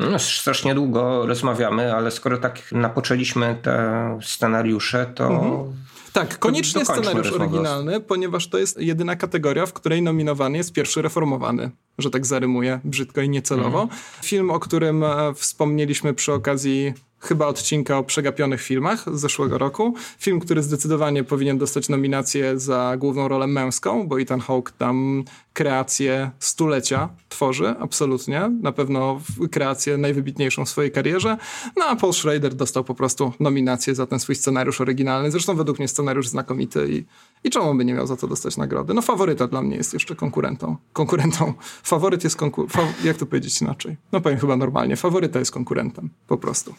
No, 0.00 0.18
strasznie 0.18 0.74
długo 0.74 1.26
rozmawiamy, 1.26 1.94
ale 1.94 2.10
skoro 2.10 2.38
tak 2.38 2.72
napoczęliśmy 2.72 3.56
te 3.62 4.18
scenariusze, 4.22 5.12
to. 5.14 5.28
Mhm. 5.28 5.72
Tak, 6.12 6.38
koniecznie 6.38 6.84
scenariusz 6.84 7.32
oryginalny, 7.32 8.00
ponieważ 8.00 8.48
to 8.48 8.58
jest 8.58 8.80
jedyna 8.80 9.16
kategoria, 9.16 9.66
w 9.66 9.72
której 9.72 10.02
nominowany 10.02 10.58
jest 10.58 10.72
pierwszy 10.72 11.02
reformowany, 11.02 11.70
że 11.98 12.10
tak 12.10 12.26
zarymuję 12.26 12.80
brzydko 12.84 13.20
i 13.20 13.28
niecelowo. 13.28 13.82
Mhm. 13.82 14.00
Film, 14.22 14.50
o 14.50 14.60
którym 14.60 15.04
e, 15.04 15.34
wspomnieliśmy 15.34 16.14
przy 16.14 16.32
okazji 16.32 16.94
chyba 17.20 17.46
odcinka 17.46 17.98
o 17.98 18.04
przegapionych 18.04 18.62
filmach 18.62 19.04
z 19.14 19.20
zeszłego 19.20 19.58
roku. 19.58 19.94
Film, 20.18 20.40
który 20.40 20.62
zdecydowanie 20.62 21.24
powinien 21.24 21.58
dostać 21.58 21.88
nominację 21.88 22.58
za 22.58 22.94
główną 22.98 23.28
rolę 23.28 23.46
męską, 23.46 24.08
bo 24.08 24.20
Ethan 24.20 24.40
Hawke 24.40 24.72
tam 24.78 25.24
kreację 25.52 26.30
stulecia 26.38 27.08
tworzy, 27.28 27.74
absolutnie. 27.80 28.50
Na 28.62 28.72
pewno 28.72 29.20
kreację 29.50 29.96
najwybitniejszą 29.96 30.64
w 30.64 30.68
swojej 30.68 30.92
karierze. 30.92 31.36
No 31.76 31.84
a 31.84 31.96
Paul 31.96 32.12
Schrader 32.12 32.54
dostał 32.54 32.84
po 32.84 32.94
prostu 32.94 33.32
nominację 33.40 33.94
za 33.94 34.06
ten 34.06 34.20
swój 34.20 34.34
scenariusz 34.34 34.80
oryginalny. 34.80 35.30
Zresztą 35.30 35.56
według 35.56 35.78
mnie 35.78 35.88
scenariusz 35.88 36.28
znakomity 36.28 36.88
i, 36.88 37.04
i 37.44 37.50
czemu 37.50 37.74
by 37.74 37.84
nie 37.84 37.94
miał 37.94 38.06
za 38.06 38.16
to 38.16 38.26
dostać 38.26 38.56
nagrody? 38.56 38.94
No 38.94 39.02
faworyta 39.02 39.46
dla 39.46 39.62
mnie 39.62 39.76
jest 39.76 39.92
jeszcze 39.92 40.16
konkurentą. 40.16 40.76
Konkurentą. 40.92 41.54
Faworyt 41.82 42.24
jest 42.24 42.36
konkur... 42.36 42.70
Fa... 42.70 42.80
Jak 43.04 43.16
to 43.16 43.26
powiedzieć 43.26 43.60
inaczej? 43.60 43.96
No 44.12 44.20
powiem 44.20 44.38
chyba 44.38 44.56
normalnie. 44.56 44.96
Faworyta 44.96 45.38
jest 45.38 45.52
konkurentem. 45.52 46.10
Po 46.26 46.36
prostu. 46.36 46.74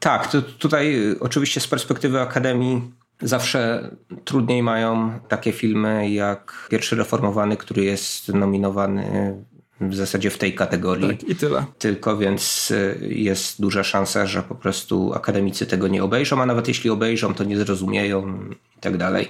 Tak, 0.00 0.30
to 0.30 0.42
tutaj 0.42 1.10
y, 1.10 1.20
oczywiście 1.20 1.60
z 1.60 1.66
perspektywy 1.66 2.20
Akademii 2.20 2.82
zawsze 3.22 3.90
trudniej 4.24 4.62
mają 4.62 5.18
takie 5.28 5.52
filmy 5.52 6.10
jak 6.10 6.68
Pierwszy 6.70 6.96
Reformowany, 6.96 7.56
który 7.56 7.84
jest 7.84 8.28
nominowany 8.28 9.34
w 9.80 9.94
zasadzie 9.94 10.30
w 10.30 10.38
tej 10.38 10.54
kategorii. 10.54 11.08
Tak, 11.08 11.28
i 11.28 11.36
tyle. 11.36 11.64
Tylko 11.78 12.16
więc 12.16 12.70
y, 12.70 13.08
jest 13.10 13.60
duża 13.60 13.84
szansa, 13.84 14.26
że 14.26 14.42
po 14.42 14.54
prostu 14.54 15.14
akademicy 15.14 15.66
tego 15.66 15.88
nie 15.88 16.04
obejrzą, 16.04 16.42
a 16.42 16.46
nawet 16.46 16.68
jeśli 16.68 16.90
obejrzą, 16.90 17.34
to 17.34 17.44
nie 17.44 17.56
zrozumieją 17.56 18.40
i 18.76 18.80
tak 18.80 18.96
dalej. 18.96 19.28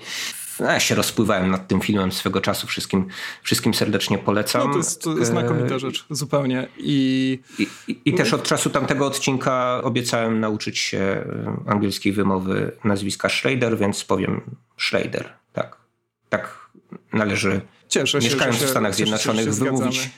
Ja 0.61 0.81
się 0.81 0.95
rozpływałem 0.95 1.51
nad 1.51 1.69
tym 1.69 1.81
filmem 1.81 2.13
swego 2.13 2.41
czasu. 2.41 2.67
Wszystkim, 2.67 3.07
wszystkim 3.43 3.75
serdecznie 3.75 4.19
polecam. 4.19 4.67
No 4.67 4.73
to 4.73 4.79
jest, 4.79 5.03
to 5.03 5.19
jest 5.19 5.31
znakomita 5.31 5.75
e, 5.75 5.79
rzecz, 5.79 6.07
zupełnie. 6.11 6.69
I, 6.79 7.39
I, 7.59 7.69
i, 7.89 8.01
I, 8.05 8.15
też 8.15 8.35
od 8.35 8.43
czasu 8.43 8.71
tamtego 8.71 9.07
odcinka 9.07 9.81
obiecałem 9.83 10.41
nauczyć 10.41 10.79
się 10.79 10.99
e, 10.99 11.25
angielskiej 11.67 12.13
wymowy 12.13 12.73
nazwiska 12.85 13.29
Schrader, 13.29 13.79
więc 13.79 14.05
powiem 14.05 14.41
Schrader. 14.77 15.33
Tak, 15.53 15.77
tak 16.29 16.69
należy, 17.13 17.61
Cieszę 17.89 18.19
mieszkając 18.19 18.57
się, 18.59 18.67
w 18.67 18.71
Stanach 18.71 18.95
Zjednoczonych, 18.95 19.55
wymówić 19.55 20.11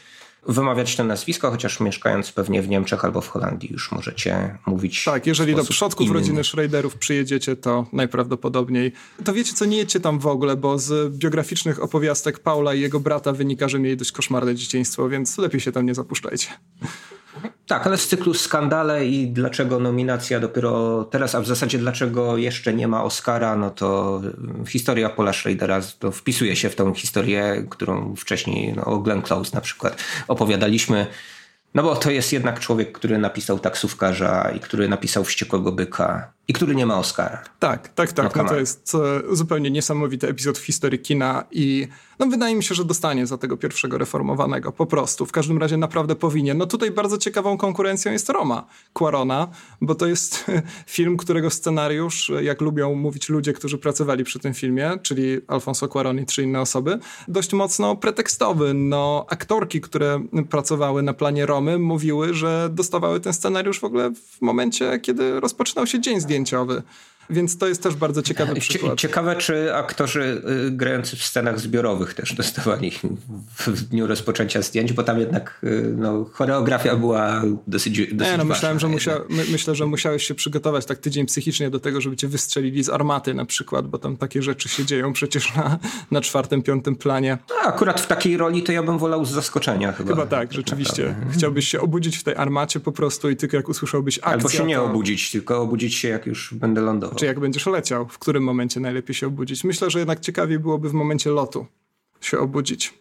wymawiać 0.49 0.97
to 0.97 1.05
nazwisko, 1.05 1.51
chociaż 1.51 1.81
mieszkając 1.81 2.33
pewnie 2.33 2.63
w 2.63 2.69
Niemczech 2.69 3.05
albo 3.05 3.21
w 3.21 3.29
Holandii 3.29 3.73
już 3.73 3.93
możecie 3.93 4.59
mówić. 4.67 5.05
Tak, 5.05 5.27
jeżeli 5.27 5.55
do 5.55 5.65
przodków 5.65 6.07
inny. 6.07 6.15
rodziny 6.15 6.45
Schraderów 6.45 6.97
przyjedziecie, 6.97 7.57
to 7.57 7.87
najprawdopodobniej. 7.93 8.93
To 9.25 9.33
wiecie 9.33 9.53
co, 9.53 9.65
nie 9.65 9.77
jedźcie 9.77 10.01
tam 10.01 10.19
w 10.19 10.27
ogóle, 10.27 10.57
bo 10.57 10.79
z 10.79 11.17
biograficznych 11.17 11.83
opowiastek 11.83 12.39
Paula 12.39 12.75
i 12.75 12.81
jego 12.81 13.01
brata 13.01 13.33
wynika, 13.33 13.69
że 13.69 13.79
mieli 13.79 13.97
dość 13.97 14.13
koszmarne 14.13 14.55
dzieciństwo, 14.55 15.09
więc 15.09 15.39
lepiej 15.39 15.61
się 15.61 15.73
tam 15.73 15.87
nie 15.87 15.95
zapuszczajcie. 15.95 16.49
Tak, 17.67 17.87
ale 17.87 17.99
z 17.99 18.09
cyklu 18.09 18.35
skandale 18.35 19.07
i 19.07 19.29
dlaczego 19.29 19.79
nominacja 19.79 20.41
dopiero 20.41 21.05
teraz, 21.05 21.35
a 21.35 21.41
w 21.41 21.47
zasadzie 21.47 21.79
dlaczego 21.79 22.37
jeszcze 22.37 22.75
nie 22.75 22.89
ma 22.89 23.05
Oscara, 23.05 23.57
no 23.57 23.71
to 23.71 24.21
historia 24.67 25.11
Paula 25.11 25.33
Schradera 25.33 25.81
to 25.99 26.13
wpisuje 26.13 26.57
się 26.57 26.69
w 26.71 26.77
tą 26.77 26.95
historię, 26.95 27.67
którą 27.71 28.17
wcześniej 28.17 28.73
no, 28.77 28.85
o 28.85 28.99
Glenn 28.99 29.23
Close 29.23 29.51
na 29.55 29.61
przykład 29.61 30.05
opowiadaliśmy. 30.29 31.07
No 31.75 31.83
bo 31.83 31.97
to 31.97 32.11
jest 32.11 32.33
jednak 32.33 32.61
człowiek, 32.61 32.93
który 32.93 33.19
napisał 33.19 33.59
taksówkarza 33.59 34.51
i 34.57 34.61
który 34.61 34.89
napisał 34.89 35.25
Wściekłego 35.25 35.73
Byka 35.73 36.33
i 36.51 36.53
który 36.53 36.75
nie 36.75 36.87
ma 36.87 36.99
Oscara. 36.99 37.43
Tak, 37.59 37.89
tak, 37.89 38.13
tak. 38.13 38.37
No, 38.37 38.43
no 38.43 38.49
to 38.49 38.59
jest 38.59 38.93
e, 38.95 39.37
zupełnie 39.37 39.71
niesamowity 39.71 40.29
epizod 40.29 40.59
w 40.59 40.65
historii 40.65 40.99
kina 40.99 41.45
i 41.51 41.89
no 42.21 42.27
wydaje 42.27 42.57
mi 42.57 42.63
się, 42.63 42.75
że 42.75 42.85
dostanie 42.85 43.27
za 43.27 43.39
tego 43.39 43.57
pierwszego 43.57 43.99
reformowanego. 43.99 44.73
Po 44.73 44.87
prostu. 44.87 45.27
W 45.27 45.33
każdym 45.33 45.59
razie 45.59 45.77
naprawdę 45.77 46.17
powinien. 46.17 46.59
No 46.59 46.67
tutaj 46.67 46.91
bardzo 46.91 47.19
ciekawą 47.19 47.59
konkurencją 47.59 48.13
jest 48.13 48.29
Roma 48.29 48.67
Quarona, 48.93 49.49
bo 49.81 49.95
to 49.95 50.07
jest 50.07 50.47
film, 50.97 51.17
którego 51.17 51.51
scenariusz, 51.51 52.33
jak 52.43 52.61
lubią 52.61 52.95
mówić 52.95 53.29
ludzie, 53.29 53.53
którzy 53.53 53.79
pracowali 53.79 54.25
przy 54.25 54.39
tym 54.39 54.55
filmie, 54.55 54.93
czyli 55.03 55.41
Alfonso 55.49 55.89
Cuaron 55.89 56.19
i 56.19 56.27
trzy 56.27 56.43
inne 56.43 56.61
osoby, 56.61 56.99
dość 57.29 57.53
mocno 57.53 57.97
pretekstowy. 57.97 58.75
No 58.75 59.27
aktorki, 59.29 59.81
które 59.81 60.23
pracowały 60.51 61.03
na 61.03 61.15
planie 61.15 61.47
Romy 61.47 61.79
mówiły, 61.79 62.35
że 62.35 62.69
dostawały 62.73 63.21
ten 63.21 63.33
scenariusz 63.33 63.81
w 63.81 63.85
ogóle 63.85 64.11
w 64.11 64.43
momencie, 64.43 64.99
kiedy 64.99 65.41
rozpoczynał 65.41 65.87
się 65.87 66.01
dzień 66.01 66.21
zdjęć 66.21 66.40
into 66.41 66.59
of 66.59 66.71
it. 66.71 66.85
Więc 67.31 67.59
to 67.59 67.69
jest 67.69 67.83
też 67.83 67.95
bardzo 67.95 68.23
ciekawy 68.23 68.55
przykład. 68.55 68.99
Ciekawe, 68.99 69.37
czy 69.37 69.75
aktorzy 69.75 70.43
y, 70.67 70.71
grający 70.71 71.17
w 71.17 71.25
scenach 71.25 71.61
zbiorowych 71.61 72.15
też 72.15 72.35
dostawali 72.35 72.93
w 73.59 73.83
dniu 73.83 74.07
rozpoczęcia 74.07 74.63
zdjęć, 74.63 74.93
bo 74.93 75.03
tam 75.03 75.19
jednak 75.19 75.61
y, 75.65 75.95
no, 75.97 76.27
choreografia 76.33 76.97
była 76.97 77.43
dosyć, 77.67 78.15
dosyć 78.15 78.33
Nie, 78.33 78.39
no, 78.39 78.45
myślałem, 78.45 78.81
że 78.81 78.89
musia, 78.89 79.21
my, 79.29 79.45
myślę, 79.53 79.75
że 79.75 79.87
musiałeś 79.87 80.27
się 80.27 80.35
przygotować 80.35 80.87
tak 80.87 80.99
tydzień 80.99 81.27
psychicznie 81.27 81.71
do 81.71 81.81
tego, 81.81 82.01
żeby 82.01 82.17
cię 82.17 82.29
wystrzelili 82.29 82.83
z 82.83 82.89
armaty 82.89 83.35
na 83.35 83.45
przykład, 83.45 83.89
bo 83.89 83.99
tam 83.99 84.17
takie 84.17 84.43
rzeczy 84.43 84.69
się 84.69 84.85
dzieją 84.85 85.13
przecież 85.13 85.55
na, 85.57 85.79
na 86.11 86.21
czwartym, 86.21 86.63
piątym 86.63 86.97
planie. 86.97 87.39
A, 87.65 87.69
akurat 87.69 88.01
w 88.01 88.07
takiej 88.07 88.37
roli 88.37 88.63
to 88.63 88.73
ja 88.73 88.83
bym 88.83 88.99
wolał 88.99 89.25
z 89.25 89.31
zaskoczenia 89.31 89.93
chyba. 89.93 90.11
Chyba 90.11 90.27
tak, 90.27 90.53
rzeczywiście. 90.53 91.07
Naprawdę. 91.07 91.33
Chciałbyś 91.33 91.69
się 91.69 91.81
obudzić 91.81 92.17
w 92.17 92.23
tej 92.23 92.35
armacie 92.35 92.81
po 92.81 92.93
prostu 92.93 93.31
i 93.31 93.37
tylko 93.37 93.57
jak 93.57 93.69
usłyszałbyś 93.69 94.19
akcję... 94.19 94.33
Albo 94.33 94.49
się 94.49 94.65
nie 94.65 94.77
to... 94.77 94.85
obudzić, 94.85 95.31
tylko 95.31 95.61
obudzić 95.63 95.95
się 95.95 96.09
jak 96.09 96.27
już 96.27 96.55
będę 96.55 96.81
lądował 96.81 97.19
czy 97.21 97.27
jak 97.27 97.41
będziesz 97.41 97.67
leciał, 97.67 98.09
w 98.09 98.19
którym 98.19 98.43
momencie 98.43 98.81
najlepiej 98.81 99.15
się 99.15 99.27
obudzić. 99.27 99.65
Myślę, 99.65 99.91
że 99.91 99.99
jednak 99.99 100.21
ciekawiej 100.21 100.59
byłoby 100.59 100.89
w 100.89 100.93
momencie 100.93 101.31
lotu 101.31 101.67
się 102.21 102.39
obudzić. 102.39 102.95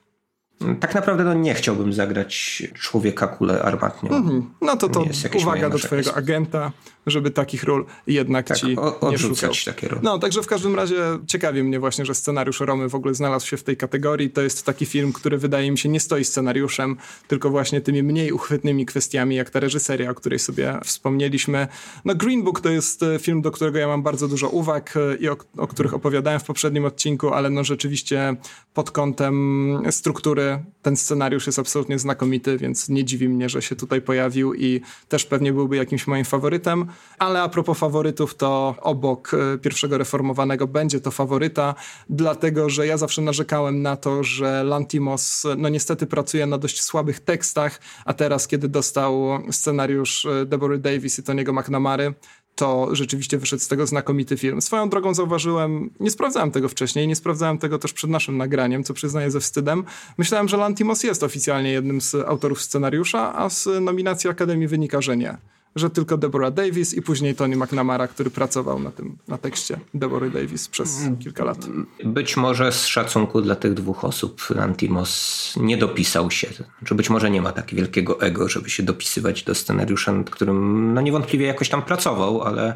Tak 0.79 0.95
naprawdę 0.95 1.23
no, 1.23 1.33
nie 1.33 1.53
chciałbym 1.53 1.93
zagrać 1.93 2.63
człowieka 2.73 3.27
kulę 3.27 3.61
armatnią. 3.61 4.09
Mm-hmm. 4.09 4.41
No 4.61 4.77
to 4.77 4.89
to 4.89 5.05
uwaga 5.37 5.69
do 5.69 5.77
twojego 5.77 6.15
agenta, 6.15 6.71
żeby 7.07 7.31
takich 7.31 7.63
ról 7.63 7.85
jednak 8.07 8.47
tak, 8.47 8.57
ci 8.57 8.75
o, 8.77 9.11
nie 9.11 9.17
szukał. 9.17 9.51
takie 9.65 9.87
role. 9.87 10.01
No, 10.03 10.19
także 10.19 10.43
w 10.43 10.47
każdym 10.47 10.75
razie 10.75 10.95
ciekawi 11.27 11.63
mnie 11.63 11.79
właśnie, 11.79 12.05
że 12.05 12.15
scenariusz 12.15 12.59
Romy 12.59 12.89
w 12.89 12.95
ogóle 12.95 13.13
znalazł 13.13 13.47
się 13.47 13.57
w 13.57 13.63
tej 13.63 13.77
kategorii. 13.77 14.29
To 14.29 14.41
jest 14.41 14.65
taki 14.65 14.85
film, 14.85 15.13
który 15.13 15.37
wydaje 15.37 15.71
mi 15.71 15.77
się 15.77 15.89
nie 15.89 15.99
stoi 15.99 16.23
scenariuszem, 16.25 16.97
tylko 17.27 17.49
właśnie 17.49 17.81
tymi 17.81 18.03
mniej 18.03 18.31
uchwytnymi 18.31 18.85
kwestiami, 18.85 19.35
jak 19.35 19.49
ta 19.49 19.59
reżyseria, 19.59 20.11
o 20.11 20.15
której 20.15 20.39
sobie 20.39 20.79
wspomnieliśmy. 20.83 21.67
No 22.05 22.15
Green 22.15 22.43
Book 22.43 22.61
to 22.61 22.69
jest 22.69 23.03
e, 23.03 23.19
film, 23.19 23.41
do 23.41 23.51
którego 23.51 23.77
ja 23.77 23.87
mam 23.87 24.03
bardzo 24.03 24.27
dużo 24.27 24.49
uwag 24.49 24.93
e, 24.97 25.15
i 25.15 25.29
o, 25.29 25.37
o 25.57 25.67
których 25.67 25.93
opowiadałem 25.93 26.39
w 26.39 26.43
poprzednim 26.43 26.85
odcinku, 26.85 27.33
ale 27.33 27.49
no 27.49 27.63
rzeczywiście 27.63 28.35
pod 28.73 28.91
kątem 28.91 29.91
struktury 29.91 30.48
ten 30.81 30.97
scenariusz 30.97 31.45
jest 31.45 31.59
absolutnie 31.59 31.99
znakomity, 31.99 32.57
więc 32.57 32.89
nie 32.89 33.05
dziwi 33.05 33.29
mnie, 33.29 33.49
że 33.49 33.61
się 33.61 33.75
tutaj 33.75 34.01
pojawił 34.01 34.53
i 34.53 34.81
też 35.07 35.25
pewnie 35.25 35.53
byłby 35.53 35.75
jakimś 35.75 36.07
moim 36.07 36.25
faworytem. 36.25 36.85
Ale 37.19 37.41
a 37.41 37.49
propos 37.49 37.77
faworytów, 37.77 38.35
to 38.35 38.75
obok 38.81 39.31
e, 39.33 39.57
pierwszego 39.57 39.97
reformowanego 39.97 40.67
będzie 40.67 40.99
to 40.99 41.11
faworyta, 41.11 41.75
dlatego 42.09 42.69
że 42.69 42.87
ja 42.87 42.97
zawsze 42.97 43.21
narzekałem 43.21 43.81
na 43.81 43.97
to, 43.97 44.23
że 44.23 44.63
Lantimos 44.63 45.47
no 45.57 45.69
niestety 45.69 46.07
pracuje 46.07 46.45
na 46.45 46.57
dość 46.57 46.81
słabych 46.81 47.19
tekstach, 47.19 47.79
a 48.05 48.13
teraz 48.13 48.47
kiedy 48.47 48.69
dostał 48.69 49.39
scenariusz 49.51 50.25
e, 50.25 50.45
Deborah 50.45 50.79
Davis 50.79 51.19
i 51.19 51.23
Tony'ego 51.23 51.53
McNamary, 51.53 52.13
to 52.59 52.95
rzeczywiście 52.95 53.37
wyszedł 53.37 53.63
z 53.63 53.67
tego 53.67 53.87
znakomity 53.87 54.37
film. 54.37 54.61
Swoją 54.61 54.89
drogą 54.89 55.13
zauważyłem, 55.13 55.89
nie 55.99 56.11
sprawdzałem 56.11 56.51
tego 56.51 56.69
wcześniej, 56.69 57.07
nie 57.07 57.15
sprawdzałem 57.15 57.57
tego 57.57 57.79
też 57.79 57.93
przed 57.93 58.09
naszym 58.09 58.37
nagraniem, 58.37 58.83
co 58.83 58.93
przyznaję 58.93 59.31
ze 59.31 59.39
wstydem. 59.39 59.83
Myślałem, 60.17 60.47
że 60.47 60.57
Lantimos 60.57 61.03
jest 61.03 61.23
oficjalnie 61.23 61.71
jednym 61.71 62.01
z 62.01 62.15
autorów 62.15 62.61
scenariusza, 62.61 63.35
a 63.35 63.49
z 63.49 63.67
nominacji 63.81 64.29
Akademii 64.29 64.67
wynika, 64.67 65.01
że 65.01 65.17
nie 65.17 65.37
że 65.75 65.89
tylko 65.89 66.17
Deborah 66.17 66.53
Davis 66.53 66.93
i 66.93 67.01
później 67.01 67.35
Tony 67.35 67.55
McNamara, 67.55 68.07
który 68.07 68.29
pracował 68.29 68.79
na 68.79 68.91
tym, 68.91 69.17
na 69.27 69.37
tekście 69.37 69.79
Deborah 69.93 70.33
Davis 70.33 70.67
przez 70.67 70.99
kilka 71.19 71.43
lat. 71.43 71.67
Być 72.03 72.37
może 72.37 72.71
z 72.71 72.85
szacunku 72.85 73.41
dla 73.41 73.55
tych 73.55 73.73
dwóch 73.73 74.05
osób 74.05 74.41
Antimos 74.59 75.53
nie 75.57 75.77
dopisał 75.77 76.31
się. 76.31 76.47
Znaczy 76.79 76.95
być 76.95 77.09
może 77.09 77.31
nie 77.31 77.41
ma 77.41 77.51
tak 77.51 77.73
wielkiego 77.75 78.21
ego, 78.21 78.49
żeby 78.49 78.69
się 78.69 78.83
dopisywać 78.83 79.43
do 79.43 79.55
scenariusza, 79.55 80.11
nad 80.11 80.29
którym 80.29 80.93
no 80.93 81.01
niewątpliwie 81.01 81.45
jakoś 81.45 81.69
tam 81.69 81.81
pracował, 81.81 82.41
ale, 82.41 82.75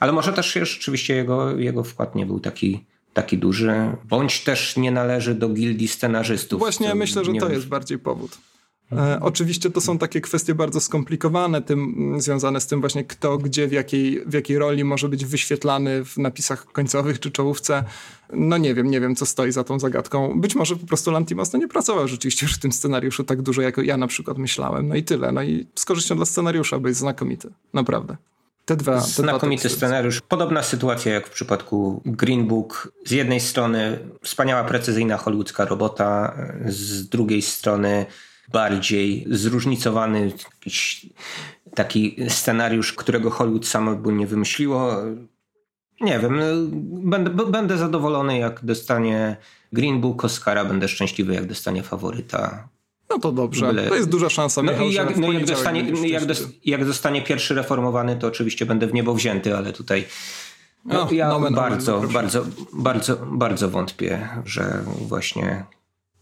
ale 0.00 0.12
może 0.12 0.32
też 0.32 0.52
rzeczywiście 0.52 1.14
jego, 1.14 1.56
jego 1.56 1.84
wkład 1.84 2.14
nie 2.14 2.26
był 2.26 2.40
taki 2.40 2.84
taki 3.16 3.38
duży, 3.38 3.96
bądź 4.04 4.44
też 4.44 4.76
nie 4.76 4.90
należy 4.90 5.34
do 5.34 5.48
gildii 5.48 5.88
scenarzystów. 5.88 6.58
Właśnie 6.58 6.94
myślę, 6.94 7.24
że 7.24 7.32
to 7.32 7.46
wiem. 7.46 7.54
jest 7.54 7.68
bardziej 7.68 7.98
powód. 7.98 8.38
E, 8.92 9.18
oczywiście 9.20 9.70
to 9.70 9.80
są 9.80 9.98
takie 9.98 10.20
kwestie 10.20 10.54
bardzo 10.54 10.80
skomplikowane, 10.80 11.62
tym, 11.62 12.14
związane 12.18 12.60
z 12.60 12.66
tym 12.66 12.80
właśnie 12.80 13.04
kto, 13.04 13.38
gdzie, 13.38 13.68
w 13.68 13.72
jakiej, 13.72 14.22
w 14.26 14.32
jakiej 14.32 14.58
roli 14.58 14.84
może 14.84 15.08
być 15.08 15.24
wyświetlany 15.24 16.04
w 16.04 16.16
napisach 16.16 16.64
końcowych 16.64 17.20
czy 17.20 17.30
czołówce. 17.30 17.84
No 18.32 18.58
nie 18.58 18.74
wiem, 18.74 18.90
nie 18.90 19.00
wiem 19.00 19.16
co 19.16 19.26
stoi 19.26 19.52
za 19.52 19.64
tą 19.64 19.78
zagadką. 19.78 20.40
Być 20.40 20.54
może 20.54 20.76
po 20.76 20.86
prostu 20.86 21.10
Lantimos 21.10 21.52
no 21.52 21.58
nie 21.58 21.68
pracował 21.68 22.08
rzeczywiście 22.08 22.46
przy 22.46 22.60
tym 22.60 22.72
scenariuszu 22.72 23.24
tak 23.24 23.42
dużo, 23.42 23.62
jak 23.62 23.76
ja 23.76 23.96
na 23.96 24.06
przykład 24.06 24.38
myślałem. 24.38 24.88
No 24.88 24.94
i 24.94 25.04
tyle. 25.04 25.32
No 25.32 25.42
i 25.42 25.66
z 25.74 25.84
korzyścią 25.84 26.16
dla 26.16 26.26
scenariusza, 26.26 26.78
bo 26.78 26.88
jest 26.88 27.00
znakomity. 27.00 27.50
Naprawdę. 27.72 28.16
Te 28.64 28.76
dwa. 28.76 29.00
Te 29.00 29.06
Znakomity 29.06 29.68
dwa 29.68 29.76
scenariusz. 29.76 30.20
Podobna 30.20 30.62
sytuacja 30.62 31.12
jak 31.12 31.26
w 31.26 31.30
przypadku 31.30 32.02
Green 32.06 32.46
Book. 32.46 32.92
Z 33.04 33.10
jednej 33.10 33.40
strony 33.40 33.98
wspaniała, 34.22 34.64
precyzyjna 34.64 35.16
hollywoodzka 35.16 35.64
robota, 35.64 36.38
z 36.66 37.08
drugiej 37.08 37.42
strony 37.42 38.06
bardziej 38.52 39.26
zróżnicowany 39.30 40.32
taki 41.74 42.16
scenariusz, 42.28 42.92
którego 42.92 43.30
Hollywood 43.30 43.66
samo 43.66 43.96
by 43.96 44.12
nie 44.12 44.26
wymyśliło. 44.26 44.96
Nie 46.00 46.18
wiem, 46.18 46.40
będę, 47.10 47.30
będę 47.30 47.78
zadowolony 47.78 48.38
jak 48.38 48.64
dostanie 48.64 49.36
Green 49.72 50.00
Book 50.00 50.24
Oscara, 50.24 50.64
będę 50.64 50.88
szczęśliwy 50.88 51.34
jak 51.34 51.46
dostanie 51.46 51.82
faworyta. 51.82 52.68
No 53.10 53.18
to 53.18 53.32
dobrze, 53.32 53.66
Byle... 53.66 53.88
to 53.88 53.94
jest 53.94 54.08
duża 54.08 54.28
szansa. 54.28 54.62
No 54.62 54.72
i 54.72 54.92
jak, 54.92 55.16
no 55.16 55.32
jak, 55.32 55.44
dostanie, 55.44 56.08
jak, 56.08 56.24
dos, 56.24 56.42
jak 56.64 56.84
dostanie 56.84 57.22
pierwszy 57.22 57.54
reformowany, 57.54 58.16
to 58.16 58.26
oczywiście 58.26 58.66
będę 58.66 58.86
w 58.86 58.94
niebo 58.94 59.14
wzięty, 59.14 59.56
ale 59.56 59.72
tutaj 59.72 60.04
no, 60.84 61.08
ja 61.12 61.28
nomen, 61.28 61.54
bardzo, 61.54 61.92
nomen, 61.92 62.12
bardzo, 62.12 62.46
bardzo, 62.72 63.16
bardzo 63.16 63.70
wątpię, 63.70 64.28
że 64.44 64.82
właśnie 65.00 65.64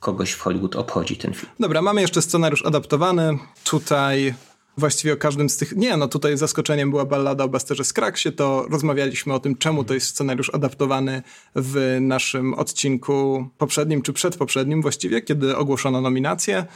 kogoś 0.04 0.32
w 0.32 0.40
Hollywood 0.40 0.76
obchodzi 0.76 1.16
ten 1.16 1.34
film. 1.34 1.52
Dobra, 1.60 1.82
mamy 1.82 2.00
jeszcze 2.00 2.22
scenariusz 2.22 2.66
adaptowany. 2.66 3.38
Tutaj 3.64 4.34
właściwie 4.78 5.12
o 5.12 5.16
każdym 5.16 5.48
z 5.48 5.56
tych... 5.56 5.76
Nie, 5.76 5.96
no 5.96 6.08
tutaj 6.08 6.36
zaskoczeniem 6.36 6.90
była 6.90 7.04
ballada 7.04 7.44
o 7.44 7.48
Basterze 7.48 7.84
Skraksie, 7.84 8.32
to 8.32 8.66
rozmawialiśmy 8.70 9.34
o 9.34 9.40
tym, 9.40 9.56
czemu 9.56 9.84
to 9.84 9.94
jest 9.94 10.06
scenariusz 10.06 10.54
adaptowany 10.54 11.22
w 11.56 11.98
naszym 12.00 12.54
odcinku 12.54 13.48
poprzednim, 13.58 14.02
czy 14.02 14.12
przedpoprzednim 14.12 14.82
właściwie, 14.82 15.22
kiedy 15.22 15.56
ogłoszono 15.56 16.00
nominację. 16.00 16.66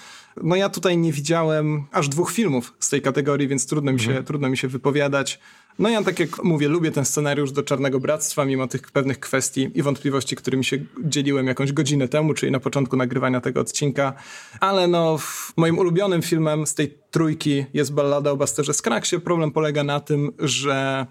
No 0.42 0.56
ja 0.56 0.68
tutaj 0.68 0.98
nie 0.98 1.12
widziałem 1.12 1.84
aż 1.92 2.08
dwóch 2.08 2.32
filmów 2.32 2.74
z 2.78 2.88
tej 2.88 3.02
kategorii, 3.02 3.48
więc 3.48 3.66
trudno 3.66 3.92
mi 3.92 4.00
się, 4.00 4.08
mhm. 4.08 4.24
trudno 4.24 4.48
mi 4.48 4.56
się 4.56 4.68
wypowiadać. 4.68 5.38
No 5.78 5.88
ja 5.88 6.02
tak 6.02 6.20
jak 6.20 6.44
mówię, 6.44 6.68
lubię 6.68 6.90
ten 6.90 7.04
scenariusz 7.04 7.52
do 7.52 7.62
Czarnego 7.62 8.00
Bractwa, 8.00 8.44
mimo 8.44 8.66
tych 8.66 8.90
pewnych 8.90 9.20
kwestii 9.20 9.70
i 9.74 9.82
wątpliwości, 9.82 10.36
którymi 10.36 10.64
się 10.64 10.78
dzieliłem 11.04 11.46
jakąś 11.46 11.72
godzinę 11.72 12.08
temu, 12.08 12.34
czyli 12.34 12.52
na 12.52 12.60
początku 12.60 12.96
nagrywania 12.96 13.40
tego 13.40 13.60
odcinka. 13.60 14.12
Ale 14.60 14.86
no, 14.86 15.18
moim 15.56 15.78
ulubionym 15.78 16.22
filmem 16.22 16.66
z 16.66 16.74
tej 16.74 16.98
trójki 17.10 17.64
jest 17.74 17.92
Ballada 17.92 18.30
o 18.30 18.36
Basterze 18.36 18.74
Skraksie. 18.74 19.20
Problem 19.20 19.50
polega 19.50 19.84
na 19.84 20.00
tym, 20.00 20.32
że 20.38 21.06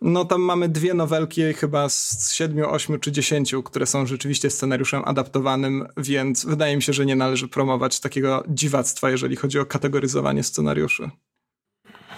no 0.00 0.24
tam 0.24 0.40
mamy 0.40 0.68
dwie 0.68 0.94
nowelki 0.94 1.54
chyba 1.54 1.88
z 1.88 2.32
siedmiu, 2.32 2.70
ośmiu 2.70 2.98
czy 2.98 3.12
dziesięciu, 3.12 3.62
które 3.62 3.86
są 3.86 4.06
rzeczywiście 4.06 4.50
scenariuszem 4.50 5.02
adaptowanym, 5.04 5.86
więc 5.96 6.44
wydaje 6.44 6.76
mi 6.76 6.82
się, 6.82 6.92
że 6.92 7.06
nie 7.06 7.16
należy 7.16 7.48
promować 7.48 8.00
takiego 8.00 8.44
dziwactwa, 8.48 9.10
jeżeli 9.10 9.36
chodzi 9.36 9.58
o 9.58 9.66
kategoryzowanie 9.66 10.42
scenariuszy. 10.42 11.10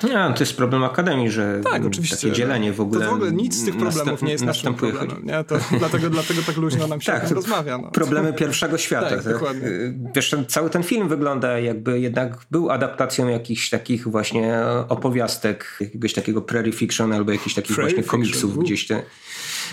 Nie, 0.02 0.34
to 0.34 0.40
jest 0.40 0.56
problem 0.56 0.84
Akademii, 0.84 1.30
że 1.30 1.60
tak, 1.64 1.84
oczywiście, 1.84 2.16
takie 2.16 2.32
dzielenie 2.32 2.72
w 2.72 2.80
ogóle... 2.80 3.04
To 3.04 3.10
w 3.10 3.14
ogóle 3.14 3.32
nic 3.32 3.56
z 3.56 3.64
tych 3.64 3.76
problemów 3.76 4.22
nie 4.22 4.32
jest 4.32 4.44
naszym 4.44 4.74
problemem. 4.74 5.26
To 5.46 5.56
dlatego, 5.78 6.10
dlatego 6.18 6.42
tak 6.46 6.56
luźno 6.56 6.86
nam 6.86 7.00
się 7.00 7.12
tak, 7.12 7.30
rozmawia. 7.30 7.78
No. 7.78 7.90
Problemy 7.90 8.32
pierwszego 8.32 8.78
świata. 8.78 9.10
tak, 9.10 9.24
tak? 9.24 9.32
Dokładnie. 9.32 9.68
Wiesz, 10.14 10.34
cały 10.48 10.70
ten 10.70 10.82
film 10.82 11.08
wygląda 11.08 11.58
jakby 11.58 12.00
jednak 12.00 12.38
był 12.50 12.70
adaptacją 12.70 13.28
jakichś 13.28 13.70
takich 13.70 14.08
właśnie 14.08 14.58
opowiastek, 14.88 15.76
jakiegoś 15.80 16.12
takiego 16.12 16.42
prairie 16.42 16.72
fiction 16.72 17.12
albo 17.12 17.32
jakichś 17.32 17.54
takich 17.54 17.76
prairie 17.76 17.94
właśnie 17.94 18.10
komiksów 18.10 18.58
gdzieś. 18.58 18.86
Te, 18.86 19.02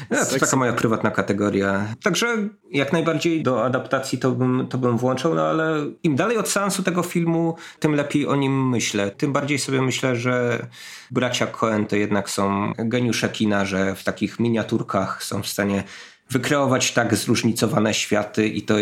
no, 0.10 0.26
to 0.26 0.40
taka 0.40 0.56
moja 0.56 0.74
prywatna 0.74 1.12
kategoria. 1.12 1.88
Także 2.04 2.50
jak 2.72 2.94
najbardziej 2.94 3.44
do 3.44 3.64
adaptacji 3.66 4.18
to 4.18 4.32
bym, 4.32 4.68
to 4.68 4.78
bym 4.78 4.98
włączał, 4.98 5.36
no 5.36 5.42
ale 5.48 5.86
im 6.04 6.16
dalej 6.16 6.38
od 6.38 6.50
seansu 6.50 6.84
tego 6.84 7.04
filmu, 7.04 7.56
tym 7.80 7.96
lepiej 7.96 8.28
o 8.28 8.36
nim 8.36 8.70
myślę. 8.70 9.12
Tym 9.12 9.34
bardziej 9.34 9.60
sobie 9.60 9.82
myślę, 9.82 10.16
że 10.16 10.68
bracia 11.12 11.48
Coen 11.48 11.86
to 11.86 11.96
jednak 11.96 12.30
są 12.30 12.74
geniusze 12.78 13.30
kina, 13.30 13.66
że 13.66 13.96
w 13.96 14.04
takich 14.04 14.40
miniaturkach 14.40 15.24
są 15.24 15.42
w 15.42 15.48
stanie 15.48 15.84
wykreować 16.30 16.92
tak 16.92 17.16
zróżnicowane 17.16 17.94
światy 17.94 18.48
i 18.48 18.62
to 18.62 18.76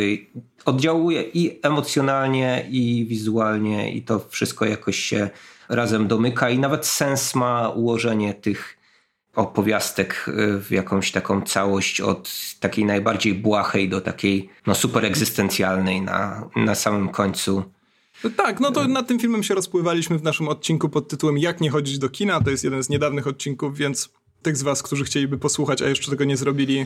oddziałuje 0.66 1.22
i 1.22 1.60
emocjonalnie, 1.64 2.66
i 2.70 3.06
wizualnie, 3.10 3.94
i 3.94 4.02
to 4.02 4.26
wszystko 4.30 4.66
jakoś 4.66 5.00
się 5.00 5.30
razem 5.70 6.08
domyka 6.08 6.50
i 6.50 6.60
nawet 6.60 6.86
sens 6.86 7.36
ma 7.36 7.70
ułożenie 7.70 8.34
tych 8.34 8.78
opowiastek 9.36 10.26
y, 10.28 10.60
w 10.60 10.72
jakąś 10.72 11.12
taką 11.12 11.42
całość 11.42 12.02
od 12.02 12.32
takiej 12.60 12.86
najbardziej 12.86 13.34
błahej 13.34 13.90
do 13.90 14.02
takiej 14.02 14.50
no, 14.68 14.76
super 14.76 15.06
egzystencjalnej 15.06 16.02
na, 16.02 16.50
na 16.56 16.76
samym 16.76 17.10
końcu. 17.10 17.64
Tak, 18.38 18.60
no 18.60 18.72
to 18.72 18.88
nad 18.88 19.08
tym 19.08 19.20
filmem 19.20 19.44
się 19.44 19.56
rozpływaliśmy 19.56 20.18
w 20.18 20.24
naszym 20.24 20.48
odcinku 20.48 20.90
pod 20.90 21.08
tytułem 21.08 21.38
Jak 21.38 21.62
nie 21.62 21.70
chodzić 21.70 22.00
do 22.00 22.10
kina. 22.10 22.42
To 22.42 22.50
jest 22.50 22.64
jeden 22.64 22.84
z 22.84 22.90
niedawnych 22.90 23.28
odcinków, 23.28 23.78
więc 23.78 24.10
tych 24.42 24.58
z 24.58 24.64
was, 24.64 24.84
którzy 24.84 25.04
chcieliby 25.04 25.38
posłuchać, 25.38 25.82
a 25.82 25.90
jeszcze 25.90 26.12
tego 26.12 26.24
nie 26.24 26.38
zrobili, 26.38 26.86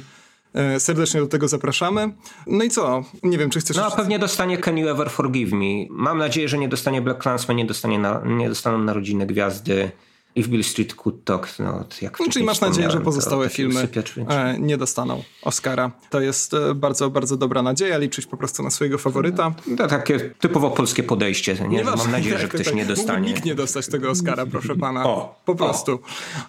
e, 0.53 0.79
serdecznie 0.79 1.19
do 1.19 1.27
tego 1.27 1.47
zapraszamy. 1.47 2.13
No 2.47 2.63
i 2.63 2.69
co? 2.69 3.03
Nie 3.23 3.37
wiem, 3.37 3.49
czy 3.49 3.59
chcesz... 3.59 3.77
No 3.77 3.85
a 3.85 3.91
pewnie 3.91 4.19
dostanie 4.19 4.57
Can 4.57 4.77
You 4.77 4.87
Ever 4.89 5.09
Forgive 5.09 5.51
Me. 5.51 5.85
Mam 5.89 6.17
nadzieję, 6.17 6.49
że 6.49 6.57
nie 6.57 6.69
dostanie 6.69 7.01
Black 7.01 7.23
Clansman, 7.23 7.57
nie, 7.57 7.65
dostanie 7.65 7.99
na, 7.99 8.21
nie 8.25 8.49
dostaną 8.49 8.77
Narodziny 8.77 9.25
Gwiazdy. 9.25 9.91
If 10.37 10.49
Bill 10.49 10.63
Street 10.63 10.95
Could 10.95 11.23
Talk, 11.23 11.59
no 11.59 11.85
jak 12.01 12.19
no, 12.19 12.25
Czyli 12.29 12.45
masz 12.45 12.61
nadzieję, 12.61 12.91
że 12.91 13.01
pozostałe 13.01 13.49
filmy 13.49 13.87
e, 14.29 14.55
nie 14.59 14.77
dostaną 14.77 15.23
Oscara. 15.41 15.91
To 16.09 16.21
jest 16.21 16.53
e, 16.53 16.75
bardzo, 16.75 17.09
bardzo 17.09 17.37
dobra 17.37 17.61
nadzieja, 17.61 17.97
liczyć 17.97 18.25
po 18.25 18.37
prostu 18.37 18.63
na 18.63 18.69
swojego 18.69 18.97
faworyta. 18.97 19.55
To 19.77 19.87
takie 19.87 20.19
typowo 20.19 20.71
polskie 20.71 21.03
podejście, 21.03 21.53
nie? 21.53 21.67
nie 21.67 21.83
mam 21.83 22.11
nadzieję, 22.11 22.37
że 22.37 22.47
ktoś 22.47 22.65
tak, 22.65 22.75
nie 22.75 22.85
dostanie. 22.85 23.27
Nikt 23.27 23.45
nie 23.45 23.55
dostać 23.55 23.87
tego 23.87 24.09
Oscara, 24.09 24.45
proszę 24.45 24.75
pana. 24.75 25.05
O, 25.05 25.41
po 25.45 25.55
prostu. 25.55 25.91
O. 25.91 25.99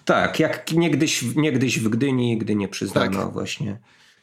Tak, 0.05 0.39
jak 0.39 0.71
niegdyś, 0.71 1.23
niegdyś 1.35 1.79
w 1.79 1.89
Gdyni, 1.89 2.37
gdy 2.37 2.55
nie 2.55 2.67
przyznano 2.67 3.23
tak. 3.23 3.33
właśnie 3.33 3.77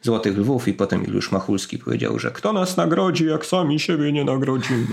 Złotych 0.06 0.38
Lwów 0.38 0.68
i 0.68 0.72
potem 0.72 1.04
Juliusz 1.04 1.32
Machulski 1.32 1.78
powiedział, 1.78 2.18
że 2.18 2.30
kto 2.30 2.52
nas 2.52 2.76
nagrodzi, 2.76 3.26
jak 3.26 3.46
sami 3.46 3.80
siebie 3.80 4.12
nie 4.12 4.24
nagrodzimy. 4.24 4.86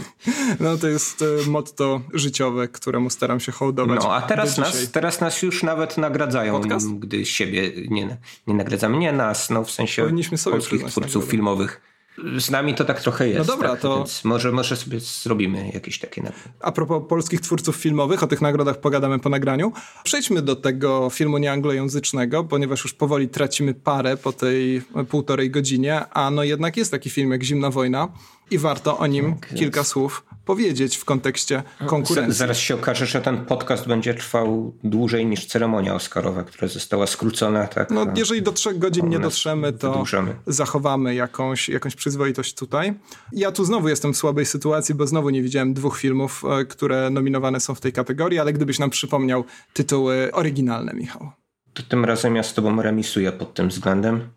No 0.60 0.78
to 0.78 0.88
jest 0.88 1.22
e, 1.22 1.50
motto 1.50 2.02
życiowe, 2.14 2.68
któremu 2.68 3.10
staram 3.10 3.40
się 3.40 3.52
hołdować. 3.52 4.00
No 4.04 4.14
a 4.14 4.22
teraz 4.22 4.58
nas, 4.58 4.92
teraz 4.92 5.22
nas 5.22 5.42
już 5.42 5.64
nawet 5.64 5.98
nagradzają, 5.98 6.62
Podcast? 6.62 6.94
gdy 6.94 7.26
siebie 7.26 7.72
nie, 7.90 8.18
nie 8.48 8.54
nagradzamy. 8.54 8.98
Nie 8.98 9.12
nas, 9.12 9.50
no 9.50 9.64
w 9.64 9.72
sensie 9.72 10.02
Powinniśmy 10.02 10.38
sobie 10.38 10.54
polskich 10.54 10.84
twórców 10.84 11.26
filmowych 11.26 11.93
z 12.38 12.52
nami 12.52 12.76
to 12.76 12.86
tak 12.86 13.02
trochę 13.02 13.28
jest. 13.28 13.40
No 13.40 13.46
dobra, 13.46 13.70
tak? 13.70 13.80
to. 13.80 13.98
Więc 13.98 14.24
może, 14.24 14.52
może 14.52 14.76
sobie 14.76 15.00
zrobimy 15.00 15.72
jakieś 15.74 16.00
takie 16.00 16.22
nagrody. 16.22 16.50
A 16.60 16.72
propos 16.72 17.04
polskich 17.10 17.42
twórców 17.42 17.76
filmowych, 17.76 18.24
o 18.24 18.28
tych 18.28 18.42
nagrodach 18.42 18.80
pogadamy 18.80 19.20
po 19.20 19.30
nagraniu. 19.30 19.74
Przejdźmy 20.04 20.42
do 20.42 20.56
tego 20.56 21.10
filmu 21.10 21.38
nieanglojęzycznego, 21.38 22.44
ponieważ 22.44 22.84
już 22.84 22.94
powoli 22.94 23.30
tracimy 23.30 23.74
parę 23.74 24.18
po 24.18 24.34
tej 24.34 24.82
półtorej 25.10 25.52
godzinie, 25.52 26.06
a 26.10 26.32
no 26.32 26.44
jednak 26.44 26.78
jest 26.78 26.92
taki 26.92 27.10
film 27.10 27.32
jak 27.32 27.44
Zimna 27.44 27.70
Wojna 27.70 28.08
i 28.52 28.58
warto 28.58 28.98
o 28.98 29.08
nim 29.08 29.36
tak 29.36 29.54
kilka 29.56 29.84
słów 29.84 30.26
powiedzieć 30.46 30.98
w 30.98 31.06
kontekście 31.06 31.64
konkurencji. 31.86 32.38
Zaraz 32.38 32.58
się 32.58 32.76
okaże, 32.76 33.06
że 33.06 33.22
ten 33.22 33.46
podcast 33.46 33.88
będzie 33.88 34.14
trwał 34.14 34.74
dłużej 34.84 35.26
niż 35.26 35.46
ceremonia 35.46 35.96
Oscarowa, 35.96 36.44
która 36.44 36.68
została 36.68 37.08
skrócona. 37.08 37.68
Tak, 37.68 37.92
no, 37.92 38.06
jeżeli 38.16 38.42
do 38.42 38.52
trzech 38.52 38.80
godzin 38.80 39.10
nie 39.10 39.20
dotrzemy, 39.20 39.74
to 39.74 39.92
wydłużamy. 39.92 40.36
zachowamy 40.48 41.16
jakąś, 41.16 41.70
jakąś 41.70 41.96
przyzwoitość 41.96 42.54
tutaj. 42.54 42.94
Ja 43.32 43.52
tu 43.52 43.66
znowu 43.66 43.90
jestem 43.90 44.14
w 44.14 44.18
słabej 44.18 44.46
sytuacji, 44.46 44.96
bo 44.96 45.08
znowu 45.08 45.30
nie 45.30 45.42
widziałem 45.42 45.74
dwóch 45.74 45.98
filmów, 45.98 46.44
e, 46.62 46.66
które 46.66 47.10
nominowane 47.10 47.60
są 47.60 47.76
w 47.76 47.82
tej 47.82 47.94
kategorii, 47.94 48.40
ale 48.40 48.54
gdybyś 48.54 48.80
nam 48.80 48.90
przypomniał 48.90 49.44
tytuły 49.74 50.30
oryginalne, 50.34 50.94
Michał. 50.94 51.32
To 51.74 51.84
tym 51.84 52.06
razem 52.06 52.36
ja 52.36 52.44
z 52.44 52.54
tobą 52.54 52.82
remisuję 52.82 53.32
pod 53.32 53.54
tym 53.54 53.70
względem. 53.70 54.30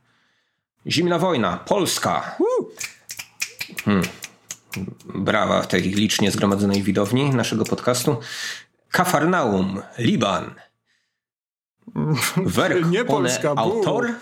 Zimna 0.87 1.19
wojna, 1.19 1.57
Polska. 1.57 2.37
Hmm 3.85 4.03
brawa 5.15 5.65
tej 5.65 5.83
licznie 5.83 6.31
zgromadzonej 6.31 6.83
widowni 6.83 7.31
naszego 7.31 7.65
podcastu. 7.65 8.17
Kafarnaum, 8.91 9.83
Liban. 9.99 10.55
Werk 12.37 12.87
Nie 12.87 13.05
Polska, 13.05 13.51
autor? 13.57 14.13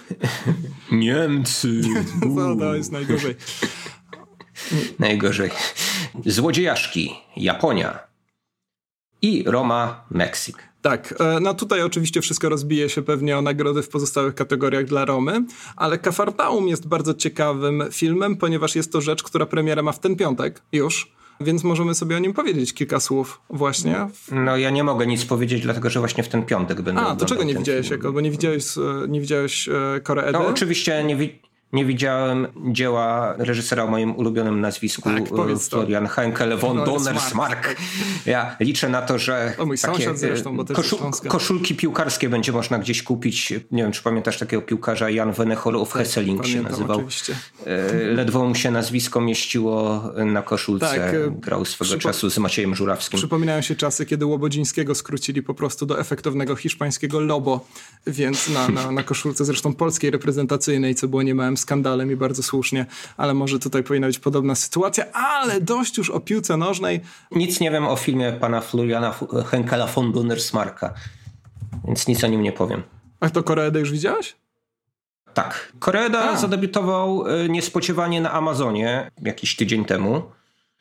Niemcy. 0.92 1.80
No, 2.34 2.56
to 2.56 2.74
jest 2.74 2.92
najgorzej. 2.92 3.36
najgorzej. 4.98 5.50
Złodziejaszki, 6.26 7.14
Japonia. 7.36 7.98
I 9.22 9.44
Roma, 9.46 10.04
Meksyk. 10.10 10.73
Tak, 10.84 11.14
e, 11.20 11.40
no 11.40 11.54
tutaj 11.54 11.82
oczywiście 11.82 12.20
wszystko 12.20 12.48
rozbije 12.48 12.88
się 12.88 13.02
pewnie 13.02 13.38
o 13.38 13.42
nagrody 13.42 13.82
w 13.82 13.88
pozostałych 13.88 14.34
kategoriach 14.34 14.84
dla 14.84 15.04
Romy, 15.04 15.44
ale 15.76 15.98
Kafarnaum 15.98 16.68
jest 16.68 16.88
bardzo 16.88 17.14
ciekawym 17.14 17.84
filmem, 17.90 18.36
ponieważ 18.36 18.76
jest 18.76 18.92
to 18.92 19.00
rzecz, 19.00 19.22
która 19.22 19.46
premiera 19.46 19.82
ma 19.82 19.92
w 19.92 19.98
ten 19.98 20.16
piątek 20.16 20.62
już. 20.72 21.12
Więc 21.40 21.64
możemy 21.64 21.94
sobie 21.94 22.16
o 22.16 22.18
nim 22.18 22.32
powiedzieć 22.32 22.74
kilka 22.74 23.00
słów 23.00 23.40
właśnie. 23.50 24.06
No 24.32 24.56
ja 24.56 24.70
nie 24.70 24.84
mogę 24.84 25.06
nic 25.06 25.24
powiedzieć, 25.24 25.62
dlatego 25.62 25.90
że 25.90 26.00
właśnie 26.00 26.24
w 26.24 26.28
ten 26.28 26.42
piątek 26.42 26.82
będę 26.82 27.00
A, 27.00 27.16
to 27.16 27.26
czego 27.26 27.44
nie 27.44 27.54
widziałeś, 27.54 27.90
jako, 27.90 28.12
bo 28.12 28.20
nie 28.20 28.30
widziałeś, 28.30 28.78
e, 28.78 29.08
nie 29.08 29.20
widziałeś 29.20 29.68
e, 29.68 30.00
Koredy? 30.02 30.32
No 30.32 30.46
oczywiście 30.46 31.04
nie, 31.04 31.16
wi 31.16 31.42
nie 31.74 31.84
widziałem 31.84 32.46
dzieła 32.72 33.34
reżysera 33.38 33.84
o 33.84 33.86
moim 33.86 34.16
ulubionym 34.16 34.60
nazwisku, 34.60 35.02
tak, 35.02 35.22
e, 35.22 35.58
Florian 35.58 36.06
Henkel 36.06 36.58
von 36.58 36.84
Donnersmarck. 36.84 37.76
Ja 38.26 38.56
liczę 38.60 38.88
na 38.88 39.02
to, 39.02 39.18
że 39.18 39.54
o 39.58 39.66
mój 39.66 39.78
takie 39.78 40.16
zresztą, 40.16 40.56
bo 40.56 40.64
koszu 40.64 40.98
koszulki 41.28 41.74
piłkarskie 41.74 42.28
będzie 42.28 42.52
można 42.52 42.78
gdzieś 42.78 43.02
kupić. 43.02 43.52
Nie 43.70 43.82
wiem, 43.82 43.92
czy 43.92 44.02
pamiętasz 44.02 44.38
takiego 44.38 44.62
piłkarza 44.62 45.10
Jan 45.10 45.32
Wenechol 45.32 45.80
tak, 45.84 45.92
Hesseling 45.92 46.46
się 46.46 46.62
nazywał. 46.62 46.96
Oczywiście. 46.96 47.36
Ledwo 48.14 48.44
mu 48.44 48.54
się 48.54 48.70
nazwisko 48.70 49.20
mieściło 49.20 50.02
na 50.16 50.42
koszulce. 50.42 50.86
Tak, 50.86 51.40
Grał 51.40 51.64
swego 51.64 51.98
czasu 51.98 52.30
z 52.30 52.38
Maciejem 52.38 52.74
Żurawskim. 52.74 53.18
Przypominają 53.18 53.62
się 53.62 53.76
czasy, 53.76 54.06
kiedy 54.06 54.26
Łobodzińskiego 54.26 54.94
skrócili 54.94 55.42
po 55.42 55.54
prostu 55.54 55.86
do 55.86 56.00
efektownego 56.00 56.56
hiszpańskiego 56.56 57.20
Lobo, 57.20 57.66
więc 58.06 58.48
na, 58.48 58.68
na, 58.68 58.92
na 58.92 59.02
koszulce 59.02 59.44
zresztą 59.44 59.74
polskiej 59.74 60.10
reprezentacyjnej, 60.10 60.94
co 60.94 61.08
było 61.08 61.22
niemałym 61.22 61.56
skandalem 61.64 62.12
i 62.12 62.16
bardzo 62.16 62.42
słusznie, 62.42 62.86
ale 63.16 63.34
może 63.34 63.58
tutaj 63.58 63.82
powinna 63.82 64.06
być 64.06 64.18
podobna 64.18 64.54
sytuacja, 64.54 65.12
ale 65.12 65.60
dość 65.60 65.98
już 65.98 66.10
o 66.10 66.20
piłce 66.20 66.56
nożnej. 66.56 67.00
Nic 67.30 67.60
nie 67.60 67.70
wiem 67.70 67.86
o 67.86 67.96
filmie 67.96 68.32
pana 68.32 68.60
Floriana 68.60 69.14
Henkela 69.50 69.86
von 69.86 70.12
Donnersmarka, 70.12 70.94
więc 71.84 72.06
nic 72.06 72.24
o 72.24 72.26
nim 72.26 72.42
nie 72.42 72.52
powiem. 72.52 72.82
A 73.20 73.30
to 73.30 73.42
Koreedę 73.42 73.80
już 73.80 73.90
widziałeś? 73.90 74.36
Tak. 75.34 75.72
Koreeda 75.78 76.36
zadebiutował 76.36 77.28
e, 77.28 77.48
niespodziewanie 77.48 78.20
na 78.20 78.32
Amazonie 78.32 79.10
jakiś 79.22 79.56
tydzień 79.56 79.84
temu. 79.84 80.22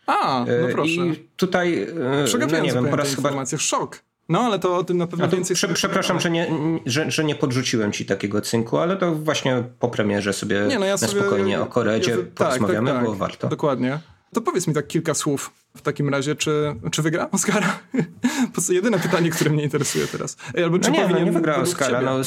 A, 0.08 0.46
no 0.48 0.54
e, 0.54 0.74
proszę. 0.74 0.92
I 0.92 1.30
tutaj, 1.36 1.84
e, 1.84 2.48
no 2.50 2.60
nie 2.60 2.72
wiem, 2.72 2.88
po 2.88 2.96
raz 2.96 3.16
chyba... 3.16 3.46
Szok. 3.58 4.00
No, 4.30 4.40
ale 4.40 4.60
to 4.60 4.78
o 4.78 4.84
tym 4.84 4.98
na 4.98 5.08
pewno 5.08 5.28
więcej... 5.30 5.56
Prze 5.56 5.68
przepraszam, 5.68 6.20
że 6.20 6.30
nie, 6.32 6.48
że, 6.86 7.12
że 7.12 7.24
nie 7.24 7.36
podrzuciłem 7.36 7.92
ci 7.92 8.06
takiego 8.06 8.42
cynku, 8.42 8.78
ale 8.78 8.98
to 8.98 9.16
właśnie 9.16 9.64
po 9.80 9.90
premierze 9.90 10.34
sobie 10.34 10.66
nie, 10.68 10.80
no 10.80 10.86
ja 10.86 10.92
na 10.92 10.98
sobie, 10.98 11.22
spokojnie 11.22 11.62
o 11.62 11.66
Koredzie 11.66 12.12
ja, 12.12 12.18
porozmawiamy, 12.36 12.88
tak, 12.88 12.96
tak, 12.96 13.06
tak, 13.06 13.14
bo 13.14 13.20
warto. 13.20 13.48
Dokładnie. 13.48 14.00
To 14.34 14.42
powiedz 14.42 14.68
mi 14.68 14.74
tak 14.74 14.88
kilka 14.88 15.14
słów 15.14 15.63
w 15.78 15.82
takim 15.82 16.10
razie, 16.10 16.36
czy, 16.36 16.76
czy 16.92 17.02
wygra 17.02 17.32
Oscara? 17.32 17.80
prostu 18.54 18.74
jedyne 18.74 19.00
pytanie, 19.00 19.30
które 19.30 19.50
mnie 19.50 19.64
interesuje 19.64 20.08
teraz. 20.08 20.38
Albo 20.64 20.80
czy 20.80 20.92
no 20.92 20.98
nie, 20.98 21.08
no 21.08 21.20
nie 21.20 21.32
wygra 21.32 21.56
Oscara. 21.56 22.02
No, 22.02 22.24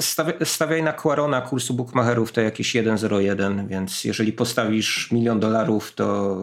stawiaj, 0.00 0.34
stawiaj 0.44 0.82
na 0.82 0.92
Quarona 0.92 1.40
kursu 1.40 1.74
bookmacherów 1.74 2.32
to 2.32 2.40
jakieś 2.40 2.74
1,01, 2.74 3.68
więc 3.68 4.04
jeżeli 4.04 4.32
postawisz 4.32 5.12
milion 5.12 5.40
dolarów, 5.40 5.92
to 5.94 6.36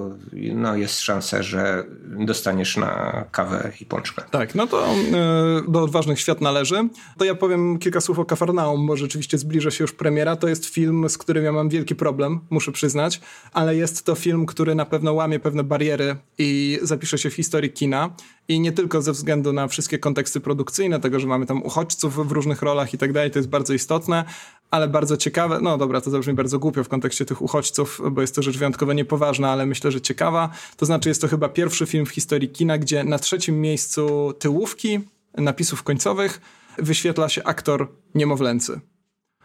no, 0.53 0.75
jest 0.75 0.99
szansa, 0.99 1.43
że 1.43 1.83
dostaniesz 2.05 2.77
na 2.77 3.23
kawę 3.31 3.71
i 3.81 3.85
pączkę. 3.85 4.23
Tak, 4.31 4.55
no 4.55 4.67
to 4.67 4.87
yy, 4.87 5.71
do 5.71 5.83
odważnych 5.83 6.19
świat 6.19 6.41
należy. 6.41 6.89
To 7.17 7.25
ja 7.25 7.35
powiem 7.35 7.79
kilka 7.79 8.01
słów 8.01 8.19
o 8.19 8.25
Kafarnaum, 8.25 8.87
bo 8.87 8.97
rzeczywiście 8.97 9.37
zbliża 9.37 9.71
się 9.71 9.83
już 9.83 9.93
premiera. 9.93 10.35
To 10.35 10.47
jest 10.47 10.65
film, 10.65 11.09
z 11.09 11.17
którym 11.17 11.43
ja 11.43 11.51
mam 11.51 11.69
wielki 11.69 11.95
problem, 11.95 12.39
muszę 12.49 12.71
przyznać, 12.71 13.21
ale 13.53 13.75
jest 13.75 14.05
to 14.05 14.15
film, 14.15 14.45
który 14.45 14.75
na 14.75 14.85
pewno 14.85 15.13
łamie 15.13 15.39
pewne 15.39 15.63
bariery 15.63 16.16
i 16.37 16.79
zapisze 16.81 17.17
się 17.17 17.29
w 17.29 17.33
historii 17.33 17.71
kina. 17.71 18.15
I 18.47 18.59
nie 18.59 18.71
tylko 18.71 19.01
ze 19.01 19.11
względu 19.11 19.53
na 19.53 19.67
wszystkie 19.67 19.99
konteksty 19.99 20.39
produkcyjne, 20.39 20.99
tego, 20.99 21.19
że 21.19 21.27
mamy 21.27 21.45
tam 21.45 21.63
uchodźców 21.63 22.27
w 22.27 22.31
różnych 22.31 22.61
rolach 22.61 22.93
i 22.93 22.97
tak 22.97 23.13
dalej, 23.13 23.31
to 23.31 23.39
jest 23.39 23.49
bardzo 23.49 23.73
istotne, 23.73 24.25
ale 24.71 24.87
bardzo 24.87 25.17
ciekawe. 25.17 25.59
No 25.61 25.77
dobra, 25.77 26.01
to 26.01 26.09
zabrzmi 26.09 26.33
bardzo 26.33 26.59
głupio 26.59 26.83
w 26.83 26.89
kontekście 26.89 27.25
tych 27.25 27.41
uchodźców, 27.41 28.01
bo 28.11 28.21
jest 28.21 28.35
to 28.35 28.41
rzecz 28.41 28.57
wyjątkowo 28.57 28.93
niepoważna, 28.93 29.51
ale 29.51 29.65
myślę, 29.65 29.91
że 29.91 30.01
ciekawa. 30.01 30.49
To 30.77 30.85
znaczy, 30.85 31.09
jest 31.09 31.21
to 31.21 31.27
chyba 31.27 31.49
pierwszy 31.49 31.85
film 31.85 32.05
w 32.05 32.09
historii 32.09 32.49
kina, 32.49 32.77
gdzie 32.77 33.03
na 33.03 33.19
trzecim 33.19 33.61
miejscu 33.61 34.33
tyłówki, 34.39 34.99
napisów 35.37 35.83
końcowych, 35.83 36.41
wyświetla 36.77 37.29
się 37.29 37.43
aktor 37.43 37.87
niemowlęcy. 38.15 38.81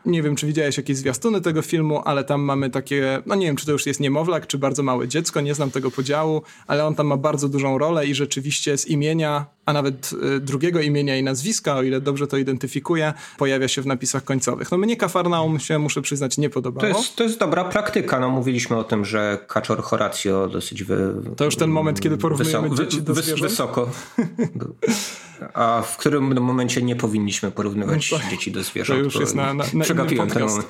Nie 0.06 0.22
wiem, 0.22 0.36
czy 0.36 0.46
widziałeś 0.46 0.76
jakieś 0.76 0.96
zwiastuny 0.96 1.40
tego 1.40 1.62
filmu, 1.62 2.02
ale 2.04 2.24
tam 2.24 2.40
mamy 2.42 2.70
takie, 2.70 3.22
no 3.26 3.34
nie 3.34 3.46
wiem, 3.46 3.56
czy 3.56 3.66
to 3.66 3.72
już 3.72 3.86
jest 3.86 4.00
niemowlak, 4.00 4.46
czy 4.46 4.58
bardzo 4.58 4.82
małe 4.82 5.08
dziecko, 5.08 5.40
nie 5.40 5.54
znam 5.54 5.70
tego 5.70 5.90
podziału, 5.90 6.42
ale 6.66 6.86
on 6.86 6.94
tam 6.94 7.06
ma 7.06 7.16
bardzo 7.16 7.48
dużą 7.48 7.78
rolę 7.78 8.06
i 8.06 8.14
rzeczywiście 8.14 8.78
z 8.78 8.86
imienia, 8.86 9.46
a 9.66 9.72
nawet 9.72 10.10
y, 10.36 10.40
drugiego 10.40 10.80
imienia 10.80 11.16
i 11.16 11.22
nazwiska, 11.22 11.76
o 11.76 11.82
ile 11.82 12.00
dobrze 12.00 12.26
to 12.26 12.36
identyfikuję, 12.36 13.12
pojawia 13.38 13.68
się 13.68 13.82
w 13.82 13.86
napisach 13.86 14.24
końcowych. 14.24 14.70
No 14.70 14.78
mnie 14.78 14.96
Kafarnaum 14.96 15.60
się, 15.60 15.78
muszę 15.78 16.02
przyznać, 16.02 16.38
nie 16.38 16.50
podobało. 16.50 16.92
To 16.92 16.98
jest, 16.98 17.16
to 17.16 17.24
jest 17.24 17.38
dobra 17.38 17.64
praktyka, 17.64 18.20
no 18.20 18.30
mówiliśmy 18.30 18.76
o 18.76 18.84
tym, 18.84 19.04
że 19.04 19.38
Kaczor 19.48 19.82
Horatio 19.82 20.48
dosyć 20.48 20.84
wy... 20.84 21.14
To 21.36 21.44
już 21.44 21.56
ten 21.56 21.70
moment, 21.70 22.00
kiedy 22.00 22.18
porównujemy 22.18 22.68
wysoko, 22.68 22.84
dzieci 22.84 23.02
do 23.02 23.14
zwierząt? 23.14 23.40
Wysoko. 23.40 23.90
a 25.54 25.82
w 25.82 25.96
którym 25.96 26.40
momencie 26.40 26.82
nie 26.82 26.96
powinniśmy 26.96 27.50
porównywać 27.50 28.12
no 28.12 28.18
dzieci 28.30 28.52
do 28.52 28.62
zwierząt. 28.62 29.00
To 29.00 29.04
już 29.04 29.14
jest 29.14 29.34
na, 29.34 29.54
na, 29.54 29.64
na. 29.74 29.84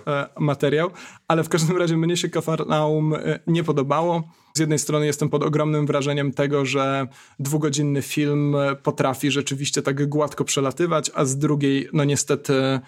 E, 0.07 0.29
materiał, 0.39 0.91
ale 1.29 1.45
w 1.45 1.49
każdym 1.49 1.77
razie 1.77 1.97
mnie 1.97 2.17
się 2.17 2.29
Kafarnaum 2.29 3.15
e, 3.15 3.39
nie 3.47 3.65
podobało. 3.65 4.23
Z 4.55 4.59
jednej 4.61 4.79
strony 4.79 5.07
jestem 5.07 5.29
pod 5.29 5.43
ogromnym 5.43 5.87
wrażeniem 5.87 6.33
tego, 6.33 6.67
że 6.67 7.07
dwugodzinny 7.39 8.03
film 8.03 8.57
potrafi 8.83 9.31
rzeczywiście 9.31 9.83
tak 9.83 10.09
gładko 10.09 10.45
przelatywać, 10.45 11.11
a 11.15 11.25
z 11.25 11.39
drugiej, 11.39 11.89
no 11.93 12.05
niestety 12.05 12.81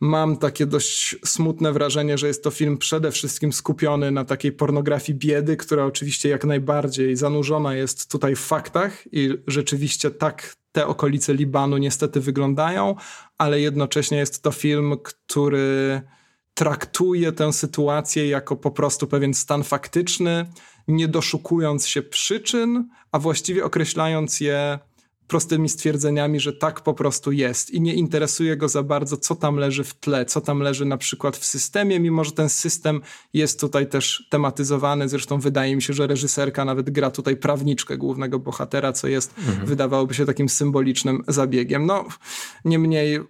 mam 0.00 0.36
takie 0.36 0.66
dość 0.66 1.16
smutne 1.24 1.72
wrażenie, 1.72 2.18
że 2.18 2.26
jest 2.26 2.44
to 2.44 2.50
film 2.50 2.78
przede 2.78 3.10
wszystkim 3.10 3.52
skupiony 3.52 4.10
na 4.10 4.24
takiej 4.24 4.52
pornografii 4.52 5.18
biedy, 5.18 5.56
która 5.56 5.84
oczywiście 5.84 6.28
jak 6.28 6.44
najbardziej 6.44 7.16
zanurzona 7.16 7.74
jest 7.74 8.10
tutaj 8.10 8.36
w 8.36 8.40
faktach 8.40 9.12
i 9.12 9.30
rzeczywiście 9.46 10.10
tak 10.10 10.56
te 10.72 10.86
okolice 10.86 11.34
Libanu 11.34 11.78
niestety 11.78 12.20
wyglądają, 12.20 12.94
ale 13.38 13.60
jednocześnie 13.60 14.18
jest 14.18 14.42
to 14.42 14.52
film, 14.52 14.96
który 15.02 16.02
traktuje 16.54 17.32
tę 17.32 17.52
sytuację 17.52 18.28
jako 18.28 18.56
po 18.56 18.70
prostu 18.70 19.06
pewien 19.06 19.34
stan 19.34 19.64
faktyczny, 19.64 20.46
nie 20.88 21.08
doszukując 21.08 21.86
się 21.86 22.02
przyczyn, 22.02 22.88
a 23.12 23.18
właściwie 23.18 23.64
określając 23.64 24.40
je 24.40 24.78
prostymi 25.26 25.68
stwierdzeniami, 25.68 26.40
że 26.40 26.52
tak 26.52 26.80
po 26.80 26.94
prostu 26.94 27.32
jest 27.32 27.70
i 27.70 27.80
nie 27.80 27.94
interesuje 27.94 28.56
go 28.56 28.68
za 28.68 28.82
bardzo, 28.82 29.16
co 29.16 29.34
tam 29.34 29.56
leży 29.56 29.84
w 29.84 29.94
tle, 29.94 30.24
co 30.24 30.40
tam 30.40 30.60
leży 30.60 30.84
na 30.84 30.96
przykład 30.96 31.36
w 31.36 31.44
systemie, 31.44 32.00
mimo 32.00 32.24
że 32.24 32.32
ten 32.32 32.48
system 32.48 33.00
jest 33.32 33.60
tutaj 33.60 33.88
też 33.88 34.26
tematyzowany. 34.30 35.08
Zresztą 35.08 35.40
wydaje 35.40 35.76
mi 35.76 35.82
się, 35.82 35.92
że 35.92 36.06
reżyserka 36.06 36.64
nawet 36.64 36.90
gra 36.90 37.10
tutaj 37.10 37.36
prawniczkę 37.36 37.96
głównego 37.96 38.38
bohatera, 38.38 38.92
co 38.92 39.08
jest, 39.08 39.38
mhm. 39.38 39.66
wydawałoby 39.66 40.14
się 40.14 40.26
takim 40.26 40.48
symbolicznym 40.48 41.24
zabiegiem. 41.28 41.86
No, 41.86 42.04
niemniej 42.64 43.20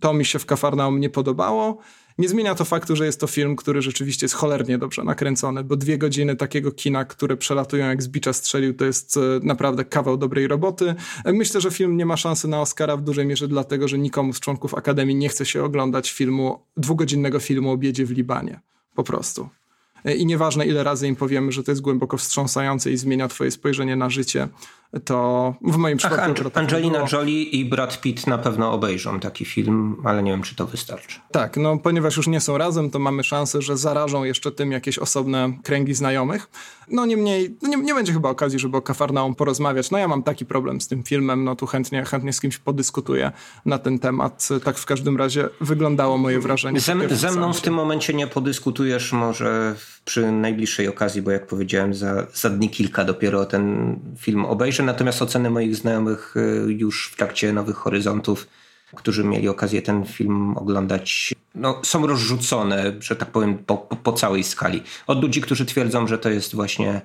to 0.00 0.14
mi 0.14 0.24
się 0.24 0.38
w 0.38 0.46
Kafarnaum 0.46 1.00
nie 1.00 1.10
podobało. 1.10 1.78
Nie 2.18 2.28
zmienia 2.28 2.54
to 2.54 2.64
faktu, 2.64 2.96
że 2.96 3.06
jest 3.06 3.20
to 3.20 3.26
film, 3.26 3.56
który 3.56 3.82
rzeczywiście 3.82 4.24
jest 4.24 4.34
cholernie 4.34 4.78
dobrze 4.78 5.04
nakręcony, 5.04 5.64
bo 5.64 5.76
dwie 5.76 5.98
godziny 5.98 6.36
takiego 6.36 6.72
kina, 6.72 7.04
które 7.04 7.36
przelatują 7.36 7.86
jak 7.86 8.02
z 8.02 8.08
bicza 8.08 8.32
strzelił, 8.32 8.74
to 8.74 8.84
jest 8.84 9.16
e, 9.16 9.20
naprawdę 9.42 9.84
kawał 9.84 10.16
dobrej 10.16 10.48
roboty. 10.48 10.94
E, 11.24 11.32
myślę, 11.32 11.60
że 11.60 11.70
film 11.70 11.96
nie 11.96 12.06
ma 12.06 12.16
szansy 12.16 12.48
na 12.48 12.60
Oscara 12.60 12.96
w 12.96 13.02
dużej 13.02 13.26
mierze 13.26 13.48
dlatego, 13.48 13.88
że 13.88 13.98
nikomu 13.98 14.32
z 14.32 14.40
członków 14.40 14.74
Akademii 14.74 15.16
nie 15.16 15.28
chce 15.28 15.46
się 15.46 15.64
oglądać 15.64 16.12
filmu, 16.12 16.60
dwugodzinnego 16.76 17.40
filmu 17.40 17.70
o 17.70 17.76
biedzie 17.76 18.06
w 18.06 18.10
Libanie. 18.10 18.60
Po 18.94 19.04
prostu. 19.04 19.48
E, 20.04 20.14
I 20.14 20.26
nieważne 20.26 20.66
ile 20.66 20.84
razy 20.84 21.08
im 21.08 21.16
powiemy, 21.16 21.52
że 21.52 21.62
to 21.62 21.72
jest 21.72 21.82
głęboko 21.82 22.16
wstrząsające 22.16 22.90
i 22.90 22.96
zmienia 22.96 23.28
twoje 23.28 23.50
spojrzenie 23.50 23.96
na 23.96 24.10
życie, 24.10 24.48
to 25.04 25.54
w 25.62 25.76
moim 25.76 25.98
przypadku... 25.98 26.42
Ach, 26.46 26.58
Angelina 26.58 27.06
Jolie 27.12 27.42
i 27.42 27.64
Brad 27.64 28.00
Pitt 28.00 28.26
na 28.26 28.38
pewno 28.38 28.72
obejrzą 28.72 29.20
taki 29.20 29.44
film, 29.44 29.96
ale 30.04 30.22
nie 30.22 30.30
wiem, 30.30 30.42
czy 30.42 30.56
to 30.56 30.66
wystarczy. 30.66 31.20
Tak, 31.30 31.56
no 31.56 31.78
ponieważ 31.78 32.16
już 32.16 32.26
nie 32.26 32.40
są 32.40 32.58
razem, 32.58 32.90
to 32.90 32.98
mamy 32.98 33.24
szansę, 33.24 33.62
że 33.62 33.76
zarażą 33.76 34.24
jeszcze 34.24 34.52
tym 34.52 34.72
jakieś 34.72 34.98
osobne 34.98 35.52
kręgi 35.62 35.94
znajomych. 35.94 36.50
No 36.88 37.06
niemniej, 37.06 37.56
no 37.62 37.68
nie, 37.68 37.76
nie 37.76 37.94
będzie 37.94 38.12
chyba 38.12 38.28
okazji, 38.28 38.58
żeby 38.58 38.76
o 38.76 38.82
Kafarnaum 38.82 39.34
porozmawiać. 39.34 39.90
No 39.90 39.98
ja 39.98 40.08
mam 40.08 40.22
taki 40.22 40.46
problem 40.46 40.80
z 40.80 40.88
tym 40.88 41.02
filmem, 41.02 41.44
no 41.44 41.56
tu 41.56 41.66
chętnie, 41.66 42.04
chętnie 42.04 42.32
z 42.32 42.40
kimś 42.40 42.58
podyskutuję 42.58 43.32
na 43.66 43.78
ten 43.78 43.98
temat. 43.98 44.48
Tak 44.64 44.78
w 44.78 44.86
każdym 44.86 45.16
razie 45.16 45.48
wyglądało 45.60 46.18
moje 46.18 46.40
wrażenie. 46.40 46.80
Ze, 46.80 47.16
ze 47.16 47.32
mną 47.32 47.52
w 47.52 47.60
tym 47.60 47.74
momencie 47.74 48.14
nie 48.14 48.26
podyskutujesz, 48.26 49.12
może 49.12 49.74
przy 50.04 50.32
najbliższej 50.32 50.88
okazji, 50.88 51.22
bo 51.22 51.30
jak 51.30 51.46
powiedziałem, 51.46 51.94
za, 51.94 52.26
za 52.34 52.50
dni 52.50 52.70
kilka 52.70 53.04
dopiero 53.04 53.44
ten 53.44 53.96
film 54.18 54.44
obejrzę 54.44 54.82
natomiast 54.84 55.22
oceny 55.22 55.50
moich 55.50 55.76
znajomych 55.76 56.34
y, 56.36 56.72
już 56.72 57.10
w 57.12 57.16
trakcie 57.16 57.52
Nowych 57.52 57.76
Horyzontów, 57.76 58.48
którzy 58.94 59.24
mieli 59.24 59.48
okazję 59.48 59.82
ten 59.82 60.04
film 60.06 60.56
oglądać, 60.56 61.34
no, 61.54 61.80
są 61.84 62.06
rozrzucone, 62.06 62.92
że 63.00 63.16
tak 63.16 63.30
powiem, 63.30 63.58
po, 63.58 63.76
po, 63.76 64.12
całej 64.12 64.44
skali. 64.44 64.82
Od 65.06 65.22
ludzi, 65.22 65.40
którzy 65.40 65.64
twierdzą, 65.64 66.06
że 66.06 66.18
to 66.18 66.30
jest 66.30 66.54
właśnie 66.54 67.00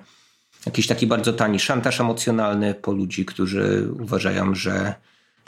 jakiś 0.66 0.86
taki 0.86 1.06
bardzo 1.06 1.32
tani 1.32 1.60
szantaż 1.60 2.00
emocjonalny, 2.00 2.74
po 2.74 2.92
ludzi, 2.92 3.24
którzy 3.24 3.88
uważają, 4.00 4.54
że 4.54 4.94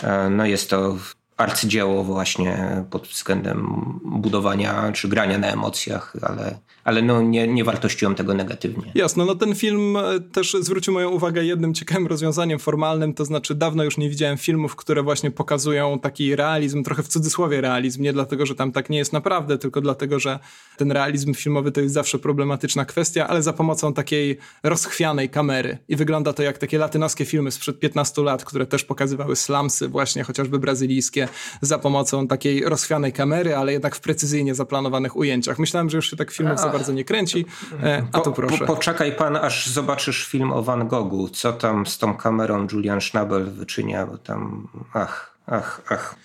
e, 0.02 0.30
no, 0.30 0.46
jest 0.46 0.70
to 0.70 0.96
arcydzieło 1.42 2.04
właśnie 2.04 2.84
pod 2.90 3.06
względem 3.06 3.84
budowania 4.04 4.92
czy 4.92 5.08
grania 5.08 5.38
na 5.38 5.46
emocjach, 5.46 6.16
ale, 6.22 6.58
ale 6.84 7.02
no 7.02 7.22
nie, 7.22 7.48
nie 7.48 7.64
wartościują 7.64 8.14
tego 8.14 8.34
negatywnie. 8.34 8.92
Jasno, 8.94 9.24
no 9.24 9.34
ten 9.34 9.54
film 9.54 9.96
e, 9.96 10.20
też 10.20 10.56
zwrócił 10.60 10.92
moją 10.92 11.10
uwagę 11.10 11.44
jednym 11.44 11.74
ciekawym 11.74 12.06
rozwiązaniem 12.06 12.58
formalnym, 12.58 13.14
to 13.14 13.24
znaczy 13.24 13.54
dawno 13.54 13.84
już 13.84 13.98
nie 13.98 14.08
widziałem 14.08 14.38
filmów, 14.38 14.76
które 14.76 15.02
właśnie 15.02 15.30
pokazują 15.30 15.98
taki 15.98 16.36
realizm, 16.36 16.82
trochę 16.82 17.02
w 17.02 17.08
cudzysłowie 17.08 17.60
realizm, 17.60 18.02
nie 18.02 18.12
dlatego, 18.12 18.46
że 18.46 18.54
tam 18.54 18.72
tak 18.72 18.90
nie 18.90 18.98
jest 18.98 19.12
naprawdę, 19.12 19.58
tylko 19.58 19.80
dlatego, 19.80 20.18
że 20.18 20.38
ten 20.76 20.92
realizm 20.92 21.34
filmowy 21.34 21.72
to 21.72 21.80
jest 21.80 21.94
zawsze 21.94 22.18
problematyczna 22.18 22.84
kwestia, 22.84 23.28
ale 23.28 23.42
za 23.42 23.52
pomocą 23.52 23.94
takiej 23.94 24.38
rozchwianej 24.62 25.30
kamery 25.30 25.78
i 25.88 25.96
wygląda 25.96 26.32
to 26.32 26.42
jak 26.42 26.58
takie 26.58 26.78
latynoskie 26.78 27.24
filmy 27.24 27.50
sprzed 27.50 27.80
15 27.80 28.22
lat, 28.22 28.44
które 28.44 28.66
też 28.66 28.84
pokazywały 28.84 29.36
slamsy 29.36 29.88
właśnie 29.88 30.22
chociażby 30.22 30.58
brazylijskie 30.58 31.28
za 31.60 31.78
pomocą 31.78 32.26
takiej 32.26 32.64
rozchwianej 32.64 33.12
kamery, 33.12 33.56
ale 33.56 33.72
jednak 33.72 33.96
w 33.96 34.00
precyzyjnie 34.00 34.54
zaplanowanych 34.54 35.16
ujęciach. 35.16 35.58
Myślałem, 35.58 35.90
że 35.90 35.96
już 35.96 36.10
się 36.10 36.16
tak 36.16 36.30
filmów 36.30 36.60
za 36.60 36.68
bardzo 36.68 36.92
nie 36.92 37.04
kręci, 37.04 37.46
e, 37.82 38.06
a 38.12 38.20
tu 38.20 38.32
proszę. 38.32 38.58
Po, 38.58 38.66
poczekaj 38.66 39.12
pan, 39.12 39.36
aż 39.36 39.66
zobaczysz 39.66 40.26
film 40.26 40.52
o 40.52 40.62
Van 40.62 40.88
Goghu. 40.88 41.28
Co 41.28 41.52
tam 41.52 41.86
z 41.86 41.98
tą 41.98 42.16
kamerą 42.16 42.66
Julian 42.72 43.00
Schnabel 43.00 43.50
wyczynia, 43.50 44.06
bo 44.06 44.18
tam 44.18 44.68
ach, 44.92 45.38
ach, 45.46 45.82
ach 45.88 46.16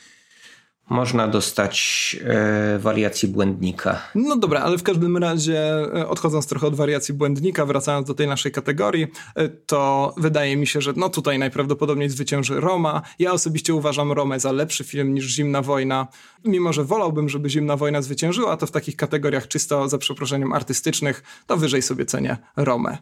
można 0.90 1.28
dostać 1.28 2.18
e, 2.24 2.80
wariacji 2.80 3.30
błędnika. 3.30 4.02
No 4.16 4.36
dobra, 4.36 4.62
ale 4.62 4.78
w 4.78 4.84
każdym 4.84 5.18
razie, 5.18 5.60
e, 5.96 6.08
odchodząc 6.08 6.48
trochę 6.48 6.68
od 6.68 6.76
wariacji 6.76 7.14
błędnika, 7.14 7.66
wracając 7.66 8.08
do 8.08 8.14
tej 8.14 8.28
naszej 8.28 8.52
kategorii, 8.52 9.08
e, 9.36 9.50
to 9.50 10.14
wydaje 10.18 10.58
mi 10.58 10.68
się, 10.68 10.82
że 10.82 10.94
no 10.96 11.10
tutaj 11.10 11.40
najprawdopodobniej 11.40 12.10
zwycięży 12.10 12.60
Roma. 12.60 13.02
Ja 13.20 13.32
osobiście 13.32 13.74
uważam 13.74 14.12
Romę 14.12 14.40
za 14.40 14.52
lepszy 14.52 14.84
film 14.84 15.14
niż 15.14 15.26
Zimna 15.26 15.62
Wojna. 15.62 16.08
Mimo, 16.46 16.74
że 16.74 16.84
wolałbym, 16.84 17.30
żeby 17.30 17.50
Zimna 17.50 17.78
Wojna 17.78 18.02
zwyciężyła, 18.02 18.58
to 18.58 18.68
w 18.68 18.72
takich 18.72 18.96
kategoriach 18.96 19.48
czysto, 19.48 19.90
za 19.90 19.98
przeproszeniem, 19.98 20.54
artystycznych, 20.54 21.24
to 21.48 21.58
wyżej 21.58 21.82
sobie 21.82 22.06
cenię 22.06 22.38
Romę. 22.56 22.98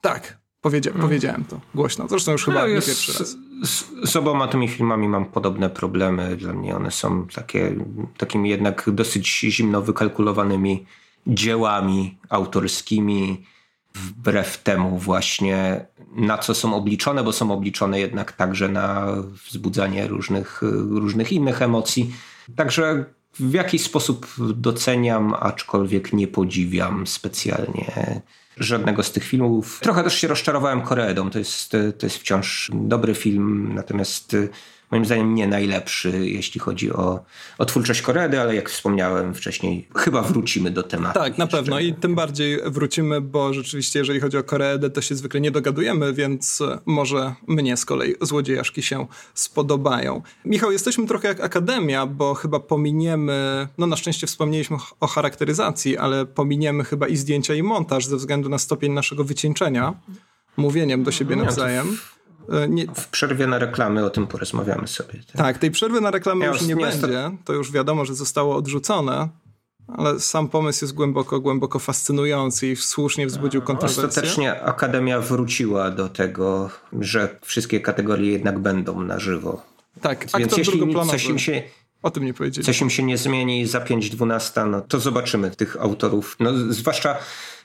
Tak, 0.00 0.40
Powiedzia 0.60 0.90
mm. 0.90 1.02
Powiedziałem 1.02 1.44
to 1.44 1.60
głośno. 1.74 2.08
Zresztą 2.08 2.32
już 2.32 2.44
chyba 2.44 2.60
no, 2.60 2.68
nie 2.68 2.74
pierwszy 2.74 3.18
raz. 3.18 3.36
Z, 4.04 4.16
oboma 4.16 4.48
tymi 4.48 4.68
filmami 4.68 5.08
mam 5.08 5.24
podobne 5.24 5.70
problemy. 5.70 6.36
Dla 6.36 6.52
mnie 6.52 6.76
one 6.76 6.90
są 6.90 7.26
takie, 7.26 7.74
takimi 8.16 8.50
jednak 8.50 8.90
dosyć 8.92 9.40
zimno 9.40 9.82
wykalkulowanymi 9.82 10.86
dziełami 11.26 12.18
autorskimi, 12.28 13.44
wbrew 13.94 14.62
temu 14.62 14.98
właśnie 14.98 15.86
na 16.16 16.38
co 16.38 16.54
są 16.54 16.74
obliczone, 16.74 17.24
bo 17.24 17.32
są 17.32 17.52
obliczone 17.52 18.00
jednak 18.00 18.32
także 18.32 18.68
na 18.68 19.06
wzbudzanie 19.48 20.08
różnych, 20.08 20.62
różnych 20.90 21.32
innych 21.32 21.62
emocji. 21.62 22.14
Także 22.56 23.04
w 23.34 23.54
jakiś 23.54 23.82
sposób 23.82 24.26
doceniam, 24.54 25.34
aczkolwiek 25.40 26.12
nie 26.12 26.28
podziwiam 26.28 27.06
specjalnie 27.06 28.20
żadnego 28.56 29.02
z 29.02 29.12
tych 29.12 29.24
filmów. 29.24 29.80
Trochę 29.82 30.04
też 30.04 30.14
się 30.14 30.28
rozczarowałem 30.28 30.82
Koredą. 30.82 31.30
To 31.30 31.38
jest, 31.38 31.72
to 31.98 32.06
jest 32.06 32.16
wciąż 32.16 32.70
dobry 32.74 33.14
film, 33.14 33.72
natomiast 33.74 34.36
moim 34.90 35.04
zdaniem 35.04 35.34
nie 35.34 35.46
najlepszy, 35.46 36.28
jeśli 36.28 36.60
chodzi 36.60 36.92
o, 36.92 37.24
o 37.58 37.64
twórczość 37.64 38.02
Koredy, 38.02 38.40
ale 38.40 38.54
jak 38.54 38.70
wspomniałem 38.70 39.34
wcześniej, 39.34 39.88
chyba 39.96 40.22
wrócimy 40.22 40.70
do 40.70 40.82
tematu. 40.82 41.18
Tak, 41.18 41.38
na 41.38 41.46
pewno 41.46 41.80
i 41.80 41.94
tym 41.94 42.14
bardziej 42.14 42.58
wrócimy, 42.66 43.20
bo 43.20 43.54
rzeczywiście 43.54 43.98
jeżeli 43.98 44.20
chodzi 44.20 44.36
o 44.36 44.44
Koredę, 44.44 44.90
to 44.90 45.00
się 45.00 45.14
zwykle 45.14 45.40
nie 45.40 45.50
dogadujemy, 45.50 46.12
więc 46.12 46.62
może 46.86 47.34
mnie 47.46 47.76
z 47.76 47.84
kolei 47.84 48.14
złodziejaszki 48.20 48.82
się 48.82 49.06
spodobają. 49.34 50.22
Michał, 50.44 50.72
jesteśmy 50.72 51.06
trochę 51.06 51.28
jak 51.28 51.40
akademia, 51.40 52.06
bo 52.06 52.34
chyba 52.34 52.60
pominiemy, 52.60 53.68
no 53.78 53.86
na 53.86 53.96
szczęście 53.96 54.26
wspomnieliśmy 54.26 54.76
o 55.00 55.06
charakteryzacji, 55.06 55.98
ale 55.98 56.26
pominiemy 56.26 56.84
chyba 56.84 57.08
i 57.08 57.16
zdjęcia 57.16 57.54
i 57.54 57.62
montaż 57.62 58.06
ze 58.06 58.16
względu 58.16 58.48
na 58.48 58.58
stopień 58.58 58.92
naszego 58.92 59.24
wycieńczenia 59.24 59.94
mówieniem 60.56 61.02
do 61.02 61.12
siebie 61.12 61.36
nawzajem. 61.36 61.98
E, 62.50 62.68
nie... 62.68 62.86
W 62.86 63.08
przerwie 63.08 63.46
na 63.46 63.58
reklamy 63.58 64.04
o 64.04 64.10
tym 64.10 64.26
porozmawiamy 64.26 64.88
sobie. 64.88 65.12
Tak, 65.12 65.36
tak 65.36 65.58
tej 65.58 65.70
przerwy 65.70 66.00
na 66.00 66.10
reklamy 66.10 66.44
ja 66.44 66.50
już 66.50 66.62
nie 66.62 66.76
będzie. 66.76 67.30
To 67.44 67.52
już 67.52 67.72
wiadomo, 67.72 68.04
że 68.04 68.14
zostało 68.14 68.56
odrzucone, 68.56 69.28
ale 69.88 70.20
sam 70.20 70.48
pomysł 70.48 70.84
jest 70.84 70.94
głęboko, 70.94 71.40
głęboko 71.40 71.78
fascynujący 71.78 72.66
i 72.66 72.76
słusznie 72.76 73.26
wzbudził 73.26 73.62
kontrowersje. 73.62 74.04
Ostatecznie 74.04 74.62
Akademia 74.62 75.20
wróciła 75.20 75.90
do 75.90 76.08
tego, 76.08 76.70
że 77.00 77.38
wszystkie 77.42 77.80
kategorie 77.80 78.32
jednak 78.32 78.58
będą 78.58 79.02
na 79.02 79.18
żywo. 79.18 79.62
Tak, 80.00 80.26
Więc 80.38 80.56
jeśli 80.56 80.94
coś 80.94 81.24
im 81.24 81.38
się 81.38 81.62
o 82.02 82.10
tym 82.10 82.24
nie 82.24 82.34
powiedzieli. 82.34 82.66
Coś 82.66 82.80
im 82.80 82.90
się 82.90 83.02
nie 83.02 83.18
zmieni 83.18 83.66
za 83.66 83.80
5-12, 83.80 84.70
no 84.70 84.80
to 84.80 85.00
zobaczymy 85.00 85.50
tych 85.50 85.76
autorów. 85.80 86.36
No, 86.40 86.50
zwłaszcza 86.68 87.16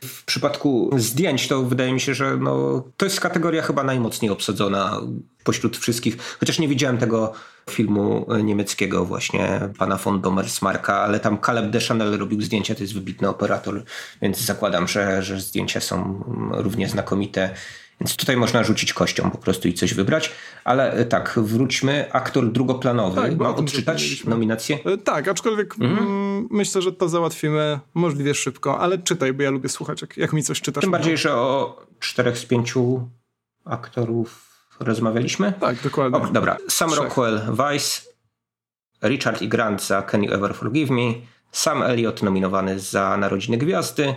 w 0.02 0.26
przypadku 0.26 0.90
zdjęć 0.98 1.48
to 1.48 1.64
wydaje 1.64 1.94
mi 1.94 2.00
się, 2.00 2.14
że 2.14 2.38
no, 2.38 2.84
to 2.98 3.06
jest 3.06 3.20
kategoria 3.20 3.62
chyba 3.62 3.84
najmocniej 3.84 4.32
obsadzona 4.32 5.02
pośród 5.44 5.78
wszystkich. 5.78 6.18
Chociaż 6.40 6.60
nie 6.60 6.68
widziałem 6.68 6.98
tego 6.98 7.34
filmu 7.70 8.28
niemieckiego 8.44 9.06
właśnie 9.06 9.60
pana 9.78 9.98
von 9.98 10.22
Domersmarka, 10.22 10.96
ale 10.96 11.20
tam 11.20 11.38
Caleb 11.46 11.70
Deschanel 11.70 12.18
robił 12.18 12.42
zdjęcia, 12.42 12.76
to 12.76 12.82
jest 12.82 12.94
wybitny 12.94 13.30
operator, 13.30 13.84
więc 14.22 14.40
zakładam, 14.40 14.88
że, 14.88 15.24
że 15.24 15.42
zdjęcia 15.42 15.82
są 15.82 16.24
równie 16.52 16.90
znakomite. 16.90 17.56
Więc 18.02 18.16
tutaj 18.16 18.38
można 18.38 18.64
rzucić 18.64 18.94
kością 18.94 19.32
po 19.32 19.38
prostu 19.38 19.68
i 19.68 19.74
coś 19.74 19.94
wybrać. 19.94 20.32
Ale 20.64 20.94
e, 20.94 21.06
tak, 21.06 21.34
wróćmy. 21.38 22.14
Aktor 22.14 22.52
drugoplanowy. 22.52 23.22
Tak, 23.22 23.38
Mam 23.38 23.56
odczytać 23.56 24.26
nominację? 24.26 24.80
E, 24.86 24.98
tak, 24.98 25.28
aczkolwiek 25.28 25.76
mhm. 25.80 26.08
Mm, 26.08 26.48
myślę, 26.52 26.82
że 26.82 26.92
to 26.92 27.10
załatwimy 27.10 27.80
możliwie 27.94 28.34
szybko, 28.34 28.80
ale 28.80 28.98
czytaj, 28.98 29.34
bo 29.34 29.44
ja 29.44 29.50
lubię 29.50 29.70
słuchać, 29.70 30.02
jak, 30.02 30.18
jak 30.18 30.34
mi 30.34 30.44
coś 30.44 30.62
czytasz. 30.62 30.82
Tym 30.82 30.92
bardziej, 30.92 31.18
że 31.18 31.34
o 31.34 31.82
czterech 32.00 32.38
z 32.38 32.46
pięciu 32.46 33.10
aktorów 33.66 34.56
rozmawialiśmy. 34.80 35.54
Tak, 35.60 35.84
dokładnie. 35.84 36.20
O, 36.20 36.28
dobra. 36.28 36.58
Sam 36.68 36.90
Trzech. 36.90 37.04
Rockwell, 37.04 37.42
Vice, 37.52 38.02
Richard 39.04 39.42
E. 39.42 39.48
Grant 39.48 39.84
za 39.84 40.02
Can 40.02 40.24
You 40.24 40.34
Ever 40.34 40.56
Forgive 40.56 40.90
Me, 40.90 41.14
Sam 41.52 41.84
Elliott 41.84 42.24
nominowany 42.24 42.80
za 42.80 43.18
Narodziny 43.18 43.58
Gwiazdy, 43.58 44.16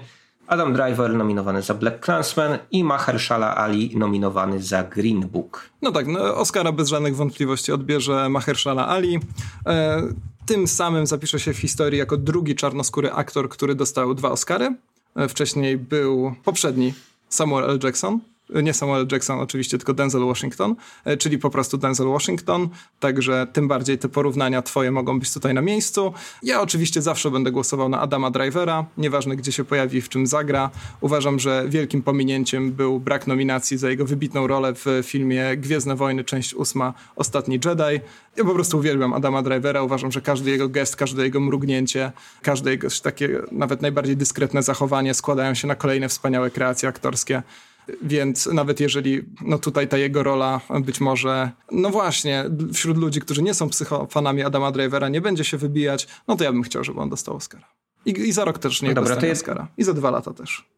Adam 0.48 0.72
Driver 0.72 1.14
nominowany 1.14 1.62
za 1.62 1.74
Black 1.74 2.04
Clansman 2.04 2.58
i 2.70 2.84
Mahershala 2.84 3.56
Ali 3.56 3.96
nominowany 3.96 4.62
za 4.62 4.82
Green 4.84 5.20
Book. 5.20 5.70
No 5.82 5.92
tak, 5.92 6.06
no 6.06 6.34
Oscara 6.36 6.72
bez 6.72 6.88
żadnych 6.88 7.16
wątpliwości 7.16 7.72
odbierze 7.72 8.28
Mahershala 8.28 8.88
Ali. 8.88 9.20
E, 9.66 10.02
tym 10.46 10.66
samym 10.68 11.06
zapisze 11.06 11.40
się 11.40 11.54
w 11.54 11.58
historii 11.58 11.98
jako 11.98 12.16
drugi 12.16 12.54
czarnoskóry 12.54 13.12
aktor, 13.12 13.48
który 13.48 13.74
dostał 13.74 14.14
dwa 14.14 14.30
Oscary. 14.30 14.76
E, 15.16 15.28
wcześniej 15.28 15.78
był 15.78 16.34
poprzedni 16.44 16.94
Samuel 17.28 17.70
L. 17.70 17.78
Jackson 17.82 18.20
nie 18.54 18.74
Samuel 18.74 19.06
Jackson 19.12 19.40
oczywiście, 19.40 19.78
tylko 19.78 19.94
Denzel 19.94 20.24
Washington, 20.24 20.76
e, 21.04 21.16
czyli 21.16 21.38
po 21.38 21.50
prostu 21.50 21.78
Denzel 21.78 22.06
Washington, 22.06 22.68
także 23.00 23.46
tym 23.52 23.68
bardziej 23.68 23.98
te 23.98 24.08
porównania 24.08 24.62
twoje 24.62 24.90
mogą 24.90 25.18
być 25.18 25.32
tutaj 25.32 25.54
na 25.54 25.60
miejscu. 25.60 26.12
Ja 26.42 26.60
oczywiście 26.60 27.02
zawsze 27.02 27.30
będę 27.30 27.52
głosował 27.52 27.88
na 27.88 28.00
Adama 28.00 28.30
Drivera, 28.30 28.86
nieważne 28.98 29.36
gdzie 29.36 29.52
się 29.52 29.64
pojawi, 29.64 30.00
w 30.00 30.08
czym 30.08 30.26
zagra. 30.26 30.70
Uważam, 31.00 31.38
że 31.38 31.64
wielkim 31.68 32.02
pominięciem 32.02 32.72
był 32.72 33.00
brak 33.00 33.26
nominacji 33.26 33.78
za 33.78 33.90
jego 33.90 34.04
wybitną 34.04 34.46
rolę 34.46 34.74
w 34.74 34.86
filmie 35.02 35.56
Gwiezdne 35.56 35.96
Wojny, 35.96 36.24
część 36.24 36.54
ósma, 36.54 36.94
Ostatni 37.16 37.54
Jedi. 37.64 38.00
Ja 38.36 38.44
po 38.44 38.54
prostu 38.54 38.78
uwielbiam 38.78 39.12
Adama 39.12 39.42
Drivera, 39.42 39.82
uważam, 39.82 40.12
że 40.12 40.20
każdy 40.20 40.50
jego 40.50 40.68
gest, 40.68 40.96
każde 40.96 41.24
jego 41.24 41.40
mrugnięcie, 41.40 42.12
każde 42.42 42.70
jego 42.70 42.88
takie 43.02 43.28
nawet 43.52 43.82
najbardziej 43.82 44.16
dyskretne 44.16 44.62
zachowanie 44.62 45.14
składają 45.14 45.54
się 45.54 45.68
na 45.68 45.74
kolejne 45.74 46.08
wspaniałe 46.08 46.50
kreacje 46.50 46.88
aktorskie. 46.88 47.42
Więc 48.02 48.46
nawet 48.46 48.80
jeżeli 48.80 49.22
no 49.40 49.58
tutaj 49.58 49.88
ta 49.88 49.98
jego 49.98 50.22
rola 50.22 50.60
być 50.80 51.00
może, 51.00 51.50
no 51.72 51.90
właśnie, 51.90 52.44
wśród 52.72 52.96
ludzi, 52.96 53.20
którzy 53.20 53.42
nie 53.42 53.54
są 53.54 53.68
psychofanami 53.68 54.42
Adama 54.42 54.72
Drivera, 54.72 55.08
nie 55.08 55.20
będzie 55.20 55.44
się 55.44 55.56
wybijać, 55.56 56.08
no 56.28 56.36
to 56.36 56.44
ja 56.44 56.52
bym 56.52 56.62
chciał, 56.62 56.84
żeby 56.84 57.00
on 57.00 57.08
dostał 57.08 57.36
Oscara. 57.36 57.64
I, 58.06 58.10
i 58.10 58.32
za 58.32 58.44
rok 58.44 58.58
też 58.58 58.82
niech 58.82 58.90
no 58.90 58.94
dobra, 58.94 59.08
dostanie 59.08 59.28
jest... 59.28 59.42
Oscara. 59.42 59.68
I 59.78 59.84
za 59.84 59.94
dwa 59.94 60.10
lata 60.10 60.32
też. 60.32 60.68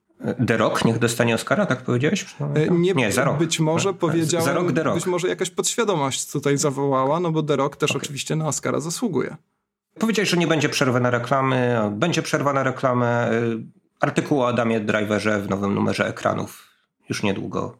The 0.47 0.57
Rock 0.57 0.85
niech 0.85 0.99
dostanie 0.99 1.35
Oscara, 1.35 1.67
tak 1.67 1.83
powiedziałeś? 1.83 2.27
E, 2.55 2.71
nie, 2.71 2.93
nie 2.93 3.13
za 3.13 3.25
rok. 3.25 3.39
Być 3.39 3.61
może 3.61 3.95
powiedziałem, 3.95 4.47
za 4.47 4.53
rok 4.53 4.73
The 4.73 4.83
Rock. 4.83 4.95
być 4.95 5.07
może 5.07 5.29
jakaś 5.29 5.51
podświadomość 5.51 6.33
tutaj 6.33 6.59
zawołała, 6.59 7.21
no 7.21 7.31
bo 7.31 7.43
The 7.43 7.57
Rock 7.57 7.77
też 7.77 7.91
okay. 7.91 8.03
oczywiście 8.03 8.37
na 8.37 8.49
Oscara 8.49 8.81
zasługuje. 8.81 9.37
Powiedziałeś, 9.99 10.29
że 10.29 10.37
nie 10.37 10.47
będzie 10.47 10.69
przerwy 10.69 11.01
na 11.01 11.11
reklamy, 11.11 11.79
będzie 11.93 12.23
przerwa 12.23 12.53
na 12.53 12.63
reklamę. 12.63 13.31
Artykuł 14.01 14.43
o 14.43 14.49
Adamie 14.49 14.81
Driverze 14.81 15.41
w 15.41 15.49
nowym 15.49 15.75
numerze 15.75 16.07
ekranów 16.07 16.70
już 17.11 17.23
niedługo 17.23 17.77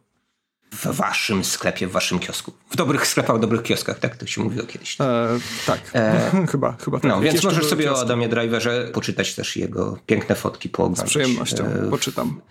w 0.71 0.85
waszym 0.85 1.43
sklepie, 1.43 1.87
w 1.87 1.91
waszym 1.91 2.19
kiosku. 2.19 2.51
W 2.69 2.75
dobrych 2.75 3.07
sklepach, 3.07 3.37
w 3.37 3.39
dobrych 3.39 3.63
kioskach, 3.63 3.99
tak 3.99 4.17
to 4.17 4.25
się 4.25 4.41
mówiło 4.41 4.65
kiedyś. 4.65 5.01
E, 5.01 5.27
tak, 5.65 5.79
e, 5.95 6.31
chyba, 6.51 6.77
chyba 6.83 6.99
tak. 6.99 7.11
No, 7.11 7.21
więc 7.21 7.43
możesz 7.43 7.65
sobie 7.65 7.83
kiosku. 7.83 7.99
o 7.99 8.01
Adamie 8.01 8.29
Driverze 8.29 8.89
poczytać 8.93 9.35
też 9.35 9.57
jego 9.57 9.97
piękne 10.05 10.35
fotki 10.35 10.69
po 10.69 10.95
Z 10.95 11.03
przyjemnością, 11.03 11.65
e, 11.65 11.89
poczytam. 11.89 12.41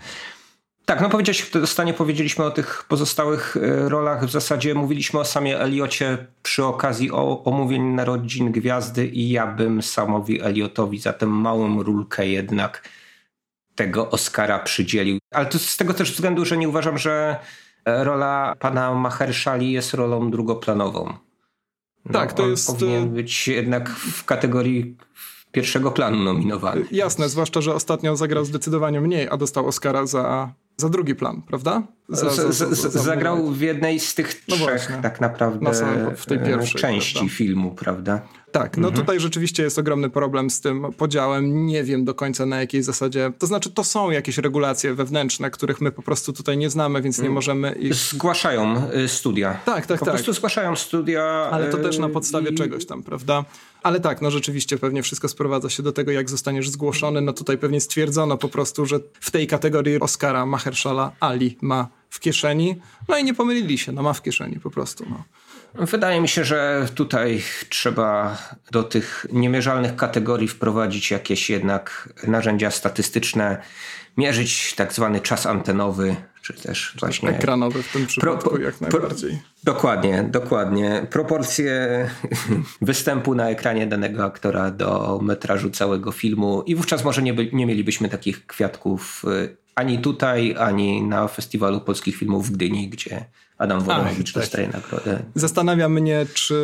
Tak, 0.84 1.00
no 1.00 1.10
powiedziałeś, 1.10 1.42
w 1.42 1.66
stanie 1.66 1.94
powiedzieliśmy 1.94 2.44
o 2.44 2.50
tych 2.50 2.84
pozostałych 2.88 3.56
e, 3.56 3.88
rolach. 3.88 4.26
W 4.26 4.30
zasadzie 4.30 4.74
mówiliśmy 4.74 5.20
o 5.20 5.24
samie 5.24 5.60
Eliocie 5.60 6.26
przy 6.42 6.64
okazji 6.64 7.12
o, 7.12 7.44
omówień 7.44 7.82
narodzin 7.82 8.52
Gwiazdy 8.52 9.06
i 9.06 9.30
ja 9.30 9.46
bym 9.46 9.82
Samowi 9.82 10.42
Eliotowi 10.42 10.98
za 10.98 11.12
tę 11.12 11.26
małą 11.26 11.82
rulkę 11.82 12.28
jednak 12.28 12.82
tego 13.80 14.10
Oscara 14.10 14.58
przydzielił. 14.58 15.18
Ale 15.30 15.46
to 15.46 15.58
z 15.58 15.76
tego 15.76 15.94
też 15.94 16.12
względu, 16.12 16.44
że 16.44 16.56
nie 16.56 16.68
uważam, 16.68 16.98
że 16.98 17.36
e, 17.84 18.04
rola 18.04 18.54
pana 18.58 18.94
Mahershali 18.94 19.72
jest 19.72 19.94
rolą 19.94 20.30
drugoplanową. 20.30 21.12
No, 22.04 22.12
tak, 22.12 22.32
to 22.32 22.48
jest. 22.48 22.66
Powinien 22.66 23.02
e, 23.02 23.06
być 23.06 23.48
jednak 23.48 23.90
w 23.90 24.24
kategorii 24.24 24.96
pierwszego 25.52 25.90
planu 25.90 26.16
nominowany. 26.16 26.84
Jasne, 26.90 27.28
zwłaszcza, 27.28 27.60
że 27.60 27.74
ostatnio 27.74 28.16
zagrał 28.16 28.44
zdecydowanie 28.44 29.00
mniej, 29.00 29.28
a 29.30 29.36
dostał 29.36 29.66
Oscara 29.66 30.06
za 30.06 30.54
za 30.76 30.88
drugi 30.88 31.14
plan, 31.14 31.42
prawda? 31.42 31.82
Za, 32.10 32.30
za, 32.30 32.74
za, 32.74 32.90
zagrał 32.90 33.50
w 33.50 33.60
jednej 33.60 34.00
z 34.00 34.14
tych 34.14 34.42
no 34.48 34.56
trzech 34.56 34.68
właśnie. 34.68 34.96
tak 35.02 35.20
naprawdę 35.20 35.72
w 36.16 36.26
tej 36.26 36.38
pierwszej, 36.38 36.80
części 36.80 37.14
prawda? 37.14 37.34
filmu, 37.34 37.70
prawda? 37.70 38.22
Tak, 38.52 38.76
no 38.76 38.88
mhm. 38.88 39.02
tutaj 39.02 39.20
rzeczywiście 39.20 39.62
jest 39.62 39.78
ogromny 39.78 40.10
problem 40.10 40.50
z 40.50 40.60
tym 40.60 40.86
podziałem. 40.96 41.66
Nie 41.66 41.84
wiem 41.84 42.04
do 42.04 42.14
końca 42.14 42.46
na 42.46 42.60
jakiej 42.60 42.82
zasadzie. 42.82 43.32
To 43.38 43.46
znaczy, 43.46 43.70
to 43.70 43.84
są 43.84 44.10
jakieś 44.10 44.38
regulacje 44.38 44.94
wewnętrzne, 44.94 45.50
których 45.50 45.80
my 45.80 45.92
po 45.92 46.02
prostu 46.02 46.32
tutaj 46.32 46.56
nie 46.56 46.70
znamy, 46.70 47.02
więc 47.02 47.18
nie 47.18 47.24
mm. 47.24 47.34
możemy 47.34 47.72
ich. 47.72 47.94
Zgłaszają 47.94 48.90
y, 48.94 49.08
studia. 49.08 49.60
Tak, 49.64 49.86
tak, 49.86 49.86
po 49.86 49.88
tak. 49.88 49.98
Po 49.98 50.04
prostu 50.04 50.32
zgłaszają 50.32 50.76
studia. 50.76 51.22
Ale 51.24 51.70
to 51.70 51.78
też 51.78 51.98
na 51.98 52.06
y, 52.06 52.10
podstawie 52.10 52.50
i... 52.50 52.54
czegoś 52.54 52.86
tam, 52.86 53.02
prawda? 53.02 53.44
Ale 53.82 54.00
tak, 54.00 54.22
no 54.22 54.30
rzeczywiście 54.30 54.78
pewnie 54.78 55.02
wszystko 55.02 55.28
sprowadza 55.28 55.70
się 55.70 55.82
do 55.82 55.92
tego, 55.92 56.10
jak 56.10 56.30
zostaniesz 56.30 56.68
zgłoszony. 56.68 57.20
No 57.20 57.32
tutaj 57.32 57.58
pewnie 57.58 57.80
stwierdzono 57.80 58.36
po 58.36 58.48
prostu, 58.48 58.86
że 58.86 59.00
w 59.20 59.30
tej 59.30 59.46
kategorii 59.46 60.00
Oscara 60.00 60.46
Mahershala 60.46 61.12
Ali 61.20 61.58
ma 61.60 61.99
w 62.10 62.20
kieszeni. 62.20 62.80
No 63.08 63.18
i 63.18 63.24
nie 63.24 63.34
pomylili 63.34 63.78
się, 63.78 63.92
no 63.92 64.02
ma 64.02 64.12
w 64.12 64.22
kieszeni 64.22 64.60
po 64.60 64.70
prostu. 64.70 65.06
No. 65.10 65.24
Wydaje 65.74 66.20
mi 66.20 66.28
się, 66.28 66.44
że 66.44 66.88
tutaj 66.94 67.42
trzeba 67.68 68.38
do 68.70 68.82
tych 68.82 69.26
niemierzalnych 69.32 69.96
kategorii 69.96 70.48
wprowadzić 70.48 71.10
jakieś 71.10 71.50
jednak 71.50 72.08
narzędzia 72.26 72.70
statystyczne, 72.70 73.62
mierzyć 74.16 74.74
tak 74.74 74.92
zwany 74.92 75.20
czas 75.20 75.46
antenowy, 75.46 76.16
czy 76.42 76.54
też 76.54 76.96
właśnie... 77.00 77.28
Ekranowy 77.28 77.82
w 77.82 77.92
tym 77.92 78.06
przypadku 78.06 78.50
pro, 78.50 78.58
jak 78.58 78.80
najbardziej. 78.80 79.30
Pro, 79.30 79.74
dokładnie, 79.74 80.28
dokładnie. 80.30 81.06
Proporcje 81.10 82.10
występu 82.82 83.34
na 83.34 83.50
ekranie 83.50 83.86
danego 83.86 84.24
aktora 84.24 84.70
do 84.70 85.18
metrażu 85.22 85.70
całego 85.70 86.12
filmu 86.12 86.62
i 86.66 86.74
wówczas 86.74 87.04
może 87.04 87.22
nie, 87.22 87.34
nie 87.52 87.66
mielibyśmy 87.66 88.08
takich 88.08 88.46
kwiatków 88.46 89.24
y, 89.24 89.59
ani 89.74 89.98
tutaj, 89.98 90.54
ani 90.58 91.02
na 91.02 91.28
Festiwalu 91.28 91.80
Polskich 91.80 92.16
Filmów 92.16 92.48
w 92.48 92.52
Gdyni, 92.52 92.88
gdzie 92.88 93.24
Adam 93.58 93.80
Woronowicz 93.80 94.32
tak. 94.32 94.42
dostaje 94.42 94.68
nagrodę. 94.68 95.22
Zastanawia 95.34 95.88
mnie, 95.88 96.26
czy 96.34 96.54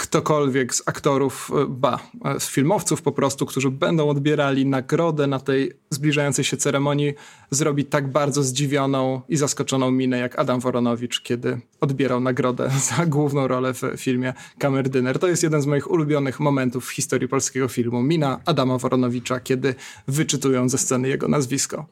ktokolwiek 0.00 0.74
z 0.74 0.82
aktorów, 0.86 1.50
e, 1.62 1.66
ba, 1.68 1.98
e, 2.24 2.40
z 2.40 2.48
filmowców 2.48 3.02
po 3.02 3.12
prostu, 3.12 3.46
którzy 3.46 3.70
będą 3.70 4.08
odbierali 4.08 4.66
nagrodę 4.66 5.26
na 5.26 5.40
tej 5.40 5.72
zbliżającej 5.90 6.44
się 6.44 6.56
ceremonii, 6.56 7.14
zrobi 7.50 7.84
tak 7.84 8.12
bardzo 8.12 8.42
zdziwioną 8.42 9.20
i 9.28 9.36
zaskoczoną 9.36 9.90
minę 9.90 10.18
jak 10.18 10.38
Adam 10.38 10.60
Woronowicz, 10.60 11.20
kiedy 11.20 11.60
odbierał 11.80 12.20
nagrodę 12.20 12.70
za 12.96 13.06
główną 13.06 13.48
rolę 13.48 13.74
w 13.74 13.82
filmie 13.96 14.34
Kamerdyner. 14.58 15.18
To 15.18 15.28
jest 15.28 15.42
jeden 15.42 15.62
z 15.62 15.66
moich 15.66 15.90
ulubionych 15.90 16.40
momentów 16.40 16.86
w 16.86 16.90
historii 16.90 17.28
polskiego 17.28 17.68
filmu. 17.68 18.02
Mina 18.02 18.40
Adama 18.46 18.78
Woronowicza, 18.78 19.40
kiedy 19.40 19.74
wyczytują 20.08 20.68
ze 20.68 20.78
sceny 20.78 21.08
jego 21.08 21.28
nazwisko. 21.28 21.86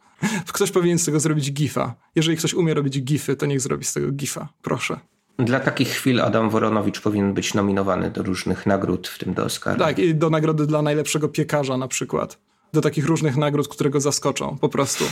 Ktoś 0.52 0.70
powinien 0.70 0.98
z 0.98 1.04
tego 1.04 1.20
zrobić 1.20 1.52
gifa. 1.52 1.94
Jeżeli 2.14 2.36
ktoś 2.36 2.54
umie 2.54 2.74
robić 2.74 3.02
gify, 3.02 3.36
to 3.36 3.46
niech 3.46 3.60
zrobi 3.60 3.84
z 3.84 3.92
tego 3.92 4.12
gifa. 4.12 4.48
Proszę. 4.62 5.00
Dla 5.38 5.60
takich 5.60 5.88
chwil 5.88 6.20
Adam 6.20 6.50
Woronowicz 6.50 7.00
powinien 7.00 7.34
być 7.34 7.54
nominowany 7.54 8.10
do 8.10 8.22
różnych 8.22 8.66
nagród, 8.66 9.08
w 9.08 9.18
tym 9.18 9.34
do 9.34 9.44
Oscara. 9.44 9.78
Tak, 9.78 9.98
i 9.98 10.14
do 10.14 10.30
nagrody 10.30 10.66
dla 10.66 10.82
najlepszego 10.82 11.28
piekarza 11.28 11.76
na 11.76 11.88
przykład. 11.88 12.38
Do 12.72 12.80
takich 12.80 13.06
różnych 13.06 13.36
nagród, 13.36 13.68
które 13.68 13.90
go 13.90 14.00
zaskoczą, 14.00 14.58
po 14.60 14.68
prostu. 14.68 15.04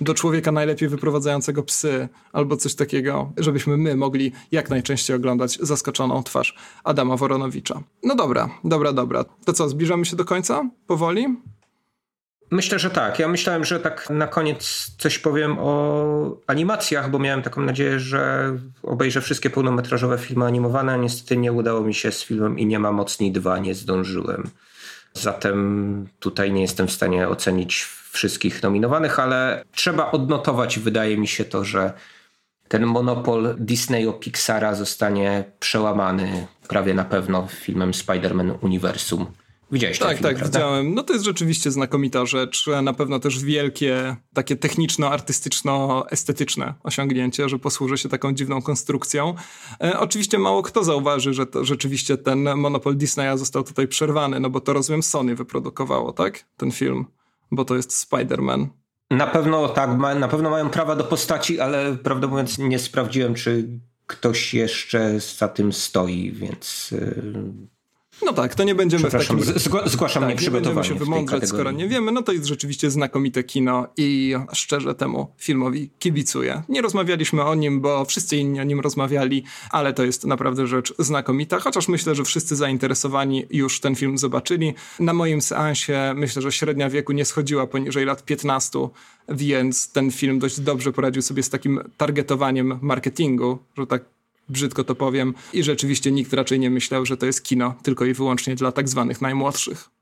Do 0.00 0.14
człowieka 0.14 0.52
najlepiej 0.52 0.88
wyprowadzającego 0.88 1.62
psy, 1.62 2.08
albo 2.32 2.56
coś 2.56 2.74
takiego, 2.74 3.32
żebyśmy 3.36 3.76
my 3.76 3.96
mogli 3.96 4.32
jak 4.52 4.70
najczęściej 4.70 5.16
oglądać 5.16 5.58
zaskoczoną 5.62 6.22
twarz 6.22 6.56
Adama 6.84 7.16
Woronowicza. 7.16 7.82
No 8.02 8.14
dobra, 8.14 8.48
dobra, 8.64 8.92
dobra. 8.92 9.24
To 9.44 9.52
co, 9.52 9.68
zbliżamy 9.68 10.04
się 10.04 10.16
do 10.16 10.24
końca? 10.24 10.70
Powoli? 10.86 11.36
Myślę, 12.50 12.78
że 12.78 12.90
tak. 12.90 13.18
Ja 13.18 13.28
myślałem, 13.28 13.64
że 13.64 13.80
tak 13.80 14.10
na 14.10 14.26
koniec 14.26 14.90
coś 14.98 15.18
powiem 15.18 15.56
o 15.58 16.36
animacjach, 16.46 17.10
bo 17.10 17.18
miałem 17.18 17.42
taką 17.42 17.62
nadzieję, 17.62 18.00
że 18.00 18.52
obejrzę 18.82 19.20
wszystkie 19.20 19.50
pełnometrażowe 19.50 20.18
filmy 20.18 20.44
animowane, 20.44 20.92
a 20.92 20.96
niestety 20.96 21.36
nie 21.36 21.52
udało 21.52 21.80
mi 21.80 21.94
się 21.94 22.12
z 22.12 22.22
filmem 22.22 22.58
i 22.58 22.66
nie 22.66 22.78
ma 22.78 22.92
mocniej 22.92 23.32
dwa, 23.32 23.58
nie 23.58 23.74
zdążyłem. 23.74 24.50
Zatem 25.14 26.08
tutaj 26.20 26.52
nie 26.52 26.62
jestem 26.62 26.86
w 26.86 26.92
stanie 26.92 27.28
ocenić 27.28 27.88
wszystkich 28.10 28.62
nominowanych, 28.62 29.18
ale 29.18 29.64
trzeba 29.72 30.10
odnotować, 30.10 30.78
wydaje 30.78 31.16
mi 31.16 31.28
się 31.28 31.44
to, 31.44 31.64
że 31.64 31.92
ten 32.68 32.86
monopol 32.86 33.54
Disneyo 33.58 34.12
Pixara 34.12 34.74
zostanie 34.74 35.44
przełamany 35.60 36.46
prawie 36.68 36.94
na 36.94 37.04
pewno 37.04 37.46
filmem 37.50 37.92
Spider-Man 37.92 38.58
Uniwersum. 38.60 39.26
Widziałeś 39.72 39.98
Tak, 39.98 40.08
film, 40.10 40.22
tak, 40.22 40.36
prawda? 40.36 40.58
widziałem. 40.58 40.94
No 40.94 41.02
to 41.02 41.12
jest 41.12 41.24
rzeczywiście 41.24 41.70
znakomita 41.70 42.26
rzecz. 42.26 42.66
Na 42.82 42.92
pewno 42.92 43.18
też 43.18 43.44
wielkie, 43.44 44.16
takie 44.34 44.56
techniczno-artystyczno-estetyczne 44.56 46.72
osiągnięcie, 46.82 47.48
że 47.48 47.58
posłuży 47.58 47.98
się 47.98 48.08
taką 48.08 48.32
dziwną 48.32 48.62
konstrukcją. 48.62 49.34
E, 49.82 50.00
oczywiście 50.00 50.38
mało 50.38 50.62
kto 50.62 50.84
zauważy, 50.84 51.34
że 51.34 51.46
to 51.46 51.64
rzeczywiście 51.64 52.16
ten 52.16 52.48
monopol 52.56 52.96
Disneya 52.96 53.38
został 53.38 53.64
tutaj 53.64 53.88
przerwany, 53.88 54.40
no 54.40 54.50
bo 54.50 54.60
to 54.60 54.72
rozumiem 54.72 55.02
Sony 55.02 55.34
wyprodukowało, 55.34 56.12
tak? 56.12 56.44
Ten 56.56 56.70
film, 56.70 57.04
bo 57.50 57.64
to 57.64 57.76
jest 57.76 58.10
Spider-Man. 58.10 58.66
Na 59.10 59.26
pewno 59.26 59.68
tak, 59.68 59.90
na 60.20 60.28
pewno 60.28 60.50
mają 60.50 60.70
prawa 60.70 60.96
do 60.96 61.04
postaci, 61.04 61.60
ale 61.60 61.96
prawdę 61.96 62.26
mówiąc 62.26 62.58
nie 62.58 62.78
sprawdziłem, 62.78 63.34
czy 63.34 63.68
ktoś 64.06 64.54
jeszcze 64.54 65.20
za 65.20 65.48
tym 65.48 65.72
stoi, 65.72 66.32
więc 66.32 66.92
y, 66.92 67.22
no 68.24 68.32
tak, 68.32 68.54
to 68.54 68.64
nie 68.64 68.74
będziemy 68.74 69.08
w 69.08 69.12
takim... 69.12 69.40
zgłaszam 69.86 70.22
tak, 70.22 70.30
nieprzygotowanie. 70.30 70.74
Nie 70.74 70.74
będziemy 70.74 70.84
się 70.84 71.04
wymądrzać, 71.04 71.48
skoro 71.48 71.70
nie 71.70 71.88
wiemy. 71.88 72.12
No 72.12 72.22
to 72.22 72.32
jest 72.32 72.44
rzeczywiście 72.44 72.90
znakomite 72.90 73.44
kino 73.44 73.86
i 73.96 74.34
szczerze 74.52 74.94
temu 74.94 75.26
filmowi 75.38 75.90
kibicuję. 75.98 76.62
Nie 76.68 76.82
rozmawialiśmy 76.82 77.44
o 77.44 77.54
nim, 77.54 77.80
bo 77.80 78.04
wszyscy 78.04 78.36
inni 78.36 78.60
o 78.60 78.64
nim 78.64 78.80
rozmawiali, 78.80 79.44
ale 79.70 79.92
to 79.92 80.04
jest 80.04 80.24
naprawdę 80.24 80.66
rzecz 80.66 80.94
znakomita, 80.98 81.58
chociaż 81.58 81.88
myślę, 81.88 82.14
że 82.14 82.24
wszyscy 82.24 82.56
zainteresowani 82.56 83.46
już 83.50 83.80
ten 83.80 83.94
film 83.94 84.18
zobaczyli. 84.18 84.74
Na 85.00 85.12
moim 85.12 85.42
seansie 85.42 86.12
myślę, 86.16 86.42
że 86.42 86.52
średnia 86.52 86.90
wieku 86.90 87.12
nie 87.12 87.24
schodziła 87.24 87.66
poniżej 87.66 88.04
lat 88.04 88.24
15, 88.24 88.88
więc 89.28 89.92
ten 89.92 90.10
film 90.10 90.38
dość 90.38 90.60
dobrze 90.60 90.92
poradził 90.92 91.22
sobie 91.22 91.42
z 91.42 91.50
takim 91.50 91.80
targetowaniem 91.96 92.78
marketingu, 92.82 93.58
że 93.78 93.86
tak 93.86 94.13
brzydko 94.48 94.84
to 94.84 94.94
powiem. 94.94 95.34
I 95.52 95.62
rzeczywiście 95.62 96.12
nikt 96.12 96.32
raczej 96.32 96.58
nie 96.58 96.70
myślał, 96.70 97.06
że 97.06 97.16
to 97.16 97.26
jest 97.26 97.44
kino 97.44 97.74
tylko 97.82 98.04
i 98.04 98.14
wyłącznie 98.14 98.54
dla 98.54 98.72
tak 98.72 98.88
zwanych 98.88 99.20
najmłodszych. 99.20 99.94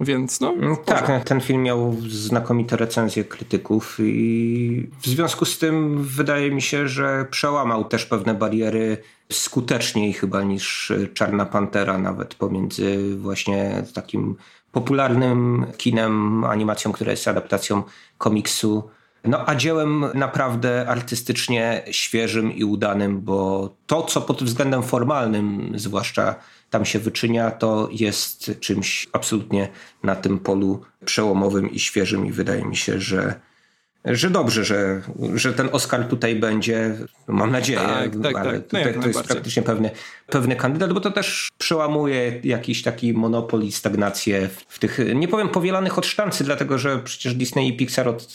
Więc 0.00 0.40
no. 0.40 0.52
Mm, 0.52 0.76
tak, 0.84 1.24
ten 1.24 1.40
film 1.40 1.62
miał 1.62 1.96
znakomite 2.08 2.76
recenzje 2.76 3.24
krytyków 3.24 3.96
i 4.00 4.90
w 5.02 5.06
związku 5.06 5.44
z 5.44 5.58
tym 5.58 6.04
wydaje 6.04 6.50
mi 6.50 6.62
się, 6.62 6.88
że 6.88 7.26
przełamał 7.30 7.84
też 7.84 8.06
pewne 8.06 8.34
bariery 8.34 8.96
skuteczniej 9.32 10.12
chyba 10.12 10.42
niż 10.42 10.92
Czarna 11.14 11.46
Pantera, 11.46 11.98
nawet 11.98 12.34
pomiędzy 12.34 13.16
właśnie 13.16 13.84
takim 13.94 14.36
popularnym 14.72 15.66
kinem, 15.76 16.44
animacją, 16.44 16.92
która 16.92 17.10
jest 17.10 17.28
adaptacją 17.28 17.82
komiksu 18.18 18.82
no 19.24 19.48
a 19.48 19.54
dziełem 19.54 20.04
naprawdę 20.14 20.88
artystycznie 20.88 21.82
świeżym 21.90 22.52
i 22.52 22.64
udanym, 22.64 23.20
bo 23.20 23.70
to, 23.86 24.02
co 24.02 24.20
pod 24.20 24.42
względem 24.42 24.82
formalnym 24.82 25.72
zwłaszcza 25.74 26.34
tam 26.70 26.84
się 26.84 26.98
wyczynia, 26.98 27.50
to 27.50 27.88
jest 27.92 28.60
czymś 28.60 29.08
absolutnie 29.12 29.68
na 30.02 30.16
tym 30.16 30.38
polu 30.38 30.82
przełomowym 31.04 31.70
i 31.70 31.78
świeżym 31.78 32.26
i 32.26 32.32
wydaje 32.32 32.64
mi 32.64 32.76
się, 32.76 33.00
że 33.00 33.40
że 34.04 34.30
dobrze, 34.30 34.64
że, 34.64 35.00
że 35.34 35.52
ten 35.52 35.68
Oscar 35.72 36.04
tutaj 36.04 36.36
będzie, 36.36 36.96
mam 37.26 37.50
nadzieję, 37.50 37.78
tak, 37.78 38.10
tak, 38.22 38.36
ale 38.36 38.52
tak. 38.52 38.62
tutaj 38.62 38.92
no 38.96 39.02
to 39.02 39.08
jest 39.08 39.22
praktycznie 39.22 39.62
pewny, 39.62 39.90
pewny 40.26 40.56
kandydat, 40.56 40.92
bo 40.92 41.00
to 41.00 41.10
też 41.10 41.48
przełamuje 41.58 42.40
jakiś 42.44 42.82
taki 42.82 43.12
monopol 43.14 43.62
i 43.62 43.72
stagnację 43.72 44.48
w 44.68 44.78
tych, 44.78 44.98
nie 45.14 45.28
powiem 45.28 45.48
powielanych 45.48 45.98
od 45.98 46.06
sztancy, 46.06 46.44
dlatego 46.44 46.78
że 46.78 46.98
przecież 46.98 47.34
Disney 47.34 47.68
i 47.68 47.76
Pixar 47.76 48.08
od, 48.08 48.34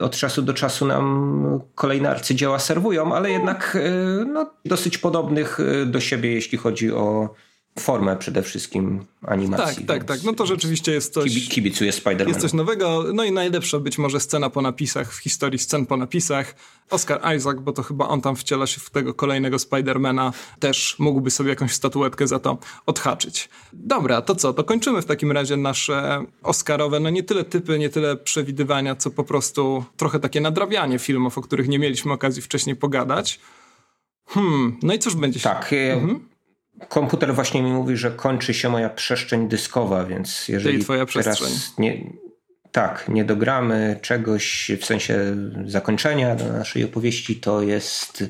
od 0.00 0.16
czasu 0.16 0.42
do 0.42 0.54
czasu 0.54 0.86
nam 0.86 1.60
kolejne 1.74 2.10
arcydzieła 2.10 2.58
serwują, 2.58 3.14
ale 3.14 3.30
jednak 3.30 3.78
no, 4.26 4.50
dosyć 4.64 4.98
podobnych 4.98 5.58
do 5.86 6.00
siebie, 6.00 6.32
jeśli 6.32 6.58
chodzi 6.58 6.92
o 6.92 7.34
formę 7.78 8.16
przede 8.16 8.42
wszystkim 8.42 9.04
animacji. 9.22 9.84
Tak, 9.84 9.98
tak, 9.98 10.04
tak. 10.04 10.24
No 10.24 10.32
to 10.32 10.46
rzeczywiście 10.46 10.92
jest 10.92 11.14
coś... 11.14 11.48
Kibicuję 11.48 11.90
Spider-Man. 11.90 12.28
Jest 12.28 12.40
coś 12.40 12.52
nowego. 12.52 13.04
No 13.14 13.24
i 13.24 13.32
najlepsza 13.32 13.78
być 13.78 13.98
może 13.98 14.20
scena 14.20 14.50
po 14.50 14.62
napisach 14.62 15.14
w 15.14 15.18
historii 15.18 15.58
scen 15.58 15.86
po 15.86 15.96
napisach. 15.96 16.54
Oscar 16.90 17.36
Isaac, 17.36 17.60
bo 17.60 17.72
to 17.72 17.82
chyba 17.82 18.08
on 18.08 18.20
tam 18.20 18.36
wciela 18.36 18.66
się 18.66 18.80
w 18.80 18.90
tego 18.90 19.14
kolejnego 19.14 19.58
Spidermana, 19.58 20.32
też 20.60 20.96
mógłby 20.98 21.30
sobie 21.30 21.50
jakąś 21.50 21.72
statuetkę 21.72 22.26
za 22.26 22.38
to 22.38 22.58
odhaczyć. 22.86 23.48
Dobra, 23.72 24.22
to 24.22 24.34
co? 24.34 24.52
To 24.52 24.64
kończymy 24.64 25.02
w 25.02 25.06
takim 25.06 25.32
razie 25.32 25.56
nasze 25.56 26.24
Oscarowe, 26.42 27.00
no 27.00 27.10
nie 27.10 27.22
tyle 27.22 27.44
typy, 27.44 27.78
nie 27.78 27.88
tyle 27.88 28.16
przewidywania, 28.16 28.96
co 28.96 29.10
po 29.10 29.24
prostu 29.24 29.84
trochę 29.96 30.20
takie 30.20 30.40
nadrabianie 30.40 30.98
filmów, 30.98 31.38
o 31.38 31.42
których 31.42 31.68
nie 31.68 31.78
mieliśmy 31.78 32.12
okazji 32.12 32.42
wcześniej 32.42 32.76
pogadać. 32.76 33.40
Hmm, 34.26 34.78
no 34.82 34.94
i 34.94 34.98
cóż 34.98 35.14
będzie 35.14 35.40
się... 35.40 35.48
Tak, 35.48 35.72
mhm. 35.72 36.33
Komputer 36.88 37.34
właśnie 37.34 37.62
mi 37.62 37.72
mówi, 37.72 37.96
że 37.96 38.10
kończy 38.10 38.54
się 38.54 38.68
moja 38.68 38.88
przestrzeń 38.90 39.48
dyskowa, 39.48 40.04
więc 40.04 40.48
jeżeli 40.48 40.72
Czyli 40.72 40.84
twoja 40.84 41.06
przestrzeń. 41.06 41.48
teraz 41.48 41.74
nie, 41.78 41.98
tak, 42.74 43.08
nie 43.08 43.24
dogramy 43.24 43.98
czegoś 44.02 44.70
w 44.80 44.84
sensie 44.84 45.36
zakończenia 45.66 46.36
do 46.36 46.52
naszej 46.52 46.84
opowieści, 46.84 47.36
to 47.36 47.62
jest. 47.62 48.24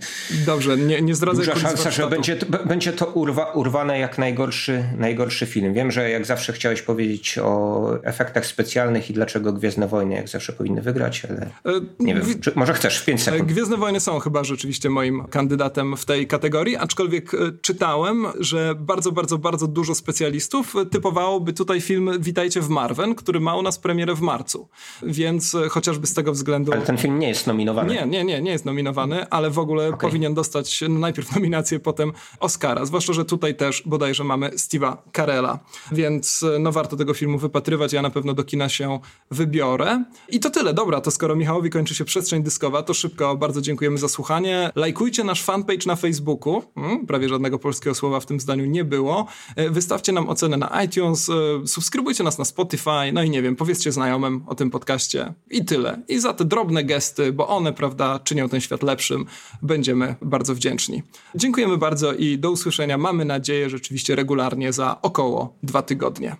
Dobrze, 0.46 0.76
nie, 0.76 1.02
nie 1.02 1.14
zdradzaj 1.14 1.44
Duża 1.44 1.58
szansa, 1.58 1.90
że 1.90 2.06
będzie 2.06 2.36
to, 2.36 2.64
będzie 2.66 2.92
to 2.92 3.06
urwa, 3.06 3.52
urwane 3.52 3.98
jak 3.98 4.18
najgorszy, 4.18 4.84
najgorszy 4.96 5.46
film. 5.46 5.74
Wiem, 5.74 5.90
że 5.90 6.10
jak 6.10 6.26
zawsze 6.26 6.52
chciałeś 6.52 6.82
powiedzieć 6.82 7.38
o 7.38 7.84
efektach 8.02 8.46
specjalnych 8.46 9.10
i 9.10 9.12
dlaczego 9.12 9.52
Gwiezdne 9.52 9.88
Wojny 9.88 10.14
jak 10.14 10.28
zawsze 10.28 10.52
powinny 10.52 10.82
wygrać, 10.82 11.22
ale 11.24 11.40
e, 11.76 11.80
nie 12.00 12.14
wiem, 12.14 12.40
czy, 12.40 12.52
może 12.54 12.74
chcesz 12.74 12.98
w 12.98 13.04
5 13.04 13.22
sekund. 13.22 13.42
E, 13.42 13.46
Gwiezdne 13.46 13.76
Wojny 13.76 14.00
są 14.00 14.18
chyba 14.18 14.44
rzeczywiście 14.44 14.90
moim 14.90 15.24
kandydatem 15.24 15.96
w 15.96 16.04
tej 16.04 16.26
kategorii, 16.26 16.76
aczkolwiek 16.76 17.34
e, 17.34 17.38
czytałem, 17.62 18.26
że 18.40 18.74
bardzo, 18.78 19.12
bardzo, 19.12 19.38
bardzo 19.38 19.66
dużo 19.66 19.94
specjalistów 19.94 20.74
typowałoby 20.90 21.52
tutaj 21.52 21.80
film 21.80 22.10
Witajcie 22.18 22.60
w 22.60 22.68
Marwen, 22.68 23.14
który 23.14 23.40
ma 23.40 23.56
u 23.56 23.62
nas 23.62 23.78
premierę 23.78 24.14
w 24.14 24.20
Marwen 24.20 24.33
marcu. 24.34 24.68
Więc 25.02 25.54
e, 25.54 25.68
chociażby 25.68 26.06
z 26.06 26.14
tego 26.14 26.32
względu... 26.32 26.72
Ale 26.72 26.82
ten 26.82 26.98
film 26.98 27.18
nie 27.18 27.28
jest 27.28 27.46
nominowany. 27.46 27.94
Nie, 27.94 28.06
nie, 28.06 28.24
nie, 28.24 28.42
nie 28.42 28.50
jest 28.50 28.64
nominowany, 28.64 29.28
ale 29.28 29.50
w 29.50 29.58
ogóle 29.58 29.88
okay. 29.88 30.00
powinien 30.00 30.34
dostać 30.34 30.84
najpierw 30.88 31.34
nominację, 31.34 31.80
potem 31.80 32.12
Oscara. 32.40 32.84
Zwłaszcza, 32.84 33.12
że 33.12 33.24
tutaj 33.24 33.54
też 33.54 33.82
bodajże 33.86 34.24
mamy 34.24 34.50
Steve'a 34.50 34.96
Carella. 35.16 35.58
Więc 35.92 36.42
e, 36.42 36.58
no 36.58 36.72
warto 36.72 36.96
tego 36.96 37.14
filmu 37.14 37.38
wypatrywać. 37.38 37.92
Ja 37.92 38.02
na 38.02 38.10
pewno 38.10 38.34
do 38.34 38.44
kina 38.44 38.68
się 38.68 38.98
wybiorę. 39.30 40.04
I 40.28 40.40
to 40.40 40.50
tyle. 40.50 40.74
Dobra, 40.74 41.00
to 41.00 41.10
skoro 41.10 41.36
Michałowi 41.36 41.70
kończy 41.70 41.94
się 41.94 42.04
przestrzeń 42.04 42.42
dyskowa, 42.42 42.82
to 42.82 42.94
szybko 42.94 43.36
bardzo 43.36 43.60
dziękujemy 43.60 43.98
za 43.98 44.08
słuchanie. 44.08 44.70
Lajkujcie 44.74 45.24
nasz 45.24 45.42
fanpage 45.42 45.86
na 45.86 45.96
Facebooku. 45.96 46.62
Hmm, 46.74 47.06
prawie 47.06 47.28
żadnego 47.28 47.58
polskiego 47.58 47.94
słowa 47.94 48.20
w 48.20 48.26
tym 48.26 48.40
zdaniu 48.40 48.66
nie 48.66 48.84
było. 48.84 49.26
E, 49.56 49.70
wystawcie 49.70 50.12
nam 50.12 50.28
ocenę 50.28 50.56
na 50.56 50.82
iTunes, 50.82 51.30
subskrybujcie 51.66 52.24
nas 52.24 52.38
na 52.38 52.44
Spotify, 52.44 53.12
no 53.12 53.22
i 53.22 53.30
nie 53.30 53.42
wiem, 53.42 53.56
powiedzcie 53.56 53.92
znajomym, 53.92 54.23
znajomym 54.24 54.48
o 54.48 54.54
tym 54.54 54.70
podcaście 54.70 55.32
i 55.50 55.64
tyle. 55.64 56.02
I 56.08 56.18
za 56.18 56.34
te 56.34 56.44
drobne 56.44 56.84
gesty, 56.84 57.32
bo 57.32 57.48
one, 57.48 57.72
prawda, 57.72 58.18
czynią 58.18 58.48
ten 58.48 58.60
świat 58.60 58.82
lepszym, 58.82 59.26
będziemy 59.62 60.14
bardzo 60.22 60.54
wdzięczni. 60.54 61.02
Dziękujemy 61.34 61.78
bardzo 61.78 62.12
i 62.12 62.38
do 62.38 62.50
usłyszenia. 62.50 62.98
Mamy 62.98 63.24
nadzieję 63.24 63.70
rzeczywiście 63.70 64.16
regularnie 64.16 64.72
za 64.72 65.02
około 65.02 65.56
dwa 65.62 65.82
tygodnie. 65.82 66.36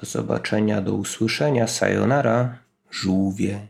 Do 0.00 0.06
zobaczenia, 0.06 0.80
do 0.80 0.94
usłyszenia. 0.94 1.66
Sayonara, 1.66 2.58
żółwie. 2.90 3.68